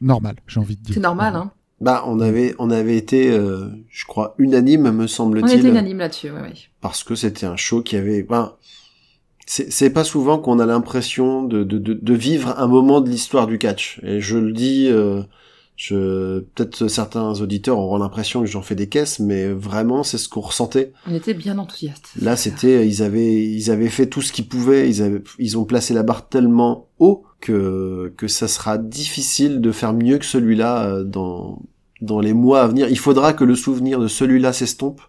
Normal, 0.00 0.36
j'ai 0.46 0.60
envie 0.60 0.76
de 0.76 0.82
dire. 0.82 0.94
C'est 0.94 1.00
normal, 1.00 1.36
hein. 1.36 1.52
Bah, 1.80 2.04
on 2.06 2.20
avait, 2.20 2.54
on 2.58 2.70
avait 2.70 2.96
été, 2.96 3.30
euh, 3.30 3.68
je 3.90 4.06
crois, 4.06 4.34
unanime, 4.38 4.90
me 4.92 5.04
On 5.04 5.06
semble-t-il. 5.06 5.58
était 5.58 5.68
unanime 5.68 5.98
là-dessus, 5.98 6.30
ouais, 6.30 6.40
ouais. 6.40 6.54
parce 6.80 7.04
que 7.04 7.14
c'était 7.14 7.44
un 7.46 7.56
show 7.56 7.82
qui 7.82 7.96
avait 7.96 8.22
ben 8.22 8.54
c'est 9.46 9.70
c'est 9.70 9.90
pas 9.90 10.02
souvent 10.04 10.38
qu'on 10.38 10.58
a 10.58 10.66
l'impression 10.66 11.42
de, 11.42 11.64
de, 11.64 11.78
de, 11.78 11.94
de 11.94 12.14
vivre 12.14 12.54
un 12.58 12.66
moment 12.66 13.00
de 13.00 13.10
l'histoire 13.10 13.46
du 13.46 13.58
catch 13.58 14.00
et 14.02 14.20
je 14.20 14.38
le 14.38 14.52
dis 14.52 14.88
euh, 14.90 15.22
je 15.76 16.40
peut-être 16.54 16.88
certains 16.88 17.32
auditeurs 17.40 17.78
auront 17.78 17.98
l'impression 17.98 18.40
que 18.40 18.46
j'en 18.46 18.62
fais 18.62 18.74
des 18.74 18.88
caisses 18.88 19.18
mais 19.20 19.48
vraiment 19.52 20.02
c'est 20.02 20.16
ce 20.18 20.28
qu'on 20.28 20.40
ressentait 20.40 20.92
On 21.06 21.14
était 21.14 21.34
bien 21.34 21.58
enthousiastes. 21.58 22.08
là 22.20 22.34
c'était 22.36 22.88
ils 22.88 23.02
avaient 23.02 23.44
ils 23.44 23.70
avaient 23.70 23.90
fait 23.90 24.06
tout 24.06 24.22
ce 24.22 24.32
qu'ils 24.32 24.48
pouvaient 24.48 24.88
ils 24.88 25.02
avaient 25.02 25.22
ils 25.38 25.58
ont 25.58 25.64
placé 25.66 25.92
la 25.92 26.02
barre 26.02 26.28
tellement 26.28 26.88
haut 26.98 27.24
que 27.40 28.12
que 28.16 28.26
ça 28.26 28.48
sera 28.48 28.78
difficile 28.78 29.60
de 29.60 29.70
faire 29.70 29.92
mieux 29.92 30.16
que 30.18 30.24
celui-là 30.24 30.86
euh, 30.86 31.04
dans 31.04 31.60
dans 32.00 32.20
les 32.20 32.32
mois 32.32 32.62
à 32.62 32.66
venir 32.68 32.88
il 32.88 32.98
faudra 32.98 33.34
que 33.34 33.44
le 33.44 33.54
souvenir 33.54 33.98
de 34.00 34.08
celui-là 34.08 34.52
s'estompe 34.54 35.00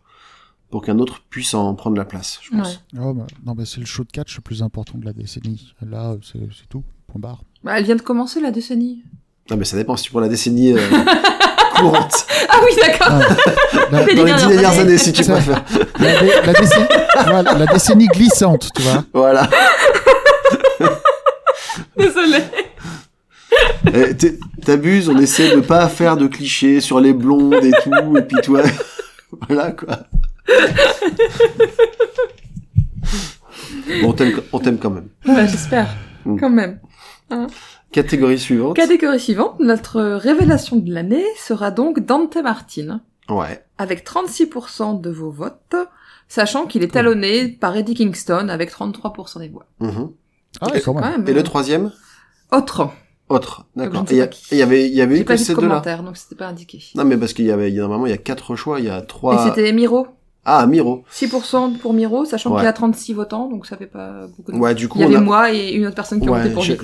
pour 0.69 0.81
qu'un 0.83 0.99
autre 0.99 1.21
puisse 1.29 1.53
en 1.53 1.73
prendre 1.75 1.95
la 1.95 2.03
place 2.03 2.39
je 2.43 2.49
pense 2.51 2.81
Ouais. 2.93 2.99
Oh, 3.01 3.13
bah, 3.13 3.25
non, 3.45 3.53
bah, 3.53 3.63
c'est 3.65 3.79
le 3.79 3.85
show 3.85 4.03
de 4.03 4.11
catch 4.11 4.35
le 4.35 4.41
plus 4.41 4.61
important 4.61 4.97
de 4.97 5.05
la 5.05 5.13
décennie. 5.13 5.73
Là, 5.81 6.17
c'est 6.21 6.39
c'est 6.39 6.67
tout. 6.67 6.83
Point 7.07 7.21
barre. 7.21 7.43
Bah, 7.63 7.79
elle 7.79 7.85
vient 7.85 7.95
de 7.95 8.01
commencer 8.01 8.41
la 8.41 8.51
décennie. 8.51 9.03
Non, 9.49 9.57
mais 9.57 9.65
ça 9.65 9.77
dépend 9.77 9.95
si 9.95 10.03
tu 10.05 10.11
prends 10.11 10.19
la 10.19 10.27
décennie 10.27 10.73
euh, 10.73 10.79
courante. 11.77 12.25
Ah 12.49 12.59
oui, 12.65 12.71
d'accord. 12.81 13.19
La, 13.91 14.03
Mais 14.05 14.15
Dans 14.15 14.23
les 14.25 14.33
dix 14.33 14.47
dernières 14.47 14.71
années. 14.71 14.79
années, 14.81 14.97
si 14.97 15.13
tu 15.13 15.23
Ça- 15.23 15.33
préfères. 15.33 15.63
la 15.99 16.19
dé- 16.19 16.31
la 16.45 16.53
décennie, 16.53 16.85
voilà, 17.25 17.53
la 17.53 17.65
décennie 17.67 18.07
glissante, 18.07 18.69
tu 18.75 18.81
vois. 18.81 19.03
Voilà. 19.13 19.49
Désolée. 21.97 22.43
Eh, 23.93 24.15
T'abuses, 24.65 25.07
on 25.07 25.17
essaie 25.17 25.55
de 25.55 25.61
pas 25.61 25.87
faire 25.87 26.17
de 26.17 26.27
clichés 26.27 26.81
sur 26.81 26.99
les 26.99 27.13
blondes 27.13 27.53
et 27.63 27.71
tout, 27.83 28.17
et 28.17 28.21
puis 28.23 28.37
toi, 28.43 28.61
voilà 29.47 29.71
quoi. 29.71 29.99
Bon, 34.01 34.09
on 34.09 34.13
t'aime, 34.13 34.41
on 34.51 34.59
t'aime 34.59 34.77
quand 34.77 34.89
même. 34.89 35.07
Bah, 35.25 35.45
j'espère. 35.45 35.87
Mm. 36.25 36.37
Quand 36.39 36.49
même. 36.49 36.79
Catégorie 37.91 38.37
suivante. 38.39 38.75
Catégorie 38.75 39.19
suivante, 39.19 39.59
notre 39.59 40.01
révélation 40.01 40.75
de 40.75 40.93
l'année 40.93 41.23
sera 41.37 41.71
donc 41.71 41.99
Dante 41.99 42.37
Martin, 42.37 43.01
Ouais. 43.29 43.63
avec 43.77 44.03
36% 44.05 44.99
de 45.01 45.09
vos 45.09 45.31
votes, 45.31 45.75
sachant 46.27 46.65
qu'il 46.65 46.83
est 46.83 46.89
talonné 46.93 47.47
par 47.47 47.75
Eddie 47.77 47.93
Kingston 47.95 48.49
avec 48.49 48.69
33% 48.71 49.39
des 49.39 49.49
voix. 49.49 49.65
Mhm. 49.79 50.11
Ah, 50.61 50.67
ouais, 50.71 50.81
quand 50.81 50.93
même. 50.93 51.03
Quand 51.03 51.09
même. 51.11 51.27
Et 51.27 51.33
le 51.33 51.39
euh, 51.39 51.43
troisième? 51.43 51.91
Autre. 52.51 52.89
Autre. 53.29 53.65
D'accord. 53.75 53.95
Je 53.95 53.99
ne 54.01 54.07
sais 54.07 54.13
Et 54.13 54.15
il 54.15 54.19
y 54.19 54.21
a- 54.21 54.25
pas 54.27 54.31
qui. 54.31 54.45
et 54.53 54.55
il 54.55 54.59
y 54.59 54.63
avait, 54.63 54.87
il 54.87 54.93
y 54.95 55.01
avait 55.01 55.15
J'ai 55.15 55.21
eu 55.21 55.25
pas 55.25 55.35
que 55.35 55.39
de 55.39 55.43
ces 55.45 55.55
deux-là. 55.55 55.67
commentaire, 55.67 56.03
donc 56.03 56.15
c'était 56.17 56.35
pas 56.35 56.47
indiqué. 56.47 56.81
Non, 56.95 57.03
mais 57.05 57.17
parce 57.17 57.33
qu'il 57.33 57.45
y 57.45 57.51
avait, 57.51 57.69
il 57.69 57.75
y 57.75 57.79
a 57.79 57.81
normalement, 57.81 58.05
il 58.05 58.09
y 58.09 58.13
a 58.13 58.17
quatre 58.17 58.55
choix, 58.55 58.79
il 58.79 58.85
y 58.85 58.89
a 58.89 58.99
Et 58.99 59.05
trois. 59.07 59.43
c'était 59.45 59.71
Miro. 59.73 60.07
Ah, 60.49 60.65
Miro. 60.65 61.03
6% 61.11 61.77
pour 61.77 61.93
Miro, 61.93 62.23
sachant 62.23 62.51
Ouais. 62.51 62.57
qu'il 62.59 62.65
y 62.65 62.69
a 62.69 62.73
36 62.73 63.13
votants, 63.13 63.49
donc 63.49 63.65
ça 63.65 63.75
fait 63.75 63.85
pas 63.85 64.27
beaucoup 64.37 64.53
de... 64.53 64.57
Ouais, 64.57 64.73
du 64.73 64.87
coup, 64.87 64.97
Il 64.99 65.01
y 65.01 65.05
avait 65.05 65.17
a- 65.17 65.19
moi 65.19 65.51
et 65.53 65.73
une 65.73 65.85
autre 65.85 65.95
personne 65.95 66.21
qui 66.21 66.29
ont 66.29 66.33
voté 66.33 66.47
Ouais, 66.47 66.53
pour 66.53 66.63
lui, 66.63 66.77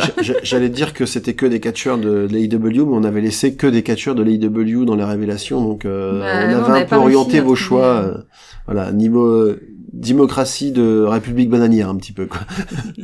j'allais 0.44 0.68
dire 0.68 0.94
que 0.94 1.06
c'était 1.06 1.34
que 1.34 1.46
des 1.46 1.62
catcheurs 1.62 1.98
de 1.98 2.28
l'AEW, 2.30 2.86
mais 2.86 2.96
on 2.98 3.04
avait 3.06 3.22
laissé 3.22 3.56
que 3.56 3.66
des 3.66 3.82
catcheurs 3.82 4.16
de 4.16 4.22
l'AEW 4.24 4.84
dans 4.86 4.96
les 4.96 5.06
révélations, 5.06 5.62
donc 5.64 5.86
euh, 5.86 6.20
Bah, 6.20 6.26
on 6.26 6.52
non, 6.52 6.56
avait 6.56 6.56
on 6.56 6.66
un 6.72 6.74
avait 6.76 6.86
peu 6.88 6.96
orienté 6.98 7.40
vos 7.40 7.56
choix, 7.56 7.86
euh, 7.86 8.18
voilà, 8.66 8.92
niveau 8.92 9.26
euh, 9.26 9.62
démocratie 9.94 10.72
de 10.72 11.04
République 11.08 11.50
bananière 11.50 11.88
un 11.88 11.96
petit 11.96 12.12
peu 12.12 12.26
quoi. 12.26 12.40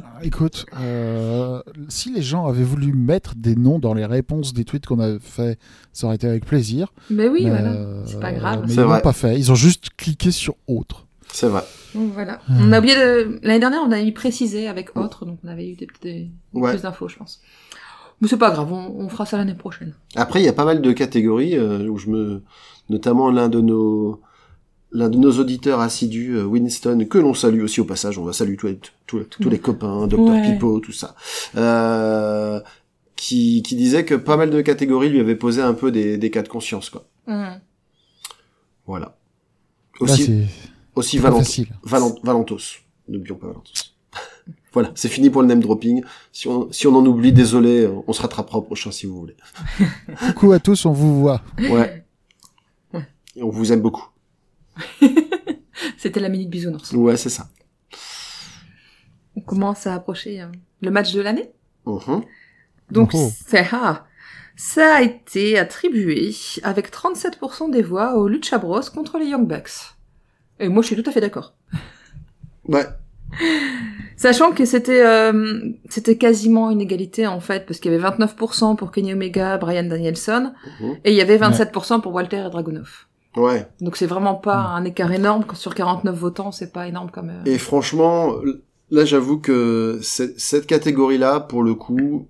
Ah, 0.03 0.19
Écoute, 0.23 0.65
euh, 0.81 1.61
si 1.87 2.11
les 2.11 2.21
gens 2.23 2.47
avaient 2.47 2.63
voulu 2.63 2.93
mettre 2.93 3.35
des 3.35 3.55
noms 3.55 3.79
dans 3.79 3.93
les 3.93 4.05
réponses 4.05 4.53
des 4.53 4.65
tweets 4.65 4.85
qu'on 4.87 4.99
a 4.99 5.19
fait, 5.19 5.59
ça 5.93 6.07
aurait 6.07 6.15
été 6.15 6.27
avec 6.27 6.45
plaisir. 6.45 6.91
Mais 7.09 7.27
oui, 7.29 7.41
Mais, 7.43 7.51
voilà. 7.51 7.71
euh, 7.73 8.03
C'est 8.05 8.19
pas 8.19 8.31
grave. 8.33 8.63
Mais 8.67 8.73
ils 8.73 8.79
vrai. 8.81 8.95
l'ont 8.97 9.01
pas 9.01 9.13
fait. 9.13 9.37
Ils 9.37 9.51
ont 9.51 9.55
juste 9.55 9.89
cliqué 9.97 10.31
sur 10.31 10.55
autre. 10.67 11.05
C'est 11.31 11.47
vrai. 11.47 11.63
Donc 11.93 12.11
voilà. 12.13 12.39
Hmm. 12.49 12.57
On 12.63 12.71
a 12.71 12.79
oublié 12.79 12.95
de... 12.95 13.39
L'année 13.43 13.59
dernière, 13.59 13.81
on 13.85 13.91
avait 13.91 14.03
mis 14.03 14.11
précisé 14.11 14.67
avec 14.67 14.97
autre, 14.97 15.25
donc 15.25 15.37
on 15.43 15.47
avait 15.47 15.69
eu 15.69 15.75
des, 15.75 15.87
des- 16.01 16.29
Ouais. 16.53 16.71
plus 16.71 16.81
d'infos, 16.81 17.07
je 17.07 17.17
pense. 17.17 17.39
Mais 18.19 18.27
c'est 18.27 18.37
pas 18.37 18.49
grave, 18.51 18.73
on, 18.73 18.95
on 18.99 19.07
fera 19.09 19.25
ça 19.27 19.37
l'année 19.37 19.53
prochaine. 19.53 19.93
Après, 20.15 20.41
il 20.41 20.45
y 20.45 20.49
a 20.49 20.53
pas 20.53 20.65
mal 20.65 20.81
de 20.81 20.91
catégories 20.91 21.55
euh, 21.55 21.87
où 21.87 21.97
je 21.99 22.09
me, 22.09 22.41
notamment 22.89 23.29
l'un 23.29 23.47
de 23.47 23.61
nos 23.61 24.19
l'un 24.91 25.09
de 25.09 25.17
nos 25.17 25.31
auditeurs 25.39 25.79
assidus, 25.81 26.31
euh, 26.35 26.43
Winston, 26.45 27.05
que 27.09 27.17
l'on 27.17 27.33
salue 27.33 27.61
aussi 27.61 27.79
au 27.81 27.85
passage, 27.85 28.17
on 28.17 28.23
va 28.23 28.33
saluer 28.33 28.55
tous 28.57 28.67
les, 28.67 28.79
tous, 29.05 29.23
tous 29.23 29.49
les 29.49 29.59
copains, 29.59 30.07
Dr 30.07 30.19
Ouais. 30.19 30.41
Pipo, 30.53 30.79
tout 30.79 30.91
ça, 30.91 31.15
euh, 31.57 32.59
qui, 33.15 33.61
qui 33.63 33.75
disait 33.75 34.05
que 34.05 34.15
pas 34.15 34.35
mal 34.37 34.49
de 34.49 34.61
catégories 34.61 35.09
lui 35.09 35.19
avaient 35.19 35.35
posé 35.35 35.61
un 35.61 35.73
peu 35.73 35.91
des, 35.91 36.17
des 36.17 36.31
cas 36.31 36.41
de 36.41 36.47
conscience, 36.47 36.89
quoi. 36.89 37.05
Hmm. 37.27 37.59
Voilà. 38.87 39.15
Là, 40.01 40.05
Aussi, 40.13 40.45
aussi 40.95 41.17
Valent- 41.19 41.37
facile. 41.39 41.67
Valent- 41.83 42.15
Valentos. 42.23 42.79
N'oublions 43.07 43.35
pas 43.35 43.47
Valentos. 43.47 43.73
voilà, 44.73 44.91
c'est 44.95 45.09
fini 45.09 45.29
pour 45.29 45.41
le 45.43 45.47
name 45.47 45.59
dropping. 45.61 46.03
Si 46.31 46.47
on, 46.47 46.71
si 46.71 46.87
on 46.87 46.95
en 46.95 47.05
oublie, 47.05 47.31
désolé, 47.33 47.87
on 48.07 48.13
se 48.13 48.21
rattrapera 48.21 48.57
au 48.57 48.61
prochain 48.61 48.91
si 48.91 49.05
vous 49.05 49.19
voulez. 49.19 49.35
Coucou 50.27 50.51
à 50.53 50.59
tous, 50.59 50.85
on 50.85 50.93
vous 50.93 51.19
voit. 51.19 51.41
Ouais. 51.59 52.03
Ouais. 52.93 53.05
Et 53.35 53.43
on 53.43 53.49
vous 53.49 53.71
aime 53.71 53.81
beaucoup. 53.81 54.07
C'était 55.97 56.19
la 56.19 56.29
minute 56.29 56.49
bisounours. 56.49 56.91
Ouais, 56.93 57.17
c'est 57.17 57.29
ça. 57.29 57.47
On 59.35 59.41
commence 59.41 59.87
à 59.87 59.93
approcher 59.95 60.41
euh, 60.41 60.47
le 60.81 60.91
match 60.91 61.13
de 61.13 61.21
l'année. 61.21 61.49
Mhm. 61.85 62.21
Donc, 62.91 63.11
c'est 63.47 63.67
ah, 63.71 64.05
ça 64.55 64.95
a 64.95 65.01
été 65.01 65.57
attribué 65.57 66.33
avec 66.63 66.91
37% 66.91 67.71
des 67.71 67.81
voix 67.83 68.15
au 68.17 68.27
Lucha 68.27 68.57
Bros 68.57 68.81
contre 68.93 69.17
les 69.19 69.27
Young 69.27 69.47
Bucks. 69.47 69.95
Et 70.59 70.67
moi, 70.69 70.81
je 70.81 70.87
suis 70.87 71.01
tout 71.01 71.09
à 71.09 71.13
fait 71.13 71.21
d'accord. 71.21 71.53
Ouais. 72.65 72.85
Sachant 74.15 74.51
que 74.51 74.63
c'était 74.65 75.03
euh, 75.03 75.71
c'était 75.89 76.17
quasiment 76.17 76.69
une 76.69 76.81
égalité 76.81 77.25
en 77.25 77.39
fait, 77.39 77.65
parce 77.65 77.79
qu'il 77.79 77.91
y 77.91 77.95
avait 77.95 78.03
29% 78.07 78.75
pour 78.75 78.91
Kenny 78.91 79.13
Omega, 79.13 79.57
Brian 79.57 79.83
Danielson, 79.85 80.53
Mhm. 80.79 80.97
et 81.03 81.11
il 81.11 81.15
y 81.15 81.21
avait 81.21 81.37
27% 81.37 81.99
pour 82.01 82.13
Walter 82.13 82.43
et 82.45 82.49
Dragunov. 82.51 83.07
Ouais. 83.37 83.67
Donc 83.81 83.95
c'est 83.97 84.05
vraiment 84.07 84.35
pas 84.35 84.57
Mm. 84.57 84.75
un 84.77 84.85
écart 84.85 85.11
énorme. 85.11 85.45
Sur 85.53 85.75
49 85.75 86.15
votants, 86.17 86.51
c'est 86.51 86.71
pas 86.73 86.87
énorme 86.87 87.11
comme... 87.11 87.29
euh, 87.29 87.43
Et 87.45 87.57
franchement, 87.57 88.33
là, 88.91 89.05
j'avoue 89.05 89.39
que 89.39 89.99
cette, 90.01 90.65
catégorie-là, 90.65 91.39
pour 91.39 91.63
le 91.63 91.75
coup, 91.75 92.27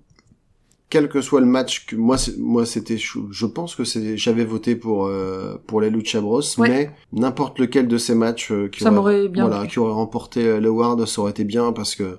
quel 0.90 1.08
que 1.08 1.20
soit 1.22 1.40
le 1.40 1.46
match 1.46 1.86
que 1.86 1.94
moi, 1.96 2.18
c'est- 2.18 2.36
moi, 2.38 2.66
c'était, 2.66 2.98
je, 2.98 3.18
je 3.30 3.46
pense 3.46 3.74
que 3.76 3.84
c'est, 3.84 4.16
j'avais 4.16 4.44
voté 4.44 4.74
pour 4.76 5.06
euh, 5.06 5.56
pour 5.66 5.80
les 5.80 5.88
Lucha 5.88 6.20
Bros, 6.20 6.40
Ouais. 6.58 6.68
mais 6.68 6.90
n'importe 7.12 7.58
lequel 7.60 7.86
de 7.88 7.96
ces 7.96 8.14
matchs 8.14 8.50
euh, 8.50 8.68
qui 8.68 8.80
Ça 8.80 8.86
aurait- 8.88 8.96
m'aurait 8.96 9.28
bien 9.28 9.46
voilà, 9.46 9.60
plu. 9.60 9.68
qui 9.70 9.78
aurait 9.78 9.92
remporté 9.92 10.44
euh, 10.46 10.60
l'award, 10.60 11.04
ça 11.06 11.20
aurait 11.22 11.30
été 11.30 11.44
bien 11.44 11.72
parce 11.72 11.94
que 11.94 12.18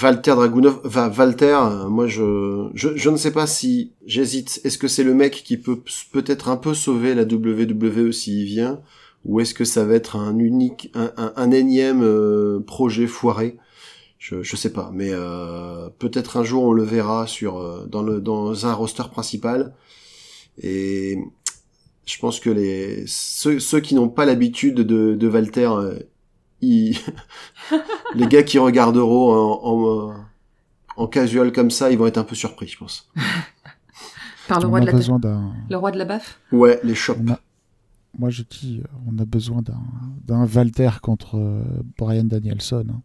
Walter 0.00 0.34
Dragunov, 0.34 0.80
va 0.84 1.08
Walter, 1.10 1.58
euh, 1.62 1.88
moi 1.88 2.06
je, 2.06 2.70
je 2.74 2.96
je 2.96 3.10
ne 3.10 3.16
sais 3.16 3.30
pas 3.30 3.46
si 3.46 3.92
j'hésite. 4.06 4.60
Est-ce 4.64 4.78
que 4.78 4.88
c'est 4.88 5.04
le 5.04 5.12
mec 5.12 5.42
qui 5.44 5.58
peut 5.58 5.82
peut-être 6.12 6.48
un 6.48 6.56
peu 6.56 6.72
sauver 6.72 7.14
la 7.14 7.24
WWE 7.24 8.10
s'il 8.10 8.44
vient, 8.44 8.80
ou 9.24 9.40
est-ce 9.40 9.52
que 9.54 9.64
ça 9.64 9.84
va 9.84 9.94
être 9.94 10.16
un 10.16 10.38
unique, 10.38 10.90
un, 10.94 11.12
un, 11.36 11.50
énième 11.50 12.02
euh, 12.02 12.60
projet 12.60 13.06
foiré? 13.06 13.58
Je, 14.18 14.42
je 14.42 14.56
sais 14.56 14.72
pas, 14.72 14.90
mais 14.94 15.10
euh, 15.12 15.90
peut-être 15.98 16.38
un 16.38 16.44
jour 16.44 16.64
on 16.64 16.72
le 16.72 16.84
verra 16.84 17.26
sur 17.26 17.58
euh, 17.58 17.86
dans 17.86 18.02
le 18.02 18.20
dans 18.20 18.66
un 18.66 18.72
roster 18.72 19.04
principal. 19.10 19.74
Et 20.62 21.18
je 22.06 22.18
pense 22.18 22.40
que 22.40 22.50
les 22.50 23.04
ceux, 23.06 23.60
ceux 23.60 23.80
qui 23.80 23.94
n'ont 23.94 24.08
pas 24.08 24.24
l'habitude 24.24 24.76
de, 24.76 25.14
de 25.14 25.28
Walter, 25.28 25.68
ils- 26.62 26.98
les 28.14 28.26
gars 28.26 28.42
qui 28.42 28.58
regardent 28.58 28.96
Euro 28.96 29.32
en, 29.32 30.10
en, 30.10 30.14
en 30.96 31.06
casual 31.06 31.52
comme 31.52 31.70
ça, 31.70 31.90
ils 31.90 31.98
vont 31.98 32.06
être 32.06 32.18
un 32.18 32.24
peu 32.24 32.34
surpris, 32.34 32.68
je 32.68 32.78
pense. 32.78 33.10
Par 34.48 34.60
le 34.60 34.66
on 34.66 34.70
roi, 34.70 34.78
a 34.78 34.80
de 34.82 34.86
la 34.86 34.92
besoin 34.92 35.18
d'un. 35.18 35.52
le 35.70 35.76
roi 35.76 35.90
de 35.92 35.98
la 35.98 36.04
baffe 36.04 36.38
Ouais, 36.50 36.80
les 36.82 36.94
a- 36.94 37.40
moi 38.18 38.28
je 38.30 38.42
dis, 38.42 38.80
euh, 38.82 38.88
on 39.10 39.18
a 39.20 39.24
besoin 39.24 39.62
d'un- 39.62 39.80
d'un 40.26 40.46
Walter 40.46 40.90
contre 41.00 41.36
euh, 41.38 41.62
Brian 41.98 42.24
Danielson. 42.24 42.84
hein. 42.90 43.00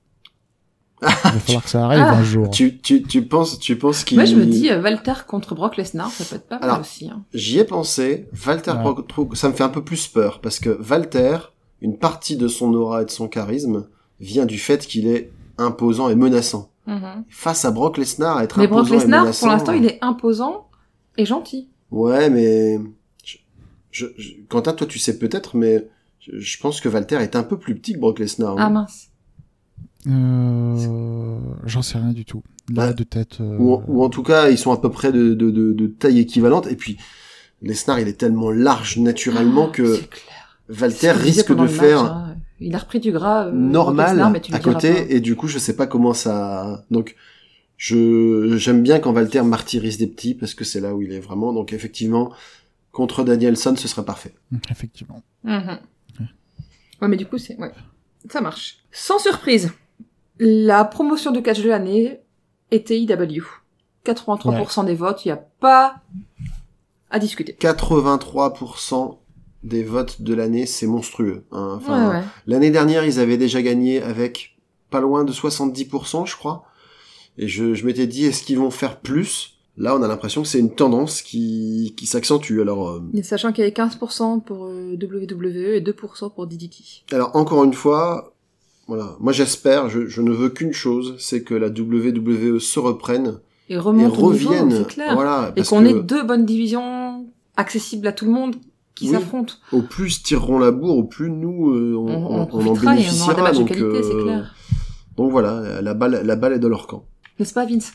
Il 0.99 1.05
va 1.07 1.11
falloir 1.39 1.63
que 1.63 1.69
ça 1.69 1.85
arrive 1.85 2.01
Ah. 2.01 2.15
un 2.17 2.23
jour. 2.23 2.49
Tu, 2.49 2.79
tu, 2.79 3.03
tu 3.03 3.21
penses, 3.23 3.59
tu 3.59 3.77
penses 3.77 4.03
qu'il... 4.03 4.17
Moi, 4.17 4.25
je 4.25 4.35
me 4.35 4.45
dis, 4.45 4.69
euh, 4.71 4.81
Walter 4.81 5.13
contre 5.27 5.53
Brock 5.53 5.77
Lesnar, 5.77 6.09
ça 6.09 6.25
peut 6.25 6.35
être 6.37 6.47
pas 6.47 6.55
mal 6.59 6.63
Alors, 6.69 6.79
aussi. 6.81 7.07
Hein. 7.09 7.23
J'y 7.35 7.59
ai 7.59 7.63
pensé. 7.65 8.27
Walter, 8.45 8.71
Ouais. 8.71 9.35
Ça 9.35 9.47
me 9.49 9.53
fait 9.53 9.63
un 9.63 9.69
peu 9.69 9.83
plus 9.83 10.07
peur 10.07 10.41
parce 10.41 10.59
que 10.59 10.81
Walter, 10.89 11.37
une 11.81 11.97
partie 11.97 12.37
de 12.37 12.47
son 12.47 12.73
aura 12.73 13.01
et 13.03 13.05
de 13.05 13.11
son 13.11 13.27
charisme 13.27 13.87
vient 14.19 14.45
du 14.45 14.57
fait 14.57 14.85
qu'il 14.87 15.07
est 15.07 15.31
imposant 15.57 16.09
et 16.09 16.15
menaçant. 16.15 16.69
Mhm. 16.87 17.23
Face 17.29 17.65
à 17.65 17.71
Brock 17.71 17.97
Lesnar, 17.97 18.41
être 18.41 18.57
Mais 18.59 18.65
imposant 18.65 18.81
Brock 18.83 18.91
et 18.91 18.95
Lesnar, 19.01 19.21
menaçant. 19.23 19.39
pour 19.39 19.47
l'instant, 19.55 19.73
il 19.73 19.85
est 19.85 19.97
imposant 20.01 20.67
et 21.17 21.25
gentil. 21.25 21.67
Ouais, 21.91 22.29
mais 22.29 22.79
je, 23.23 23.37
je, 23.91 24.05
je- 24.17 24.33
Quentin, 24.49 24.73
toi, 24.73 24.87
tu 24.87 24.97
sais 24.99 25.17
peut-être, 25.19 25.55
mais 25.57 25.87
je, 26.19 26.39
je 26.39 26.59
pense 26.59 26.79
que 26.81 26.89
Walter 26.89 27.17
est 27.17 27.35
un 27.35 27.43
peu 27.43 27.57
plus 27.59 27.75
petit 27.75 27.93
que 27.93 27.99
Brock 27.99 28.19
Lesnar. 28.19 28.55
Ah 28.57 28.65
hein. 28.65 28.69
mince. 28.69 29.09
Euh, 30.07 31.37
J'en 31.65 31.81
sais 31.81 31.97
rien 31.97 32.13
du 32.13 32.25
tout. 32.25 32.43
Là, 32.69 32.87
Bah, 32.87 32.93
de 32.93 33.03
tête. 33.03 33.39
euh, 33.41 33.57
ou, 33.57 33.73
en- 33.73 33.83
ou 33.87 34.03
en 34.03 34.09
tout 34.09 34.23
cas, 34.23 34.49
ils 34.49 34.57
sont 34.57 34.71
à 34.71 34.77
peu 34.77 34.89
près 34.89 35.11
de, 35.11 35.33
de, 35.33 35.51
de, 35.51 35.73
de 35.73 35.87
taille 35.87 36.19
équivalente. 36.19 36.67
Et 36.67 36.75
puis, 36.75 36.97
Lesnar, 37.61 37.99
il 37.99 38.07
est 38.07 38.17
tellement 38.17 38.51
large 38.51 38.97
naturellement 38.97 39.67
Ah, 39.69 39.73
que 39.73 39.99
disait 40.69 41.11
risque 41.11 41.55
de 41.55 41.67
faire 41.67 42.03
match, 42.03 42.11
hein. 42.13 42.35
Il 42.59 42.75
a 42.75 42.79
repris 42.79 42.99
du 42.99 43.11
gras. 43.11 43.45
euh, 43.47 43.51
normal 43.51 44.09
Lesnar, 44.11 44.31
mais 44.31 44.41
tu 44.41 44.53
à 44.53 44.59
côté 44.59 44.93
pas. 44.93 44.99
et 45.13 45.19
du 45.19 45.35
coup 45.35 45.47
je 45.47 45.59
sais 45.59 45.75
pas 45.75 45.85
comment 45.87 46.13
ça 46.13 46.83
donc 46.89 47.15
je 47.77 48.55
j'aime 48.57 48.81
bien 48.81 48.99
quand 48.99 49.13
Walter 49.13 49.43
martyrise 49.43 49.97
des 49.99 50.07
petits 50.07 50.33
parce 50.33 50.55
que 50.55 50.63
c'est 50.65 50.79
là 50.79 50.95
où 50.95 51.01
il 51.03 51.11
est 51.13 51.19
vraiment 51.19 51.53
donc 51.53 51.71
effectivement 51.73 52.31
contre 52.91 53.23
Danielson 53.23 53.75
ce 53.77 53.87
serait 53.87 54.03
parfait 54.05 54.33
Effectivement. 54.71 55.21
Mhm. 55.43 55.77
Ouais, 56.99 57.07
mais 57.07 57.17
du 57.17 57.27
coup, 57.27 57.37
c'est... 57.37 57.55
Ouais. 57.57 57.71
Ça 58.27 58.41
marche. 58.41 58.79
Sans 58.91 59.19
surprise, 59.19 59.71
la 60.39 60.83
promotion 60.83 61.31
de 61.31 61.39
catch 61.39 61.61
de 61.61 61.69
l'année 61.69 62.21
était 62.71 62.99
IW. 62.99 63.43
83% 64.03 64.83
des 64.85 64.95
votes, 64.95 65.23
il 65.23 65.27
n'y 65.27 65.31
a 65.33 65.37
pas 65.37 65.97
à 67.11 67.19
discuter. 67.19 67.55
83% 67.61 69.17
des 69.67 69.83
votes 69.83 70.21
de 70.21 70.33
l'année 70.33 70.65
c'est 70.65 70.87
monstrueux 70.87 71.43
hein. 71.51 71.73
enfin 71.77 72.09
ouais, 72.09 72.15
ouais. 72.17 72.23
l'année 72.47 72.71
dernière 72.71 73.05
ils 73.05 73.19
avaient 73.19 73.37
déjà 73.37 73.61
gagné 73.61 74.01
avec 74.01 74.57
pas 74.89 75.01
loin 75.01 75.23
de 75.23 75.31
70% 75.31 76.25
je 76.25 76.35
crois 76.35 76.63
et 77.37 77.47
je, 77.47 77.73
je 77.73 77.85
m'étais 77.85 78.07
dit 78.07 78.25
est-ce 78.25 78.43
qu'ils 78.43 78.57
vont 78.57 78.71
faire 78.71 78.99
plus? 78.99 79.53
Là 79.77 79.95
on 79.95 80.01
a 80.01 80.07
l'impression 80.07 80.41
que 80.41 80.47
c'est 80.47 80.59
une 80.59 80.73
tendance 80.73 81.21
qui 81.21 81.93
qui 81.95 82.07
s'accentue 82.07 82.59
alors 82.61 82.89
euh, 82.89 83.01
Et 83.13 83.21
sachant 83.21 83.51
qu'il 83.51 83.63
y 83.63 83.67
avait 83.67 83.75
15% 83.75 84.41
pour 84.41 84.65
euh, 84.65 84.97
WWE 84.99 85.75
et 85.75 85.81
2% 85.81 86.33
pour 86.33 86.47
DDT. 86.47 86.83
Alors 87.11 87.35
encore 87.35 87.63
une 87.63 87.73
fois, 87.73 88.33
voilà, 88.87 89.15
moi 89.19 89.33
j'espère, 89.33 89.89
je, 89.89 90.07
je 90.07 90.21
ne 90.21 90.31
veux 90.31 90.49
qu'une 90.49 90.73
chose, 90.73 91.15
c'est 91.19 91.43
que 91.43 91.53
la 91.53 91.67
WWE 91.67 92.59
se 92.59 92.79
reprenne 92.79 93.39
Et 93.69 93.77
remonte 93.77 94.17
revienne, 94.17 94.85
clair. 94.85 95.13
voilà, 95.13 95.53
et 95.55 95.61
qu'on 95.61 95.83
que 95.83 95.89
ait 95.89 96.01
deux 96.01 96.23
bonnes 96.23 96.45
divisions 96.45 97.27
accessibles 97.55 98.07
à 98.07 98.13
tout 98.13 98.25
le 98.25 98.31
monde 98.31 98.55
qui 98.97 99.05
Oui. 99.07 99.11
s'affrontent. 99.13 99.53
au 99.71 99.81
plus 99.81 100.21
tireront 100.23 100.59
la 100.59 100.71
bourre, 100.71 100.97
au 100.97 101.03
plus 101.03 101.29
nous 101.29 101.69
euh, 101.71 101.95
on, 101.95 102.07
On, 102.07 102.41
on- 102.41 102.47
on 102.51 102.67
en 102.67 102.73
bénéficiera. 102.73 103.33
de 103.51 103.57
Donc, 103.57 103.67
qualité, 103.69 104.03
c'est 104.03 104.13
euh, 104.15 104.23
clair. 104.23 104.55
donc 105.15 105.31
voilà, 105.31 105.81
la 105.81 105.93
balle, 105.93 106.21
la 106.25 106.35
balle 106.35 106.53
est 106.53 106.59
dans 106.59 106.69
leur 106.69 106.87
camp. 106.87 107.03
N'est-ce 107.39 107.53
pas, 107.53 107.65
Vince? 107.65 107.93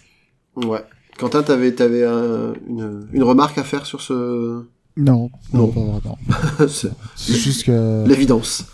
Ouais. 0.57 0.85
Quentin, 1.19 1.43
t'avais, 1.43 1.73
t'avais 1.75 2.05
un- 2.05 2.53
une, 2.69 3.07
une 3.13 3.23
remarque 3.23 3.59
à 3.59 3.65
faire 3.65 3.85
sur 3.87 4.01
ce, 4.01 4.63
Non, 4.97 5.31
non, 5.53 5.61
Non. 5.61 5.69
pas 5.69 5.81
vraiment. 5.81 6.19
C'est 6.69 7.35
juste 7.35 7.65
que. 7.65 8.07
l'évidence. 8.07 8.65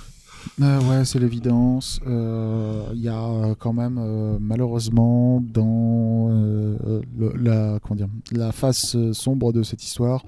Euh, 0.61 0.81
ouais, 0.83 1.05
c'est 1.05 1.19
l'évidence. 1.19 2.01
Euh, 2.07 2.83
Il 2.95 3.01
y 3.01 3.09
a 3.09 3.23
euh, 3.23 3.55
quand 3.59 3.73
même, 3.73 3.99
euh, 4.01 4.39
malheureusement, 4.41 5.41
dans 5.41 6.29
euh, 6.31 7.01
le- 7.19 7.33
la, 7.41 7.79
comment 7.83 7.97
dire, 7.97 8.09
la 8.33 8.53
face 8.53 8.97
euh, 8.97 9.13
sombre 9.13 9.53
de 9.53 9.63
cette 9.63 9.83
histoire, 9.85 10.25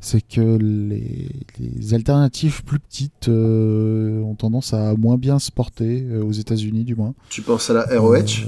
c'est 0.00 0.20
que 0.20 0.56
les, 0.58 1.28
les 1.58 1.94
alternatives 1.94 2.64
plus 2.64 2.78
petites 2.80 3.28
euh, 3.28 4.20
ont 4.22 4.34
tendance 4.34 4.74
à 4.74 4.94
moins 4.94 5.16
bien 5.16 5.38
se 5.38 5.50
porter, 5.52 6.02
euh, 6.02 6.22
aux 6.24 6.32
États-Unis 6.32 6.84
du 6.84 6.94
moins. 6.96 7.14
Tu 7.30 7.42
penses 7.42 7.70
à 7.70 7.74
la 7.74 7.84
ROH 8.00 8.44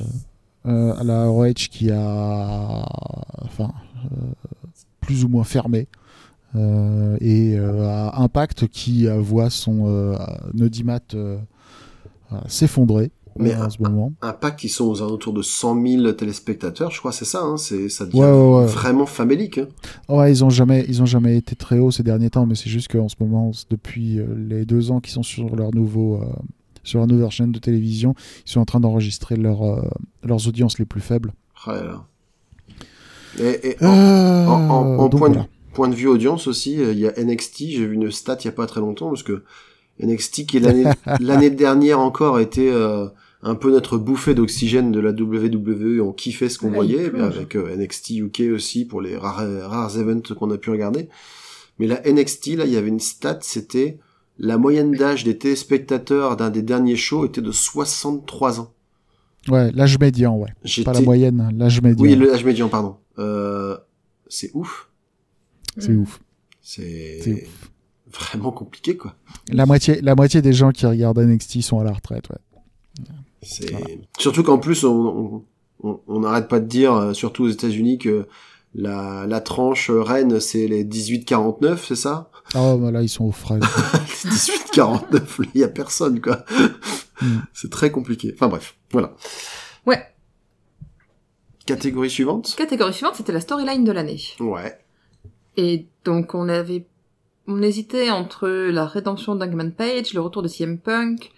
Euh, 0.66 0.70
euh, 0.70 0.94
à 0.98 1.04
la 1.04 1.26
ROH 1.26 1.54
qui 1.70 1.90
a 1.90 2.84
enfin, 3.44 3.72
euh, 4.12 4.16
plus 5.00 5.24
ou 5.24 5.28
moins 5.28 5.44
fermé. 5.44 5.86
Euh, 6.56 7.16
et 7.20 7.56
euh, 7.56 7.86
à 7.88 8.20
Impact 8.22 8.66
qui 8.68 9.06
euh, 9.06 9.20
voit 9.20 9.50
son 9.50 9.86
euh, 9.86 10.16
s'effondrer 12.48 13.10
Mais 13.38 13.54
en 13.54 13.70
ce 13.70 13.80
moment. 13.80 14.12
Un 14.22 14.32
pack 14.32 14.56
qui 14.56 14.68
sont 14.68 14.84
aux 14.86 15.02
alentours 15.02 15.32
de 15.32 15.42
100 15.42 15.80
000 15.86 16.12
téléspectateurs, 16.12 16.90
je 16.90 16.98
crois, 16.98 17.12
c'est 17.12 17.24
ça, 17.24 17.40
hein, 17.42 17.56
c'est, 17.56 17.88
ça 17.88 18.04
devient 18.06 18.18
Ouais, 18.18 18.26
ouais, 18.30 18.56
ouais. 18.60 18.66
vraiment 18.66 19.06
famélique. 19.06 19.58
Hein. 19.58 19.68
Ouais, 20.08 20.30
ils 20.32 20.44
ont 20.44 20.50
jamais, 20.50 20.84
ils 20.88 21.00
ont 21.02 21.06
jamais 21.06 21.36
été 21.36 21.54
très 21.56 21.78
hauts 21.78 21.90
ces 21.92 22.02
derniers 22.02 22.30
temps, 22.30 22.46
mais 22.46 22.54
c'est 22.56 22.70
juste 22.70 22.88
qu'en 22.88 23.08
ce 23.08 23.14
moment, 23.20 23.52
depuis 23.70 24.18
les 24.48 24.64
deux 24.64 24.90
ans 24.90 25.00
qu'ils 25.00 25.12
sont 25.14 25.22
sur 25.22 25.54
leur 25.56 25.72
nouveau, 25.74 26.16
euh, 26.16 26.24
sur 26.82 26.98
leur 26.98 27.06
nouvelle 27.06 27.30
chaîne 27.30 27.52
de 27.52 27.58
télévision, 27.60 28.14
ils 28.46 28.50
sont 28.50 28.60
en 28.60 28.64
train 28.64 28.80
d'enregistrer 28.80 29.36
leur, 29.36 29.62
euh, 29.62 29.82
leurs 30.24 30.48
audiences 30.48 30.78
les 30.78 30.84
plus 30.84 31.00
faibles. 31.00 31.32
Ah 31.66 31.74
là. 31.74 32.04
Et, 33.38 33.70
et 33.70 33.76
en- 33.84 33.86
Euh, 33.88 34.46
en, 34.46 34.52
en- 34.70 34.98
en 34.98 35.08
donc 35.08 35.20
point, 35.20 35.28
voilà. 35.28 35.42
de, 35.44 35.48
point 35.72 35.88
de 35.88 35.94
vue 35.94 36.08
audience 36.08 36.46
aussi, 36.46 36.80
euh, 36.80 36.92
il 36.92 36.98
y 36.98 37.06
a 37.06 37.12
NXT, 37.16 37.58
j'ai 37.58 37.86
vu 37.86 37.94
une 37.94 38.10
stat 38.10 38.38
il 38.40 38.46
y 38.46 38.48
a 38.48 38.52
pas 38.52 38.66
très 38.66 38.80
longtemps, 38.80 39.08
parce 39.08 39.22
que 39.22 39.42
NXT 40.02 40.46
qui 40.46 40.60
l'année 40.60 40.84
l'année 41.20 41.50
dernière 41.50 42.00
encore 42.00 42.40
était 42.40 42.70
euh, 42.70 43.06
un 43.42 43.54
peu 43.54 43.70
notre 43.70 43.98
bouffée 43.98 44.34
d'oxygène 44.34 44.92
de 44.92 45.00
la 45.00 45.10
WWE, 45.10 46.00
on 46.02 46.12
kiffait 46.12 46.48
ce 46.48 46.58
qu'on 46.58 46.70
voyait, 46.70 47.10
avec 47.18 47.56
euh, 47.56 47.76
NXT 47.76 48.10
UK 48.10 48.42
aussi 48.54 48.84
pour 48.84 49.00
les 49.00 49.16
rares, 49.16 49.46
rares 49.68 49.98
events 49.98 50.34
qu'on 50.38 50.50
a 50.50 50.58
pu 50.58 50.70
regarder. 50.70 51.08
Mais 51.78 51.86
la 51.86 52.00
NXT, 52.02 52.56
là, 52.56 52.66
il 52.66 52.72
y 52.72 52.76
avait 52.76 52.88
une 52.88 53.00
stat, 53.00 53.38
c'était 53.40 53.98
la 54.38 54.58
moyenne 54.58 54.92
d'âge 54.92 55.24
des 55.24 55.38
téléspectateurs 55.38 56.36
d'un 56.36 56.50
des 56.50 56.62
derniers 56.62 56.96
shows 56.96 57.26
était 57.26 57.42
de 57.42 57.52
63 57.52 58.60
ans. 58.60 58.72
Ouais, 59.48 59.70
l'âge 59.72 59.98
médian, 59.98 60.36
ouais. 60.36 60.50
Pas 60.84 60.92
la 60.92 61.00
moyenne, 61.00 61.54
l'âge 61.56 61.80
médian. 61.80 62.02
Oui, 62.02 62.16
l'âge 62.16 62.44
médian, 62.44 62.68
pardon. 62.68 62.96
Euh, 63.18 63.76
c'est 64.28 64.50
ouf. 64.54 64.89
C'est 65.80 65.92
Mm. 65.92 66.00
ouf. 66.02 66.20
C'est 66.62 67.20
C'est 67.22 67.32
ouf. 67.44 67.70
vraiment 68.12 68.52
compliqué, 68.52 68.96
quoi. 68.96 69.16
La 69.52 69.66
moitié, 69.66 70.00
la 70.02 70.14
moitié 70.14 70.42
des 70.42 70.52
gens 70.52 70.70
qui 70.72 70.86
regardent 70.86 71.18
NXT 71.18 71.62
sont 71.62 71.80
à 71.80 71.84
la 71.84 71.92
retraite, 71.92 72.28
ouais. 72.30 73.04
C'est 73.42 73.70
Voilà. 73.70 73.86
surtout 74.18 74.42
qu'en 74.42 74.58
plus 74.58 74.84
on 74.84 75.42
n'arrête 76.20 76.48
pas 76.48 76.60
de 76.60 76.66
dire, 76.66 76.92
euh, 76.94 77.12
surtout 77.14 77.44
aux 77.44 77.48
États-Unis, 77.48 77.96
que 77.98 78.28
la 78.74 79.26
la 79.26 79.40
tranche 79.40 79.90
reine 79.90 80.38
c'est 80.40 80.68
les 80.68 80.84
18-49, 80.84 81.86
c'est 81.88 81.96
ça? 81.96 82.30
Ah, 82.54 82.76
bah 82.76 82.90
là, 82.90 83.00
ils 83.02 83.08
sont 83.08 83.24
aux 83.24 83.32
fraises. 83.32 83.62
18-49, 84.24 85.40
il 85.54 85.60
y 85.60 85.64
a 85.64 85.68
personne 85.68 86.20
quoi. 86.20 86.44
Mm. 87.22 87.38
C'est 87.54 87.70
très 87.70 87.90
compliqué. 87.90 88.32
Enfin 88.34 88.48
bref, 88.48 88.76
voilà. 88.92 89.14
Ouais. 89.86 90.02
Catégorie 91.66 92.10
suivante? 92.10 92.54
Catégorie 92.56 92.92
suivante, 92.92 93.14
c'était 93.16 93.32
la 93.32 93.40
storyline 93.40 93.84
de 93.84 93.92
l'année. 93.92 94.20
Ouais. 94.40 94.78
Et 95.62 95.86
donc 96.06 96.34
on 96.34 96.48
avait, 96.48 96.86
on 97.46 97.60
hésitait 97.62 98.10
entre 98.10 98.48
la 98.48 98.86
rédemption 98.86 99.34
d'Hangman 99.34 99.72
Page, 99.72 100.14
le 100.14 100.20
retour 100.22 100.42
de 100.42 100.48
CM 100.48 100.78
Punk, 100.78 101.30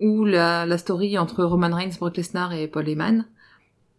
ou 0.00 0.24
la, 0.24 0.66
la 0.66 0.76
story 0.78 1.16
entre 1.18 1.42
Roman 1.44 1.74
Reigns, 1.74 1.96
Brock 1.98 2.16
Lesnar 2.18 2.52
et 2.52 2.68
Paul 2.68 2.86
Heyman. 2.88 3.24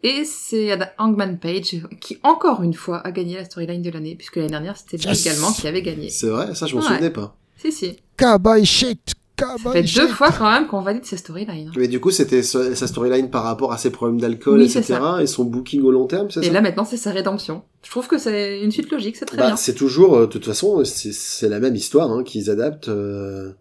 Et 0.03 0.23
c'est 0.23 0.77
Hangman 0.97 1.37
Page 1.39 1.77
qui, 1.99 2.17
encore 2.23 2.61
une 2.63 2.73
fois, 2.73 2.99
a 3.05 3.11
gagné 3.11 3.35
la 3.35 3.45
storyline 3.45 3.81
de 3.81 3.89
l'année, 3.91 4.15
puisque 4.15 4.35
l'année 4.37 4.49
dernière, 4.49 4.77
c'était 4.77 4.97
lui 4.97 5.05
Yes. 5.07 5.25
également 5.25 5.51
qui 5.51 5.67
avait 5.67 5.81
gagné. 5.81 6.09
C'est 6.09 6.27
vrai, 6.29 6.53
ça 6.55 6.65
je 6.67 6.75
m'en 6.75 6.81
Ouais. 6.81 6.87
souvenais 6.87 7.09
pas. 7.11 7.35
Si, 7.57 7.71
si. 7.71 7.97
Cowboy 8.17 8.65
shit! 8.65 9.13
Ça 9.41 9.71
fait 9.71 9.85
shit! 9.85 9.97
deux 10.01 10.07
fois 10.07 10.29
quand 10.31 10.49
même 10.49 10.67
qu'on 10.67 10.81
valide 10.81 11.05
ces 11.05 11.17
storylines. 11.17 11.67
hein. 11.69 11.73
Mais 11.77 11.87
du 11.87 11.99
coup, 11.99 12.11
c'était 12.11 12.43
sa 12.43 12.87
storyline 12.87 13.29
par 13.29 13.43
rapport 13.43 13.73
à 13.73 13.77
ses 13.77 13.89
problèmes 13.89 14.19
d'alcool, 14.21 14.59
Oui, 14.59 14.65
etc. 14.65 14.99
Et 15.21 15.27
son 15.27 15.43
booking 15.45 15.81
au 15.81 15.91
long 15.91 16.07
terme, 16.07 16.29
c'est 16.31 16.41
Et 16.41 16.47
ça 16.47 16.51
là, 16.53 16.61
maintenant, 16.61 16.85
c'est 16.85 16.97
sa 16.97 17.11
rédemption. 17.11 17.63
Je 17.83 17.89
trouve 17.91 18.07
que 18.07 18.17
c'est 18.17 18.61
une 18.61 18.71
suite 18.71 18.91
logique, 18.91 19.15
c'est 19.17 19.25
très 19.25 19.37
Bah, 19.37 19.47
bien. 19.47 19.55
c'est 19.55 19.73
toujours, 19.75 20.15
euh, 20.15 20.21
de 20.21 20.31
toute 20.31 20.45
façon, 20.45 20.83
c'est- 20.85 21.47
la 21.49 21.59
même 21.59 21.75
histoire 21.75 22.11
hein, 22.11 22.23
qu'ils 22.23 22.49
adaptent. 22.49 22.89
euh. 22.89 23.51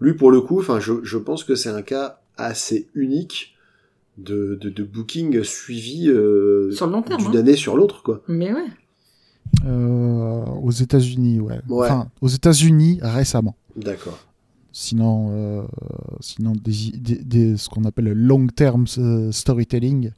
Lui, 0.00 0.14
pour 0.14 0.30
le 0.30 0.40
coup, 0.40 0.60
enfin, 0.60 0.78
je, 0.80 0.94
je 1.02 1.18
pense 1.18 1.42
que 1.44 1.54
c'est 1.56 1.68
un 1.70 1.82
cas 1.82 2.20
assez 2.36 2.88
unique 2.94 3.54
de, 4.16 4.56
de, 4.60 4.68
de 4.70 4.82
booking 4.84 5.42
suivi 5.42 6.08
euh, 6.08 6.70
Sur 6.72 6.86
le 6.86 6.92
long 6.92 7.02
terme. 7.02 7.20
d'une 7.20 7.36
hein. 7.36 7.40
année 7.40 7.56
sur 7.56 7.76
l'autre, 7.76 8.02
quoi. 8.02 8.22
Mais 8.28 8.52
ouais. 8.52 8.66
Euh, 9.66 10.44
aux 10.62 10.70
États-Unis, 10.70 11.40
ouais. 11.40 11.60
Ouais. 11.68 11.86
Enfin, 11.86 12.08
aux 12.20 12.28
États-Unis 12.28 12.98
récemment. 13.02 13.56
D'accord. 13.76 14.18
Sinon, 14.80 15.28
euh, 15.32 15.62
sinon 16.20 16.52
des, 16.52 16.92
des- 16.96 17.24
des- 17.24 17.56
ce 17.56 17.68
qu'on 17.68 17.82
appelle 17.84 18.04
le 18.04 18.14
long-term 18.14 18.84
euh, 18.98 19.32
storytelling, 19.32 20.12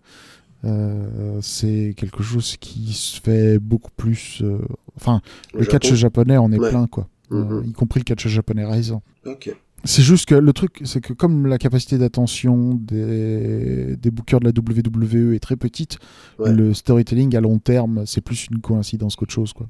euh, 0.64 1.38
c'est 1.40 1.94
quelque 1.96 2.22
chose 2.22 2.58
qui 2.58 2.92
se 2.92 3.18
fait 3.22 3.58
beaucoup 3.58 3.90
plus. 3.96 4.42
euh, 4.42 4.58
enfin, 4.96 5.22
le, 5.54 5.64
catch 5.64 5.84
Japon. 5.86 5.96
japonais 5.96 6.36
en 6.36 6.52
est 6.52 6.58
Ouais. 6.58 6.68
plein, 6.68 6.86
quoi. 6.86 7.08
Mhm. 7.30 7.62
y 7.68 7.72
compris 7.72 8.00
le 8.00 8.04
catch 8.04 8.26
japonais 8.28 8.66
Rise. 8.66 8.94
Ok. 9.24 9.54
C'est 9.84 10.02
juste 10.02 10.28
que 10.28 10.34
le 10.34 10.52
truc, 10.52 10.82
c'est 10.84 11.00
que 11.00 11.14
comme 11.14 11.46
la 11.46 11.56
capacité 11.56 11.96
d'attention 11.96 12.74
des, 12.74 13.96
des 13.96 14.10
bookers 14.10 14.40
de 14.40 14.44
la 14.44 14.50
WWE 14.52 15.32
est 15.34 15.40
très 15.40 15.56
petite, 15.56 15.96
Ouais. 16.38 16.52
le 16.52 16.74
storytelling 16.74 17.34
à 17.34 17.40
long 17.40 17.58
terme, 17.58 18.02
c'est 18.04 18.20
plus 18.20 18.48
une 18.50 18.60
coïncidence 18.60 19.16
qu'autre 19.16 19.32
chose. 19.32 19.54
Quoi. 19.54 19.68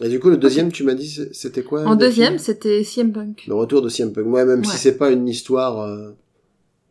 Mm, 0.00 0.04
mm, 0.04 0.06
mm, 0.06 0.06
mm. 0.06 0.06
Et 0.06 0.08
du 0.10 0.20
coup, 0.20 0.30
le 0.30 0.36
deuxième, 0.36 0.72
tu 0.72 0.84
m'as 0.84 0.94
dit, 0.94 1.20
c'était 1.32 1.62
quoi 1.62 1.84
En 1.84 1.96
deuxième, 1.96 2.38
c'était 2.38 2.84
CM 2.84 3.12
Punk. 3.12 3.44
Le 3.48 3.54
retour 3.54 3.82
de 3.82 3.88
CM 3.88 4.12
Punk. 4.12 4.26
Ouais, 4.26 4.44
même 4.44 4.64
si 4.64 4.70
Ouais. 4.70 4.76
c'est 4.76 4.96
pas 4.96 5.10
une 5.10 5.28
histoire 5.28 5.80
euh, 5.80 6.10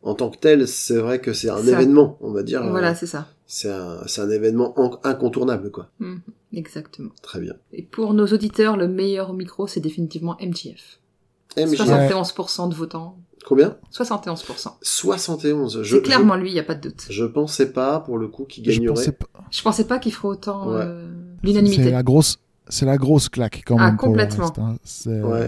en 0.03 0.13
tant 0.15 0.29
que 0.29 0.37
telle, 0.37 0.67
c'est 0.67 0.97
vrai 0.97 1.19
que 1.19 1.33
c'est 1.33 1.49
un 1.49 1.57
Ça. 1.61 1.71
événement, 1.71 2.17
on 2.21 2.31
va 2.31 2.43
dire. 2.43 2.63
euh, 2.63 2.69
Voilà, 2.69 2.95
c'est 2.95 3.07
ça. 3.07 3.27
c'est 3.45 3.69
un, 3.71 3.99
c'est 4.07 4.21
un 4.21 4.29
événement 4.29 4.73
en- 4.79 4.99
incontournable, 5.03 5.71
quoi. 5.71 5.89
Mhm, 5.99 6.19
Exactement. 6.53 7.09
Très 7.21 7.39
bien. 7.41 7.53
Et 7.73 7.83
pour 7.83 8.13
nos 8.13 8.25
auditeurs, 8.27 8.77
le 8.77 8.87
meilleur 8.87 9.29
au 9.31 9.33
micro, 9.33 9.67
c'est 9.67 9.81
définitivement 9.81 10.37
MJF. 10.39 10.99
MJ, 11.57 11.75
71% 11.75 12.69
de 12.69 12.75
votants. 12.75 13.17
combien? 13.45 13.77
71%. 13.91 14.77
71. 14.81 15.81
Je, 15.83 15.95
C'est 15.95 16.01
clairement 16.01 16.35
lui, 16.35 16.49
il 16.49 16.53
n'y 16.53 16.59
a 16.59 16.63
pas 16.63 16.75
de 16.75 16.89
doute. 16.89 17.05
Je, 17.09 17.13
je 17.13 17.25
pensais 17.25 17.71
pas, 17.71 17.99
pour 18.01 18.17
le 18.17 18.27
coup, 18.27 18.43
qu'il 18.45 18.63
Je 18.65 18.71
gagnerait. 18.71 18.93
pensais 18.93 19.11
pas- 19.13 19.27
Je 19.51 19.61
pensais 19.61 19.85
pas 19.85 19.99
qu'il 19.99 20.13
ferait 20.13 20.27
autant 20.27 20.69
Ouais. 20.69 20.81
euh, 20.83 21.07
C'est 21.41 21.47
l'unanimité. 21.47 21.91
la 21.91 22.03
grosse, 22.03 22.37
c'est 22.69 22.85
la 22.85 22.97
grosse 22.97 23.29
claque 23.29 23.63
quand 23.65 23.77
Ah, 23.79 23.87
même. 23.87 23.97
pour 23.97 24.07
le 24.09 24.13
complètement. 24.13 24.45
reste, 24.45 24.59
hein. 24.59 24.77
C'est, 24.83 25.09
Ouais. 25.21 25.41
euh, 25.41 25.47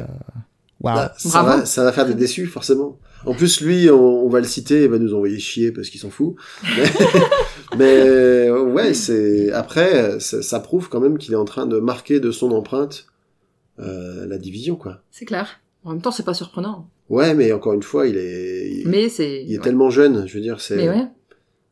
waouh. 0.82 0.96
Bah, 0.96 1.14
ça, 1.18 1.30
Bravo. 1.44 1.60
va, 1.62 1.66
ça 1.66 1.84
va 1.84 1.92
faire 1.92 2.06
des 2.06 2.14
déçus, 2.16 2.48
forcément. 2.48 2.98
En 3.26 3.34
plus, 3.34 3.60
lui, 3.62 3.90
on, 3.90 4.26
on 4.26 4.30
va 4.30 4.40
le 4.40 4.46
citer, 4.46 4.84
il 4.84 4.90
va 4.90 4.98
nous 4.98 5.14
envoyer 5.14 5.40
chier 5.40 5.72
parce 5.74 5.90
qu'il 5.90 6.00
s'en 6.00 6.10
fout. 6.10 6.36
Mais, 6.78 6.84
mais, 7.78 8.50
ouais, 8.50 8.94
c'est 8.94 9.52
après, 9.52 10.20
ça, 10.20 10.42
ça 10.42 10.60
prouve 10.60 10.90
quand 10.90 11.00
même 11.02 11.18
qu'il 11.18 11.34
est 11.34 11.38
en 11.38 11.46
train 11.46 11.66
de 11.66 11.80
marquer 11.80 12.20
de 12.20 12.32
son 12.32 12.52
empreinte 12.52 13.06
euh, 13.80 14.26
la 14.28 14.38
division, 14.38 14.76
quoi. 14.76 15.02
C'est 15.12 15.26
clair. 15.26 15.60
En 15.84 15.92
même 15.92 16.02
temps, 16.02 16.12
c'est 16.12 16.24
pas 16.24 16.34
surprenant. 16.34 16.90
Ouais, 17.10 17.34
mais 17.34 17.52
encore 17.52 17.74
une 17.74 17.84
fois, 17.84 18.08
il 18.08 18.18
est, 18.18 18.70
il, 18.72 18.88
Mais 18.88 19.10
c'est. 19.10 19.44
il 19.44 19.54
est 19.54 19.58
ouais. 19.58 19.64
tellement 19.64 19.90
jeune. 19.90 20.28
Je 20.28 20.34
veux 20.36 20.42
dire, 20.42 20.60
c'est, 20.62 20.76
Mais 20.76 20.90
ouais. 20.90 21.08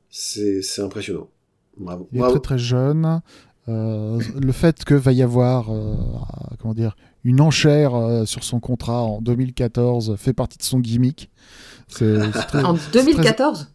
c'est, 0.09 0.61
c'est 0.61 0.81
impressionnant. 0.81 1.29
Bravo. 1.77 2.07
Il 2.11 2.17
est 2.17 2.19
Bravo. 2.19 2.39
très 2.39 2.55
très 2.55 2.57
jeune. 2.57 3.21
Euh, 3.69 4.19
le 4.41 4.51
fait 4.53 4.85
que 4.85 4.93
va 4.93 5.11
y 5.11 5.21
avoir, 5.21 5.73
euh, 5.73 5.95
comment 6.59 6.73
dire, 6.73 6.95
une 7.23 7.41
enchère 7.41 7.95
euh, 7.95 8.25
sur 8.25 8.43
son 8.43 8.59
contrat 8.61 9.01
en 9.03 9.19
2014 9.21 10.15
fait 10.17 10.33
partie 10.33 10.57
de 10.57 10.63
son 10.63 10.79
gimmick. 10.79 11.29
C'est 11.89 12.19
c'est 12.31 12.31
très- 12.47 12.63
En 12.63 12.75
c'est 12.77 12.91
très- 12.91 13.03
2014 13.03 13.67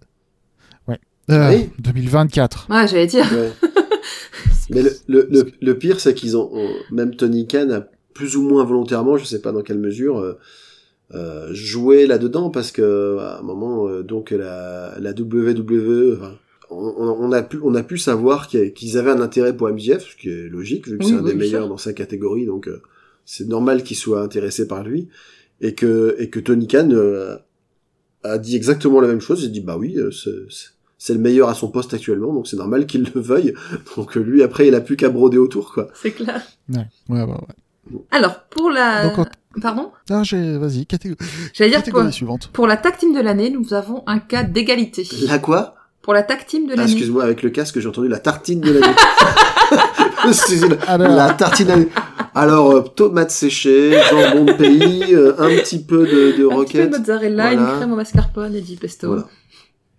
Euh, 1.31 1.51
Oui. 1.51 1.70
2024. 1.78 2.66
Ouais, 2.69 2.89
j'allais 2.89 3.06
dire. 3.06 3.24
Ouais. 3.32 3.52
Mais 4.70 4.82
le, 4.82 4.90
le, 5.06 5.28
le, 5.31 5.52
le 5.60 5.78
pire, 5.78 6.01
c'est 6.01 6.14
qu'ils 6.14 6.36
ont, 6.36 6.51
ont- 6.52 6.74
même 6.90 7.14
Tony 7.14 7.47
Khan 7.47 7.70
a 7.70 7.81
plus 8.12 8.36
ou 8.36 8.43
moins 8.43 8.64
volontairement, 8.64 9.16
je 9.19 9.24
sais 9.24 9.40
pas 9.40 9.52
dans 9.52 9.62
quelle 9.62 9.78
mesure, 9.78 10.36
joué 11.52 12.06
là-dedans 12.06 12.51
parce 12.51 12.73
que 12.73 13.19
à 13.20 13.39
un 13.39 13.43
moment, 13.43 13.86
euh, 13.86 14.02
donc 14.02 14.31
la, 14.31 14.94
la 14.98 15.10
WWE, 15.12 16.16
enfin, 16.19 16.32
on, 16.73 16.94
on- 16.99 17.16
on 17.28 17.32
a 17.32 17.43
pu, 17.43 17.59
on 17.62 17.74
a 17.74 17.82
pu 17.82 17.99
savoir 17.99 18.49
qu'ils 18.49 18.99
avaient 18.99 19.11
un 19.11 19.20
intérêt 19.20 19.57
pour 19.57 19.69
MJF, 19.69 20.11
ce 20.12 20.16
qui 20.16 20.28
est 20.31 20.49
logique 20.49 20.89
vu 20.89 20.99
que 20.99 21.05
Oui, 21.05 21.11
c'est 21.11 21.16
un 21.16 21.23
oui, 21.24 21.31
des 21.32 21.35
meilleurs 21.35 21.69
dans 21.69 21.78
sa 21.78 21.93
catégorie, 21.93 22.47
donc 22.47 22.69
euh, 22.69 22.82
c'est 23.24 23.47
normal 23.49 23.82
qu'il 23.82 23.97
soit 23.97 24.23
intéressé 24.23 24.66
par 24.66 24.82
lui 24.82 25.09
et 25.61 25.74
que 25.74 26.16
et 26.19 26.28
que 26.31 26.40
Tony 26.40 26.66
Khan 26.66 26.89
euh, 26.93 27.36
a 28.24 28.39
dit 28.39 28.57
exactement 28.57 29.01
la 29.01 29.09
même 29.09 29.20
chose. 29.20 29.43
Il 29.44 29.53
dit 29.53 29.61
bah 29.61 29.77
oui, 29.78 29.97
euh, 29.99 30.11
c'est- 30.11 31.12
le 31.15 31.19
meilleur 31.19 31.49
à 31.49 31.55
son 31.55 31.69
poste 31.69 31.94
actuellement, 31.94 32.32
donc 32.32 32.47
c'est 32.47 32.57
normal 32.57 32.86
qu'il 32.86 33.11
le 33.15 33.20
veuille. 33.20 33.55
Donc 33.97 34.16
euh, 34.16 34.20
lui 34.20 34.43
après, 34.43 34.69
il 34.69 34.74
a 34.77 34.81
plus 34.81 34.97
qu'à 34.97 35.09
broder 35.11 35.39
autour 35.39 35.73
quoi. 35.73 35.89
C'est 35.94 36.12
clair. 36.12 36.40
Ouais, 36.69 36.86
ouais, 37.09 37.23
ouais. 37.23 37.27
ouais. 37.90 37.99
Alors, 38.12 38.44
pour 38.44 38.70
la. 38.70 39.09
Donc, 39.15 39.27
Pardon? 39.61 39.90
Ah, 40.09 40.23
j'ai, 40.23 40.57
vas-y, 40.57 40.85
catég- 40.85 41.15
J'allais 41.53 41.70
dire 41.70 41.81
pour, 41.81 41.85
catégorie 41.86 42.12
suivante. 42.12 42.49
pour 42.55 42.66
la 42.66 42.77
tag 42.78 42.97
team 42.97 43.12
de 43.15 43.20
l'année, 43.20 43.51
nous 43.51 43.74
avons 43.74 44.03
un 44.07 44.19
cas 44.19 44.44
d'égalité. 44.44 45.07
La 45.27 45.39
quoi? 45.40 45.74
Pour 46.03 46.15
la 46.15 46.23
team 46.24 46.66
de 46.66 46.73
ah, 46.73 46.77
l'année. 46.77 46.91
Excuse-moi, 46.91 47.23
avec 47.23 47.43
le 47.43 47.51
casque, 47.51 47.79
j'ai 47.79 47.89
entendu 47.89 48.09
la 48.09 48.19
tartine 48.19 48.61
de 48.61 48.73
l'année. 48.73 48.95
Alors, 50.89 51.09
la 51.16 51.33
tartine 51.33 51.66
de 51.66 51.70
l'année. 51.70 51.89
Alors, 52.35 52.70
euh, 52.73 52.81
tomates 52.81 53.31
séchées, 53.31 53.99
jambon 54.11 54.45
de 54.45 54.53
pays, 54.53 55.15
euh, 55.15 55.35
un 55.39 55.49
petit 55.49 55.83
peu 55.83 56.07
de, 56.07 56.07
de 56.07 56.12
un 56.12 56.33
petit 56.33 56.37
peu 56.37 56.39
de 56.39 56.45
roquette. 56.45 56.99
mozzarella, 56.99 57.51
Voilà. 57.55 57.73
une 57.73 57.77
crème 57.77 57.93
au 57.93 57.97
mascarpone 57.97 58.55
et 58.55 58.61
du 58.61 58.77
pesto. 58.77 59.07
Voilà. 59.09 59.27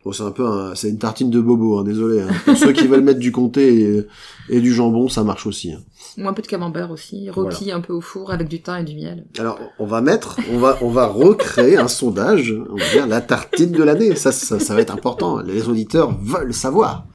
Bon, 0.06 0.12
c'est 0.12 0.24
un 0.24 0.32
peu 0.32 0.46
un- 0.46 0.76
c'est 0.76 0.90
une 0.90 0.98
tartine 0.98 1.30
de 1.30 1.40
bobo, 1.40 1.78
hein, 1.80 1.84
désolé. 1.86 2.22
Hein. 2.22 2.28
Pour 2.46 2.58
ceux 2.58 2.74
qui 2.74 2.88
veulent 2.88 3.04
mettre 3.04 3.20
du 3.20 3.32
comté 3.32 3.80
et, 3.82 4.08
et 4.50 4.60
du 4.60 4.74
jambon, 4.74 5.08
ça 5.08 5.24
marche 5.24 5.46
aussi. 5.48 5.72
hein. 5.72 5.80
Ou 6.18 6.28
un 6.28 6.34
peu 6.34 6.42
de 6.42 6.48
camembert 6.48 6.92
aussi, 6.92 7.30
rôti 7.30 7.72
un 7.72 7.80
peu 7.82 7.94
au 7.94 8.02
four 8.02 8.32
avec 8.32 8.48
du 8.50 8.62
thym 8.62 8.80
et 8.80 8.84
du 8.84 8.96
miel. 8.96 9.26
Alors, 9.40 9.60
on 9.80 9.86
va 9.86 10.02
mettre, 10.02 10.38
on 10.52 10.58
va, 10.60 10.78
on 10.82 10.90
va 10.90 11.08
recréer 11.08 11.78
un 11.78 11.88
sondage, 11.88 12.54
on 12.70 12.76
va 12.76 12.90
dire 12.92 13.08
la 13.08 13.22
tartine 13.22 13.72
de 13.72 13.82
l'année. 13.82 14.16
Ça, 14.16 14.32
ça, 14.34 14.60
ça 14.60 14.76
va 14.76 14.82
être 14.82 14.94
important. 14.94 15.40
Les 15.40 15.68
auditeurs 15.70 16.14
veulent 16.22 16.54
savoir. 16.54 17.06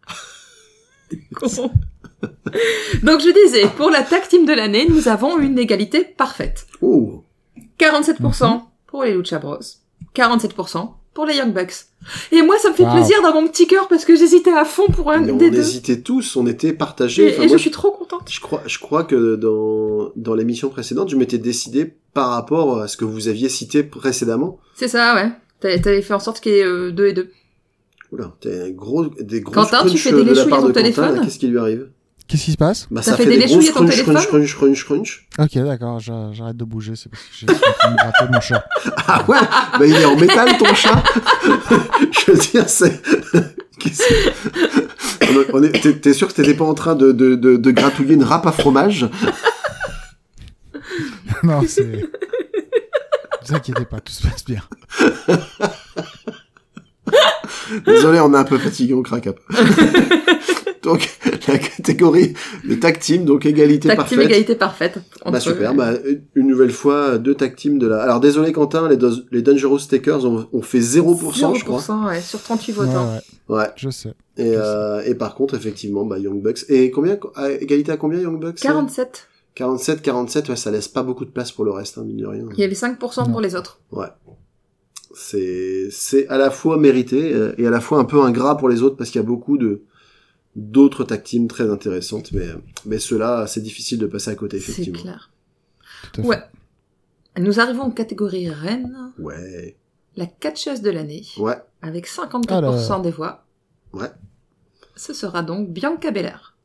Donc 3.02 3.20
je 3.20 3.44
disais, 3.46 3.68
pour 3.76 3.90
la 3.90 4.02
tag 4.02 4.26
team 4.28 4.44
de 4.46 4.52
l'année, 4.52 4.86
nous 4.88 5.08
avons 5.08 5.38
une 5.38 5.58
égalité 5.58 6.04
parfaite. 6.04 6.66
Oh, 6.82 7.22
47% 7.78 8.60
pour 8.86 9.04
les 9.04 9.14
Lucha 9.14 9.38
Bros, 9.38 9.58
47% 10.16 10.90
pour 11.18 11.26
les 11.26 11.34
Young 11.34 11.52
Bucks. 11.52 11.74
Et 12.30 12.42
moi, 12.42 12.56
ça 12.60 12.70
me 12.70 12.74
fait 12.74 12.84
Wow. 12.84 12.92
plaisir 12.94 13.20
dans 13.22 13.32
mon 13.34 13.48
petit 13.48 13.66
cœur 13.66 13.88
parce 13.88 14.04
que 14.04 14.14
j'hésitais 14.14 14.52
à 14.52 14.64
fond 14.64 14.86
pour 14.86 15.10
un 15.10 15.18
mais 15.18 15.32
on 15.32 15.36
des 15.36 15.50
deux. 15.50 15.58
hésitait 15.58 16.00
tous, 16.00 16.36
on 16.36 16.46
était 16.46 16.72
partagés. 16.72 17.24
Et, 17.30 17.34
Enfin, 17.34 17.42
et 17.42 17.46
moi, 17.48 17.56
je 17.56 17.62
suis 17.62 17.72
trop 17.72 17.90
contente. 17.90 18.22
Je 18.30 18.38
crois, 18.38 18.62
je 18.66 18.78
crois 18.78 19.02
que 19.02 19.34
dans, 19.34 20.12
dans 20.14 20.34
l'émission 20.36 20.68
précédente, 20.68 21.08
je 21.08 21.16
m'étais 21.16 21.38
décidé 21.38 21.92
par 22.14 22.28
rapport 22.28 22.78
à 22.80 22.86
ce 22.86 22.96
que 22.96 23.04
vous 23.04 23.26
aviez 23.26 23.48
cité 23.48 23.82
précédemment. 23.82 24.60
C'est 24.76 24.86
ça, 24.86 25.16
ouais. 25.16 25.32
T'avais 25.80 26.02
fait 26.02 26.14
en 26.14 26.20
sorte 26.20 26.38
qu'il 26.40 26.52
y 26.52 26.58
ait 26.58 26.64
euh, 26.64 26.92
deux 26.92 27.06
et 27.08 27.12
deux. 27.14 27.30
Oula, 28.12 28.32
t'as 28.40 28.70
gros, 28.70 29.06
des 29.06 29.40
gros 29.40 29.54
Quentin, 29.54 29.84
tu 29.88 29.98
fais 29.98 30.12
des 30.12 30.22
de 30.22 30.32
la 30.34 30.44
part 30.44 30.60
de 30.62 30.68
Quentin, 30.68 30.80
téléphone 30.82 31.20
Qu'est-ce 31.24 31.40
qui 31.40 31.48
lui 31.48 31.58
arrive? 31.58 31.88
Qu'est-ce 32.28 32.44
qui 32.44 32.52
se 32.52 32.56
passe 32.56 32.86
Bah, 32.90 33.02
ça 33.02 33.16
fait 33.16 33.24
fait 33.24 33.30
des 33.30 33.38
des 33.38 33.46
grosses 33.46 33.70
crunch, 33.70 34.02
crunch, 34.04 34.26
crunch, 34.28 34.54
crunch, 34.56 34.84
crunch. 34.84 35.26
Ok, 35.38 35.54
d'accord, 35.54 35.98
j'a- 35.98 36.30
j'arrête 36.32 36.56
de 36.56 36.64
bouger, 36.64 36.92
c'est 36.94 37.08
parce 37.08 37.22
que 37.24 37.28
j'ai 37.32 37.46
gratter 37.46 38.32
mon 38.32 38.40
chat. 38.40 38.64
Ah 39.10 39.24
ouais, 39.26 39.38
bah 39.78 39.86
il 39.86 39.94
est 39.94 40.04
en 40.04 40.16
métal 40.16 40.56
ton 40.58 40.74
chat. 40.74 41.02
je 42.12 42.30
veux 42.32 42.38
dire, 42.38 42.68
c'est. 42.68 43.00
Qu'est-ce 43.80 44.02
que- 44.06 45.50
on 45.54 45.62
est- 45.62 45.80
T'es 45.80 45.94
t'es 45.98 46.12
sûr 46.12 46.28
que 46.28 46.34
t'étais 46.34 46.54
pas 46.54 46.64
en 46.66 46.74
train 46.74 46.94
de, 46.94 47.12
de, 47.12 47.34
de, 47.36 47.56
de 47.56 47.70
gratouiller 47.70 48.14
une 48.14 48.24
râpe 48.24 48.46
à 48.46 48.52
fromage? 48.52 49.08
Non, 51.42 51.62
c'est. 51.66 51.84
Ne 51.86 52.00
vous 53.46 53.54
inquiétez 53.54 53.84
pas, 53.86 54.00
tout 54.00 54.12
se 54.12 54.26
passe 54.26 54.44
bien. 54.44 54.60
Désolé, 57.86 58.20
on 58.20 58.34
est 58.34 58.36
un 58.36 58.44
peu 58.44 58.58
fatigué, 58.58 58.92
on 58.94 59.02
craque 59.02 59.26
un 59.28 59.32
peu. 59.32 59.42
donc, 60.82 61.08
la 61.48 61.58
catégorie 61.58 62.34
de 62.68 62.74
tag 62.74 62.98
team, 62.98 63.24
donc 63.24 63.44
égalité 63.46 63.88
Tag 63.88 63.96
team 63.98 64.04
parfaite. 64.06 64.20
égalité 64.20 64.54
parfaite. 64.54 64.98
Bah 65.24 65.40
super, 65.40 65.74
bah, 65.74 65.92
une 66.34 66.46
nouvelle 66.46 66.70
fois, 66.70 67.18
deux 67.18 67.34
tag 67.34 67.54
teams 67.56 67.78
de 67.78 67.86
la... 67.86 68.02
Alors 68.02 68.20
désolé 68.20 68.52
Quentin, 68.52 68.88
les, 68.88 68.98
les 69.30 69.42
Dangerous 69.42 69.80
Takers 69.88 70.24
ont, 70.24 70.46
ont 70.52 70.62
fait 70.62 70.80
0%, 70.80 71.56
je 71.58 71.64
crois. 71.64 71.80
0%, 71.80 72.06
ouais, 72.08 72.20
sur 72.20 72.40
38 72.42 72.72
Ouais, 72.78 72.86
votants. 72.86 73.12
ouais, 73.48 73.56
Ouais. 73.56 73.66
je 73.76 73.90
sais. 73.90 74.14
Et, 74.36 74.52
euh, 74.56 75.02
et 75.04 75.14
par 75.14 75.34
contre, 75.34 75.54
effectivement, 75.54 76.04
bah, 76.04 76.18
Young 76.18 76.40
Bucks. 76.42 76.64
Et 76.68 76.90
combien, 76.90 77.18
à- 77.34 77.50
égalité 77.50 77.92
à 77.92 77.96
combien 77.96 78.20
Young 78.20 78.38
Bucks? 78.40 78.56
47. 78.60 79.26
47, 79.54 80.02
47, 80.02 80.48
ouais, 80.50 80.56
ça 80.56 80.70
laisse 80.70 80.86
pas 80.86 81.02
beaucoup 81.02 81.24
de 81.24 81.30
place 81.30 81.50
pour 81.50 81.64
le 81.64 81.72
reste, 81.72 81.98
hein, 81.98 82.04
mine 82.06 82.18
de 82.18 82.26
rien. 82.26 82.44
Il 82.54 82.60
y 82.60 82.64
avait 82.64 82.74
5% 82.74 83.24
Non. 83.26 83.32
pour 83.32 83.40
les 83.40 83.56
autres. 83.56 83.80
C'est, 85.14 85.88
c'est 85.90 86.28
à 86.28 86.38
la 86.38 86.50
fois 86.50 86.76
mérité 86.78 87.32
euh, 87.34 87.52
et 87.58 87.66
à 87.66 87.70
la 87.70 87.80
fois 87.80 87.98
un 87.98 88.04
peu 88.04 88.20
ingrat 88.22 88.56
pour 88.56 88.68
les 88.68 88.82
autres 88.82 88.96
parce 88.96 89.10
qu'il 89.10 89.20
y 89.20 89.24
a 89.24 89.26
beaucoup 89.26 89.56
de, 89.58 89.82
d'autres 90.58 91.04
tag 91.04 91.22
teams 91.22 91.48
très 91.48 91.70
intéressantes, 91.70 92.32
mais, 92.32 92.48
mais 92.84 92.98
ceux-là, 92.98 93.46
c'est 93.46 93.60
difficile 93.62 93.98
de 93.98 94.06
passer 94.06 94.30
à 94.30 94.34
côté, 94.34 94.58
C'est 94.60 94.72
effectivement. 94.72 95.00
clair. 95.00 95.30
Tout 96.12 96.20
à 96.20 96.24
fait. 96.24 96.28
Ouais. 96.28 96.42
Nous 97.38 97.60
arrivons 97.60 97.82
en 97.84 97.90
catégorie 97.90 98.48
reine, 98.50 99.12
Ouais. 99.18 99.76
la 100.16 100.26
catcheuse 100.26 100.82
de 100.82 100.90
l'année, 100.90 101.24
Ouais. 101.38 101.56
avec 101.82 102.06
54% 102.06 102.52
Alors. 102.94 103.00
des 103.02 103.10
voix. 103.10 103.44
Ouais. 103.92 104.10
Ce 104.96 105.12
sera 105.14 105.42
donc 105.42 105.70
Bianca 105.70 106.10
Belair. 106.10 106.56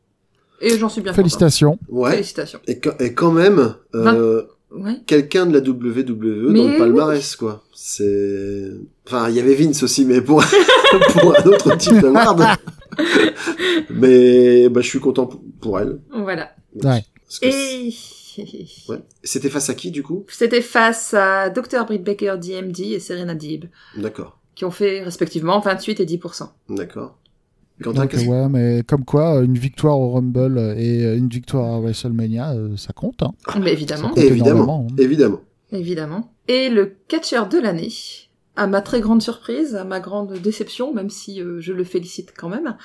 Et 0.61 0.77
j'en 0.77 0.89
suis 0.89 1.01
bien 1.01 1.13
Félicitations. 1.13 1.77
Ouais. 1.89 2.11
Félicitations. 2.11 2.59
Et, 2.67 2.79
quand- 2.79 2.99
et 2.99 3.13
quand 3.13 3.31
même, 3.31 3.75
euh, 3.95 4.43
Ouais. 4.71 5.01
quelqu'un 5.05 5.45
de 5.45 5.53
la 5.53 5.59
WWE 5.61 6.49
Mais 6.51 6.59
dans 6.59 6.67
le 6.71 6.77
palmarès, 6.79 7.35
quoi. 7.35 7.63
C'est, 7.75 8.71
enfin, 9.05 9.29
il 9.29 9.35
y 9.35 9.39
avait 9.39 9.53
Vince 9.53 9.83
aussi, 9.83 10.03
mais 10.05 10.21
pour, 10.21 10.41
pour 11.13 11.37
un 11.37 11.43
autre 11.43 11.75
type 11.77 11.99
d'award. 11.99 12.57
mais, 13.89 14.69
bah, 14.69 14.81
je 14.81 14.87
suis 14.87 14.99
content 14.99 15.29
pour- 15.61 15.79
elle. 15.79 15.99
Voilà. 16.11 16.51
Ouais. 16.83 17.03
Et 17.41 17.93
ouais. 18.89 18.97
C'était 19.23 19.49
face 19.49 19.69
à 19.69 19.73
qui, 19.73 19.91
du 19.91 20.03
coup? 20.03 20.25
c'était 20.27 20.61
face 20.61 21.13
à 21.13 21.49
Dr. 21.49 21.85
Britt 21.85 22.03
Baker, 22.03 22.35
DMD 22.41 22.79
et 22.81 22.99
Serena 22.99 23.35
Deeb, 23.35 23.65
D'accord. 23.97 24.39
qui 24.55 24.65
ont 24.65 24.71
fait 24.71 25.03
respectivement 25.03 25.59
28 25.59 25.99
et 25.99 26.05
10%. 26.05 26.49
D'accord. 26.69 27.17
Quentin, 27.81 28.01
Donc, 28.05 28.13
ouais, 28.13 28.49
mais 28.49 28.83
comme 28.87 29.03
quoi, 29.03 29.41
une 29.43 29.57
victoire 29.57 29.99
au 29.99 30.11
Rumble 30.13 30.75
et 30.77 31.15
une 31.15 31.27
victoire 31.27 31.73
à 31.73 31.79
WrestleMania, 31.79 32.53
euh, 32.53 32.77
ça 32.77 32.93
compte. 32.93 33.23
Hein. 33.23 33.33
Mais 33.59 33.73
évidemment, 33.73 34.09
Ça 34.09 34.13
compte 34.13 34.23
Évidemment. 34.23 34.87
hein. 34.89 34.95
Évidemment. 34.99 35.41
évidemment. 35.71 36.33
Et 36.47 36.69
le 36.69 36.95
catcheur 37.07 37.49
de 37.49 37.57
l'année, 37.57 37.89
à 38.55 38.67
ma 38.67 38.81
très 38.81 39.01
grande 39.01 39.21
surprise, 39.21 39.75
à 39.75 39.83
ma 39.83 39.99
grande 39.99 40.33
déception, 40.33 40.93
même 40.93 41.09
si 41.09 41.41
euh, 41.41 41.59
je 41.59 41.73
le 41.73 41.83
félicite 41.83 42.33
quand 42.37 42.49
même, 42.49 42.77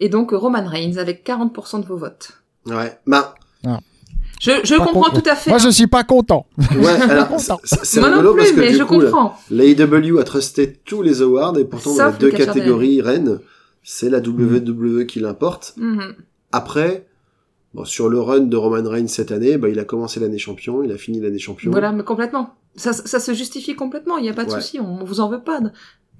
et 0.00 0.08
donc 0.08 0.30
Roman 0.32 0.66
Reigns 0.66 0.96
avec 0.98 1.26
40% 1.26 1.80
de 1.82 1.86
vos 1.86 1.96
votes. 1.96 2.32
Ouais. 2.66 2.98
Bah, 3.06 3.34
Je, 4.40 4.50
je 4.64 4.74
comprends 4.76 5.02
contre, 5.04 5.22
tout 5.22 5.28
à 5.30 5.34
fait. 5.36 5.50
Moi, 5.50 5.58
je 5.58 5.68
suis 5.68 5.86
pas 5.86 6.04
content. 6.04 6.46
ouais, 6.58 6.86
alors, 7.08 7.28
c'est- 7.38 7.52
c'est 7.82 8.00
Moi 8.00 8.10
non 8.10 8.16
rigolo 8.16 8.32
plus, 8.34 8.40
parce 8.42 8.52
que 8.52 8.60
mais 8.60 8.70
du 8.72 8.76
je 8.78 8.82
coup, 8.84 9.00
comprends. 9.00 9.36
l'AEW 9.50 10.18
a 10.18 10.24
trusté 10.24 10.72
tous 10.84 11.02
les 11.02 11.22
awards 11.22 11.56
et 11.58 11.64
pourtant 11.64 11.94
dans 11.96 12.10
les 12.10 12.18
deux 12.18 12.30
catégories 12.30 13.00
reines, 13.00 13.40
c'est 13.82 14.08
la 14.10 14.18
WWE 14.20 15.04
qui 15.06 15.20
l'importe. 15.20 15.74
Mhm. 15.76 16.14
Après, 16.52 17.06
bon, 17.74 17.84
sur 17.84 18.08
le 18.08 18.20
run 18.20 18.40
de 18.40 18.56
Roman 18.56 18.88
Reigns 18.88 19.08
cette 19.08 19.32
année, 19.32 19.56
bah, 19.58 19.68
il 19.68 19.78
a 19.78 19.84
commencé 19.84 20.18
l'année 20.20 20.38
champion, 20.38 20.82
il 20.82 20.90
a 20.92 20.98
fini 20.98 21.20
l'année 21.20 21.38
champion. 21.38 21.70
Voilà, 21.70 21.92
mais 21.92 22.02
complètement. 22.04 22.54
Ça, 22.76 22.92
ça 22.92 23.20
se 23.20 23.34
justifie 23.34 23.74
complètement, 23.76 24.16
il 24.18 24.22
n'y 24.22 24.30
a 24.30 24.34
pas 24.34 24.44
de 24.44 24.50
Ouais. 24.52 24.60
souci, 24.60 24.80
on 24.80 25.04
vous 25.04 25.20
en 25.20 25.28
veut 25.28 25.42
pas 25.42 25.60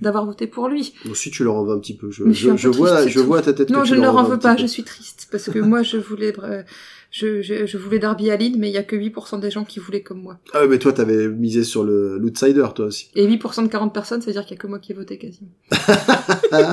d'avoir 0.01 0.25
voté 0.27 0.47
pour 0.47 0.69
lui. 0.69 0.95
Aussi, 1.11 1.31
tu 1.31 1.45
leur 1.45 1.55
en 1.55 1.65
veux 1.65 1.73
un 1.75 1.79
petit 1.79 1.97
peu. 1.97 2.11
Je, 2.11 2.25
je 2.33 2.69
vois, 2.69 3.07
je 3.07 3.21
vois 3.21 3.43
ta 3.43 3.53
tête 3.53 3.71
Non, 3.71 3.83
que 3.83 3.87
je 3.89 3.95
ne 3.95 4.01
leur 4.03 4.17
en 4.17 4.25
veux 4.25 4.39
pas, 4.39 4.57
je 4.57 4.67
suis 4.67 4.83
triste, 4.85 5.29
parce 5.31 5.51
que 5.51 5.59
moi 5.59 5.83
je 5.83 5.97
voulais 5.97 6.33
euh, 6.43 6.63
je, 7.11 7.43
je, 7.43 7.65
je 7.67 7.79
voulais 7.79 8.01
Darby 8.01 8.31
Allin, 8.31 8.55
mais 8.59 8.69
il 8.71 8.73
y 8.75 8.77
a 8.79 8.83
que 8.83 8.97
8% 8.97 9.39
des 9.41 9.51
gens 9.51 9.65
qui 9.65 9.79
voulaient 9.79 10.03
comme 10.03 10.21
moi. 10.21 10.39
Ah 10.53 10.61
ouais, 10.63 10.69
mais 10.69 10.79
toi, 10.81 10.93
t'avais 10.93 11.29
misé 11.29 11.63
sur 11.63 11.85
le 11.85 12.19
l'outsider, 12.19 12.67
toi 12.75 12.87
aussi. 12.87 13.09
Et 13.15 13.25
8% 13.27 13.63
de 13.63 13.69
40 13.69 13.95
personnes, 13.95 14.21
ça 14.21 14.27
veut 14.27 14.33
dire 14.33 14.43
qu'il 14.45 14.57
y 14.57 14.59
a 14.59 14.61
que 14.61 14.67
moi 14.67 14.81
qui 14.81 14.91
ai 14.93 14.95
voté 14.97 15.17
quasiment. 15.17 15.51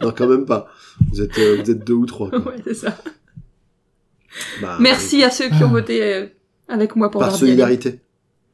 non, 0.00 0.12
quand 0.16 0.28
même 0.28 0.44
pas. 0.46 0.68
Vous 1.12 1.20
êtes, 1.22 1.38
euh, 1.38 1.56
vous 1.62 1.70
êtes 1.70 1.84
deux 1.84 1.94
ou 1.94 2.06
trois. 2.06 2.30
quoi. 2.30 2.38
ouais, 2.40 2.56
c'est 2.66 2.74
ça. 2.74 2.96
Bah, 4.60 4.76
Merci 4.80 5.22
à 5.24 5.30
ceux 5.30 5.48
qui 5.48 5.62
ont 5.64 5.68
voté 5.72 6.02
euh, 6.02 6.26
avec 6.68 6.94
moi 6.96 7.10
pour 7.10 7.20
Par 7.20 7.30
Darby 7.30 7.60
Allin. 7.62 7.78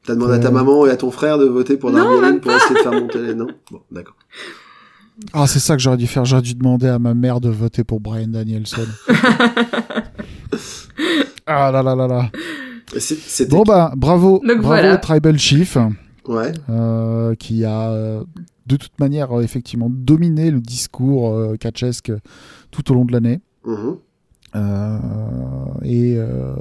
T'as 0.06 0.14
demandé 0.14 0.34
à 0.34 0.38
ta 0.38 0.50
maman 0.50 0.86
et 0.86 0.90
à 0.90 0.96
ton 0.96 1.10
frère 1.10 1.38
de 1.38 1.44
voter 1.46 1.76
pour 1.76 1.90
même 1.92 2.40
pour 2.40 2.52
essayer 2.52 2.74
de 2.74 2.80
faire 2.80 2.92
monter 2.92 3.20
les... 3.22 3.34
Non 3.34 3.48
Bon, 3.70 3.80
d'accord. 3.90 4.16
Ah, 5.34 5.46
c'est 5.46 5.58
ça 5.58 5.76
que 5.76 5.82
j'aurais 5.82 5.98
dû 5.98 6.06
faire. 6.06 6.24
J'aurais 6.24 6.40
dû 6.42 6.54
demander 6.54 6.86
à 6.88 6.98
ma 6.98 7.12
mère 7.14 7.40
de 7.40 7.50
voter 7.50 7.84
pour 7.84 8.00
Brian 8.00 8.28
Danielson. 8.28 8.86
ah 11.46 11.70
là 11.70 11.82
là 11.82 11.94
là 11.94 12.06
là. 12.06 12.30
Bon 13.50 13.62
bah 13.62 13.92
bravo, 13.96 14.40
Donc 14.46 14.62
bravo 14.62 14.66
voilà. 14.66 14.94
au 14.94 14.98
Tribal 14.98 15.38
Chief 15.38 15.76
Ouais. 16.26 16.52
euh, 16.68 17.34
qui 17.34 17.64
a 17.64 17.90
euh, 17.90 18.24
de 18.66 18.76
toute 18.76 18.98
manière 19.00 19.38
euh, 19.38 19.42
effectivement 19.42 19.88
dominé 19.90 20.50
le 20.50 20.60
discours 20.60 21.32
euh, 21.34 21.56
catchesque 21.56 22.12
tout 22.70 22.90
au 22.90 22.94
long 22.94 23.04
de 23.04 23.12
l'année. 23.12 23.40
Mhm. 23.64 23.96
Euh, 24.56 24.98
et 25.82 26.16
euh, 26.18 26.54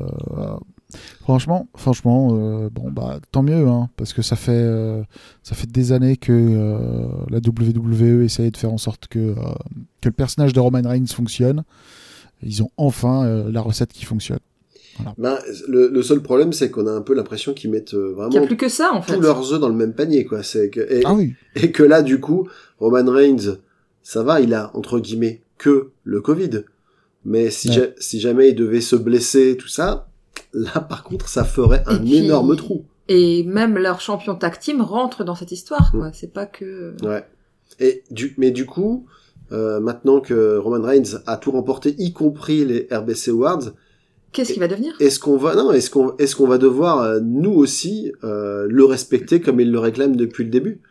franchement, 1.21 1.67
franchement, 1.75 2.29
euh, 2.31 2.69
bon 2.71 2.91
bah 2.91 3.19
tant 3.31 3.43
mieux, 3.43 3.67
hein, 3.67 3.89
parce 3.97 4.13
que 4.13 4.21
ça 4.21 4.35
fait 4.35 4.51
euh, 4.51 5.01
ça 5.43 5.55
fait 5.55 5.69
des 5.69 5.91
années 5.91 6.17
que 6.17 6.31
euh, 6.33 7.07
la 7.29 7.37
WWE 7.39 8.23
essayait 8.23 8.51
de 8.51 8.57
faire 8.57 8.73
en 8.73 8.77
sorte 8.77 9.07
que 9.07 9.19
euh, 9.19 9.33
que 10.01 10.09
le 10.09 10.11
personnage 10.13 10.53
de 10.53 10.59
Roman 10.59 10.81
Reigns 10.83 11.07
fonctionne. 11.07 11.63
Ils 12.41 12.63
ont 12.63 12.69
enfin 12.77 13.25
euh, 13.25 13.51
la 13.51 13.61
recette 13.61 13.91
qui 13.91 14.05
fonctionne. 14.05 14.39
Ben, 15.17 15.37
le, 15.69 15.87
le 15.87 16.01
seul 16.03 16.21
problème, 16.21 16.51
c'est 16.51 16.69
qu'on 16.71 16.85
a 16.85 16.91
un 16.91 17.01
peu 17.01 17.13
l'impression 17.13 17.53
qu'ils 17.53 17.71
mettent 17.71 17.93
euh, 17.93 18.09
Il 18.11 18.15
n'y 18.15 18.21
a 18.21 18.27
vraiment 18.27 18.47
plus 18.47 18.57
que 18.57 18.67
ça 18.67 18.91
en 18.93 19.01
fait. 19.01 19.13
tous 19.15 19.21
leurs 19.21 19.53
œufs 19.53 19.59
dans 19.59 19.69
le 19.69 19.75
même 19.75 19.93
panier, 19.93 20.25
quoi. 20.25 20.43
C'est 20.43 20.69
que... 20.69 20.81
et, 20.81 21.03
Ah 21.05 21.13
oui, 21.13 21.35
et 21.55 21.71
que 21.71 21.83
là, 21.83 22.01
du 22.01 22.19
coup, 22.19 22.49
Roman 22.79 23.09
Reigns, 23.09 23.57
ça 24.03 24.23
va, 24.23 24.41
il 24.41 24.53
a, 24.53 24.71
entre 24.75 24.99
guillemets, 24.99 25.41
que 25.57 25.91
le 26.03 26.19
Covid. 26.19 26.63
Mais 27.23 27.49
si, 27.49 27.69
Ouais. 27.69 27.75
ja- 27.75 27.87
si 27.97 28.19
jamais 28.19 28.49
il 28.49 28.55
devait 28.55 28.81
se 28.81 28.97
blesser, 28.97 29.55
tout 29.55 29.69
ça, 29.69 30.08
là, 30.53 30.79
par 30.81 31.03
contre, 31.03 31.27
ça 31.27 31.43
ferait 31.43 31.83
un 31.87 31.97
puis- 31.97 32.17
énorme 32.17 32.55
trou. 32.55 32.85
Et 33.07 33.43
même 33.43 33.77
leur 33.77 34.01
champion 34.01 34.35
tag 34.35 34.59
team 34.59 34.81
rentre 34.81 35.23
dans 35.23 35.33
cette 35.35 35.51
histoire, 35.51 35.91
quoi. 35.91 36.11
C'est 36.13 36.31
pas 36.31 36.45
que. 36.45 36.93
Ouais. 37.03 37.25
Et 37.79 38.03
du, 38.11 38.35
mais 38.37 38.51
du 38.51 38.65
coup, 38.67 39.05
euh, 39.51 39.79
maintenant 39.79 40.19
que 40.19 40.57
Roman 40.57 40.83
Reigns 40.85 41.17
a 41.25 41.37
tout 41.37 41.51
remporté, 41.51 41.95
y 41.97 42.13
compris 42.13 42.65
les 42.65 42.87
RBC 42.91 43.31
Awards, 43.31 43.71
Qu'est-ce 44.31 44.51
qu'il 44.53 44.59
va 44.59 44.67
devenir? 44.67 44.93
est-ce 44.99 45.19
qu'on 45.19 45.37
va, 45.37 45.55
non, 45.55 45.71
est-ce 45.71 45.89
qu'on, 45.89 46.15
est-ce 46.17 46.35
qu'on 46.35 46.45
va 46.47 46.59
devoir, 46.59 46.99
euh, 47.01 47.19
nous 47.19 47.53
aussi, 47.53 48.11
euh, 48.23 48.67
le 48.69 48.85
respecter 48.85 49.41
comme 49.41 49.59
il 49.59 49.71
le 49.71 49.79
réclame 49.79 50.15
depuis 50.15 50.43
le 50.43 50.51
début? 50.51 50.81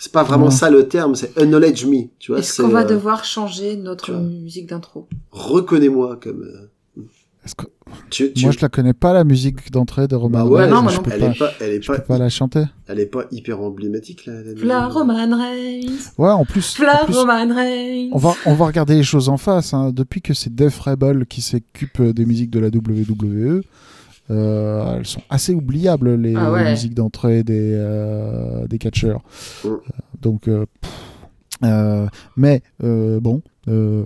C'est 0.00 0.12
pas 0.12 0.22
vraiment 0.22 0.50
ça 0.52 0.70
le 0.70 0.86
terme, 0.86 1.16
c'est 1.16 1.36
acknowledge 1.36 1.84
me, 1.86 2.02
tu 2.20 2.30
vois. 2.30 2.38
Est-ce 2.38 2.62
qu'on 2.62 2.68
va 2.68 2.82
euh, 2.82 2.84
devoir 2.84 3.24
changer 3.24 3.74
notre 3.76 4.12
musique 4.12 4.68
d'intro? 4.68 5.08
Reconnais-moi 5.32 6.20
comme, 6.22 6.42
euh, 6.44 7.02
Est-ce 7.44 7.56
que- 7.56 7.66
tu, 8.10 8.32
tu- 8.32 8.44
moi 8.44 8.52
je 8.52 8.58
la 8.60 8.68
connais 8.68 8.92
pas 8.92 9.12
la 9.12 9.24
musique 9.24 9.70
d'entrée 9.70 10.08
de 10.08 10.14
Roman 10.16 10.40
Bah 10.40 10.44
ouais, 10.46 10.62
Reigns. 10.64 10.70
Non, 10.74 10.82
moi 10.82 10.92
je 10.92 10.96
non 10.98 11.02
peux 11.02 11.10
elle 11.12 11.20
pas, 11.20 11.26
est 11.30 11.38
pas, 11.38 11.50
elle 11.60 11.70
est 11.72 11.82
je 11.82 11.86
peux 11.92 11.98
pas, 11.98 12.02
pas 12.02 12.18
la 12.18 12.28
chanter. 12.28 12.64
elle 12.86 13.00
est 13.00 13.06
pas 13.06 13.24
hyper 13.30 13.60
emblématique, 13.60 14.26
là. 14.26 14.34
la 14.42 14.54
V'là 14.54 14.80
musique. 14.82 14.92
Roman 14.98 15.36
Reigns 15.38 15.98
Ouais, 16.18 16.30
en 16.30 16.44
plus, 16.44 16.76
en 16.78 16.82
V'là 16.82 17.00
plus, 17.04 17.14
Roman 17.16 17.54
Reigns 17.54 18.08
on 18.12 18.18
va 18.18 18.34
on 18.46 18.54
va 18.54 18.66
regarder 18.66 18.94
les 18.94 19.02
choses 19.02 19.28
en 19.28 19.36
face. 19.36 19.74
hein. 19.74 19.90
Depuis 19.92 20.20
que 20.22 20.34
c'est 20.34 20.54
Def 20.54 20.78
Rebel 20.80 21.26
qui 21.26 21.40
s'occupe 21.42 22.00
des 22.02 22.24
musiques 22.26 22.50
de 22.50 22.60
la 22.60 22.68
WWE. 22.68 23.62
euh, 24.30 24.96
elles 24.98 25.06
sont 25.06 25.22
assez 25.30 25.54
oubliables 25.54 26.14
les, 26.16 26.34
Ah 26.36 26.52
ouais. 26.52 26.64
les 26.64 26.70
musiques 26.70 26.94
d'entrée 26.94 27.42
des 27.42 27.72
euh, 27.74 28.66
des 28.66 28.78
catcheurs. 28.78 29.22
Mm. 29.64 29.68
Euh, 29.68 29.76
Donc, 30.20 30.48
euh, 30.48 30.66
pff, 30.82 30.92
euh, 31.64 32.06
mais 32.36 32.62
euh, 32.84 33.20
bon, 33.20 33.40
euh, 33.68 34.04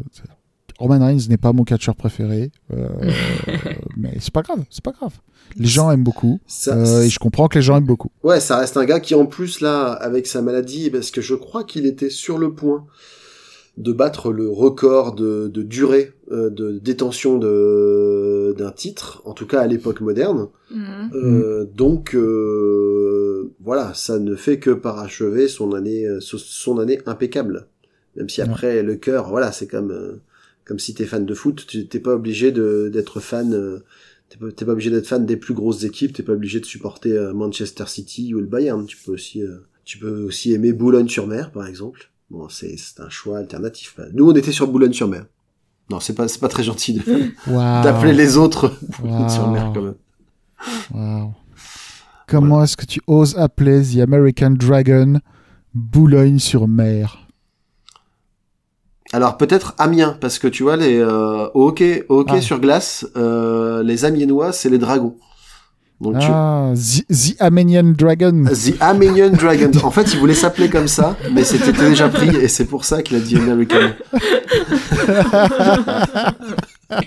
Roman 0.82 1.06
Reigns 1.06 1.28
n'est 1.28 1.36
pas 1.36 1.52
mon 1.52 1.64
catcheur 1.64 1.94
préféré, 1.96 2.50
euh, 2.72 2.88
mais 3.96 4.14
c'est 4.20 4.32
pas 4.32 4.42
grave, 4.42 4.64
c'est 4.70 4.82
pas 4.84 4.92
grave. 4.92 5.12
Les 5.56 5.66
gens 5.66 5.90
aiment 5.90 6.02
beaucoup 6.04 6.40
Ça- 6.46 6.76
euh, 6.76 7.02
et 7.02 7.08
je 7.08 7.18
comprends 7.18 7.46
que 7.48 7.58
les 7.58 7.62
gens 7.62 7.76
aiment 7.76 7.84
beaucoup. 7.86 8.10
Ouais, 8.24 8.40
ça 8.40 8.58
reste 8.58 8.76
un 8.76 8.84
gars 8.84 9.00
qui 9.00 9.14
en 9.14 9.26
plus 9.26 9.60
là, 9.60 9.92
avec 9.92 10.26
sa 10.26 10.42
maladie, 10.42 10.90
parce 10.90 11.10
que 11.10 11.20
je 11.20 11.34
crois 11.34 11.64
qu'il 11.64 11.86
était 11.86 12.10
sur 12.10 12.38
le 12.38 12.54
point 12.54 12.84
de 13.78 13.92
battre 13.92 14.32
le 14.32 14.50
record 14.50 15.14
de, 15.14 15.48
de 15.48 15.62
durée 15.62 16.12
euh, 16.30 16.50
de 16.50 16.78
détention 16.78 17.38
de 17.38 18.54
d'un 18.58 18.70
titre, 18.70 19.22
en 19.24 19.32
tout 19.32 19.46
cas 19.46 19.60
à 19.60 19.66
l'époque 19.66 20.00
moderne. 20.02 20.48
Mhm. 20.70 21.10
Euh, 21.14 21.64
Donc 21.74 22.14
euh, 22.14 23.52
voilà, 23.64 23.92
ça 23.94 24.18
ne 24.18 24.34
fait 24.36 24.58
que 24.58 24.70
parachever 24.70 25.48
son 25.48 25.72
année, 25.72 26.04
son- 26.20 26.78
année 26.78 27.00
impeccable. 27.06 27.68
Même 28.16 28.28
si 28.28 28.42
Ouais. 28.42 28.48
après 28.48 28.82
le 28.82 28.96
cœur, 28.96 29.28
voilà, 29.30 29.52
c'est 29.52 29.66
comme 29.66 29.90
euh, 29.90 30.20
comme 30.64 30.78
si 30.78 30.94
t'es 30.94 31.06
fan 31.06 31.26
de 31.26 31.34
foot, 31.34 31.64
tu 31.66 31.86
t'es 31.88 32.00
pas 32.00 32.14
obligé 32.14 32.52
d'être 32.52 33.20
fan. 33.20 33.52
euh, 33.54 33.84
T'es 34.56 34.64
pas, 34.64 34.72
obligé 34.72 34.88
d'être 34.88 35.06
fan 35.06 35.26
des 35.26 35.36
plus 35.36 35.52
grosses 35.52 35.84
équipes, 35.84 36.14
t'es 36.14 36.22
pas 36.22 36.32
obligé 36.32 36.58
de 36.58 36.64
supporter 36.64 37.12
euh, 37.12 37.34
Manchester 37.34 37.84
City 37.86 38.34
ou 38.34 38.40
le 38.40 38.46
Bayern. 38.46 38.86
Tu 38.86 38.96
peux 38.96 39.12
aussi, 39.12 39.42
euh, 39.42 39.58
tu 39.84 39.98
peux 39.98 40.22
aussi 40.22 40.54
aimer 40.54 40.72
Boulogne-sur-Mer, 40.72 41.50
par 41.50 41.66
exemple. 41.66 42.10
Bon, 42.30 42.48
c'est, 42.48 42.74
un 42.98 43.10
choix 43.10 43.36
alternatif. 43.36 44.00
Nous, 44.14 44.30
on 44.30 44.34
était 44.34 44.52
sur 44.52 44.68
Boulogne-sur-Mer. 44.68 45.26
Non, 45.90 46.00
c'est 46.00 46.14
pas, 46.14 46.28
c'est 46.28 46.38
pas 46.38 46.48
très 46.48 46.62
gentil 46.62 47.02
d'appeler 47.46 48.14
les 48.14 48.38
autres 48.38 48.72
Boulogne-sur-Mer 49.00 49.72
quand 49.74 49.82
même. 49.82 49.94
Waouh. 50.94 51.34
Comment 52.26 52.64
est-ce 52.64 52.78
que 52.78 52.86
tu 52.86 53.02
oses 53.06 53.36
appeler 53.36 53.82
The 53.82 53.98
American 53.98 54.52
Dragon 54.52 55.20
Boulogne-sur-Mer? 55.74 57.21
Alors 59.12 59.36
peut-être 59.36 59.74
Amiens, 59.78 60.16
parce 60.20 60.38
que 60.38 60.48
tu 60.48 60.62
vois, 60.62 60.76
les, 60.76 60.98
euh, 60.98 61.46
au 61.54 61.68
hockey, 61.68 62.04
au 62.08 62.20
hockey 62.20 62.36
Ah. 62.38 62.40
sur 62.40 62.58
glace, 62.60 63.06
euh, 63.16 63.82
les 63.82 64.04
Amiénois, 64.06 64.52
c'est 64.52 64.70
les 64.70 64.78
dragons. 64.78 65.16
Donc 66.00 66.18
tu... 66.18 66.26
Ah, 66.30 66.72
the, 66.74 67.06
the 67.12 67.36
Armenian 67.40 67.92
Dragon. 67.96 68.44
The 68.46 68.74
Armenian 68.80 69.30
Dragons. 69.30 69.78
En 69.84 69.90
fait, 69.92 70.12
il 70.14 70.18
voulait 70.18 70.34
s'appeler 70.34 70.68
comme 70.68 70.88
ça, 70.88 71.16
mais 71.32 71.44
c'était 71.44 71.72
déjà 71.72 72.08
pris, 72.08 72.34
et 72.36 72.48
c'est 72.48 72.64
pour 72.64 72.84
ça 72.84 73.02
qu'il 73.02 73.16
a 73.16 73.20
dit 73.20 73.36
American. 73.36 73.90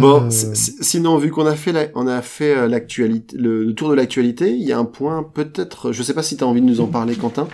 Bon, 0.00 0.28
sinon, 0.30 1.18
vu 1.18 1.30
qu'on 1.30 1.46
a 1.46 1.54
fait, 1.54 1.72
la- 1.72 1.86
on 1.94 2.06
a 2.06 2.20
fait 2.22 2.56
euh, 2.56 2.68
l'actualité, 2.68 3.36
le, 3.36 3.64
le 3.64 3.74
tour 3.74 3.88
de 3.88 3.94
l'actualité, 3.94 4.50
il 4.52 4.62
y 4.62 4.72
a 4.72 4.78
un 4.78 4.84
point 4.84 5.22
peut-être, 5.22 5.92
je 5.92 6.02
sais 6.02 6.14
pas 6.14 6.22
si 6.22 6.36
tu 6.36 6.44
as 6.44 6.46
envie 6.46 6.60
de 6.60 6.66
nous 6.66 6.80
en 6.80 6.86
parler, 6.86 7.14
Quentin, 7.16 7.48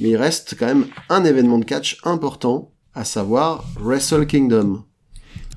mais 0.00 0.10
il 0.10 0.16
reste 0.16 0.56
quand 0.58 0.66
même 0.66 0.86
un 1.08 1.24
événement 1.24 1.58
de 1.58 1.64
catch 1.64 1.98
important, 2.04 2.70
à 2.94 3.04
savoir 3.04 3.64
Wrestle 3.80 4.26
Kingdom. 4.26 4.82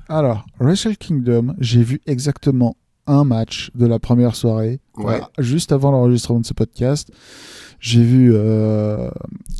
Alors, 0.08 0.44
Wrestle 0.58 0.96
Kingdom, 0.96 1.54
j'ai 1.58 1.82
vu 1.82 2.00
exactement 2.06 2.76
un 3.06 3.24
match 3.24 3.70
de 3.74 3.86
la 3.86 3.98
première 3.98 4.34
soirée, 4.36 4.80
Ouais. 4.96 5.20
euh, 5.38 5.42
juste 5.42 5.72
avant 5.72 5.90
l'enregistrement 5.90 6.40
de 6.40 6.46
ce 6.46 6.54
podcast. 6.54 7.10
J'ai 7.80 8.02
vu 8.02 8.30
euh, 8.34 9.10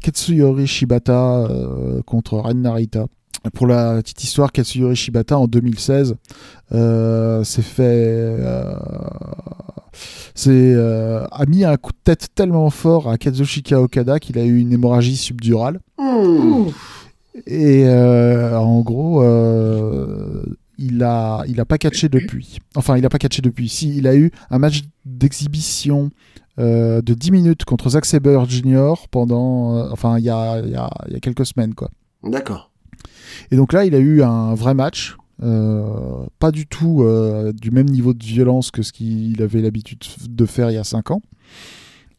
Katsuyori 0.02 0.66
Shibata 0.66 1.46
euh, 1.46 2.02
contre 2.02 2.36
Ren 2.38 2.54
Narita. 2.54 3.06
Pour 3.54 3.66
la 3.66 3.96
petite 4.02 4.22
histoire, 4.22 4.52
Katsuyori 4.52 4.94
Shibata 4.96 5.38
en 5.38 5.46
2016 5.46 6.14
euh, 6.72 7.42
s'est 7.44 7.62
fait 7.62 7.82
euh, 7.84 8.74
C'est 10.34 10.50
euh, 10.50 11.26
a 11.30 11.46
mis 11.46 11.64
un 11.64 11.76
coup 11.76 11.92
de 11.92 11.98
tête 12.02 12.28
tellement 12.34 12.70
fort 12.70 13.10
à 13.10 13.18
Kazushika 13.18 13.80
Okada 13.80 14.18
qu'il 14.18 14.38
a 14.38 14.44
eu 14.44 14.58
une 14.58 14.72
hémorragie 14.72 15.16
subdurale. 15.16 15.80
Hmm. 15.98 16.68
Et 17.46 17.84
euh, 17.86 18.58
en 18.58 18.80
gros, 18.80 19.22
euh, 19.22 20.44
il 20.78 21.02
a 21.02 21.44
il 21.48 21.60
a 21.60 21.64
pas 21.64 21.78
catché 21.78 22.08
depuis. 22.08 22.58
Enfin, 22.74 22.96
il 22.96 23.04
a 23.04 23.08
pas 23.08 23.18
catché 23.18 23.42
depuis. 23.42 23.68
Si, 23.68 23.96
il 23.96 24.06
a 24.06 24.14
eu 24.14 24.30
un 24.50 24.58
match 24.58 24.82
d'exhibition 25.04 26.10
euh, 26.58 27.00
de 27.00 27.14
10 27.14 27.30
minutes 27.30 27.64
contre 27.64 27.90
Zack 27.90 28.04
Saber 28.04 28.40
Jr. 28.46 28.94
pendant, 29.10 29.76
euh, 29.76 29.88
enfin, 29.92 30.18
il 30.18 30.24
y 30.24 30.30
a, 30.30 30.60
il 30.60 30.70
y, 30.70 30.76
a, 30.76 30.90
y 31.08 31.16
a 31.16 31.20
quelques 31.20 31.46
semaines, 31.46 31.74
quoi. 31.74 31.88
D'accord. 32.22 32.70
Et 33.50 33.56
donc 33.56 33.72
là, 33.72 33.84
il 33.84 33.94
a 33.94 33.98
eu 33.98 34.22
un 34.22 34.54
vrai 34.54 34.74
match. 34.74 35.16
Euh, 35.42 36.26
pas 36.38 36.50
du 36.50 36.66
tout 36.66 37.02
euh, 37.02 37.52
du 37.52 37.70
même 37.70 37.88
niveau 37.88 38.12
de 38.14 38.24
violence 38.24 38.70
que 38.70 38.82
ce 38.82 38.92
qu'il 38.92 39.40
avait 39.42 39.62
l'habitude 39.62 39.98
de 40.28 40.46
faire 40.46 40.70
il 40.70 40.74
y 40.74 40.78
a 40.78 40.84
5 40.84 41.10
ans. 41.12 41.22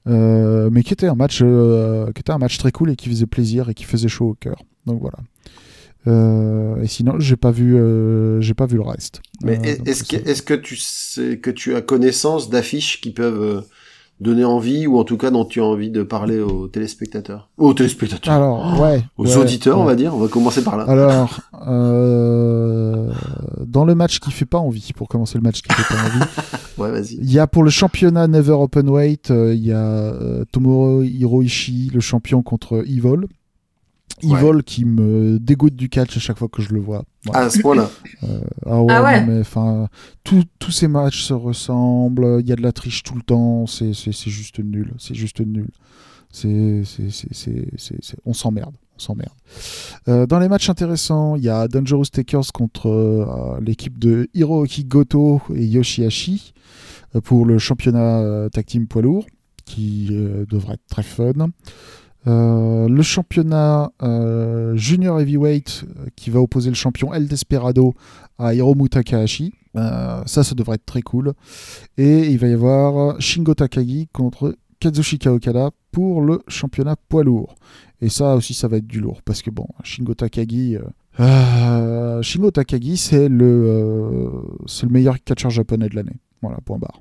Euh, 0.08 0.70
mais 0.72 0.82
qui 0.82 0.94
était 0.94 1.08
un 1.08 1.14
match 1.16 1.38
qui 1.40 2.20
était 2.20 2.32
un 2.32 2.40
match 2.40 2.58
très 2.58 2.72
cool 2.72 2.90
et 2.92 2.96
qui 2.96 3.10
faisait 3.10 3.28
plaisir 3.28 3.70
et 3.70 3.74
qui 3.76 3.84
faisait 3.84 4.08
chaud 4.08 4.30
au 4.30 4.34
cœur. 4.34 4.64
Donc 4.86 5.00
voilà. 5.02 5.20
Et 6.84 6.88
sinon, 6.88 7.20
j'ai 7.20 7.36
pas 7.36 7.52
vu, 7.52 7.78
j'ai 8.42 8.56
pas 8.56 8.66
vu 8.66 8.78
le 8.78 8.82
reste. 8.82 9.22
Mais 9.44 9.60
est- 9.64 9.88
est-ce 9.88 10.04
que, 10.04 10.16
est-ce 10.16 10.42
que 10.42 10.56
tu 10.56 10.76
sais, 10.76 11.38
que 11.38 11.52
tu 11.52 11.76
as 11.76 11.82
connaissance 11.82 12.50
d'affiches 12.50 13.00
qui 13.02 13.12
peuvent 13.12 13.64
donner 14.22 14.46
envie, 14.46 14.86
ou 14.88 14.98
en 15.00 15.04
tout 15.04 15.18
cas 15.18 15.32
dont 15.32 15.44
tu 15.46 15.60
as 15.60 15.66
envie 15.66 15.90
de 15.90 16.04
parler 16.04 16.40
aux 16.40 16.68
téléspectateurs? 16.68 17.50
Aux 17.58 17.74
téléspectateurs. 17.74 18.34
Alors, 18.34 18.80
ouais. 18.80 19.04
aux 19.18 19.26
ouais, 19.26 19.36
auditeurs, 19.36 19.80
on 19.80 19.84
va 19.84 19.96
dire. 19.96 20.16
On 20.16 20.20
va 20.20 20.28
commencer 20.28 20.64
par 20.64 20.78
là. 20.78 20.84
Alors, 20.88 21.40
euh, 21.68 23.12
dans 23.66 23.84
le 23.84 23.96
match 23.96 24.20
qui 24.20 24.32
fait 24.32 24.46
pas 24.46 24.60
envie, 24.60 24.92
pour 24.96 25.08
commencer 25.08 25.38
le 25.38 25.42
match 25.42 25.62
qui 25.62 25.74
fait 25.74 25.94
pas 25.94 26.02
envie, 26.02 26.26
Ouais, 26.78 26.92
vas-y. 26.92 27.16
il 27.16 27.32
y 27.32 27.40
a 27.40 27.48
pour 27.48 27.64
le 27.64 27.70
championnat 27.70 28.28
Never 28.28 28.54
Open 28.54 28.90
Weight, 28.90 29.32
euh, 29.32 29.54
il 29.54 29.66
y 29.66 29.72
a 29.72 29.78
euh, 29.78 30.46
Tomohiro 30.52 31.02
Hiroishi, 31.04 31.92
le 31.94 32.00
champion 32.00 32.42
contre 32.44 32.84
Evil. 32.88 33.28
Ouais. 34.24 34.40
Evil 34.40 34.64
qui 34.64 34.86
me 34.86 35.40
dégoûte 35.40 35.76
du 35.76 35.90
catch 35.90 36.16
à 36.18 36.20
chaque 36.20 36.38
fois 36.38 36.48
que 36.50 36.62
je 36.62 36.74
le 36.74 36.80
vois. 36.80 37.04
Voilà. 37.26 37.46
À 37.46 37.50
ce 37.50 37.60
point-là. 37.60 37.90
Ah 38.66 38.82
ouais, 38.82 38.94
Ah 38.94 39.04
ouais. 39.04 39.22
non, 39.22 39.28
mais 39.34 39.40
enfin, 39.42 39.88
tous 40.24 40.72
ces 40.72 40.88
matchs 40.88 41.22
se 41.24 41.34
ressemblent. 41.34 42.38
Il 42.42 42.48
y 42.48 42.52
a 42.52 42.56
de 42.56 42.62
la 42.62 42.72
triche 42.72 43.04
tout 43.04 43.16
le 43.16 43.22
temps. 43.22 43.66
C'est 43.68 43.94
c'est- 43.94 44.12
c'est 44.12 44.30
juste 44.32 44.60
nul. 44.60 44.94
C'est 44.98 45.16
juste 45.16 45.40
nul. 45.42 45.68
C'est 46.32 46.84
c'est- 46.86 47.10
c'est- 47.12 47.34
c'est- 47.34 47.68
c'est- 47.78 47.98
c'est- 48.02 48.18
on 48.26 48.34
s'emmerde. 48.34 48.74
On 48.96 49.00
s'emmerde. 49.00 49.34
Euh, 50.08 50.26
dans 50.28 50.40
les 50.40 50.48
matchs 50.48 50.70
intéressants, 50.70 51.36
il 51.36 51.44
y 51.44 51.50
a 51.50 51.68
Dangerous 51.68 52.06
Takers 52.06 52.52
contre 52.54 52.88
euh, 52.90 53.60
l'équipe 53.62 53.98
de 54.00 54.30
Hiroki 54.34 54.86
Goto 54.86 55.42
et 55.54 55.66
Yoshihashi 55.66 56.54
euh, 57.16 57.22
pour 57.22 57.46
le 57.46 57.58
championnat 57.58 58.20
euh, 58.22 58.50
tag 58.50 58.66
team 58.66 58.88
poids 58.88 59.02
lourd, 59.02 59.26
qui 59.66 60.10
euh, 60.12 60.46
devrait 60.50 60.76
être 60.76 60.88
très 60.90 61.04
fun. 61.04 61.34
Euh, 62.28 62.88
le 62.88 63.02
championnat 63.02 63.92
euh, 64.04 64.76
junior 64.76 65.20
heavyweight 65.20 65.86
euh, 65.86 66.06
qui 66.16 66.30
va 66.30 66.40
opposer 66.40 66.70
le 66.70 66.76
champion 66.76 67.12
El 67.14 67.28
Desperado 67.28 67.96
à 68.38 68.54
Hiromu 68.54 68.90
Takahashi. 68.90 69.54
Ça, 69.74 70.26
ça 70.26 70.54
devrait 70.54 70.76
être 70.76 70.86
très 70.86 71.02
cool. 71.02 71.34
Et 71.98 72.28
il 72.28 72.38
va 72.38 72.48
y 72.48 72.54
avoir 72.54 73.20
Shingo 73.22 73.54
Takagi 73.54 74.10
contre 74.12 74.58
Kazushika 74.82 75.32
Okada 75.32 75.70
pour 75.94 76.22
le 76.22 76.42
championnat 76.50 76.98
poids 77.08 77.24
lourd. 77.24 77.56
Et 78.02 78.10
ça 78.10 78.36
aussi, 78.36 78.54
ça 78.54 78.68
va 78.68 78.78
être 78.78 78.88
du 78.88 79.00
lourd. 79.00 79.22
Parce 79.24 79.42
que 79.42 79.50
bon, 79.50 79.68
Shingo 79.84 80.14
Takagi. 80.14 80.76
Shingo 81.18 82.52
Takagi, 82.52 82.98
c'est 82.98 83.30
le, 83.30 84.30
le 84.84 84.90
meilleur 84.90 85.24
catcheur 85.24 85.52
japonais 85.52 85.88
de 85.88 85.96
l'année. 85.96 86.20
Voilà, 86.42 86.58
point 86.66 86.78
barre. 86.78 87.00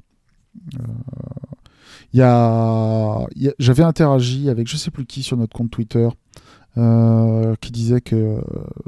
Il 2.13 2.19
y 2.21 2.23
a, 2.23 3.27
il 3.37 3.43
y 3.43 3.49
a- 3.49 3.55
j'avais 3.59 3.83
interagi 3.83 4.49
avec 4.49 4.69
je 4.69 4.77
sais 4.77 4.91
plus 4.91 5.07
qui 5.07 5.23
sur 5.23 5.37
notre 5.37 5.57
compte 5.57 5.71
Twitter 5.71 6.09
euh, 6.79 7.55
qui 7.61 7.73
disait 7.73 8.01
que 8.01 8.37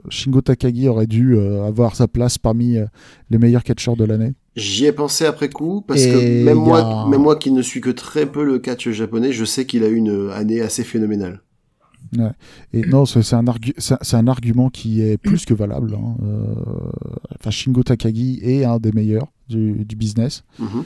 Shingo 0.08 0.40
Takagi 0.40 0.88
aurait 0.88 1.06
dû 1.08 1.34
euh, 1.36 1.64
avoir 1.66 1.96
sa 1.96 2.06
place 2.08 2.38
parmi 2.38 2.76
euh, 2.76 2.86
les 3.30 3.38
meilleurs 3.38 3.64
catcheurs 3.64 3.96
de 3.96 4.04
l'année. 4.04 4.34
J'y 4.54 4.84
ai 4.86 4.92
pensé 4.92 5.24
après 5.24 5.48
coup, 5.48 5.80
parce 5.80 6.02
Et 6.02 6.10
que 6.12 6.44
même 6.44 6.58
moi, 6.58 7.08
même 7.08 7.22
moi 7.22 7.36
qui 7.36 7.50
ne 7.50 7.62
suis 7.62 7.80
que 7.80 7.90
très 7.90 8.26
peu 8.26 8.44
le 8.44 8.58
catch 8.58 8.88
japonais, 8.90 9.32
je 9.32 9.44
sais 9.44 9.64
qu'il 9.66 9.82
a 9.82 9.88
eu 9.88 9.96
une 9.96 10.30
année 10.32 10.60
assez 10.60 10.84
phénoménale. 10.84 11.40
Et 12.74 12.82
non, 12.82 13.06
c'est 13.06 13.32
un, 13.34 13.44
argu- 13.44 13.72
c'est 13.78 14.14
un- 14.16 14.26
argument 14.28 14.68
qui 14.68 15.00
est 15.00 15.16
plus 15.16 15.46
que 15.46 15.54
valable. 15.54 15.94
hein. 15.94 16.16
Enfin, 17.38 17.50
Shingo 17.50 17.82
Takagi 17.82 18.40
est 18.42 18.64
un 18.64 18.78
des 18.78 18.92
meilleurs 18.92 19.28
du, 19.48 19.84
du 19.86 19.96
business. 19.96 20.44
Mhm. 20.58 20.68
Euh, 20.68 20.82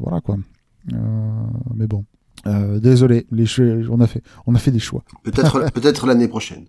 voilà 0.00 0.20
quoi. 0.20 0.36
Euh, 0.92 0.96
mais 1.74 1.86
bon. 1.86 2.04
Euh, 2.46 2.78
désolé, 2.78 3.26
les 3.30 3.46
on, 3.88 4.00
a 4.00 4.06
fait, 4.06 4.22
on 4.46 4.54
a 4.54 4.58
fait 4.58 4.70
des 4.70 4.78
choix. 4.78 5.02
Peut-être, 5.22 5.70
peut-être 5.72 6.06
l'année 6.06 6.28
prochaine. 6.28 6.66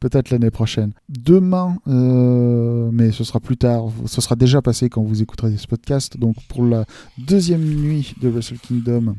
Peut-être 0.00 0.30
l'année 0.30 0.50
prochaine. 0.50 0.92
Demain, 1.08 1.78
euh, 1.88 2.90
mais 2.92 3.10
ce 3.10 3.24
sera 3.24 3.40
plus 3.40 3.56
tard, 3.56 3.84
ce 4.06 4.20
sera 4.20 4.36
déjà 4.36 4.62
passé 4.62 4.88
quand 4.88 5.02
vous 5.02 5.22
écouterez 5.22 5.56
ce 5.56 5.66
podcast. 5.66 6.18
Donc 6.18 6.36
pour 6.48 6.64
la 6.64 6.84
deuxième 7.16 7.64
nuit 7.64 8.14
de 8.20 8.28
Wrestle 8.28 8.58
Kingdom, 8.58 9.16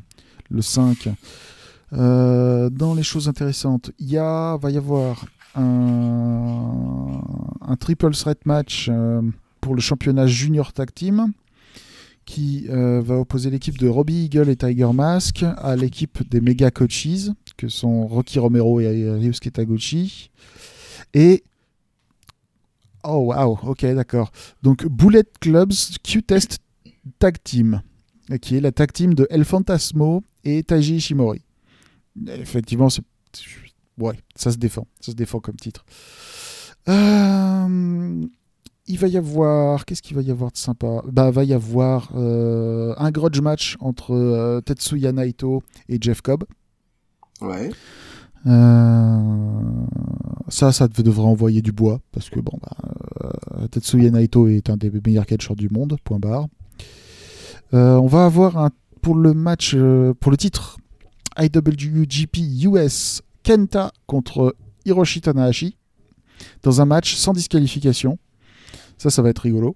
le 0.50 0.62
5, 0.62 1.10
euh, 1.94 2.70
dans 2.70 2.94
les 2.94 3.04
choses 3.04 3.28
intéressantes, 3.28 3.92
il 4.00 4.16
va 4.16 4.60
y 4.70 4.78
avoir 4.78 5.26
un, 5.56 7.22
un 7.62 7.76
triple 7.76 8.12
threat 8.12 8.46
match 8.46 8.88
euh, 8.90 9.22
pour 9.60 9.76
le 9.76 9.82
championnat 9.82 10.28
junior 10.28 10.72
tag 10.72 10.94
team 10.94 11.34
qui 12.30 12.68
euh, 12.70 13.02
va 13.02 13.16
opposer 13.16 13.50
l'équipe 13.50 13.80
de 13.80 13.88
Robbie 13.88 14.26
Eagle 14.26 14.50
et 14.50 14.56
Tiger 14.56 14.92
Mask 14.94 15.44
à 15.58 15.76
l'équipe 15.76 16.30
des 16.30 16.42
Mega 16.42 16.70
Coaches, 16.70 17.32
que 17.58 17.70
sont 17.70 18.06
Rocky 18.06 18.38
Romero 18.38 18.80
et 18.80 19.12
Ryusuke 19.12 19.52
Taguchi. 19.52 20.30
Et. 21.16 21.44
Oh 23.04 23.34
wow, 23.34 23.58
ok, 23.64 23.84
d'accord. 23.96 24.32
Donc 24.62 24.86
Bullet 24.86 25.24
Clubs 25.40 25.74
Q-Test 26.04 26.60
Tag 27.18 27.38
Team, 27.44 27.82
qui 28.42 28.58
est 28.58 28.62
la 28.62 28.72
tag 28.72 28.92
team 28.92 29.16
de 29.16 29.26
El 29.32 29.44
Fantasmo 29.44 30.22
et 30.44 30.62
Taiji 30.62 30.98
Ishimori. 30.98 31.42
Effectivement. 32.28 32.90
Ouais, 33.98 34.20
ça 34.36 34.52
se 34.52 34.58
défend. 34.58 34.86
Ça 35.02 35.14
se 35.14 35.16
défend 35.16 35.40
comme 35.40 35.56
titre. 35.56 35.84
Euh, 36.90 38.28
il 38.90 38.98
va 39.00 39.08
y 39.08 39.16
avoir. 39.18 39.86
Qu'est-ce 39.86 40.02
qu'il 40.02 40.16
va 40.18 40.22
y 40.22 40.32
avoir 40.32 40.52
de 40.52 40.58
sympa? 40.58 41.02
Bah, 41.10 41.32
va 41.32 41.44
y 41.46 41.54
avoir 41.54 42.10
euh, 42.16 42.94
un 42.98 43.12
grudge 43.12 43.40
match 43.40 43.78
entre 43.80 44.14
euh, 44.14 44.60
Tetsuya 44.62 45.12
Naito 45.14 45.64
et 45.88 45.98
Jeff 46.02 46.22
Cobb. 46.22 46.44
Ouais. 47.42 47.70
Euh, 48.48 49.62
ça, 50.48 50.72
ça 50.72 50.88
dev- 50.88 51.04
devrait 51.04 51.28
envoyer 51.28 51.62
du 51.62 51.72
bois 51.72 52.02
parce 52.12 52.30
que 52.30 52.40
bon, 52.40 52.58
bah, 52.62 53.68
Tetsuya 53.72 54.10
Naito 54.12 54.48
est 54.48 54.70
un 54.70 54.78
des 54.78 54.92
meilleurs 55.06 55.26
catcheurs 55.26 55.56
du 55.56 55.70
monde. 55.70 55.98
Point 56.04 56.20
barre. 56.20 56.48
On 57.72 58.08
va 58.08 58.26
avoir 58.26 58.58
un 58.58 58.72
pour 59.02 59.16
le 59.16 59.34
match 59.34 59.76
pour 60.20 60.32
le 60.32 60.38
titre 60.38 60.78
IWGP 61.38 62.38
US 62.66 63.22
Kenta 63.44 63.92
contre 64.08 64.56
Hiroshi 64.86 65.22
Tanahashi 65.22 65.78
dans 66.64 66.82
un 66.82 66.86
match 66.86 67.16
sans 67.16 67.32
disqualification. 67.34 68.18
Ça, 69.00 69.10
ça 69.10 69.24
va 69.24 69.30
être 69.30 69.40
rigolo. 69.40 69.76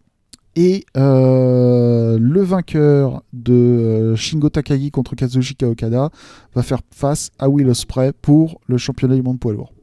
Et 0.56 0.86
euh, 0.98 2.20
le 2.20 2.42
vainqueur 2.42 3.24
de 3.34 3.54
euh, 3.54 4.16
Shingo 4.16 4.50
Takagi 4.50 4.92
contre 4.92 5.16
Kazuchika 5.16 5.68
Okada 5.68 6.12
va 6.54 6.62
faire 6.62 6.82
face 6.92 7.32
à 7.40 7.50
Will 7.50 7.68
Ospreay 7.70 8.12
pour 8.14 8.62
le 8.68 8.78
championnat 8.78 9.16
du 9.16 9.24
monde 9.24 9.40
poids 9.40 9.54
lourd. 9.54 9.74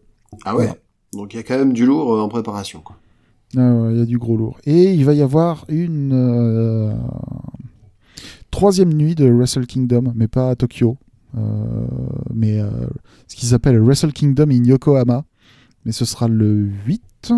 Ah 0.44 0.54
ouais. 0.54 0.66
Voilà. 0.66 0.78
Donc 1.12 1.34
il 1.34 1.38
y 1.38 1.40
a 1.40 1.42
quand 1.42 1.58
même 1.58 1.72
du 1.72 1.86
lourd 1.86 2.14
euh, 2.14 2.20
en 2.20 2.28
préparation. 2.28 2.80
Quoi. 2.80 2.96
Ah 3.56 3.74
ouais, 3.74 3.94
Il 3.94 3.98
y 3.98 4.02
a 4.02 4.06
du 4.06 4.18
gros 4.18 4.36
lourd. 4.36 4.58
Et 4.64 4.94
il 4.94 5.04
va 5.04 5.14
y 5.14 5.22
avoir 5.22 5.64
une 5.68 6.12
euh, 6.12 6.92
troisième 8.50 8.92
nuit 8.94 9.14
de 9.14 9.28
Wrestle 9.28 9.66
Kingdom, 9.66 10.12
mais 10.14 10.28
pas 10.28 10.50
à 10.50 10.54
Tokyo, 10.54 10.98
euh, 11.36 11.40
mais 12.32 12.60
ce 13.26 13.34
qu'ils 13.34 13.54
appellent 13.54 13.80
Wrestle 13.80 14.12
Kingdom 14.12 14.50
in 14.50 14.64
Yokohama. 14.64 15.24
Mais 15.84 15.92
ce 15.92 16.04
sera 16.04 16.28
le 16.28 16.68
8. 16.86 17.32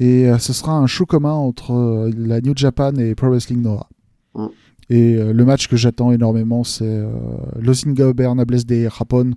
Et 0.00 0.28
euh, 0.28 0.38
ce 0.38 0.52
sera 0.52 0.76
un 0.76 0.86
show 0.86 1.06
commun 1.06 1.34
entre 1.34 1.72
euh, 1.72 2.10
la 2.16 2.40
New 2.40 2.54
Japan 2.56 2.94
et 2.96 3.14
Pro 3.14 3.28
Wrestling 3.28 3.62
Noah. 3.62 3.88
Mm. 4.34 4.46
Et 4.88 5.14
euh, 5.14 5.32
le 5.32 5.44
match 5.44 5.68
que 5.68 5.76
j'attends 5.76 6.10
énormément, 6.10 6.64
c'est 6.64 6.84
euh, 6.84 7.10
Losinga 7.60 8.12
Bernables 8.12 8.64
de 8.64 8.88
Japon 8.88 9.34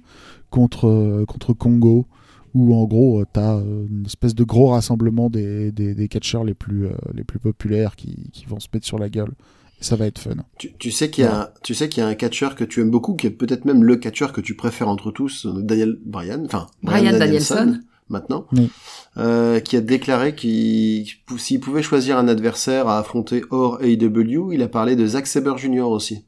contre, 0.49 0.87
euh, 0.87 1.25
contre 1.27 1.53
Congo 1.53 2.07
où 2.53 2.73
en 2.75 2.85
gros 2.85 3.21
euh, 3.21 3.25
t'as 3.31 3.57
euh, 3.57 3.87
une 3.89 4.05
espèce 4.05 4.35
de 4.35 4.43
gros 4.43 4.69
rassemblement 4.69 5.29
des, 5.29 5.71
des, 5.71 5.95
des 5.95 6.07
catcheurs 6.07 6.43
les 6.43 6.53
plus, 6.53 6.85
euh, 6.85 6.91
les 7.13 7.23
plus 7.23 7.39
populaires 7.39 7.95
qui, 7.95 8.29
qui 8.31 8.45
vont 8.45 8.59
se 8.59 8.67
mettre 8.73 8.85
sur 8.85 8.99
la 8.99 9.09
gueule. 9.09 9.31
Et 9.79 9.83
ça 9.83 9.95
va 9.95 10.05
être 10.05 10.19
fun. 10.19 10.35
Tu, 10.57 10.73
tu 10.77 10.91
sais 10.91 11.09
qu'il 11.09 11.23
y 11.23 11.27
a, 11.27 11.53
tu 11.63 11.73
sais 11.73 11.89
qu'il 11.89 12.01
y 12.01 12.05
a 12.05 12.09
un 12.09 12.15
catcheur 12.15 12.55
que 12.55 12.63
tu 12.63 12.81
aimes 12.81 12.91
beaucoup, 12.91 13.15
qui 13.15 13.27
est 13.27 13.31
peut-être 13.31 13.65
même 13.65 13.83
le 13.83 13.95
catcheur 13.95 14.31
que 14.31 14.41
tu 14.41 14.55
préfères 14.55 14.87
entre 14.87 15.11
tous, 15.11 15.47
Daniel 15.47 15.97
Bryan, 16.05 16.43
enfin 16.45 16.67
Bryan 16.83 17.17
Danielson. 17.17 17.79
Maintenant, 18.09 18.45
Oui. 18.53 18.69
euh, 19.17 19.59
qui 19.59 19.75
a 19.75 19.81
déclaré 19.81 20.35
qu'il 20.35 21.05
s'il 21.37 21.59
pouvait 21.59 21.83
choisir 21.83 22.17
un 22.17 22.27
adversaire 22.27 22.87
à 22.87 22.99
affronter 22.99 23.43
hors 23.49 23.81
AEW, 23.83 24.51
il 24.53 24.61
a 24.61 24.67
parlé 24.67 24.95
de 24.95 25.05
Zack 25.05 25.27
Saber 25.27 25.53
Jr. 25.57 25.81
aussi. 25.83 26.25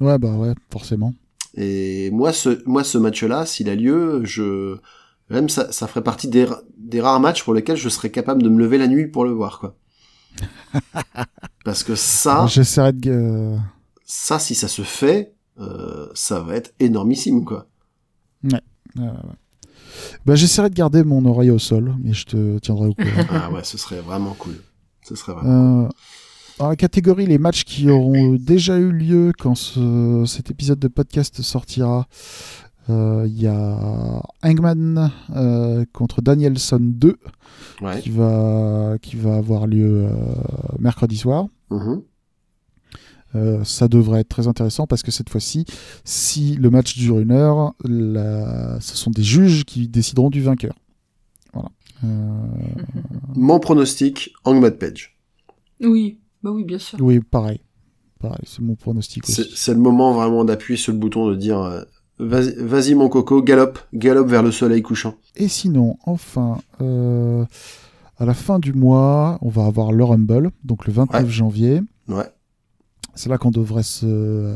Ouais, 0.00 0.18
bah 0.18 0.32
ouais, 0.36 0.54
forcément. 0.70 1.14
Et 1.54 2.10
moi, 2.12 2.32
ce, 2.32 2.62
moi, 2.66 2.84
ce 2.84 2.96
match-là, 2.98 3.44
s'il 3.46 3.68
a 3.68 3.74
lieu, 3.74 4.22
je, 4.24 4.76
même 5.30 5.48
ça, 5.48 5.72
ça 5.72 5.86
ferait 5.86 6.02
partie 6.02 6.28
des, 6.28 6.46
des 6.78 7.00
rares 7.00 7.20
matchs 7.20 7.42
pour 7.44 7.54
lesquels 7.54 7.76
je 7.76 7.88
serais 7.88 8.10
capable 8.10 8.42
de 8.42 8.48
me 8.48 8.58
lever 8.58 8.78
la 8.78 8.86
nuit 8.88 9.06
pour 9.08 9.24
le 9.24 9.32
voir, 9.32 9.58
quoi. 9.58 9.76
Parce 11.64 11.82
que 11.84 11.94
ça, 11.96 12.46
J'essaierai 12.46 12.92
de. 12.92 13.10
euh, 13.10 13.56
ça, 14.04 14.38
si 14.38 14.54
ça 14.54 14.68
se 14.68 14.82
fait, 14.82 15.34
euh, 15.58 16.06
ça 16.14 16.40
va 16.40 16.54
être 16.56 16.72
énormissime, 16.80 17.44
quoi. 17.44 17.66
Bah, 20.26 20.34
j'essaierai 20.34 20.70
de 20.70 20.74
garder 20.74 21.04
mon 21.04 21.24
oreille 21.24 21.50
au 21.50 21.58
sol, 21.58 21.94
mais 22.02 22.12
je 22.12 22.26
te 22.26 22.58
tiendrai 22.58 22.88
au 22.88 22.94
courant. 22.94 23.08
Ah 23.30 23.50
ouais, 23.52 23.64
ce 23.64 23.78
serait 23.78 24.00
vraiment 24.00 24.34
cool. 24.38 24.54
Ce 25.06 25.14
serait 25.14 25.32
vraiment. 25.32 25.84
Euh, 25.84 25.88
dans 26.58 26.68
la 26.68 26.76
catégorie 26.76 27.26
les 27.26 27.38
matchs 27.38 27.64
qui 27.64 27.88
auront 27.90 28.34
déjà 28.34 28.76
eu 28.78 28.92
lieu 28.92 29.32
quand 29.38 29.54
ce- 29.54 30.24
cet 30.26 30.50
épisode 30.50 30.78
de 30.78 30.88
podcast 30.88 31.40
sortira, 31.42 32.06
euh, 32.90 33.24
il 33.26 33.40
y 33.40 33.46
a 33.46 34.22
Hangman 34.44 35.10
euh, 35.36 35.84
contre 35.92 36.20
Danielson 36.22 36.78
2 36.80 37.16
Ouais. 37.82 38.00
qui 38.00 38.10
va, 38.10 38.96
qui 39.00 39.16
va 39.16 39.36
avoir 39.36 39.66
lieu 39.66 40.04
euh, 40.06 40.10
mercredi 40.78 41.16
soir. 41.16 41.46
Mhm. 41.70 42.02
Euh, 43.36 43.62
ça 43.64 43.86
devrait 43.86 44.20
être 44.20 44.28
très 44.28 44.48
intéressant 44.48 44.86
parce 44.86 45.02
que 45.04 45.10
cette 45.12 45.30
fois-ci, 45.30 45.64
si 46.04 46.56
le 46.56 46.68
match 46.70 46.96
dure 46.98 47.20
une 47.20 47.30
heure, 47.30 47.74
la- 47.84 48.80
ce 48.80 48.96
sont 48.96 49.10
des 49.10 49.22
juges 49.22 49.64
qui 49.64 49.86
décideront 49.88 50.30
du 50.30 50.42
vainqueur. 50.42 50.74
Voilà. 51.52 51.68
Euh, 52.04 52.46
Mon 53.36 53.60
pronostic, 53.60 54.32
Hangman 54.44 54.72
Page. 54.72 55.16
Oui, 55.80 56.18
bah 56.42 56.50
oui, 56.50 56.64
bien 56.64 56.78
sûr. 56.78 56.98
oui, 57.00 57.20
pareil. 57.20 57.60
Pareil, 58.18 58.40
c'est 58.44 58.60
mon 58.62 58.74
pronostic 58.74 59.24
C'est 59.26 59.42
aussi. 59.42 59.52
c'est 59.56 59.72
le 59.74 59.80
moment 59.80 60.12
vraiment 60.12 60.44
d'appuyer 60.44 60.76
sur 60.76 60.92
le 60.92 60.98
bouton 60.98 61.28
de 61.30 61.36
dire 61.36 61.58
euh, 61.60 61.82
vas-y 62.18 62.54
vas-y, 62.56 62.94
mon 62.94 63.08
coco, 63.08 63.42
galope, 63.42 63.78
galope 63.94 64.28
vers 64.28 64.42
le 64.42 64.50
soleil 64.52 64.82
couchant. 64.82 65.14
Et 65.36 65.48
sinon, 65.48 65.96
enfin, 66.04 66.58
euh, 66.82 67.44
à 68.18 68.24
la 68.26 68.34
fin 68.34 68.58
du 68.58 68.74
mois, 68.74 69.38
on 69.40 69.48
va 69.48 69.64
avoir 69.64 69.92
le 69.92 70.04
Rumble, 70.04 70.50
donc 70.64 70.86
le 70.86 70.92
29 70.92 71.22
Ouais. 71.24 71.30
janvier. 71.30 71.80
Ouais. 72.08 72.28
C'est 73.20 73.28
là 73.28 73.36
qu'on 73.36 73.50
devrait 73.50 73.82
se, 73.82 74.06
euh, 74.06 74.54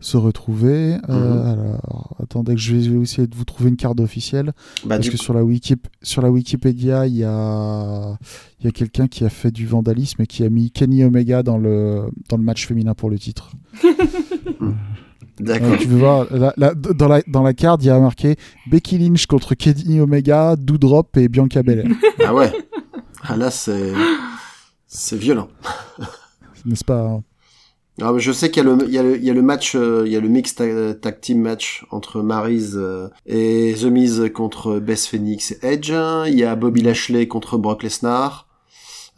se 0.00 0.16
retrouver. 0.16 0.96
Euh, 1.10 1.44
Mhm. 1.44 1.46
alors, 1.52 2.16
attendez 2.22 2.54
que 2.54 2.60
je 2.60 2.74
vais 2.74 3.02
essayer 3.02 3.26
de 3.26 3.36
vous 3.36 3.44
trouver 3.44 3.68
une 3.68 3.76
carte 3.76 4.00
officielle. 4.00 4.52
Bah, 4.86 4.96
parce 4.96 5.10
que 5.10 5.16
coup, 5.18 5.22
sur 5.22 5.34
la, 5.34 5.44
Wikip, 5.44 5.86
sur 6.00 6.22
la 6.22 6.30
Wikipédia, 6.30 7.06
il 7.06 7.16
y 7.16 7.24
a, 7.24 8.16
y 8.62 8.66
a 8.66 8.70
quelqu'un 8.70 9.06
qui 9.06 9.22
a 9.26 9.28
fait 9.28 9.50
du 9.50 9.66
vandalisme 9.66 10.22
et 10.22 10.26
qui 10.26 10.44
a 10.44 10.48
mis 10.48 10.70
Kenny 10.70 11.04
Omega 11.04 11.42
dans 11.42 11.58
le, 11.58 12.04
dans 12.30 12.38
le 12.38 12.42
match 12.42 12.66
féminin 12.66 12.94
pour 12.94 13.10
le 13.10 13.18
titre. 13.18 13.50
d'accord. 15.40 15.72
Euh, 15.72 15.76
tu 15.76 15.88
voir, 15.88 16.26
dans, 16.30 17.08
la, 17.08 17.20
dans 17.26 17.42
la 17.42 17.52
carte, 17.52 17.82
il 17.82 17.88
y 17.88 17.90
a 17.90 18.00
marqué 18.00 18.36
Becky 18.70 18.96
Lynch 18.96 19.26
contre 19.26 19.54
Kenny 19.54 20.00
Omega, 20.00 20.56
Doudrop 20.56 21.14
et 21.18 21.28
Bianca 21.28 21.62
Belair. 21.62 21.84
Ah 22.24 22.34
ouais. 22.34 22.50
Ah 23.22 23.36
là, 23.36 23.50
c'est 23.50 23.92
c'est 24.86 25.16
violent. 25.18 25.48
N'est-ce 26.64 26.84
pas 26.84 27.02
hein? 27.02 27.22
Ah, 28.02 28.12
mais 28.12 28.18
je 28.18 28.32
sais 28.32 28.50
qu'il 28.50 28.64
y, 28.64 28.66
a 28.66 28.74
le- 28.74 28.84
il 28.88 28.90
y, 28.90 29.24
y 29.26 29.30
a 29.30 29.34
le 29.34 29.42
match, 29.42 29.76
euh, 29.76 30.02
il 30.04 30.12
y 30.12 30.16
a 30.16 30.20
le 30.20 30.28
mixed 30.28 30.56
tag, 30.58 31.00
tag 31.00 31.20
team 31.20 31.40
match 31.40 31.86
entre 31.92 32.22
Maryse 32.22 32.74
euh, 32.76 33.08
et 33.24 33.74
The 33.80 33.84
Miz 33.84 34.30
contre 34.34 34.80
Beth 34.80 34.98
Phoenix 34.98 35.52
et 35.52 35.58
Edge. 35.62 35.92
Il 36.26 36.34
y 36.34 36.42
a 36.42 36.56
Bobby 36.56 36.82
Lashley 36.82 37.28
contre 37.28 37.56
Brock 37.56 37.82
Lesnar. 37.84 38.48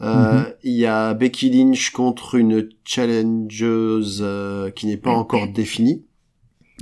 Euh, 0.01 0.33
Mhm. 0.41 0.45
Il 0.63 0.73
y 0.73 0.85
a 0.85 1.15
Becky 1.15 1.49
Lynch 1.49 1.89
contre 1.89 2.35
une 2.35 2.69
challengeuse 2.85 4.19
euh, 4.21 4.69
qui 4.69 4.85
n'est 4.85 4.97
pas 4.97 5.09
encore 5.11 5.47
définie. 5.47 6.05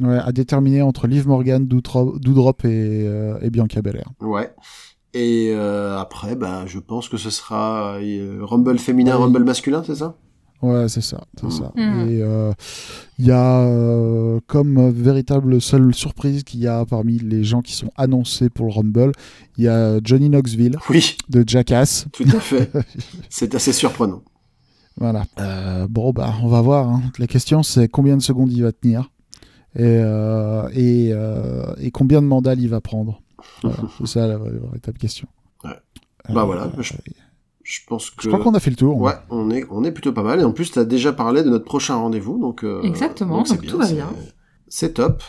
Ouais, 0.02 0.18
à 0.18 0.34
déterminer 0.34 0.82
entre 0.82 1.08
Liv 1.08 1.26
Morgan, 1.26 1.66
Doudrop, 1.66 2.66
et, 2.66 3.08
euh, 3.08 3.38
et 3.42 3.50
Bianca 3.50 3.82
Belair. 3.82 4.10
Ouais. 4.20 4.52
Et 5.14 5.54
après, 5.56 6.36
bah, 6.36 6.66
je 6.66 6.78
pense 6.80 7.08
que 7.08 7.16
ce 7.16 7.30
sera 7.30 7.98
Rumble 8.42 8.78
féminin, 8.80 9.16
Ouais. 9.16 9.24
Rumble 9.24 9.46
masculin, 9.46 9.82
c'est 9.88 9.96
ça? 9.96 10.18
Ouais, 10.62 10.88
c'est 10.90 11.02
ça, 11.02 11.22
c'est 11.38 11.46
Mhm. 11.46 11.52
ça. 11.52 11.72
Mhm. 11.76 12.10
Et 12.10 12.22
euh, 12.22 12.52
il 13.20 13.26
y 13.26 13.32
a 13.32 13.60
euh, 13.62 14.40
comme 14.48 14.90
véritable 14.90 15.62
seule 15.62 15.94
surprise 15.94 16.44
qu'il 16.44 16.62
y 16.62 16.68
a 16.68 16.86
parmi 16.86 17.20
les 17.20 17.44
gens 17.44 17.62
qui 17.62 17.74
sont 17.74 17.92
annoncés 17.98 18.50
pour 18.50 18.66
le 18.68 18.72
Rumble, 18.74 19.12
il 19.58 19.66
y 19.66 19.68
a 19.68 20.00
Johnny 20.04 20.30
Knoxville 20.30 20.78
Oui, 20.90 21.18
de 21.30 21.44
Jackass. 21.46 22.08
tout 22.14 22.24
à 22.24 22.40
fait. 22.40 22.72
c'est 23.30 23.54
assez 23.54 23.74
surprenant. 23.74 24.24
Voilà. 24.98 25.26
Euh, 25.40 25.88
bon, 25.90 26.12
bah, 26.14 26.34
on 26.42 26.48
va 26.48 26.62
voir. 26.62 26.90
hein. 26.90 27.02
La 27.20 27.28
question, 27.28 27.62
c'est 27.62 27.88
combien 27.90 28.16
de 28.18 28.22
secondes 28.22 28.52
il 28.52 28.64
va 28.64 28.72
tenir 28.72 29.12
et, 29.76 29.82
euh, 29.84 30.70
et, 30.74 31.10
euh, 31.12 31.74
et 31.80 31.92
combien 31.92 32.22
de 32.22 32.28
mandats 32.28 32.54
il 32.54 32.70
va 32.70 32.80
prendre. 32.80 33.22
Voilà, 33.62 33.78
c'est 34.00 34.08
ça 34.08 34.22
la, 34.22 34.38
la 34.38 34.50
véritable 34.70 34.98
question. 34.98 35.28
Ouais. 35.66 35.72
Euh, 36.30 36.34
Bah 36.34 36.46
voilà, 36.46 36.72
je- 36.80 36.94
Je 37.68 37.80
pense 37.88 38.12
que. 38.12 38.22
je 38.24 38.30
crois 38.30 38.40
qu'on 38.44 38.54
a 38.54 38.60
fait 38.60 38.70
le 38.70 38.76
tour. 38.76 38.96
Ouais, 39.02 39.16
on 39.32 39.50
est, 39.50 39.66
on 39.72 39.84
est 39.84 39.92
plutôt 39.92 40.14
pas 40.14 40.22
mal. 40.22 40.40
Et 40.40 40.44
en 40.44 40.52
plus, 40.52 40.72
tu 40.72 40.78
as 40.80 40.86
déjà 40.86 41.12
parlé 41.12 41.42
de 41.44 41.50
notre 41.50 41.66
prochain 41.66 41.96
rendez-vous, 41.96 42.38
donc. 42.40 42.64
euh, 42.64 42.82
Exactement, 42.84 43.42
donc 43.42 43.66
tout 43.66 43.78
va 43.80 43.92
bien. 43.92 44.08
C'est 44.68 44.94
top. 44.94 45.24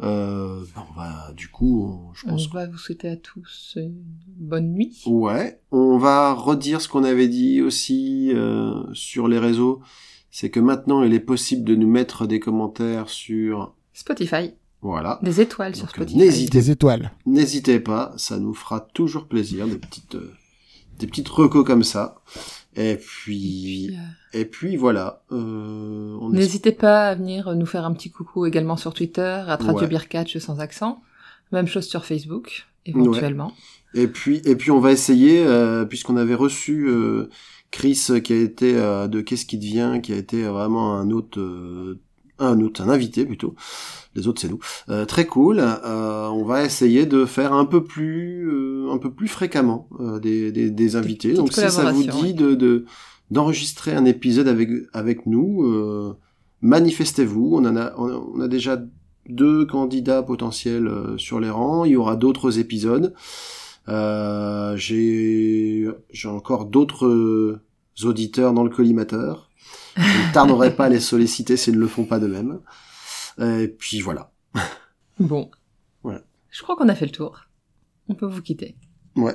Euh, 0.00 0.60
bah, 0.76 0.86
on 0.90 0.94
va, 1.00 1.32
du 1.34 1.48
coup, 1.48 1.82
on- 1.84 2.12
je 2.14 2.26
On 2.26 2.30
pense. 2.30 2.52
va 2.52 2.66
vous 2.68 2.76
souhaiter 2.78 3.08
à 3.08 3.16
tous 3.16 3.72
une 3.76 3.96
bonne 4.36 4.70
nuit. 4.72 5.02
Ouais, 5.06 5.60
on 5.72 5.96
va 5.98 6.34
redire 6.34 6.80
ce 6.82 6.88
qu'on 6.88 7.04
avait 7.04 7.26
dit 7.28 7.62
aussi 7.62 8.32
euh, 8.34 8.74
sur 8.92 9.26
les 9.26 9.38
réseaux. 9.38 9.80
C'est 10.30 10.50
que 10.50 10.60
maintenant, 10.60 11.02
il 11.02 11.14
est 11.14 11.20
possible 11.20 11.64
de 11.64 11.74
nous 11.74 11.88
mettre 11.88 12.26
des 12.26 12.38
commentaires 12.38 13.08
sur. 13.08 13.74
Spotify, 13.94 14.52
Voilà. 14.82 15.18
des 15.22 15.40
étoiles 15.40 15.74
sur 15.74 15.86
Donc, 15.86 15.94
Spotify. 15.96 16.18
n'hésitez 16.18 16.58
Des 16.58 16.70
étoiles. 16.70 17.10
N'hésitez 17.26 17.80
pas, 17.80 18.12
ça 18.18 18.38
nous 18.38 18.54
fera 18.54 18.80
toujours 18.80 19.26
plaisir, 19.26 19.66
des 19.66 19.78
petites, 19.78 20.14
euh, 20.14 20.30
des 20.98 21.06
petites 21.06 21.28
recos 21.28 21.64
comme 21.64 21.84
ça. 21.84 22.20
Et 22.76 22.96
puis, 22.96 23.90
euh, 23.92 24.38
et 24.38 24.44
puis 24.44 24.76
voilà. 24.76 25.22
Euh, 25.32 26.16
N'hésitez 26.30 26.72
pas 26.72 27.08
à 27.08 27.14
venir 27.14 27.54
nous 27.56 27.66
faire 27.66 27.84
un 27.84 27.92
petit 27.92 28.10
coucou 28.10 28.46
également 28.46 28.76
sur 28.76 28.94
Twitter, 28.94 29.22
à 29.22 29.56
Radio 29.56 29.88
Ouais. 29.88 30.40
Sans 30.40 30.60
accent. 30.60 31.02
Même 31.50 31.66
chose 31.66 31.86
sur 31.86 32.04
Facebook, 32.04 32.66
éventuellement. 32.84 33.52
Et 33.94 34.06
puis, 34.06 34.42
et 34.44 34.54
puis 34.54 34.70
on 34.70 34.80
va 34.80 34.92
essayer, 34.92 35.44
euh, 35.46 35.84
puisqu'on 35.86 36.16
avait 36.16 36.34
reçu 36.34 36.88
euh, 36.88 37.30
Chris 37.70 38.06
euh, 38.10 38.20
qui 38.20 38.34
a 38.34 38.36
été 38.36 38.76
euh, 38.76 39.08
de 39.08 39.22
Qu'est-ce 39.22 39.46
qui 39.46 39.58
devient, 39.58 40.00
qui 40.02 40.12
a 40.12 40.16
été 40.16 40.42
vraiment 40.44 40.94
un 40.94 41.10
autre, 41.10 41.40
euh, 41.40 41.98
un 42.38 42.60
autre, 42.60 42.82
un 42.82 42.88
invité 42.88 43.24
plutôt. 43.24 43.54
Les 44.14 44.26
autres 44.26 44.40
c'est 44.40 44.48
nous. 44.48 44.58
Euh, 44.88 45.04
très 45.04 45.26
cool. 45.26 45.58
Euh, 45.60 46.28
on 46.28 46.44
va 46.44 46.64
essayer 46.64 47.06
de 47.06 47.24
faire 47.24 47.52
un 47.52 47.64
peu 47.64 47.84
plus, 47.84 48.48
euh, 48.48 48.90
un 48.92 48.98
peu 48.98 49.12
plus 49.12 49.28
fréquemment 49.28 49.88
euh, 50.00 50.18
des, 50.18 50.50
des, 50.52 50.70
des 50.70 50.96
invités. 50.96 51.34
Donc 51.34 51.52
si 51.52 51.60
ça 51.60 51.92
vous 51.92 52.02
dit 52.02 52.10
ouais. 52.10 52.32
de, 52.32 52.54
de 52.54 52.84
d'enregistrer 53.30 53.94
un 53.94 54.04
épisode 54.04 54.48
avec 54.48 54.70
avec 54.92 55.26
nous, 55.26 55.64
euh, 55.64 56.16
manifestez-vous. 56.62 57.50
On 57.54 57.64
en 57.64 57.76
a, 57.76 57.94
on 57.96 58.40
a, 58.40 58.48
déjà 58.48 58.82
deux 59.28 59.66
candidats 59.66 60.22
potentiels 60.22 60.86
euh, 60.86 61.18
sur 61.18 61.38
les 61.38 61.50
rangs. 61.50 61.84
Il 61.84 61.92
y 61.92 61.96
aura 61.96 62.16
d'autres 62.16 62.58
épisodes. 62.58 63.14
Euh, 63.88 64.76
j'ai 64.76 65.86
j'ai 66.10 66.28
encore 66.28 66.64
d'autres 66.66 67.60
auditeurs 68.04 68.52
dans 68.52 68.64
le 68.64 68.70
collimateur. 68.70 69.47
Je 69.98 70.28
ne 70.28 70.32
tarderai 70.32 70.74
pas 70.74 70.86
à 70.86 70.88
les 70.88 71.00
solliciter 71.00 71.56
s'ils 71.56 71.74
ne 71.74 71.80
le 71.80 71.88
font 71.88 72.04
pas 72.04 72.18
de 72.20 72.26
même. 72.26 72.60
Et 73.40 73.68
puis 73.68 74.00
voilà. 74.00 74.30
Bon. 75.18 75.50
Voilà. 76.02 76.22
Je 76.50 76.62
crois 76.62 76.76
qu'on 76.76 76.88
a 76.88 76.94
fait 76.94 77.06
le 77.06 77.12
tour. 77.12 77.40
On 78.08 78.14
peut 78.14 78.26
vous 78.26 78.40
quitter. 78.42 78.76
Ouais. 79.16 79.34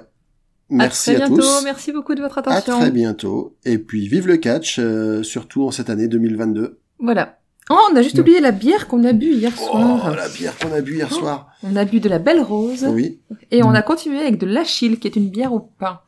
Merci 0.69 1.11
à 1.11 1.13
à, 1.13 1.17
bientôt. 1.27 1.37
tous. 1.41 1.63
Merci 1.63 1.91
beaucoup 1.91 2.15
de 2.15 2.21
votre 2.21 2.37
À 2.39 2.41
attention. 2.53 2.79
très 2.79 2.91
bientôt. 2.91 3.57
Et 3.65 3.77
puis 3.77 4.07
vive 4.07 4.27
le 4.27 4.37
catch, 4.37 4.79
euh, 4.79 5.21
surtout 5.21 5.63
en 5.65 5.71
cette 5.71 5.89
année 5.89 6.07
2022. 6.07 6.79
Voilà. 6.99 7.39
Oh, 7.69 7.77
on 7.91 7.95
a 7.95 8.01
juste 8.01 8.17
oublié 8.19 8.39
la 8.41 8.51
bière 8.51 8.87
qu'on 8.87 9.03
a 9.05 9.13
bu 9.13 9.33
hier 9.35 9.51
Oh, 9.61 9.65
soir. 9.71 10.15
la 10.15 10.27
bière 10.29 10.57
qu'on 10.57 10.71
a 10.73 10.81
bu 10.81 10.95
hier 10.95 11.07
Oh. 11.11 11.15
soir. 11.15 11.47
On 11.63 11.75
a 11.75 11.85
bu 11.85 11.99
de 11.99 12.09
la 12.09 12.19
Belle 12.19 12.41
Rose 12.41 12.85
Oui. 12.89 13.21
et 13.51 13.63
on 13.63 13.71
Mm. 13.71 13.75
a 13.75 13.81
continué 13.83 14.19
avec 14.19 14.37
de 14.37 14.45
l'Achille, 14.45 14.99
qui 14.99 15.07
est 15.07 15.15
une 15.15 15.29
bière 15.29 15.53
au 15.53 15.59
pain. 15.59 16.01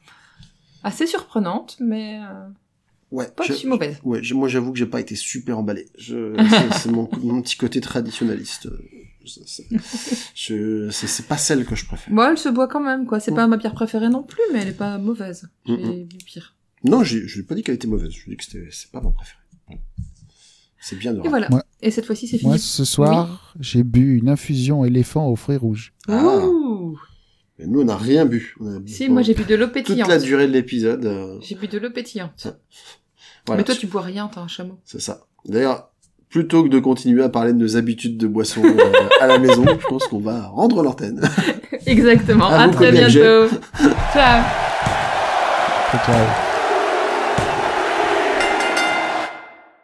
Assez 0.83 1.05
surprenante, 1.07 1.77
mais 1.79 2.19
euh, 2.21 2.47
Ouais. 3.15 3.27
pas 3.35 3.43
je- 3.43 3.53
si 3.53 3.67
mauvaise. 3.67 3.97
Ouais, 4.03 4.21
je- 4.23 4.33
moi 4.33 4.47
j'avoue 4.47 4.71
que 4.73 4.77
j'ai 4.79 4.85
pas 4.85 4.99
été 4.99 5.15
super 5.15 5.57
emballé. 5.57 5.87
C'est, 5.97 6.91
mon, 6.91 7.09
mon 7.21 7.41
petit 7.41 7.55
côté 7.57 7.79
traditionnaliste. 7.81 8.67
C'est, 10.35 11.27
pas 11.27 11.37
celle 11.37 11.65
que 11.65 11.75
je 11.75 11.85
préfère. 11.85 12.13
Bon, 12.13 12.23
elle 12.29 12.37
se 12.37 12.49
boit 12.49 12.67
quand 12.67 12.79
même, 12.81 13.05
quoi. 13.05 13.19
C'est 13.19 13.31
Mm. 13.31 13.35
pas 13.35 13.47
ma 13.47 13.57
bière 13.57 13.73
préférée 13.73 14.09
non 14.09 14.23
plus, 14.23 14.41
mais 14.53 14.59
elle 14.61 14.67
est 14.69 14.77
pas 14.77 14.97
mauvaise. 14.97 15.49
J'ai 15.65 15.73
Mm, 15.77 15.93
vu 16.03 16.17
pire. 16.25 16.55
Non, 16.83 17.03
je 17.03 17.17
n'ai 17.37 17.43
pas 17.43 17.55
dit 17.55 17.63
qu'elle 17.63 17.75
était 17.75 17.87
mauvaise. 17.87 18.11
Je 18.11 18.29
dis 18.29 18.37
que 18.37 18.43
c'était, 18.43 18.67
c'est 18.71 18.91
pas 18.91 19.01
mon 19.01 19.11
préféré. 19.11 19.39
C'est 20.79 20.97
bien 20.97 21.13
de 21.13 21.25
Et 21.25 21.29
voilà. 21.29 21.51
Ouais. 21.51 21.61
Et 21.81 21.89
cette 21.89 22.05
fois-ci, 22.05 22.27
c'est 22.27 22.37
fini. 22.37 22.49
Moi, 22.49 22.57
ce 22.59 22.85
soir, 22.85 23.55
j'ai 23.59 23.83
bu 23.83 24.17
une 24.17 24.29
infusion 24.29 24.85
éléphant 24.85 25.27
aux 25.27 25.35
fruits 25.35 25.57
rouges. 25.57 25.93
Ah. 26.07 26.45
Ouh 26.45 26.95
Mais 27.57 27.65
nous, 27.65 27.81
on 27.81 27.85
n'a 27.85 27.97
rien 27.97 28.25
bu. 28.25 28.55
On 28.59 28.75
a 28.75 28.79
bu 28.79 28.91
Si, 28.91 29.09
moi 29.09 29.23
j'ai 29.23 29.33
bu 29.33 29.45
de 29.45 29.55
l'eau 29.55 29.65
toute 29.65 29.73
pétillante. 29.73 30.09
la 30.09 30.19
durée 30.19 30.45
de 30.47 30.51
l'épisode. 30.51 31.05
euh, 31.05 31.39
J'ai 31.41 31.55
bu 31.55 31.67
de 31.67 31.79
l'eau 31.79 31.89
pétillante. 31.89 32.55
Voilà. 33.45 33.59
Mais 33.59 33.63
toi, 33.63 33.75
tu 33.75 33.87
bois 33.87 34.01
rien, 34.01 34.29
t'as 34.33 34.41
un 34.41 34.47
chameau. 34.47 34.77
C'est 34.85 35.01
ça. 35.01 35.21
D'ailleurs, 35.45 35.89
plutôt 36.29 36.63
que 36.63 36.69
de 36.69 36.79
continuer 36.79 37.23
à 37.23 37.29
parler 37.29 37.53
de 37.53 37.57
nos 37.57 37.77
habitudes 37.77 38.17
de 38.17 38.27
boissons 38.27 38.63
euh, 38.63 39.07
à 39.21 39.27
la 39.27 39.39
maison, 39.39 39.63
je 39.79 39.87
pense 39.87 40.05
qu'on 40.07 40.19
va 40.19 40.47
rendre 40.47 40.83
l'antenne. 40.83 41.21
Exactement. 41.85 42.47
À 42.47 42.67
très 42.69 42.91
bientôt. 42.91 43.49
Ciao. 44.13 44.43
Ciao, 45.91 46.05
ciao. 46.05 46.44